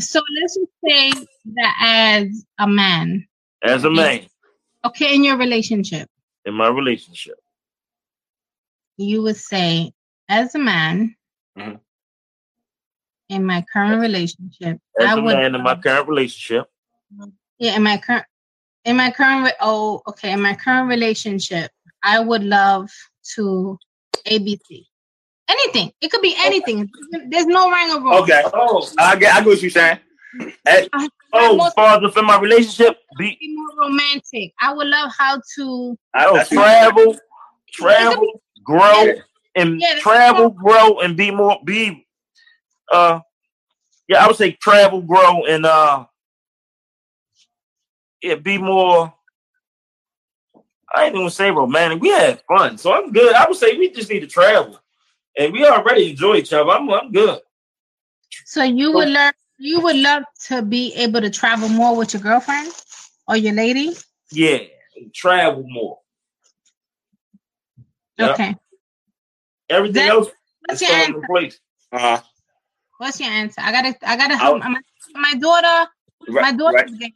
So 0.00 0.20
let's 0.40 0.56
just 0.56 0.72
say 0.86 1.26
that 1.54 1.76
as 1.80 2.44
a 2.58 2.66
man. 2.66 3.26
As 3.62 3.84
a 3.84 3.90
man. 3.90 4.26
Okay, 4.84 5.14
in 5.14 5.24
your 5.24 5.38
relationship. 5.38 6.08
In 6.44 6.54
my 6.54 6.68
relationship. 6.68 7.36
You 8.96 9.22
would 9.22 9.36
say, 9.36 9.92
as 10.28 10.54
a 10.54 10.58
man, 10.58 11.16
mm-hmm. 11.58 11.76
in 13.28 13.46
my 13.46 13.64
current 13.72 14.00
relationship. 14.00 14.78
As 15.00 15.06
I 15.06 15.12
a 15.12 15.22
would, 15.22 15.34
man 15.34 15.54
in 15.54 15.62
my 15.62 15.76
current 15.76 16.08
relationship. 16.08 16.66
Yeah, 17.58 17.76
in 17.76 17.82
my 17.82 17.98
current 17.98 18.26
in 18.84 18.96
my 18.96 19.10
current 19.10 19.44
re- 19.44 19.54
oh 19.60 20.02
okay 20.06 20.32
in 20.32 20.40
my 20.40 20.54
current 20.54 20.88
relationship 20.88 21.70
i 22.02 22.20
would 22.20 22.42
love 22.42 22.90
to 23.34 23.78
abc 24.26 24.86
anything. 25.48 25.92
It 26.00 26.10
could 26.10 26.22
be 26.22 26.34
anything. 26.38 26.90
There's 27.28 27.46
no 27.46 27.70
right 27.70 27.94
of 27.94 28.02
wrong. 28.02 28.22
Okay. 28.22 28.42
Oh 28.52 28.88
i 28.98 29.16
get 29.16 29.34
i 29.34 29.38
get 29.40 29.46
what 29.46 29.62
you're 29.62 29.70
saying. 29.70 29.98
As, 30.66 30.88
oh 31.32 31.70
far 31.76 32.00
within 32.00 32.24
my 32.24 32.40
relationship 32.40 32.96
be, 33.18 33.36
be, 33.40 33.54
more 33.54 33.86
romantic. 33.88 34.52
I 34.60 34.72
would 34.72 34.88
love 34.88 35.12
how 35.16 35.40
to 35.56 35.98
i 36.12 36.24
don't 36.24 36.46
travel 36.48 37.16
travel 37.72 38.20
be, 38.20 38.34
grow 38.64 39.04
yeah. 39.04 39.14
and 39.54 39.80
yeah, 39.80 39.98
travel 40.00 40.50
grow 40.50 40.98
and 41.00 41.16
be 41.16 41.30
more 41.30 41.58
be 41.64 42.04
uh 42.92 43.20
yeah 44.08 44.24
i 44.24 44.26
would 44.26 44.36
say 44.36 44.52
travel 44.52 45.02
grow 45.02 45.44
and 45.44 45.64
uh 45.66 46.04
it 48.24 48.42
be 48.42 48.58
more. 48.58 49.12
I 50.94 51.04
ain't 51.06 51.16
even 51.16 51.30
say 51.30 51.50
romantic. 51.50 52.00
We 52.00 52.08
had 52.10 52.40
fun, 52.48 52.78
so 52.78 52.92
I'm 52.92 53.12
good. 53.12 53.34
I 53.34 53.46
would 53.46 53.56
say 53.56 53.76
we 53.76 53.90
just 53.90 54.10
need 54.10 54.20
to 54.20 54.26
travel, 54.26 54.80
and 55.36 55.52
we 55.52 55.66
already 55.66 56.10
enjoy 56.10 56.36
each 56.36 56.52
other. 56.52 56.70
I'm 56.70 56.88
I'm 56.90 57.12
good. 57.12 57.40
So 58.46 58.62
you 58.62 58.92
would 58.92 59.08
love 59.08 59.34
You 59.58 59.80
would 59.80 59.96
love 59.96 60.24
to 60.46 60.62
be 60.62 60.92
able 60.94 61.20
to 61.20 61.30
travel 61.30 61.68
more 61.68 61.96
with 61.96 62.14
your 62.14 62.22
girlfriend 62.22 62.72
or 63.28 63.36
your 63.36 63.52
lady. 63.52 63.92
Yeah, 64.32 64.58
travel 65.12 65.64
more. 65.68 65.98
Okay. 68.18 68.48
Yep. 68.48 68.58
Everything 69.70 70.06
that, 70.06 70.08
else 70.08 70.28
what's 70.66 70.80
your 70.80 70.90
answer? 70.90 71.20
place. 71.26 71.60
Uh, 71.92 72.20
what's 72.98 73.20
your 73.20 73.30
answer? 73.30 73.60
I 73.60 73.72
gotta. 73.72 73.94
I 74.02 74.16
gotta. 74.16 74.36
Help, 74.36 74.58
my, 74.58 74.80
my 75.14 75.34
daughter. 75.34 75.90
Right, 76.28 76.42
my 76.42 76.52
daughter. 76.52 76.86
Right. 77.00 77.12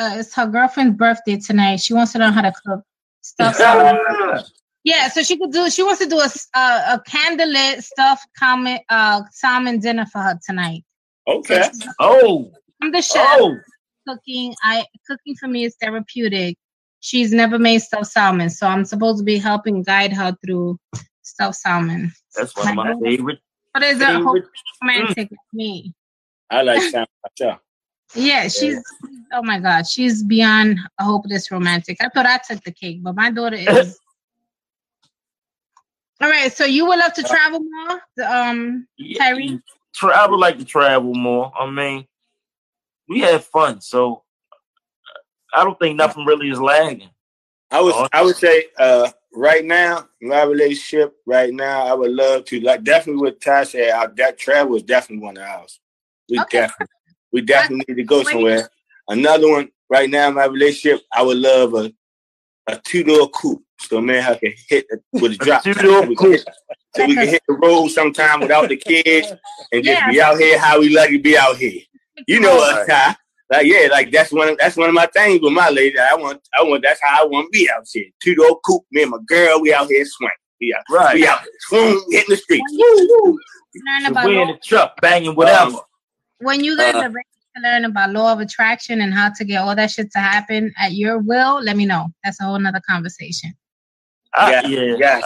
Uh, 0.00 0.14
it's 0.14 0.34
her 0.34 0.46
girlfriend's 0.46 0.96
birthday 0.96 1.36
tonight. 1.36 1.78
She 1.78 1.92
wants 1.92 2.12
to 2.12 2.18
learn 2.18 2.32
how 2.32 2.40
to 2.42 2.52
cook 2.64 2.82
stuff. 3.20 4.46
Yeah, 4.82 5.08
so 5.08 5.22
she 5.22 5.36
could 5.36 5.52
do. 5.52 5.68
She 5.68 5.82
wants 5.82 6.00
to 6.00 6.08
do 6.08 6.18
a 6.18 6.30
a, 6.58 6.94
a 6.94 7.02
candlelit 7.06 7.82
stuffed 7.82 8.26
salmon 8.38 8.78
uh 8.88 9.20
salmon 9.30 9.78
dinner 9.78 10.06
for 10.06 10.22
her 10.22 10.38
tonight. 10.42 10.84
Okay. 11.28 11.68
So 11.70 11.90
oh, 11.98 12.50
I'm 12.82 12.90
the 12.90 13.02
chef. 13.02 13.26
Oh. 13.28 13.58
Cooking, 14.08 14.54
I 14.62 14.86
cooking 15.06 15.36
for 15.36 15.48
me 15.48 15.64
is 15.64 15.76
therapeutic. 15.82 16.56
She's 17.00 17.30
never 17.30 17.58
made 17.58 17.80
stuffed 17.80 18.06
salmon, 18.06 18.48
so 18.48 18.66
I'm 18.66 18.86
supposed 18.86 19.18
to 19.18 19.24
be 19.24 19.36
helping 19.36 19.82
guide 19.82 20.14
her 20.14 20.34
through 20.42 20.78
stuffed 21.20 21.56
salmon. 21.56 22.10
That's 22.34 22.56
one 22.56 22.68
of 22.68 22.74
my 22.76 22.94
favorite. 23.02 23.40
But 23.74 23.82
is 23.82 24.00
a 24.00 24.14
whole 24.22 24.40
romantic 24.82 25.30
mm. 25.30 25.36
me. 25.52 25.94
I 26.50 26.62
like 26.62 26.80
salmon 26.80 27.06
myself. 27.38 27.60
Yeah, 28.14 28.48
she's 28.48 28.82
oh 29.32 29.42
my 29.42 29.60
god, 29.60 29.86
she's 29.86 30.22
beyond 30.22 30.78
a 30.98 31.04
hopeless 31.04 31.50
romantic. 31.50 31.98
I 32.00 32.08
thought 32.08 32.26
I 32.26 32.38
took 32.38 32.62
the 32.64 32.72
cake, 32.72 33.02
but 33.02 33.14
my 33.14 33.30
daughter 33.30 33.56
is 33.56 33.98
All 36.22 36.28
right, 36.28 36.52
so 36.52 36.66
you 36.66 36.84
would 36.86 36.98
love 36.98 37.14
to 37.14 37.22
travel 37.22 37.60
more, 37.60 38.02
um, 38.26 38.86
Tyree? 39.16 39.58
Yeah, 40.02 40.08
I 40.08 40.26
would 40.26 40.38
like 40.38 40.58
to 40.58 40.66
travel 40.66 41.14
more. 41.14 41.50
I 41.58 41.70
mean, 41.70 42.06
we 43.08 43.20
had 43.20 43.42
fun, 43.42 43.80
so 43.80 44.22
I 45.54 45.64
don't 45.64 45.78
think 45.78 45.96
nothing 45.96 46.26
really 46.26 46.50
is 46.50 46.60
lagging. 46.60 47.08
I 47.70 47.80
was, 47.80 48.08
I 48.12 48.22
would 48.22 48.36
say, 48.36 48.66
uh, 48.78 49.10
right 49.32 49.64
now, 49.64 50.08
my 50.20 50.42
relationship 50.42 51.16
right 51.24 51.54
now, 51.54 51.86
I 51.86 51.94
would 51.94 52.10
love 52.10 52.44
to, 52.46 52.60
like, 52.60 52.84
definitely 52.84 53.22
what 53.22 53.40
Ty 53.40 53.64
said, 53.64 53.90
our, 53.90 54.08
that 54.16 54.36
travel 54.36 54.76
is 54.76 54.82
definitely 54.82 55.24
one 55.24 55.38
of 55.38 55.44
ours. 55.44 55.80
We 56.28 56.38
okay. 56.40 56.60
definitely, 56.60 56.94
we 57.32 57.40
definitely 57.42 57.84
need 57.88 58.02
to 58.02 58.04
go 58.04 58.22
somewhere. 58.22 58.68
Another 59.08 59.50
one 59.50 59.68
right 59.88 60.08
now, 60.08 60.30
my 60.30 60.46
relationship, 60.46 61.02
I 61.12 61.22
would 61.22 61.38
love 61.38 61.74
a, 61.74 61.92
a 62.68 62.80
two 62.84 63.04
door 63.04 63.28
coupe. 63.30 63.62
So 63.80 64.00
man, 64.00 64.22
I 64.24 64.36
can 64.36 64.52
hit 64.68 64.86
with 65.12 65.32
a 65.32 65.36
drop. 65.38 65.62
so, 65.62 66.06
we 66.06 66.16
can 66.16 66.38
so 66.94 67.06
we 67.06 67.14
can 67.14 67.28
hit 67.28 67.42
the 67.48 67.54
road 67.54 67.88
sometime 67.88 68.40
without 68.40 68.68
the 68.68 68.76
kids 68.76 69.32
and 69.72 69.84
just 69.84 70.00
yeah. 70.00 70.10
be 70.10 70.20
out 70.20 70.38
here 70.38 70.58
how 70.58 70.80
we 70.80 70.94
like 70.94 71.10
to 71.10 71.18
be 71.18 71.36
out 71.36 71.56
here. 71.56 71.80
You 72.26 72.40
know 72.40 72.58
us, 72.62 72.86
Ty. 72.86 73.16
Like 73.50 73.66
yeah, 73.66 73.88
like 73.90 74.12
that's 74.12 74.32
one 74.32 74.50
of 74.50 74.58
that's 74.58 74.76
one 74.76 74.88
of 74.88 74.94
my 74.94 75.06
things 75.06 75.40
with 75.42 75.52
my 75.52 75.70
lady. 75.70 75.98
I 75.98 76.14
want 76.14 76.40
I 76.56 76.62
want 76.62 76.84
that's 76.84 77.00
how 77.02 77.24
I 77.24 77.26
want 77.26 77.52
to 77.52 77.58
be 77.58 77.68
out 77.68 77.84
here. 77.90 78.04
Two 78.22 78.36
door 78.36 78.60
coupe, 78.64 78.84
me 78.92 79.02
and 79.02 79.10
my 79.10 79.18
girl, 79.26 79.60
we 79.60 79.74
out 79.74 79.88
here 79.88 80.04
swing. 80.04 80.30
We 80.60 80.72
out, 80.72 80.82
right. 80.88 81.14
we 81.14 81.26
out 81.26 81.40
here, 81.40 81.50
swing, 81.60 82.04
hitting 82.10 82.26
the 82.28 82.36
streets. 82.36 82.62
Learn 82.72 84.06
about 84.06 84.26
we 84.26 84.40
in 84.40 84.48
the 84.48 84.58
truck, 84.62 85.00
banging 85.00 85.34
whatever. 85.34 85.78
When 86.40 86.64
you 86.64 86.76
guys 86.76 86.94
uh, 86.94 87.00
are 87.00 87.08
to 87.10 87.62
learn 87.62 87.84
about 87.84 88.10
law 88.10 88.32
of 88.32 88.40
attraction 88.40 89.00
and 89.00 89.12
how 89.12 89.30
to 89.36 89.44
get 89.44 89.58
all 89.58 89.74
that 89.74 89.90
shit 89.90 90.10
to 90.12 90.18
happen 90.18 90.72
at 90.78 90.92
your 90.92 91.18
will, 91.18 91.62
let 91.62 91.76
me 91.76 91.86
know. 91.86 92.06
That's 92.24 92.40
a 92.40 92.44
whole 92.44 92.58
nother 92.58 92.80
conversation. 92.88 93.52
Uh, 94.34 94.62
yeah, 94.64 94.66
yeah. 94.66 94.96
yeah. 94.98 95.20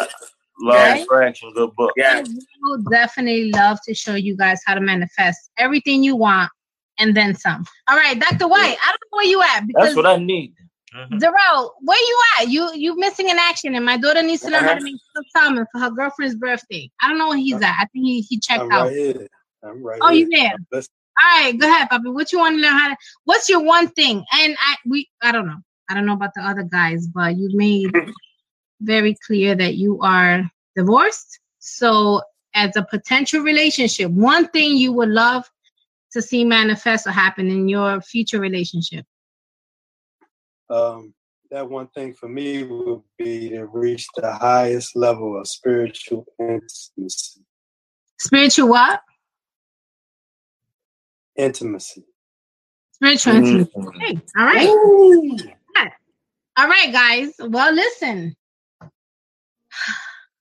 Law 0.60 0.74
right? 0.74 1.00
of 1.00 1.02
attraction, 1.02 1.52
good 1.52 1.74
book. 1.76 1.92
Yeah. 1.96 2.22
We 2.22 2.38
will 2.62 2.82
definitely 2.90 3.50
love 3.50 3.78
to 3.86 3.94
show 3.94 4.14
you 4.14 4.36
guys 4.36 4.60
how 4.64 4.74
to 4.74 4.80
manifest 4.80 5.50
everything 5.58 6.02
you 6.02 6.16
want 6.16 6.50
and 6.98 7.16
then 7.16 7.34
some. 7.34 7.64
All 7.88 7.96
right, 7.96 8.18
Dr. 8.18 8.48
White, 8.48 8.76
I 8.82 8.90
don't 8.90 9.00
know 9.12 9.16
where 9.16 9.26
you 9.26 9.42
at. 9.42 9.66
Because 9.66 9.84
That's 9.84 9.96
what 9.96 10.06
I 10.06 10.16
need. 10.16 10.54
Mm-hmm. 10.94 11.18
Darrell, 11.18 11.74
where 11.80 11.98
you 11.98 12.20
at? 12.38 12.48
You 12.50 12.70
you 12.72 12.96
missing 12.96 13.28
an 13.28 13.36
action, 13.36 13.74
and 13.74 13.84
my 13.84 13.96
daughter 13.96 14.22
needs 14.22 14.42
to 14.42 14.50
learn 14.50 14.62
how 14.62 14.74
to 14.74 14.80
make 14.80 14.94
some 15.12 15.24
salmon 15.36 15.66
for 15.72 15.80
her 15.80 15.90
girlfriend's 15.90 16.36
birthday. 16.36 16.88
I 17.02 17.08
don't 17.08 17.18
know 17.18 17.30
where 17.30 17.36
he's 17.36 17.56
at. 17.56 17.74
I 17.80 17.86
think 17.92 18.06
he, 18.06 18.20
he 18.20 18.38
checked 18.38 18.62
I'm 18.62 18.70
out. 18.70 18.86
Right 18.86 18.94
here. 18.94 19.28
I'm 19.64 19.82
right. 19.82 19.98
Oh, 20.00 20.10
you 20.10 20.28
there? 20.30 20.54
All 21.22 21.42
right, 21.42 21.58
go 21.58 21.68
ahead, 21.68 21.88
Bobby. 21.90 22.10
What 22.10 22.32
you 22.32 22.38
want 22.38 22.56
to 22.56 22.62
learn 22.62 22.72
how 22.72 22.88
to? 22.88 22.96
What's 23.24 23.48
your 23.48 23.62
one 23.62 23.88
thing? 23.88 24.24
And 24.32 24.56
I 24.60 24.76
we 24.86 25.08
I 25.22 25.32
don't 25.32 25.46
know. 25.46 25.60
I 25.88 25.94
don't 25.94 26.06
know 26.06 26.14
about 26.14 26.34
the 26.34 26.42
other 26.42 26.62
guys, 26.62 27.06
but 27.06 27.36
you 27.36 27.50
made 27.52 27.90
very 28.80 29.16
clear 29.26 29.54
that 29.54 29.74
you 29.74 30.00
are 30.00 30.50
divorced. 30.76 31.40
So, 31.58 32.22
as 32.54 32.76
a 32.76 32.82
potential 32.82 33.42
relationship, 33.42 34.10
one 34.10 34.48
thing 34.48 34.76
you 34.76 34.92
would 34.92 35.08
love 35.08 35.48
to 36.12 36.22
see 36.22 36.44
manifest 36.44 37.06
or 37.06 37.10
happen 37.10 37.48
in 37.48 37.68
your 37.68 38.00
future 38.00 38.40
relationship. 38.40 39.04
Um, 40.70 41.14
that 41.50 41.68
one 41.68 41.88
thing 41.88 42.14
for 42.14 42.28
me 42.28 42.64
would 42.64 43.02
be 43.18 43.50
to 43.50 43.66
reach 43.66 44.06
the 44.16 44.32
highest 44.32 44.96
level 44.96 45.38
of 45.38 45.46
spiritual 45.46 46.26
intimacy. 46.40 47.42
Spiritual 48.18 48.68
what? 48.68 49.00
Intimacy. 51.36 52.04
Spiritual 52.92 53.36
intimacy. 53.36 53.70
Mm-hmm. 53.76 53.88
Okay. 53.88 54.20
All 54.36 54.44
right. 54.44 54.68
Ooh. 54.68 55.36
All 56.56 56.68
right, 56.68 56.92
guys. 56.92 57.34
Well, 57.40 57.74
listen. 57.74 58.36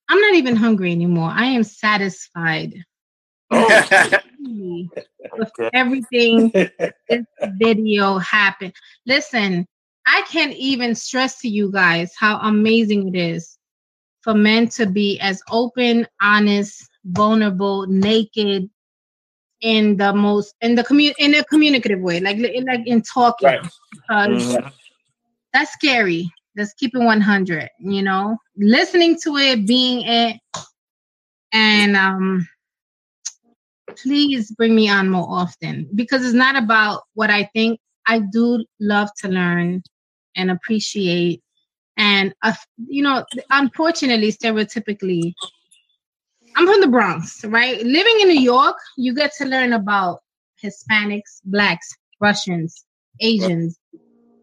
I'm 0.10 0.20
not 0.20 0.36
even 0.36 0.56
hungry 0.56 0.92
anymore. 0.92 1.32
I 1.34 1.46
am 1.46 1.64
satisfied. 1.64 2.76
Oh. 3.50 4.88
with 5.38 5.52
everything 5.74 6.52
this 7.10 7.26
video 7.58 8.18
happened. 8.18 8.74
Listen, 9.06 9.66
I 10.06 10.22
can't 10.30 10.54
even 10.54 10.94
stress 10.94 11.40
to 11.42 11.48
you 11.48 11.72
guys 11.72 12.14
how 12.18 12.40
amazing 12.40 13.16
it 13.16 13.18
is 13.18 13.58
for 14.22 14.34
men 14.34 14.68
to 14.70 14.86
be 14.86 15.20
as 15.20 15.42
open, 15.50 16.08
honest, 16.22 16.90
vulnerable, 17.06 17.88
naked, 17.88 18.70
in 19.64 19.96
the 19.98 20.14
most 20.14 20.54
in 20.62 20.76
the 20.76 20.84
commu- 20.84 21.16
in 21.18 21.34
a 21.34 21.44
communicative 21.46 22.02
way, 22.02 22.20
like 22.20 22.38
like 22.68 22.86
in 22.86 23.02
talking. 23.02 23.48
Right. 23.48 23.68
Mm-hmm. 24.12 24.68
That's 25.54 25.72
scary. 25.72 26.30
Let's 26.56 26.74
keep 26.74 26.94
it 26.94 27.00
100. 27.00 27.70
You 27.80 28.04
know, 28.04 28.38
listening 28.58 29.18
to 29.24 29.38
it, 29.38 29.66
being 29.66 30.06
it, 30.06 30.40
and 31.54 31.96
um, 31.96 32.48
please 33.96 34.52
bring 34.52 34.76
me 34.76 34.90
on 34.90 35.10
more 35.10 35.28
often 35.30 35.90
because 35.96 36.26
it's 36.26 36.36
not 36.36 36.62
about 36.62 37.04
what 37.16 37.32
I 37.32 37.50
think. 37.54 37.80
I 38.06 38.20
do 38.20 38.66
love 38.82 39.10
to 39.20 39.30
learn 39.30 39.82
and 40.36 40.52
appreciate, 40.52 41.42
and 41.96 42.34
uh, 42.44 42.54
you 42.86 43.02
know, 43.02 43.24
unfortunately, 43.50 44.34
stereotypically, 44.34 45.34
I'm 46.56 46.68
from 46.68 46.82
the 46.82 46.88
Bronx, 46.88 47.44
right? 47.46 47.78
Living 47.84 48.20
in 48.22 48.28
New 48.28 48.40
York, 48.40 48.78
you 48.98 49.14
get 49.14 49.34
to 49.38 49.46
learn 49.46 49.74
about 49.74 50.22
Hispanics, 50.64 51.42
blacks, 51.46 51.90
Russians, 52.20 52.86
Asians. 53.20 53.80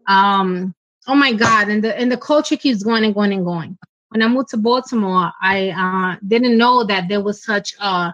Um, 0.07 0.75
oh 1.07 1.15
my 1.15 1.33
God, 1.33 1.69
and 1.69 1.83
the 1.83 1.97
and 1.97 2.11
the 2.11 2.17
culture 2.17 2.57
keeps 2.57 2.83
going 2.83 3.03
and 3.05 3.13
going 3.13 3.33
and 3.33 3.45
going. 3.45 3.77
When 4.09 4.21
I 4.21 4.27
moved 4.27 4.49
to 4.49 4.57
Baltimore, 4.57 5.31
I 5.41 5.69
uh, 5.69 6.19
didn't 6.27 6.57
know 6.57 6.83
that 6.83 7.07
there 7.07 7.21
was 7.21 7.43
such 7.43 7.73
a 7.79 8.13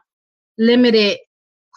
limited 0.58 1.18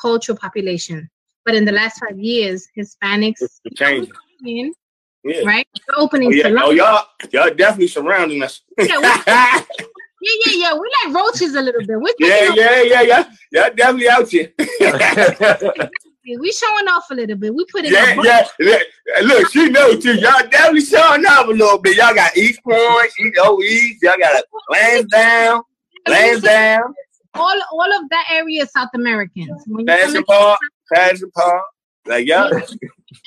cultural 0.00 0.36
population. 0.36 1.08
But 1.44 1.54
in 1.54 1.64
the 1.64 1.72
last 1.72 2.00
five 2.00 2.18
years, 2.18 2.68
Hispanics 2.76 3.42
changing. 3.76 4.74
Yeah. 5.22 5.42
Right? 5.44 5.66
opening 5.96 6.28
oh, 6.28 6.30
yeah. 6.30 6.62
oh, 6.62 6.70
y'all, 6.70 7.04
y'all 7.30 7.54
definitely 7.54 7.88
surrounding 7.88 8.42
us. 8.42 8.62
Yeah, 8.78 9.62
Yeah, 10.20 10.32
yeah, 10.46 10.52
yeah. 10.54 10.74
We 10.74 10.90
like 11.04 11.14
roaches 11.14 11.54
a 11.54 11.62
little 11.62 11.80
bit. 11.80 11.98
We're 12.00 12.12
yeah, 12.18 12.52
yeah, 12.54 12.82
yeah, 12.82 13.02
yeah. 13.02 13.24
Y'all 13.52 13.74
definitely 13.74 14.08
out 14.08 14.28
here. 14.28 14.52
we 14.58 16.52
showing 16.52 16.88
off 16.88 17.10
a 17.10 17.14
little 17.14 17.36
bit. 17.36 17.54
We 17.54 17.64
put 17.66 17.84
it. 17.84 17.92
Yeah, 17.92 18.14
yeah, 18.22 18.46
yeah. 18.58 18.78
Look, 19.22 19.50
she 19.50 19.68
knows 19.70 20.02
too. 20.02 20.14
Y'all 20.14 20.46
definitely 20.50 20.82
showing 20.82 21.24
off 21.26 21.46
a 21.46 21.50
little 21.50 21.78
bit. 21.78 21.96
Y'all 21.96 22.14
got 22.14 22.36
East 22.36 22.62
Point, 22.62 23.10
East 23.18 23.38
OE. 23.38 23.58
Y'all 24.02 24.18
got 24.18 24.44
Lansdowne, 24.70 25.62
Lansdowne. 26.06 26.94
All, 27.34 27.60
all 27.72 28.02
of 28.02 28.10
that 28.10 28.26
area 28.30 28.64
is 28.64 28.72
South 28.72 28.90
Americans. 28.94 29.64
Patterson 29.86 30.24
Park, 30.24 30.58
Patterson 30.92 31.30
Park. 31.30 31.64
Like 32.06 32.26
y'all. 32.26 32.50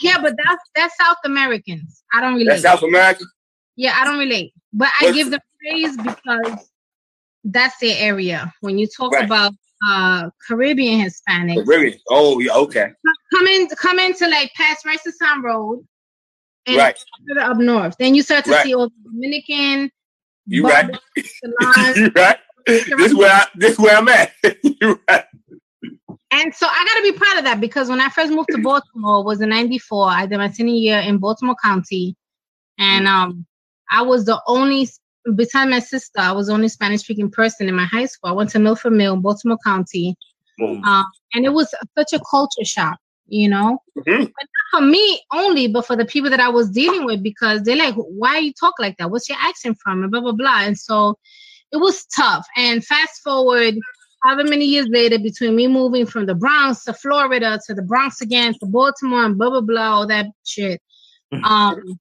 Yeah, 0.01 0.21
but 0.21 0.35
that's 0.43 0.63
that's 0.75 0.95
South 0.97 1.17
Americans. 1.25 2.03
I 2.13 2.21
don't 2.21 2.33
relate. 2.35 2.47
That's 2.49 2.61
South 2.63 2.83
American. 2.83 3.27
Yeah, 3.75 3.95
I 3.99 4.05
don't 4.05 4.19
relate. 4.19 4.53
But 4.71 4.89
I 4.99 5.05
What's, 5.05 5.17
give 5.17 5.31
them 5.31 5.39
praise 5.59 5.97
because 5.97 6.69
that's 7.43 7.77
the 7.79 7.93
area. 7.93 8.51
When 8.61 8.77
you 8.77 8.87
talk 8.87 9.13
right. 9.13 9.25
about 9.25 9.53
uh 9.87 10.29
Caribbean 10.47 10.99
Hispanic. 10.99 11.65
Caribbean. 11.65 11.99
Oh, 12.09 12.39
yeah, 12.39 12.53
okay. 12.53 12.91
Come 13.33 13.47
in, 13.47 13.67
come 13.69 13.99
into 13.99 14.27
like 14.27 14.51
past 14.53 14.85
Town 15.21 15.41
Road, 15.41 15.85
and 16.65 16.77
right. 16.77 16.97
up 17.39 17.57
north. 17.57 17.95
Then 17.99 18.15
you 18.15 18.23
start 18.23 18.45
to 18.45 18.51
right. 18.51 18.63
see 18.63 18.73
all 18.73 18.89
the 18.89 19.11
Dominican. 19.11 19.91
You 20.45 20.67
right. 20.67 20.89
you 21.95 22.11
right. 22.15 22.37
This 22.65 23.13
where 23.13 23.31
I, 23.31 23.47
this 23.55 23.77
where 23.77 23.97
I'm 23.97 24.07
at. 24.07 24.31
you 24.63 24.99
right. 25.09 25.25
And 26.31 26.53
so 26.53 26.65
I 26.67 26.85
got 26.87 26.97
to 26.97 27.11
be 27.11 27.17
proud 27.17 27.37
of 27.37 27.43
that 27.43 27.61
because 27.61 27.89
when 27.89 28.01
I 28.01 28.09
first 28.09 28.31
moved 28.31 28.49
to 28.51 28.61
Baltimore, 28.61 29.23
was 29.23 29.41
in 29.41 29.49
'94. 29.49 30.09
I 30.09 30.25
did 30.25 30.37
my 30.37 30.49
senior 30.49 30.73
year 30.73 30.99
in 30.99 31.19
Baltimore 31.19 31.55
County, 31.63 32.15
and 32.79 33.07
um, 33.07 33.45
I 33.91 34.01
was 34.01 34.25
the 34.25 34.41
only, 34.47 34.89
besides 35.35 35.69
my 35.69 35.79
sister, 35.79 36.19
I 36.19 36.31
was 36.31 36.47
the 36.47 36.53
only 36.53 36.67
Spanish 36.67 37.01
speaking 37.01 37.31
person 37.31 37.67
in 37.67 37.75
my 37.75 37.85
high 37.85 38.05
school. 38.05 38.29
I 38.29 38.33
went 38.33 38.49
to 38.51 38.59
Milford 38.59 38.93
Mill, 38.93 39.13
in 39.13 39.21
Baltimore 39.21 39.57
County, 39.63 40.15
um, 40.61 41.05
and 41.33 41.45
it 41.45 41.53
was 41.53 41.73
such 41.97 42.13
a 42.13 42.21
culture 42.29 42.65
shock, 42.65 42.97
you 43.27 43.49
know. 43.49 43.79
Mm-hmm. 43.97 44.23
But 44.23 44.47
not 44.73 44.79
for 44.79 44.85
me 44.85 45.21
only, 45.33 45.67
but 45.67 45.85
for 45.85 45.95
the 45.95 46.05
people 46.05 46.29
that 46.29 46.39
I 46.39 46.49
was 46.49 46.69
dealing 46.69 47.05
with 47.05 47.23
because 47.23 47.63
they're 47.63 47.75
like, 47.75 47.95
"Why 47.95 48.37
you 48.37 48.53
talk 48.53 48.75
like 48.79 48.97
that? 48.97 49.11
What's 49.11 49.29
your 49.29 49.37
accent 49.41 49.77
from?" 49.83 50.03
And 50.03 50.11
blah 50.11 50.21
blah 50.21 50.33
blah. 50.33 50.61
And 50.61 50.77
so 50.77 51.17
it 51.71 51.77
was 51.77 52.05
tough. 52.05 52.45
And 52.55 52.85
fast 52.85 53.21
forward 53.23 53.75
however 54.23 54.47
many 54.47 54.65
years 54.65 54.87
later, 54.89 55.19
between 55.19 55.55
me 55.55 55.67
moving 55.67 56.05
from 56.05 56.25
the 56.25 56.35
Bronx 56.35 56.83
to 56.85 56.93
Florida 56.93 57.59
to 57.67 57.73
the 57.73 57.81
Bronx 57.81 58.21
again 58.21 58.53
to 58.59 58.65
Baltimore 58.65 59.25
and 59.25 59.37
blah 59.37 59.49
blah 59.49 59.61
blah, 59.61 59.91
all 59.91 60.07
that 60.07 60.27
shit. 60.45 60.81
Mm-hmm. 61.33 61.45
Um, 61.45 61.99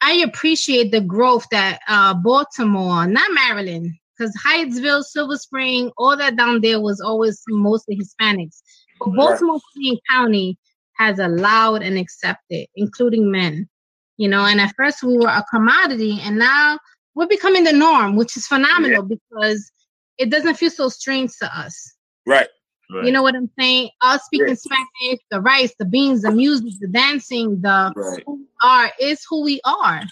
I 0.00 0.14
appreciate 0.24 0.92
the 0.92 1.00
growth 1.00 1.46
that 1.50 1.80
uh, 1.88 2.14
Baltimore, 2.14 3.06
not 3.06 3.30
Maryland, 3.32 3.92
because 4.16 4.34
Hyattsville, 4.44 5.02
Silver 5.02 5.36
Spring, 5.36 5.90
all 5.96 6.16
that 6.16 6.36
down 6.36 6.60
there 6.60 6.80
was 6.80 7.00
always 7.00 7.42
mostly 7.48 7.98
Hispanics. 7.98 8.60
But 9.00 9.14
Baltimore 9.14 9.60
City 9.74 10.00
County 10.10 10.58
has 10.94 11.18
allowed 11.18 11.82
and 11.82 11.98
accepted, 11.98 12.66
including 12.74 13.30
men. 13.30 13.68
You 14.16 14.28
know, 14.28 14.44
and 14.44 14.60
at 14.60 14.74
first 14.76 15.02
we 15.02 15.16
were 15.16 15.28
a 15.28 15.44
commodity, 15.50 16.18
and 16.22 16.38
now 16.38 16.78
we're 17.14 17.28
becoming 17.28 17.64
the 17.64 17.72
norm, 17.72 18.16
which 18.16 18.36
is 18.36 18.46
phenomenal 18.46 19.06
yeah. 19.08 19.16
because 19.16 19.70
it 20.18 20.30
doesn't 20.30 20.56
feel 20.56 20.70
so 20.70 20.88
strange 20.88 21.32
to 21.40 21.58
us. 21.58 21.94
Right. 22.26 22.48
Right. 22.90 23.04
You 23.04 23.12
know 23.12 23.22
what 23.22 23.34
I'm 23.34 23.50
saying? 23.58 23.90
Us 24.00 24.24
speaking 24.24 24.56
Spanish, 24.56 25.20
the 25.30 25.40
rice, 25.40 25.74
the 25.78 25.84
beans, 25.84 26.22
the 26.22 26.30
music, 26.30 26.72
the 26.80 26.88
dancing, 26.88 27.60
the 27.60 27.92
right. 27.94 28.22
who 28.24 28.36
we 28.36 28.46
are 28.62 28.90
is 28.98 29.24
who 29.28 29.44
we 29.44 29.60
are 29.64 30.02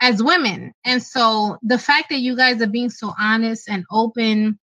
as 0.00 0.22
women. 0.22 0.72
And 0.84 1.02
so 1.02 1.58
the 1.62 1.78
fact 1.78 2.10
that 2.10 2.20
you 2.20 2.36
guys 2.36 2.62
are 2.62 2.68
being 2.68 2.90
so 2.90 3.12
honest 3.18 3.68
and 3.68 3.84
open, 3.90 4.58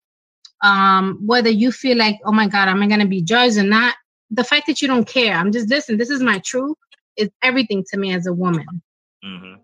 um, 0.63 1.19
whether 1.25 1.49
you 1.49 1.71
feel 1.71 1.97
like, 1.97 2.19
oh 2.25 2.31
my 2.31 2.47
God, 2.47 2.69
am 2.69 2.81
I 2.81 2.87
gonna 2.87 3.07
be 3.07 3.21
judged 3.21 3.57
or 3.57 3.63
not? 3.63 3.95
The 4.29 4.43
fact 4.45 4.67
that 4.67 4.81
you 4.81 4.87
don't 4.87 5.07
care, 5.07 5.35
I'm 5.35 5.51
just 5.51 5.69
listen, 5.69 5.97
this 5.97 6.09
is 6.09 6.21
my 6.21 6.39
truth, 6.39 6.77
is 7.17 7.29
everything 7.43 7.83
to 7.91 7.97
me 7.97 8.13
as 8.13 8.27
a 8.27 8.33
woman. 8.33 8.81
Mm-hmm. 9.25 9.55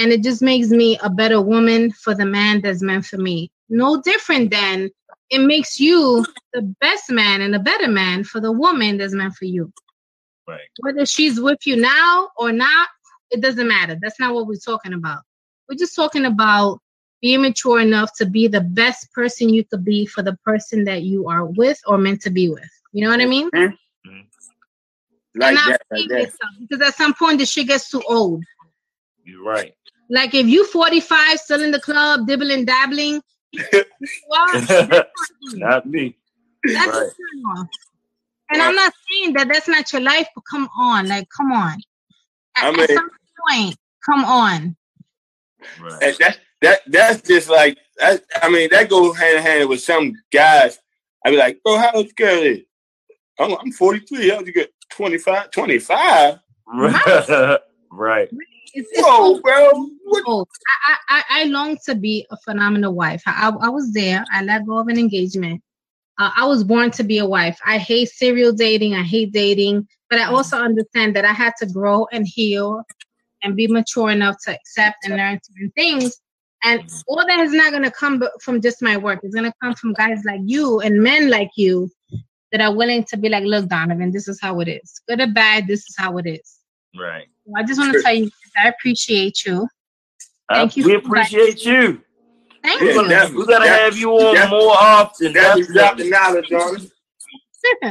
And 0.00 0.12
it 0.12 0.22
just 0.22 0.40
makes 0.40 0.68
me 0.70 0.98
a 1.02 1.10
better 1.10 1.42
woman 1.42 1.92
for 1.92 2.14
the 2.14 2.24
man 2.24 2.62
that's 2.62 2.80
meant 2.80 3.04
for 3.04 3.18
me. 3.18 3.50
No 3.68 4.00
different 4.00 4.50
than 4.50 4.88
it 5.28 5.40
makes 5.40 5.78
you 5.78 6.24
the 6.54 6.62
best 6.80 7.10
man 7.10 7.42
and 7.42 7.54
a 7.54 7.58
better 7.58 7.86
man 7.86 8.24
for 8.24 8.40
the 8.40 8.50
woman 8.50 8.96
that's 8.96 9.12
meant 9.12 9.34
for 9.34 9.44
you. 9.44 9.70
Right. 10.48 10.60
Whether 10.80 11.04
she's 11.04 11.38
with 11.38 11.66
you 11.66 11.76
now 11.76 12.30
or 12.38 12.50
not, 12.50 12.88
it 13.30 13.42
doesn't 13.42 13.68
matter. 13.68 13.98
That's 14.00 14.18
not 14.18 14.34
what 14.34 14.46
we're 14.46 14.56
talking 14.56 14.94
about. 14.94 15.20
We're 15.68 15.76
just 15.76 15.94
talking 15.94 16.24
about 16.24 16.80
being 17.20 17.42
mature 17.42 17.78
enough 17.80 18.10
to 18.16 18.24
be 18.24 18.48
the 18.48 18.62
best 18.62 19.12
person 19.12 19.50
you 19.50 19.64
could 19.66 19.84
be 19.84 20.06
for 20.06 20.22
the 20.22 20.36
person 20.46 20.84
that 20.84 21.02
you 21.02 21.28
are 21.28 21.44
with 21.44 21.78
or 21.86 21.98
meant 21.98 22.22
to 22.22 22.30
be 22.30 22.48
with. 22.48 22.70
You 22.92 23.04
know 23.04 23.10
what 23.10 23.20
I 23.20 23.26
mean? 23.26 23.50
Mm-hmm. 23.50 24.20
Like 25.36 25.56
that, 25.56 25.82
like 25.90 26.08
that. 26.08 26.32
Because 26.58 26.88
at 26.88 26.94
some 26.94 27.12
point 27.12 27.38
the 27.38 27.44
shit 27.44 27.68
gets 27.68 27.90
too 27.90 28.02
old. 28.08 28.42
You're 29.22 29.44
right. 29.44 29.74
Like 30.10 30.34
if 30.34 30.46
you 30.46 30.66
45 30.66 31.38
still 31.38 31.62
in 31.62 31.70
the 31.70 31.80
club, 31.80 32.26
dibbling 32.26 32.64
dabbling, 32.64 33.22
not 35.54 35.86
me. 35.86 36.16
That's 36.64 36.86
right. 36.86 37.10
And 38.52 38.60
I'm 38.60 38.74
not 38.74 38.92
saying 39.10 39.34
that 39.34 39.48
that's 39.48 39.68
not 39.68 39.92
your 39.92 40.02
life, 40.02 40.26
but 40.34 40.42
come 40.50 40.68
on, 40.78 41.08
like, 41.08 41.28
come 41.36 41.52
on. 41.52 41.78
At, 42.56 42.64
I 42.64 42.70
mean, 42.72 42.80
at 42.80 42.90
some 42.90 43.08
point, 43.48 43.76
come 44.04 44.24
on. 44.24 44.76
Right. 45.80 46.18
That 46.18 46.38
that 46.62 46.80
that's 46.88 47.22
just 47.22 47.48
like 47.48 47.78
that, 47.98 48.22
I 48.42 48.50
mean 48.50 48.68
that 48.72 48.90
goes 48.90 49.16
hand 49.16 49.38
in 49.38 49.42
hand 49.42 49.68
with 49.68 49.80
some 49.80 50.12
guys. 50.32 50.78
I'd 51.24 51.30
be 51.30 51.36
like, 51.36 51.60
bro, 51.62 51.78
how 51.78 51.92
old 51.92 52.06
you 52.06 52.12
girl 52.14 52.42
is? 52.42 52.60
I'm, 53.38 53.52
I'm 53.52 53.72
43. 53.72 54.30
How 54.30 54.36
old 54.38 54.46
you 54.46 54.52
get? 54.52 54.72
25, 54.90 55.50
25. 55.50 56.38
Right. 56.66 57.58
right. 57.92 58.28
It's, 58.74 58.88
it's 58.92 59.06
Whoa, 59.06 59.40
bro! 59.40 59.70
What? 60.04 60.48
I, 60.88 60.96
I 61.08 61.22
I 61.28 61.44
long 61.44 61.76
to 61.86 61.94
be 61.94 62.26
a 62.30 62.36
phenomenal 62.38 62.94
wife. 62.94 63.22
I, 63.26 63.52
I 63.60 63.68
was 63.68 63.92
there. 63.92 64.24
I 64.30 64.42
let 64.42 64.66
go 64.66 64.78
of 64.78 64.88
an 64.88 64.98
engagement. 64.98 65.62
Uh, 66.18 66.30
I 66.36 66.46
was 66.46 66.64
born 66.64 66.90
to 66.92 67.04
be 67.04 67.18
a 67.18 67.26
wife. 67.26 67.58
I 67.64 67.78
hate 67.78 68.10
serial 68.10 68.52
dating. 68.52 68.94
I 68.94 69.02
hate 69.02 69.32
dating, 69.32 69.88
but 70.08 70.18
I 70.18 70.24
also 70.24 70.58
understand 70.58 71.16
that 71.16 71.24
I 71.24 71.32
had 71.32 71.54
to 71.60 71.66
grow 71.66 72.06
and 72.12 72.26
heal 72.26 72.84
and 73.42 73.56
be 73.56 73.66
mature 73.66 74.10
enough 74.10 74.36
to 74.44 74.54
accept 74.54 74.98
and 75.04 75.16
learn 75.16 75.40
certain 75.42 75.72
things. 75.74 76.20
And 76.62 76.82
all 77.08 77.24
that 77.26 77.40
is 77.40 77.52
not 77.52 77.70
going 77.70 77.84
to 77.84 77.90
come 77.90 78.22
from 78.42 78.60
just 78.60 78.82
my 78.82 78.98
work. 78.98 79.20
It's 79.22 79.34
going 79.34 79.50
to 79.50 79.56
come 79.62 79.74
from 79.74 79.94
guys 79.94 80.22
like 80.26 80.40
you 80.44 80.80
and 80.80 81.02
men 81.02 81.30
like 81.30 81.50
you 81.56 81.90
that 82.52 82.60
are 82.60 82.74
willing 82.74 83.04
to 83.04 83.16
be 83.16 83.28
like, 83.30 83.44
look, 83.44 83.68
Donovan, 83.68 84.10
this 84.12 84.28
is 84.28 84.38
how 84.40 84.60
it 84.60 84.68
is. 84.68 85.00
Good 85.08 85.20
or 85.20 85.26
bad, 85.28 85.66
this 85.66 85.80
is 85.80 85.94
how 85.96 86.18
it 86.18 86.26
is. 86.26 86.59
Right. 86.98 87.26
I 87.56 87.62
just 87.62 87.80
want 87.80 87.92
to 87.92 88.02
tell 88.02 88.14
you, 88.14 88.30
I 88.56 88.68
appreciate 88.68 89.44
you. 89.44 89.68
Thank 90.50 90.72
uh, 90.72 90.74
you. 90.76 90.84
We 90.86 90.94
appreciate 90.96 91.64
you. 91.64 92.02
Thank 92.62 92.82
yeah, 92.82 93.26
you. 93.28 93.38
we 93.38 93.46
gotta 93.46 93.68
have 93.68 93.96
you 93.96 94.10
on 94.10 94.50
more 94.50 94.72
often. 94.72 95.32
Definitely. 95.32 95.74
Definitely. 95.74 96.10
knowledge 96.10 96.52
on 96.52 96.90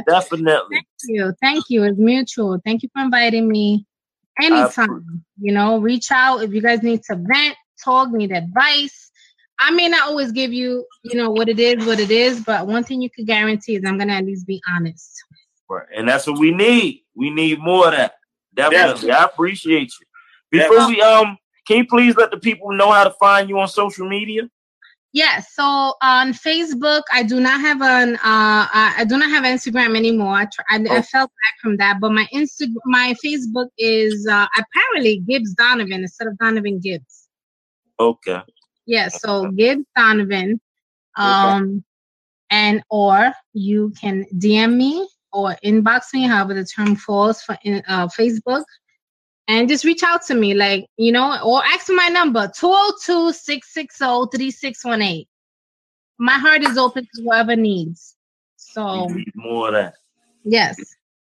Definitely. 0.06 0.76
Thank 0.76 0.86
you. 1.04 1.34
Thank 1.40 1.64
you. 1.68 1.84
It's 1.84 1.98
mutual. 1.98 2.60
Thank 2.64 2.82
you 2.82 2.88
for 2.94 3.02
inviting 3.02 3.48
me. 3.48 3.86
Anytime. 4.40 5.24
You 5.40 5.52
know, 5.52 5.78
reach 5.78 6.10
out 6.10 6.42
if 6.42 6.52
you 6.52 6.62
guys 6.62 6.82
need 6.82 7.02
to 7.04 7.16
vent, 7.16 7.56
talk, 7.82 8.12
need 8.12 8.32
advice. 8.32 9.10
I 9.58 9.70
may 9.72 9.88
not 9.88 10.08
always 10.08 10.32
give 10.32 10.52
you, 10.52 10.86
you 11.04 11.20
know, 11.20 11.30
what 11.30 11.48
it 11.48 11.58
is, 11.58 11.84
what 11.84 12.00
it 12.00 12.10
is, 12.10 12.40
but 12.40 12.66
one 12.66 12.82
thing 12.82 13.02
you 13.02 13.10
can 13.10 13.26
guarantee 13.26 13.76
is 13.76 13.82
I'm 13.84 13.98
gonna 13.98 14.14
at 14.14 14.24
least 14.24 14.46
be 14.46 14.62
honest. 14.74 15.22
Right. 15.68 15.86
And 15.94 16.08
that's 16.08 16.26
what 16.26 16.38
we 16.38 16.50
need. 16.50 17.04
We 17.14 17.30
need 17.30 17.60
more 17.60 17.86
of 17.88 17.92
that. 17.92 18.14
Definitely. 18.54 18.92
Definitely. 18.92 19.10
I 19.12 19.24
appreciate 19.24 19.92
you. 20.00 20.06
Before 20.50 20.76
Definitely. 20.76 20.96
we 20.96 21.02
um 21.02 21.36
can 21.66 21.76
you 21.78 21.86
please 21.86 22.16
let 22.16 22.30
the 22.30 22.36
people 22.36 22.72
know 22.72 22.90
how 22.90 23.04
to 23.04 23.12
find 23.12 23.48
you 23.48 23.58
on 23.58 23.68
social 23.68 24.08
media? 24.08 24.48
Yes. 25.12 25.54
Yeah, 25.56 25.64
so 25.64 25.94
on 26.02 26.32
Facebook, 26.32 27.02
I 27.12 27.22
do 27.22 27.40
not 27.40 27.60
have 27.60 27.82
an 27.82 28.14
uh, 28.16 28.66
I 28.72 29.04
do 29.08 29.18
not 29.18 29.28
have 29.30 29.44
Instagram 29.44 29.96
anymore. 29.96 30.34
I, 30.34 30.44
tr- 30.44 30.62
I, 30.70 30.84
oh. 30.88 30.96
I 30.96 31.02
fell 31.02 31.26
back 31.26 31.54
from 31.60 31.76
that, 31.78 31.98
but 32.00 32.12
my 32.12 32.26
Insta 32.32 32.66
my 32.86 33.14
Facebook 33.24 33.68
is 33.76 34.26
uh, 34.26 34.46
apparently 34.56 35.18
Gibbs 35.18 35.54
Donovan 35.54 36.02
instead 36.02 36.28
of 36.28 36.38
Donovan 36.38 36.78
Gibbs. 36.80 37.28
Okay. 37.98 38.40
Yeah. 38.86 39.08
So 39.08 39.50
Gibbs 39.50 39.84
Donovan, 39.96 40.60
um, 41.16 41.62
okay. 41.62 41.82
and 42.50 42.82
or 42.88 43.32
you 43.52 43.92
can 44.00 44.26
DM 44.36 44.76
me 44.76 45.08
or 45.32 45.56
inbox 45.64 46.12
me, 46.12 46.26
however 46.26 46.54
the 46.54 46.64
term 46.64 46.96
falls 46.96 47.40
for 47.42 47.56
in, 47.64 47.82
uh, 47.88 48.08
Facebook, 48.08 48.64
and 49.48 49.68
just 49.68 49.84
reach 49.84 50.02
out 50.02 50.22
to 50.26 50.34
me, 50.34 50.54
like 50.54 50.86
you 50.96 51.12
know, 51.12 51.38
or 51.44 51.62
ask 51.64 51.86
for 51.86 51.94
my 51.94 52.08
number 52.08 52.48
202-660-3618. 52.48 55.26
My 56.18 56.38
heart 56.38 56.62
is 56.62 56.76
open 56.76 57.04
to 57.04 57.22
whoever 57.22 57.54
needs. 57.56 58.16
So 58.56 59.06
need 59.06 59.32
more 59.34 59.68
of 59.68 59.74
that. 59.74 59.94
Yes. 60.44 60.76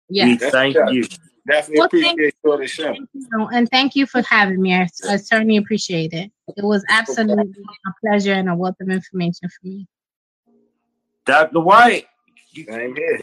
Yes. 0.09 0.40
thank 0.52 0.77
you. 0.90 1.05
Definitely 1.47 1.78
well, 1.78 1.86
appreciate 1.86 2.35
you 2.44 2.56
the 2.56 2.66
show. 2.66 2.93
You, 2.93 3.48
and 3.52 3.68
thank 3.70 3.94
you 3.94 4.06
for 4.06 4.20
having 4.23 4.60
me. 4.60 4.74
I, 4.74 4.89
I 5.09 5.16
certainly 5.16 5.59
appreciate 5.59 6.12
it. 6.12 6.32
It 6.56 6.64
was 6.64 6.85
absolutely 6.89 7.44
a 7.44 7.90
pleasure 8.05 8.32
and 8.32 8.48
a 8.48 8.55
wealth 8.55 8.77
of 8.81 8.89
information 8.89 9.48
for 9.48 9.68
me. 9.68 9.86
Dr. 11.24 11.60
White. 11.60 12.06
You, 12.57 12.65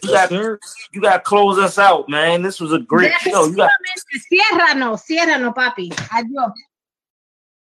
you 0.03 0.09
got, 0.11 0.31
you 0.31 1.01
got 1.01 1.13
to 1.13 1.19
close 1.21 1.57
us 1.57 1.79
out, 1.79 2.07
man. 2.07 2.43
This 2.43 2.59
was 2.59 2.71
a 2.71 2.79
great 2.79 3.13
show. 3.13 3.45
You 3.45 3.55
got 3.55 3.71
Ciérranos, 4.31 5.01
ciérranos, 5.09 5.55
papi. 5.55 5.89
Adiós. 5.89 6.51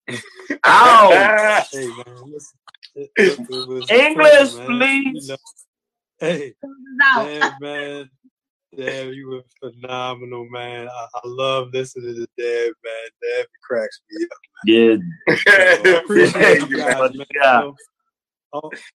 Ow. 0.64 1.62
hey, 1.72 1.86
man, 1.86 2.06
English, 3.88 4.50
fun, 4.52 4.66
please. 4.66 5.28
You 5.28 5.28
know, 5.28 5.36
hey, 6.18 6.54
damn, 7.00 7.52
man. 7.60 8.10
Damn, 8.76 9.12
you 9.12 9.28
were 9.28 9.44
phenomenal, 9.60 10.48
man. 10.50 10.88
I, 10.88 11.06
I, 11.14 11.20
love 11.24 11.68
listening 11.72 12.16
to 12.16 12.26
Dad, 12.36 12.72
man. 12.82 13.10
Dad 13.22 13.46
cracks 13.62 14.00
me 14.10 14.24
up. 14.24 14.38
Man. 14.64 15.14
Yeah. 15.28 15.36
So, 15.84 15.98
appreciate 15.98 16.68
you 16.68 16.78
guys, 16.78 17.14
man. 17.14 17.26
Yeah 17.32 17.70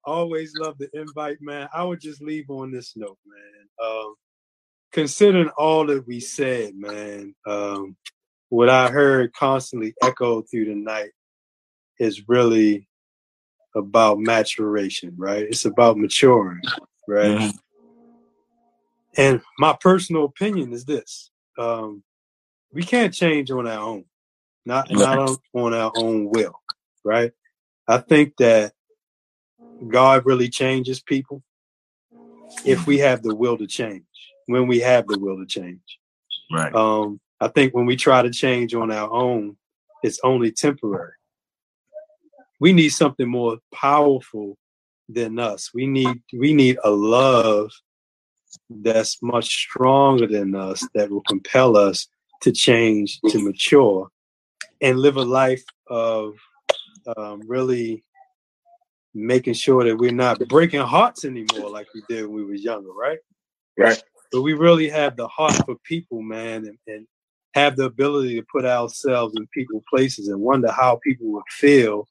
always 0.06 0.54
love 0.56 0.78
the 0.78 0.90
invite, 0.94 1.38
man. 1.42 1.68
I 1.74 1.84
would 1.84 2.00
just 2.00 2.22
leave 2.22 2.50
on 2.50 2.72
this 2.72 2.94
note, 2.96 3.18
man. 3.26 3.88
Um, 3.88 4.16
considering 4.92 5.50
all 5.58 5.86
that 5.88 6.08
we 6.08 6.20
said, 6.20 6.74
man, 6.76 7.36
um, 7.46 7.96
what 8.50 8.70
I 8.70 8.90
heard 8.90 9.34
constantly 9.34 9.94
echoed 10.02 10.50
through 10.50 10.66
the 10.66 10.76
night 10.76 11.12
is 12.00 12.28
really 12.28 12.88
about 13.76 14.20
maturation, 14.20 15.14
right? 15.18 15.44
It's 15.44 15.66
about 15.66 15.98
maturing, 15.98 16.62
right? 17.08 17.38
Mm-hmm. 17.40 17.58
And 19.18 19.42
my 19.58 19.78
personal 19.80 20.26
opinion 20.26 20.74
is 20.74 20.86
this: 20.86 21.30
um, 21.58 22.04
we 22.74 22.84
can't 22.84 23.14
change 23.14 23.52
on 23.52 23.68
our 23.68 23.80
own, 23.80 24.06
not 24.66 24.90
not 24.92 25.20
on, 25.20 25.38
on 25.54 25.74
our 25.74 25.92
own 25.96 26.30
will, 26.30 26.60
right? 27.04 27.32
I 27.88 27.98
think 27.98 28.38
that 28.38 28.74
God 29.88 30.26
really 30.26 30.50
changes 30.50 31.02
people 31.02 31.42
if 32.66 32.86
we 32.86 32.98
have 33.00 33.22
the 33.24 33.36
will 33.36 33.58
to 33.58 33.68
change. 33.68 34.04
When 34.48 34.68
we 34.68 34.80
have 34.80 35.08
the 35.08 35.20
will 35.20 35.38
to 35.38 35.46
change, 35.46 36.00
Right. 36.52 36.74
um, 36.74 37.20
I 37.40 37.48
think 37.50 37.74
when 37.74 37.86
we 37.86 37.96
try 37.96 38.22
to 38.22 38.32
change 38.32 38.74
on 38.74 38.92
our 38.92 39.10
own, 39.12 39.56
it's 40.04 40.20
only 40.24 40.52
temporary. 40.52 41.14
We 42.60 42.74
need 42.74 42.90
something 42.90 43.28
more 43.30 43.60
powerful 43.74 44.58
than 45.08 45.40
us. 45.40 45.72
We 45.74 45.88
need 45.88 46.22
we 46.34 46.54
need 46.54 46.78
a 46.84 46.90
love 46.90 47.72
that's 48.70 49.22
much 49.22 49.48
stronger 49.48 50.28
than 50.28 50.56
us 50.56 50.86
that 50.94 51.10
will 51.10 51.24
compel 51.28 51.78
us 51.78 52.08
to 52.42 52.52
change, 52.52 53.20
to 53.30 53.40
mature, 53.44 54.10
and 54.82 55.00
live 55.00 55.18
a 55.18 55.22
life 55.24 55.64
of 55.88 56.34
um, 57.18 57.42
really 57.48 58.04
making 59.26 59.54
sure 59.54 59.84
that 59.84 59.98
we're 59.98 60.12
not 60.12 60.40
breaking 60.48 60.82
hearts 60.82 61.26
anymore 61.26 61.70
like 61.70 61.88
we 61.94 62.04
did 62.10 62.26
when 62.26 62.36
we 62.36 62.46
were 62.46 62.54
younger, 62.56 62.92
right? 62.92 63.20
Right. 63.78 64.02
But 64.32 64.42
we 64.42 64.54
really 64.54 64.90
have 64.90 65.16
the 65.16 65.28
heart 65.28 65.56
for 65.66 65.76
people, 65.84 66.22
man, 66.22 66.66
and, 66.66 66.78
and 66.88 67.08
have 67.56 67.76
the 67.76 67.86
ability 67.86 68.36
to 68.36 68.46
put 68.52 68.66
ourselves 68.66 69.36
in 69.36 69.48
people 69.48 69.84
places 69.90 70.28
and 70.28 70.40
wonder 70.40 70.72
how 70.72 71.00
people 71.04 71.32
would 71.32 71.44
feel 71.50 72.08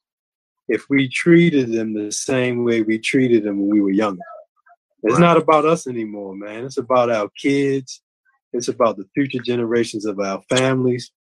if 0.67 0.85
we 0.89 1.09
treated 1.09 1.71
them 1.71 1.93
the 1.93 2.11
same 2.11 2.63
way 2.63 2.81
we 2.81 2.99
treated 2.99 3.43
them 3.43 3.59
when 3.59 3.69
we 3.69 3.81
were 3.81 3.91
younger. 3.91 4.21
It's 5.03 5.13
Right. 5.13 5.21
not 5.21 5.37
about 5.37 5.65
us 5.65 5.87
anymore, 5.87 6.35
man. 6.35 6.65
It's 6.65 6.77
about 6.77 7.09
our 7.09 7.29
kids. 7.41 8.01
It's 8.53 8.67
about 8.67 8.97
the 8.97 9.05
future 9.13 9.39
generations 9.39 10.05
of 10.05 10.19
our 10.19 10.41
families. 10.49 11.11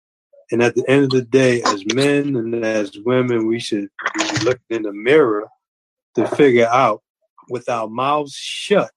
And 0.50 0.62
at 0.62 0.74
the 0.74 0.84
end 0.88 1.04
of 1.04 1.10
the 1.10 1.22
day, 1.22 1.62
as 1.62 1.84
men 1.94 2.36
and 2.36 2.64
as 2.64 2.96
women, 2.98 3.46
we 3.46 3.60
should 3.60 3.88
be 4.14 4.44
looking 4.44 4.62
in 4.70 4.82
the 4.82 4.92
mirror 4.92 5.48
to 6.18 6.36
figure 6.36 6.68
out, 6.68 7.02
with 7.50 7.68
our 7.68 7.88
mouths 7.88 8.34
shut, 8.34 8.90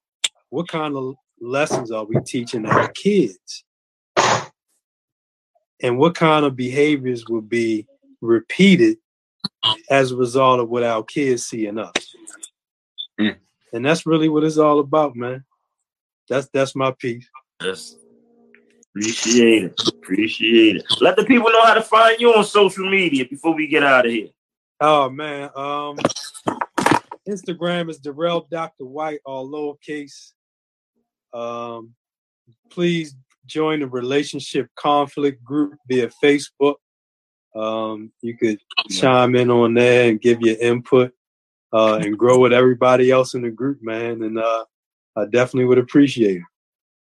what 0.49 0.67
kind 0.67 0.95
of 0.97 1.15
lessons 1.39 1.91
are 1.91 2.03
we 2.03 2.15
teaching 2.25 2.65
our 2.65 2.89
kids? 2.89 3.63
And 5.81 5.97
what 5.97 6.15
kind 6.15 6.45
of 6.45 6.55
behaviors 6.55 7.27
will 7.27 7.41
be 7.41 7.87
repeated 8.21 8.97
as 9.89 10.11
a 10.11 10.15
result 10.15 10.59
of 10.59 10.69
what 10.69 10.83
our 10.83 11.03
kids 11.03 11.47
see 11.47 11.65
in 11.65 11.79
us? 11.79 11.93
Mm. 13.19 13.37
And 13.73 13.85
that's 13.85 14.05
really 14.05 14.29
what 14.29 14.43
it's 14.43 14.57
all 14.57 14.79
about, 14.79 15.15
man. 15.15 15.43
That's 16.29 16.47
that's 16.53 16.75
my 16.75 16.91
piece. 16.91 17.27
Yes. 17.63 17.95
Appreciate 18.89 19.63
it. 19.63 19.81
Appreciate 19.87 20.75
it. 20.75 20.85
Let 20.99 21.15
the 21.15 21.23
people 21.23 21.49
know 21.49 21.63
how 21.63 21.73
to 21.73 21.81
find 21.81 22.19
you 22.19 22.33
on 22.33 22.43
social 22.43 22.89
media 22.89 23.25
before 23.25 23.55
we 23.55 23.67
get 23.67 23.83
out 23.83 24.05
of 24.05 24.11
here. 24.11 24.29
Oh 24.79 25.09
man. 25.09 25.49
Um 25.55 25.97
Instagram 27.27 27.89
is 27.89 27.99
Darrell 27.99 28.47
Dr. 28.49 28.85
White, 28.85 29.19
all 29.25 29.49
lowercase. 29.49 30.33
Um 31.33 31.93
please 32.69 33.15
join 33.45 33.79
the 33.79 33.87
relationship 33.87 34.67
conflict 34.75 35.43
group 35.43 35.75
via 35.87 36.09
Facebook. 36.23 36.75
Um 37.55 38.11
you 38.21 38.37
could 38.37 38.59
chime 38.89 39.35
in 39.35 39.49
on 39.49 39.73
there 39.73 40.09
and 40.09 40.21
give 40.21 40.41
your 40.41 40.57
input 40.57 41.13
uh 41.73 41.99
and 42.03 42.17
grow 42.17 42.39
with 42.39 42.53
everybody 42.53 43.11
else 43.11 43.33
in 43.33 43.41
the 43.41 43.51
group, 43.51 43.79
man. 43.81 44.23
And 44.23 44.37
uh 44.39 44.65
I 45.15 45.25
definitely 45.25 45.65
would 45.65 45.77
appreciate 45.77 46.37
it. 46.37 46.43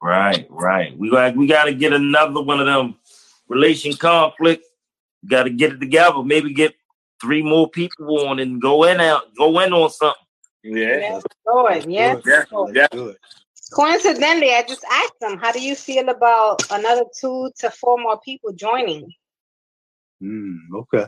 Right, 0.01 0.45
right. 0.49 0.97
We 0.97 1.09
got 1.09 1.35
we 1.35 1.47
got 1.47 1.65
to 1.65 1.73
get 1.73 1.93
another 1.93 2.41
one 2.41 2.59
of 2.59 2.67
them 2.67 2.95
relation 3.47 3.93
conflict. 3.93 4.63
Got 5.27 5.43
to 5.43 5.49
get 5.49 5.73
it 5.73 5.79
together. 5.79 6.21
Maybe 6.23 6.53
get 6.53 6.75
three 7.21 7.41
more 7.41 7.69
people 7.69 8.27
on 8.27 8.39
and 8.39 8.61
go 8.61 8.83
in 8.83 8.99
out, 8.99 9.23
go 9.37 9.59
in 9.59 9.73
on 9.73 9.89
something. 9.89 10.15
Yeah. 10.63 10.97
Yes, 10.97 11.23
Lord. 11.47 11.85
Yes. 11.87 12.21
Yeah. 12.25 12.43
Lord. 12.51 12.75
Yeah. 12.75 12.87
Good. 12.91 13.17
Coincidentally, 13.73 14.53
I 14.53 14.63
just 14.67 14.83
asked 14.89 15.13
him, 15.21 15.37
how 15.37 15.51
do 15.51 15.61
you 15.61 15.75
feel 15.75 16.09
about 16.09 16.61
another 16.71 17.03
two 17.19 17.51
to 17.59 17.69
four 17.71 17.97
more 17.99 18.19
people 18.21 18.53
joining 18.53 19.11
Mm, 20.23 20.57
okay. 20.73 21.05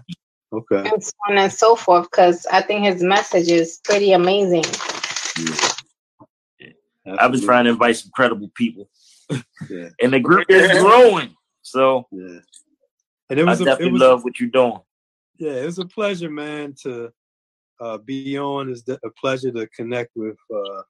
Okay. 0.54 0.88
and 0.88 1.04
so 1.04 1.12
on 1.28 1.38
and 1.40 1.52
so 1.52 1.76
forth? 1.76 2.10
Because 2.12 2.46
I 2.52 2.62
think 2.62 2.86
his 2.86 3.02
message 3.02 3.50
is 3.50 3.80
pretty 3.84 4.12
amazing. 4.12 4.64
I've 7.18 7.32
been 7.32 7.42
trying 7.42 7.64
to 7.66 7.72
invite 7.72 7.98
some 7.98 8.12
credible 8.14 8.52
people, 8.54 8.88
Yeah. 9.70 9.90
and 10.02 10.14
the 10.14 10.20
group 10.20 10.46
is 10.50 10.80
growing. 10.80 11.36
So 11.64 12.08
Yeah. 12.12 12.40
And 13.32 13.40
it 13.40 13.48
I 13.48 13.50
was 13.50 13.62
a, 13.62 13.66
definitely 13.66 13.88
it 13.88 13.94
was 13.94 14.02
love 14.02 14.24
what 14.24 14.40
you're 14.40 14.50
doing. 14.50 14.80
Yeah, 15.40 15.54
it 15.54 15.66
was 15.66 15.80
a 15.80 15.86
pleasure, 15.86 16.30
man, 16.30 16.76
to 16.84 17.12
uh, 17.80 17.98
be 18.00 18.38
on. 18.38 18.70
It's 18.70 18.84
a 18.90 19.00
pleasure 19.20 19.52
to 19.52 19.68
connect 19.68 20.12
with 20.16 20.36
uh, 20.54 20.82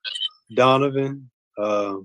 Donovan. 0.56 1.30
Uh, 1.56 1.98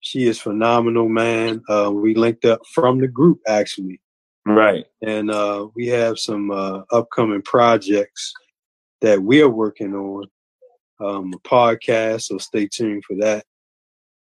she 0.00 0.24
is 0.26 0.40
phenomenal, 0.40 1.10
man. 1.10 1.62
Uh, 1.68 1.90
we 1.94 2.14
linked 2.14 2.46
up 2.46 2.60
from 2.72 3.00
the 3.00 3.08
group 3.08 3.40
actually, 3.46 4.00
Right. 4.46 4.86
and 5.02 5.30
uh, 5.30 5.68
we 5.76 5.86
have 5.88 6.18
some 6.18 6.50
uh, 6.50 6.82
upcoming 6.90 7.42
projects 7.42 8.32
that 9.02 9.20
we 9.22 9.42
are 9.42 9.50
working 9.50 9.94
on. 9.94 10.26
Um, 11.00 11.34
a 11.34 11.48
podcast, 11.48 12.22
so 12.22 12.38
stay 12.38 12.66
tuned 12.68 13.02
for 13.04 13.16
that, 13.16 13.44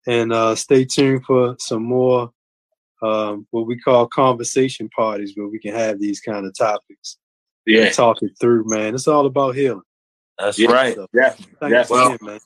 and 0.07 0.31
uh, 0.31 0.55
stay 0.55 0.85
tuned 0.85 1.25
for 1.25 1.55
some 1.59 1.83
more 1.83 2.31
um, 3.01 3.47
what 3.49 3.65
we 3.65 3.77
call 3.77 4.07
conversation 4.07 4.87
parties, 4.89 5.33
where 5.35 5.47
we 5.47 5.59
can 5.59 5.73
have 5.73 5.99
these 5.99 6.21
kind 6.21 6.45
of 6.45 6.55
topics 6.55 7.17
Yeah. 7.65 7.85
and 7.85 7.95
talk 7.95 8.21
it 8.21 8.31
through, 8.39 8.67
man. 8.67 8.95
It's 8.95 9.07
all 9.07 9.25
about 9.25 9.55
healing. 9.55 9.83
That's 10.37 10.57
Yeah. 10.57 10.71
right. 10.71 10.95
So, 10.95 11.07
Yeah. 11.13 11.29
thanks 11.29 11.61
Yeah. 11.61 11.85
Well, 11.89 12.07
again, 12.07 12.17
man. 12.21 12.39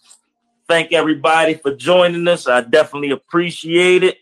Thank 0.68 0.94
everybody 0.94 1.56
for 1.56 1.76
joining 1.76 2.28
us. 2.28 2.48
I 2.48 2.62
definitely 2.62 3.12
appreciate 3.12 4.04
it. 4.04 4.18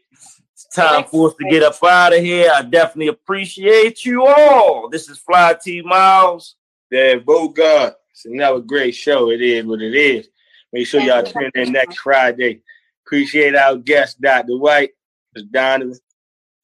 It's 0.54 0.68
time 0.76 1.06
for 1.06 1.30
us 1.30 1.36
to 1.40 1.50
get 1.50 1.64
up 1.64 1.82
out 1.84 2.14
of 2.14 2.20
here. 2.20 2.52
I 2.54 2.62
definitely 2.64 3.08
appreciate 3.08 4.06
you 4.06 4.26
all. 4.26 4.90
This 4.90 5.10
is 5.10 5.18
Fly 5.18 5.56
T 5.64 5.82
Miles. 5.82 6.56
Yeah, 6.90 7.16
Bogart. 7.16 7.96
It's 8.12 8.26
another 8.26 8.60
great 8.60 8.94
show. 8.96 9.30
It 9.32 9.42
is 9.42 9.66
what 9.66 9.82
it 9.82 9.96
is. 9.96 10.28
Make 10.74 10.88
sure 10.88 11.02
y'all 11.02 11.24
tune 11.24 11.52
in 11.56 11.72
next 11.72 12.00
Friday. 12.00 12.62
Appreciate 13.06 13.56
our 13.56 13.76
guest, 13.78 14.22
Dr. 14.22 14.58
White. 14.58 14.92
It's 15.36 15.46
Donovan. 15.46 15.98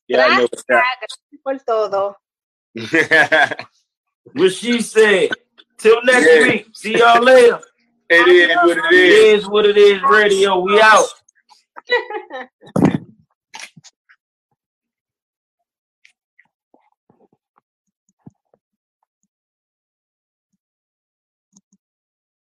Y'all 0.07 0.29
know 0.29 0.41
what's 0.43 0.63
up. 0.73 0.83
Por 1.43 1.57
todo. 1.59 2.15
it 4.35 4.41
What 4.41 4.51
she 4.53 4.81
said. 4.81 5.29
Till 5.77 6.01
next 6.03 6.27
Yeah. 6.27 6.41
week. 6.43 6.67
See 6.73 6.97
y'all 6.97 7.23
later. 7.23 7.59
is 8.51 8.55
what 8.57 8.77
it 8.77 8.93
It 8.93 8.93
is. 8.93 9.41
is 9.43 9.49
what 9.49 9.65
it 9.65 9.77
is. 9.77 10.01
Radio. 10.03 10.59
We 10.59 10.79
out. 10.81 11.07